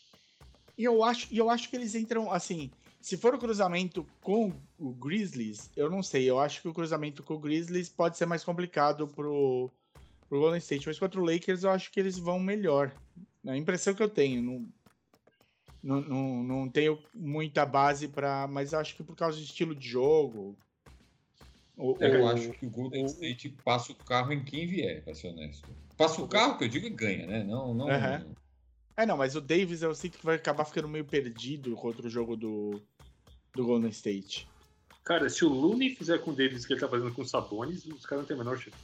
E 0.78 0.84
eu 0.84 1.04
acho, 1.04 1.28
e 1.32 1.38
eu 1.38 1.50
acho 1.50 1.70
que 1.70 1.76
eles 1.76 1.94
entram 1.96 2.32
assim. 2.32 2.70
Se 3.02 3.18
for 3.18 3.36
o 3.36 3.40
cruzamento 3.40 4.06
com 4.22 4.54
o 4.78 4.94
Grizzlies, 4.94 5.70
eu 5.76 5.90
não 5.90 6.02
sei. 6.02 6.30
Eu 6.30 6.40
acho 6.40 6.62
que 6.62 6.68
o 6.70 6.74
cruzamento 6.74 7.22
com 7.22 7.34
o 7.36 7.40
Grizzlies 7.40 7.90
pode 7.90 8.18
ser 8.18 8.26
mais 8.26 8.44
complicado 8.44 9.08
pro, 9.10 9.70
pro 10.30 10.40
Golden 10.40 10.58
State. 10.60 10.88
Mas 10.88 10.98
contra 10.98 11.20
o 11.20 11.26
Lakers, 11.26 11.64
eu 11.64 11.70
acho 11.72 11.92
que 11.92 12.00
eles 12.00 12.18
vão 12.18 12.40
melhor. 12.40 12.96
É 13.46 13.52
a 13.52 13.58
impressão 13.58 13.94
que 13.94 14.02
eu 14.02 14.10
tenho. 14.10 14.42
Não, 14.42 14.70
não, 15.84 16.02
não, 16.02 16.44
não 16.44 16.70
tenho 16.70 16.98
muita 17.14 17.66
base 17.66 18.08
para. 18.08 18.48
Mas 18.48 18.74
acho 18.74 18.96
que 18.96 19.04
por 19.04 19.16
causa 19.18 19.38
do 19.38 19.44
estilo 19.44 19.76
de 19.76 19.88
jogo. 19.88 20.58
o- 21.76 21.98
Eu 22.00 22.24
o- 22.24 22.28
acho 22.30 22.54
que 22.54 22.66
o 22.66 22.70
Golden 22.70 23.06
State 23.06 23.50
passa 23.66 23.92
o 23.92 23.96
carro 23.96 24.32
em 24.32 24.46
quem 24.46 24.66
vier, 24.66 25.04
pra 25.04 25.14
ser 25.14 25.28
honesto. 25.28 25.76
Passa 25.98 26.22
o 26.22 26.28
carro, 26.28 26.58
que 26.58 26.64
eu 26.64 26.70
digo, 26.70 26.86
e 26.88 26.90
ganha, 26.90 27.28
né? 27.28 27.44
Não, 27.44 27.74
não. 27.74 27.90
Aham. 27.90 28.34
É, 28.96 29.06
não, 29.06 29.18
mas 29.18 29.36
o 29.36 29.42
Davis 29.42 29.82
eu 29.82 29.94
sinto 29.96 30.18
que 30.18 30.26
vai 30.26 30.36
acabar 30.36 30.66
ficando 30.66 30.88
meio 30.88 31.06
perdido 31.06 31.76
contra 31.76 32.06
o 32.06 32.10
jogo 32.10 32.36
do, 32.36 32.82
do 33.54 33.66
Golden 33.66 33.90
State. 33.90 34.48
Cara, 35.04 35.30
se 35.30 35.44
o 35.44 35.50
Looney 35.50 35.96
fizer 35.96 36.20
com 36.20 36.32
o 36.32 36.36
Davis 36.36 36.64
o 36.64 36.68
que 36.68 36.74
ele 36.74 36.80
tá 36.80 36.88
fazendo 36.88 37.14
com 37.14 37.24
o 37.24 37.28
Sabonis, 37.28 37.86
os 37.86 38.06
caras 38.06 38.24
não 38.24 38.28
tem 38.28 38.36
a 38.36 38.40
menor 38.40 38.58
chance. 38.58 38.78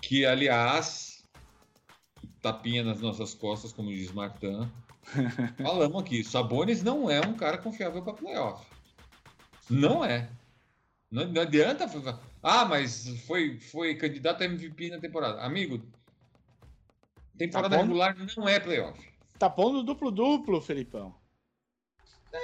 Que, 0.00 0.24
aliás, 0.24 1.22
tapinha 2.40 2.82
nas 2.82 3.00
nossas 3.00 3.34
costas, 3.34 3.72
como 3.72 3.90
diz 3.90 4.10
Martin. 4.12 4.70
Falamos 5.62 6.00
aqui, 6.00 6.24
Sabonis 6.24 6.82
não 6.82 7.10
é 7.10 7.20
um 7.20 7.34
cara 7.34 7.58
confiável 7.58 8.02
para 8.02 8.14
playoff. 8.14 8.64
Não 9.68 10.04
é. 10.04 10.30
Não, 11.10 11.26
não 11.26 11.42
adianta. 11.42 11.88
falar, 11.88 12.20
Ah, 12.42 12.64
mas 12.64 13.08
foi, 13.26 13.58
foi 13.58 13.94
candidato 13.96 14.42
a 14.42 14.46
MVP 14.46 14.90
na 14.90 14.98
temporada. 14.98 15.42
Amigo, 15.42 15.82
temporada 17.46 17.76
Tá 17.76 17.82
regular 17.82 18.16
não 18.36 18.48
é 18.48 18.60
playoff. 18.60 19.00
Tá 19.38 19.48
pondo 19.48 19.82
duplo-duplo, 19.82 20.60
Felipão. 20.60 21.14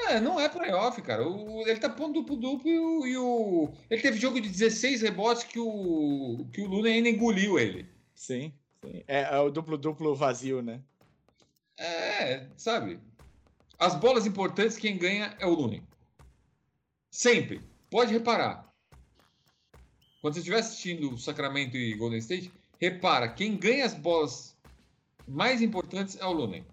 É, 0.08 0.18
não 0.18 0.40
é 0.40 0.48
playoff, 0.48 1.00
cara. 1.02 1.28
O- 1.28 1.60
ele 1.68 1.78
tá 1.78 1.88
pondo 1.88 2.14
duplo-duplo 2.20 2.68
e, 2.68 2.78
o- 2.78 3.06
e 3.06 3.16
o. 3.16 3.72
Ele 3.90 4.02
teve 4.02 4.18
jogo 4.18 4.40
de 4.40 4.48
16 4.48 5.02
rebotes 5.02 5.44
que 5.44 5.58
o, 5.60 6.46
que 6.52 6.60
o 6.62 6.66
Luna 6.66 6.88
ainda 6.88 7.08
engoliu 7.08 7.58
ele. 7.58 7.88
Sim, 8.14 8.52
sim. 8.84 9.04
É, 9.06 9.22
é 9.34 9.38
o 9.38 9.50
duplo-duplo 9.50 10.14
vazio, 10.16 10.60
né? 10.62 10.80
É, 11.78 12.48
sabe? 12.56 12.98
As 13.78 13.94
bolas 13.94 14.26
importantes, 14.26 14.76
quem 14.78 14.96
ganha 14.96 15.36
é 15.38 15.46
o 15.46 15.50
Looney. 15.54 15.82
Sempre. 17.10 17.60
Pode 17.90 18.12
reparar. 18.12 18.66
Quando 20.20 20.34
você 20.34 20.40
estiver 20.40 20.58
assistindo 20.58 21.16
Sacramento 21.18 21.76
e 21.76 21.94
Golden 21.94 22.18
State, 22.18 22.50
repara, 22.80 23.28
quem 23.28 23.56
ganha 23.56 23.84
as 23.84 23.94
bolas 23.94 24.55
mais 25.26 25.60
importantes 25.62 26.16
é 26.20 26.24
o 26.24 26.32
Looney. 26.32 26.64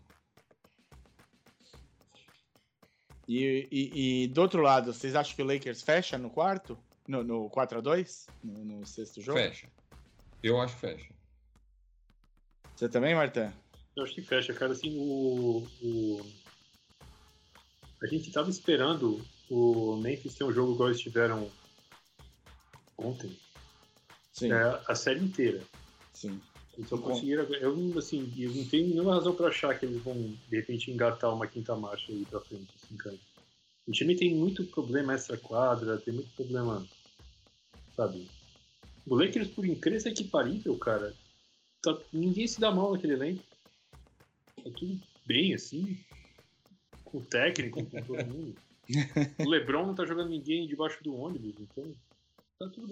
E, 3.27 3.67
e, 3.71 4.23
e 4.23 4.27
do 4.27 4.41
outro 4.41 4.61
lado, 4.61 4.93
vocês 4.93 5.15
acham 5.15 5.35
que 5.35 5.41
o 5.41 5.45
Lakers 5.45 5.81
fecha 5.81 6.17
no 6.17 6.29
quarto? 6.29 6.77
No, 7.07 7.23
no 7.23 7.49
4x2? 7.49 8.27
No, 8.43 8.65
no 8.65 8.85
sexto 8.85 9.21
jogo? 9.21 9.39
Fecha. 9.39 9.67
Eu 10.41 10.59
acho 10.61 10.75
que 10.75 10.81
fecha. 10.81 11.13
Você 12.75 12.89
também, 12.89 13.15
Martin? 13.15 13.51
Eu 13.95 14.03
acho 14.03 14.13
que 14.13 14.21
fecha, 14.21 14.53
cara. 14.53 14.73
Assim, 14.73 14.97
o, 14.97 15.65
o... 15.81 16.21
A 18.01 18.07
gente 18.07 18.31
tava 18.31 18.49
esperando 18.49 19.23
o 19.49 19.95
Memphis 19.97 20.35
ter 20.35 20.43
um 20.43 20.51
jogo 20.51 20.73
igual 20.73 20.89
eles 20.89 20.99
tiveram 21.01 21.49
ontem. 22.97 23.37
Sim, 24.33 24.51
É, 24.51 24.81
a 24.87 24.95
série 24.95 25.19
inteira. 25.23 25.61
sim. 26.13 26.41
Bom. 26.89 26.97
conseguiram. 26.97 27.43
Eu, 27.55 27.75
não- 27.75 27.97
assim, 27.97 28.31
eu 28.37 28.51
não 28.53 28.65
tenho 28.65 28.87
nenhuma 28.89 29.15
razão 29.15 29.35
pra 29.35 29.47
achar 29.47 29.77
que 29.79 29.85
eles 29.85 30.01
vão, 30.01 30.15
de 30.49 30.55
repente, 30.55 30.91
engatar 30.91 31.33
uma 31.33 31.47
quinta 31.47 31.75
marcha 31.75 32.11
aí 32.11 32.25
pra 32.25 32.41
frente. 32.41 32.73
Assim, 32.75 32.97
cara. 32.97 33.15
O 33.87 33.91
time 33.91 34.15
tem 34.15 34.33
muito 34.33 34.65
problema 34.65 35.13
extra-quadra, 35.13 35.97
tem 35.99 36.13
muito 36.13 36.29
problema. 36.35 36.85
Sabe? 37.95 38.27
O 39.05 39.15
Lakers, 39.15 39.49
por 39.49 39.65
incrível 39.65 40.13
que 40.13 40.23
parível, 40.23 40.77
cara, 40.77 41.13
tá- 41.81 41.99
ninguém 42.11 42.47
se 42.47 42.59
dá 42.59 42.71
mal 42.71 42.93
naquele 42.93 43.13
elenco. 43.13 43.43
Tá 44.63 44.69
tudo 44.75 44.99
bem, 45.25 45.53
assim. 45.53 45.97
Com 47.03 47.17
o 47.19 47.25
técnico, 47.25 47.85
com 47.85 48.01
todo 48.03 48.25
mundo. 48.25 48.55
O 49.39 49.49
Lebron 49.49 49.87
não 49.87 49.95
tá 49.95 50.05
jogando 50.05 50.29
ninguém 50.29 50.67
debaixo 50.67 51.01
do 51.03 51.15
ônibus, 51.15 51.55
então. 51.59 51.93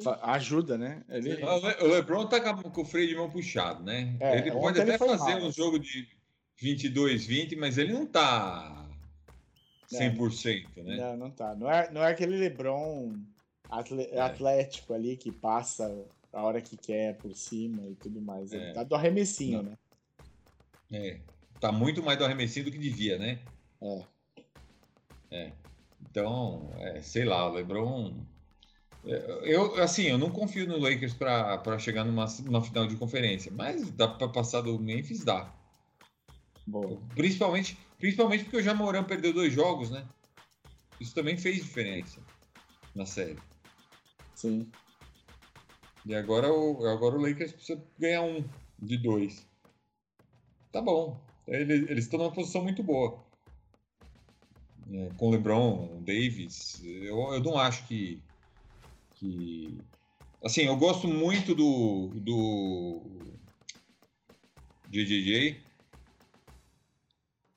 Tá 0.04 0.20
Ajuda, 0.24 0.78
né? 0.78 1.04
Ele, 1.10 1.44
O 1.44 1.58
Le- 1.60 1.76
o 1.82 1.88
LeBron 1.88 2.28
tá 2.28 2.54
com 2.54 2.82
o 2.82 2.86
freio 2.86 3.08
de 3.08 3.16
mão 3.16 3.30
puxado, 3.30 3.84
né? 3.84 4.16
É, 4.20 4.38
ele 4.40 4.52
pode 4.52 4.80
ele 4.80 4.90
até 4.90 4.98
foi 4.98 5.10
fazer 5.10 5.36
mal, 5.36 5.44
um 5.48 5.52
jogo 5.52 5.80
de 5.80 6.08
22, 6.58 7.26
20, 7.26 7.56
mas 7.56 7.78
ele 7.78 7.94
não 7.94 8.06
tá 8.06 8.88
100%, 9.92 10.84
né? 10.84 10.96
Não, 10.98 11.18
não 11.18 11.32
tá. 11.32 11.56
Não 11.56 11.70
é, 11.72 11.92
não 11.92 12.02
é 12.04 12.12
aquele 12.12 12.38
LeBron 12.38 13.14
É. 14.12 14.20
atlético 14.20 14.94
ali 14.94 15.18
que 15.18 15.32
passa 15.32 16.06
a 16.34 16.42
hora 16.44 16.62
que 16.62 16.78
quer 16.78 17.18
por 17.18 17.34
cima 17.36 17.82
e 17.88 17.96
tudo 17.96 18.22
mais. 18.22 18.52
Ele 18.54 18.64
É. 18.66 18.74
tá 18.74 18.84
do 18.84 18.96
arremessinho, 18.96 19.62
Não. 19.64 19.72
né? 19.72 19.78
É. 20.92 21.20
Tá 21.60 21.72
muito 21.72 22.02
mais 22.02 22.18
do 22.18 22.26
arremessinho 22.26 22.66
do 22.66 22.72
que 22.72 22.78
devia, 22.78 23.18
né? 23.18 23.40
É. 23.82 24.04
É. 25.32 25.52
Então, 26.10 26.70
é, 26.80 27.02
sei 27.02 27.24
lá, 27.26 27.48
o 27.50 27.54
LeBron. 27.54 28.14
Eu, 29.04 29.82
assim, 29.82 30.04
eu 30.04 30.18
não 30.18 30.30
confio 30.30 30.68
no 30.68 30.78
Lakers 30.78 31.14
pra 31.14 31.58
pra 31.58 31.80
chegar 31.80 32.04
numa, 32.04 32.26
numa 32.44 32.62
final 32.62 32.86
de 32.86 32.96
conferência, 32.96 33.52
mas 33.52 33.90
dá 33.92 34.08
pra 34.08 34.28
passar 34.28 34.62
do 34.62 34.78
Memphis, 34.80 35.24
dá. 35.24 35.52
Boa. 36.68 37.02
Principalmente, 37.16 37.78
principalmente 37.98 38.44
porque 38.44 38.58
o 38.58 38.62
Jamoran 38.64 39.04
perdeu 39.04 39.34
dois 39.34 39.52
jogos, 39.52 39.90
né? 39.90 40.08
Isso 41.00 41.16
também 41.16 41.36
fez 41.36 41.58
diferença 41.58 42.22
na 42.94 43.06
série. 43.08 43.40
Sim. 44.36 44.70
E 46.06 46.14
agora 46.14 46.52
o, 46.54 46.86
agora 46.88 47.16
o 47.16 47.22
Lakers 47.22 47.54
precisa 47.54 47.84
ganhar 47.98 48.22
um 48.22 48.46
de 48.80 48.98
dois. 48.98 49.48
Tá 50.72 50.80
bom. 50.82 51.20
Ele- 51.48 51.86
Eles 51.92 52.06
estão 52.06 52.20
numa 52.20 52.32
posição 52.32 52.62
muito 52.64 52.84
boa. 52.84 53.20
É, 54.92 55.10
com 55.18 55.28
o 55.28 55.32
LeBron, 55.32 55.98
o 55.98 56.02
Davis, 56.02 56.82
eu, 56.84 57.34
eu 57.34 57.40
não 57.42 57.58
acho 57.58 57.88
que, 57.88 58.22
que. 59.22 59.78
Assim, 60.44 60.62
eu 60.64 60.76
gosto 60.76 61.08
muito 61.08 61.54
do. 61.54 62.08
do. 62.16 63.02
JJJ, 64.90 65.62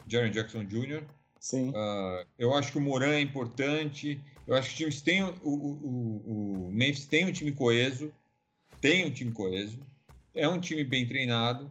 Jaren 0.06 0.30
Jackson 0.30 0.64
Jr. 0.64 1.02
Sim. 1.40 1.72
Ah, 1.74 2.24
eu 2.38 2.54
acho 2.54 2.70
que 2.70 2.78
o 2.78 2.80
Moran 2.80 3.12
é 3.14 3.20
importante. 3.20 4.20
Eu 4.46 4.54
acho 4.54 4.68
que 4.68 4.84
os 4.84 5.00
times 5.00 5.02
têm. 5.02 5.22
O, 5.22 5.50
o, 5.50 5.70
o- 5.82 6.66
o 6.68 6.72
Memphis 6.72 7.06
tem 7.06 7.24
um 7.26 7.32
time 7.32 7.50
coeso. 7.50 8.12
Tem 8.80 9.06
um 9.06 9.10
time 9.10 9.32
coeso. 9.32 9.78
É 10.34 10.46
um 10.48 10.60
time 10.60 10.84
bem 10.84 11.06
treinado. 11.06 11.70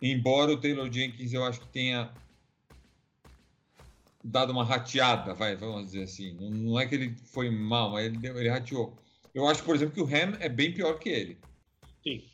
Embora 0.00 0.52
o 0.52 0.60
Taylor 0.60 0.90
Jenkins 0.90 1.32
eu 1.32 1.44
acho 1.44 1.60
que 1.60 1.68
tenha 1.68 2.12
dado 4.30 4.50
uma 4.52 4.64
rateada, 4.64 5.34
vai, 5.34 5.56
vamos 5.56 5.86
dizer 5.86 6.02
assim. 6.04 6.34
Não, 6.34 6.50
não 6.50 6.80
é 6.80 6.86
que 6.86 6.94
ele 6.94 7.16
foi 7.32 7.50
mal, 7.50 7.90
mas 7.90 8.06
ele, 8.06 8.26
ele 8.26 8.48
rateou. 8.48 8.96
Eu 9.34 9.46
acho, 9.46 9.62
por 9.62 9.74
exemplo, 9.76 9.94
que 9.94 10.00
o 10.00 10.06
Ham 10.06 10.36
é 10.40 10.48
bem 10.48 10.72
pior 10.72 10.98
que 10.98 11.08
ele. 11.08 11.38
Sim. 12.02 12.24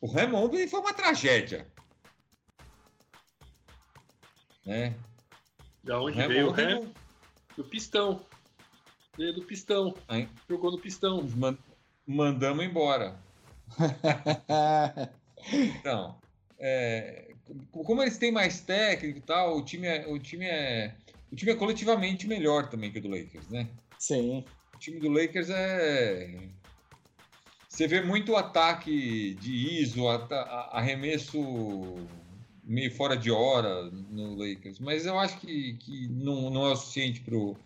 O 0.00 0.06
Ham 0.10 0.34
ontem 0.34 0.66
foi 0.68 0.80
uma 0.80 0.92
tragédia. 0.94 1.66
Né? 4.64 4.94
Da 5.82 6.00
onde 6.00 6.20
Ham 6.20 6.28
veio 6.28 6.46
o 6.46 6.50
ontem 6.50 6.64
Ham? 6.66 6.74
não- 6.80 6.92
Do 7.56 7.64
pistão. 7.64 8.24
Veio 9.16 9.34
do 9.34 9.42
pistão. 9.44 9.94
Aí. 10.08 10.28
Jogou 10.48 10.70
no 10.70 10.78
pistão. 10.78 11.22
Man- 11.36 11.58
mandamos 12.06 12.64
embora. 12.64 13.18
Então, 15.52 16.18
é, 16.58 17.32
co- 17.72 17.82
como 17.82 18.02
eles 18.02 18.18
têm 18.18 18.30
mais 18.30 18.60
técnico 18.60 19.18
e 19.18 19.22
tal, 19.22 19.56
o 19.56 19.64
time 19.64 19.86
é, 19.86 20.06
o 20.06 20.18
time 20.18 20.44
é, 20.44 20.94
o 21.30 21.36
time 21.36 21.52
é 21.52 21.56
coletivamente 21.56 22.26
melhor 22.26 22.68
também 22.68 22.90
que 22.92 22.98
o 22.98 23.02
do 23.02 23.08
Lakers, 23.08 23.48
né? 23.48 23.68
Sim. 23.98 24.44
O 24.74 24.78
time 24.78 24.98
do 25.00 25.08
Lakers 25.10 25.50
é 25.50 26.48
você 27.68 27.86
vê 27.86 28.00
muito 28.02 28.34
ataque 28.34 29.34
de 29.34 29.80
ISO, 29.80 30.08
a- 30.08 30.70
arremesso 30.72 31.38
meio 32.64 32.90
fora 32.94 33.16
de 33.16 33.30
hora 33.30 33.84
no 33.90 34.34
Lakers, 34.34 34.80
mas 34.80 35.06
eu 35.06 35.18
acho 35.18 35.38
que, 35.38 35.74
que 35.78 36.08
não, 36.08 36.50
não 36.50 36.66
é 36.66 36.72
o 36.72 36.76
suficiente 36.76 37.20
pro, 37.20 37.56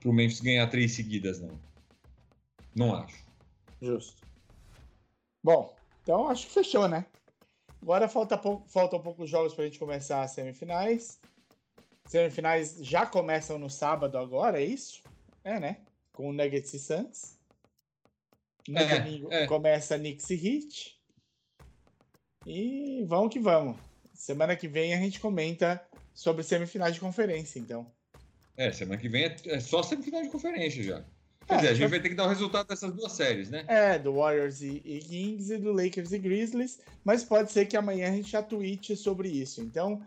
pro 0.00 0.12
Memphis 0.12 0.40
ganhar 0.40 0.66
três 0.68 0.92
seguidas, 0.92 1.40
não. 1.40 1.58
Não 2.74 2.94
acho. 2.94 3.24
Justo. 3.80 4.20
Bom, 5.42 5.74
então 6.02 6.28
acho 6.28 6.46
que 6.48 6.52
fechou, 6.52 6.88
né? 6.88 7.06
Agora 7.80 8.08
falta, 8.08 8.36
pouco, 8.36 8.68
faltam 8.68 9.00
poucos 9.00 9.30
jogos 9.30 9.54
pra 9.54 9.64
gente 9.64 9.78
começar 9.78 10.22
as 10.22 10.32
semifinais. 10.32 11.20
Semifinais 12.06 12.76
já 12.80 13.04
começam 13.04 13.58
no 13.58 13.68
sábado 13.68 14.16
agora, 14.16 14.60
é 14.60 14.64
isso? 14.64 15.02
É, 15.44 15.58
né? 15.60 15.78
Com 16.12 16.30
o 16.30 16.32
Nuggets 16.32 16.72
e 16.72 16.78
Suns. 16.78 17.36
No 18.68 18.78
É, 18.78 18.98
domingo 18.98 19.28
é. 19.32 19.46
começa 19.46 19.98
Knicks 19.98 20.30
e 20.30 20.34
Heat. 20.34 21.00
E 22.46 23.04
vamos 23.06 23.32
que 23.32 23.38
vamos. 23.40 23.76
Semana 24.14 24.56
que 24.56 24.68
vem 24.68 24.94
a 24.94 24.98
gente 24.98 25.20
comenta 25.20 25.84
sobre 26.14 26.42
semifinais 26.42 26.94
de 26.94 27.00
conferência, 27.00 27.58
então. 27.58 27.90
É, 28.56 28.72
semana 28.72 29.00
que 29.00 29.08
vem 29.08 29.24
é, 29.24 29.36
é 29.46 29.60
só 29.60 29.82
semifinal 29.82 30.22
de 30.22 30.30
conferência 30.30 30.82
já. 30.82 30.98
É, 30.98 31.04
Quer 31.46 31.56
dizer, 31.56 31.68
a 31.68 31.74
gente 31.74 31.90
vai 31.90 32.00
ter 32.00 32.08
que 32.08 32.14
dar 32.14 32.24
o 32.24 32.28
resultado 32.28 32.66
dessas 32.66 32.92
duas 32.92 33.12
séries, 33.12 33.50
né? 33.50 33.64
É, 33.68 33.98
do 33.98 34.14
Warriors 34.14 34.62
e, 34.62 34.80
e 34.84 34.98
Kings 35.00 35.52
e 35.52 35.58
do 35.58 35.72
Lakers 35.72 36.10
e 36.12 36.18
Grizzlies, 36.18 36.80
mas 37.04 37.22
pode 37.22 37.52
ser 37.52 37.66
que 37.66 37.76
amanhã 37.76 38.08
a 38.08 38.12
gente 38.12 38.30
já 38.30 38.42
tweete 38.42 38.96
sobre 38.96 39.28
isso. 39.28 39.60
Então, 39.60 40.02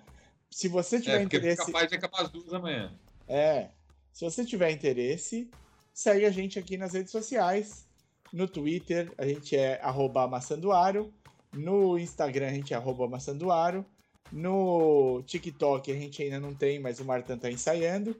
se 0.49 0.67
você 0.67 0.99
tiver 0.99 1.15
É, 1.15 1.19
porque 1.21 1.35
é 1.35 1.39
interesse, 1.39 1.65
capaz 1.65 1.89
acabar 1.95 2.21
as 2.21 2.29
duas 2.29 2.53
amanhã. 2.53 2.93
é, 3.27 3.69
se 4.11 4.25
você 4.25 4.43
tiver 4.43 4.71
interesse, 4.71 5.49
segue 5.93 6.25
a 6.25 6.31
gente 6.31 6.57
aqui 6.59 6.77
nas 6.77 6.93
redes 6.93 7.11
sociais. 7.11 7.87
No 8.31 8.47
Twitter, 8.47 9.11
a 9.17 9.25
gente 9.25 9.55
é 9.55 9.79
maçandoaro. 10.29 11.13
No 11.53 11.97
Instagram, 11.97 12.47
a 12.47 12.53
gente 12.53 12.73
é 12.73 12.77
maçandoaro. 13.09 13.85
No 14.31 15.23
TikTok, 15.25 15.91
a 15.91 15.95
gente 15.95 16.21
ainda 16.21 16.39
não 16.39 16.53
tem, 16.53 16.79
mas 16.79 16.99
o 16.99 17.05
Martin 17.05 17.37
tá 17.37 17.49
ensaiando. 17.49 18.15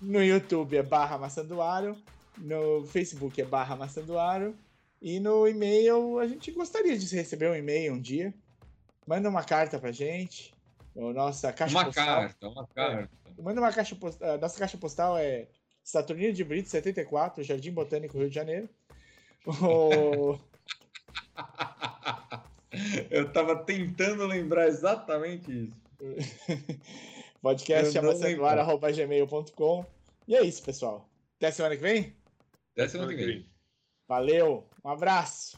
No 0.00 0.22
YouTube 0.22 0.76
é 0.76 0.82
barra 0.82 1.16
maçandoaro. 1.16 1.96
No 2.36 2.84
Facebook 2.86 3.40
é 3.40 3.44
barra 3.44 3.76
maçandoaro. 3.76 4.54
E 5.00 5.18
no 5.20 5.46
e-mail, 5.46 6.18
a 6.18 6.26
gente 6.26 6.50
gostaria 6.50 6.98
de 6.98 7.14
receber 7.14 7.50
um 7.50 7.54
e-mail 7.54 7.94
um 7.94 8.00
dia. 8.00 8.34
Manda 9.06 9.28
uma 9.28 9.44
carta 9.44 9.78
pra 9.78 9.92
gente. 9.92 10.52
Nossa 10.96 11.52
caixa 11.52 11.76
Uma 11.76 11.84
postal. 11.84 12.06
carta, 12.06 12.48
uma 12.48 12.66
carta. 12.66 13.10
Manda 13.38 13.60
uma 13.60 13.72
caixa 13.72 13.94
postal. 13.94 14.38
Nossa 14.38 14.58
caixa 14.58 14.78
postal 14.78 15.18
é 15.18 15.48
Saturnino 15.84 16.32
de 16.32 16.42
Brito 16.42 16.68
74, 16.70 17.44
Jardim 17.44 17.70
Botânico, 17.70 18.18
Rio 18.18 18.28
de 18.28 18.34
Janeiro. 18.34 18.68
O... 19.62 20.40
Eu 23.10 23.32
tava 23.32 23.62
tentando 23.62 24.26
lembrar 24.26 24.66
exatamente 24.66 25.66
isso. 25.66 25.76
podcast 27.40 27.96
amassandoar.gmail.com. 27.96 29.86
E 30.26 30.34
é 30.34 30.42
isso, 30.42 30.62
pessoal. 30.64 31.08
Até 31.36 31.52
semana 31.52 31.76
que 31.76 31.82
vem. 31.82 32.16
Até 32.72 32.88
semana 32.88 33.14
que 33.14 33.24
vem. 33.24 33.48
Valeu, 34.08 34.68
um 34.84 34.88
abraço. 34.88 35.56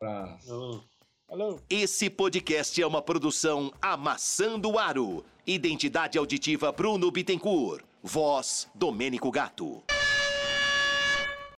Abraço. 0.00 0.89
Falou. 1.30 1.60
Esse 1.70 2.10
podcast 2.10 2.82
é 2.82 2.84
uma 2.84 3.00
produção 3.00 3.72
Amassando 3.80 4.76
Aro. 4.76 5.24
Identidade 5.46 6.18
auditiva 6.18 6.72
Bruno 6.72 7.08
Bittencourt. 7.08 7.84
Voz 8.02 8.68
Domênico 8.74 9.30
Gato. 9.30 9.80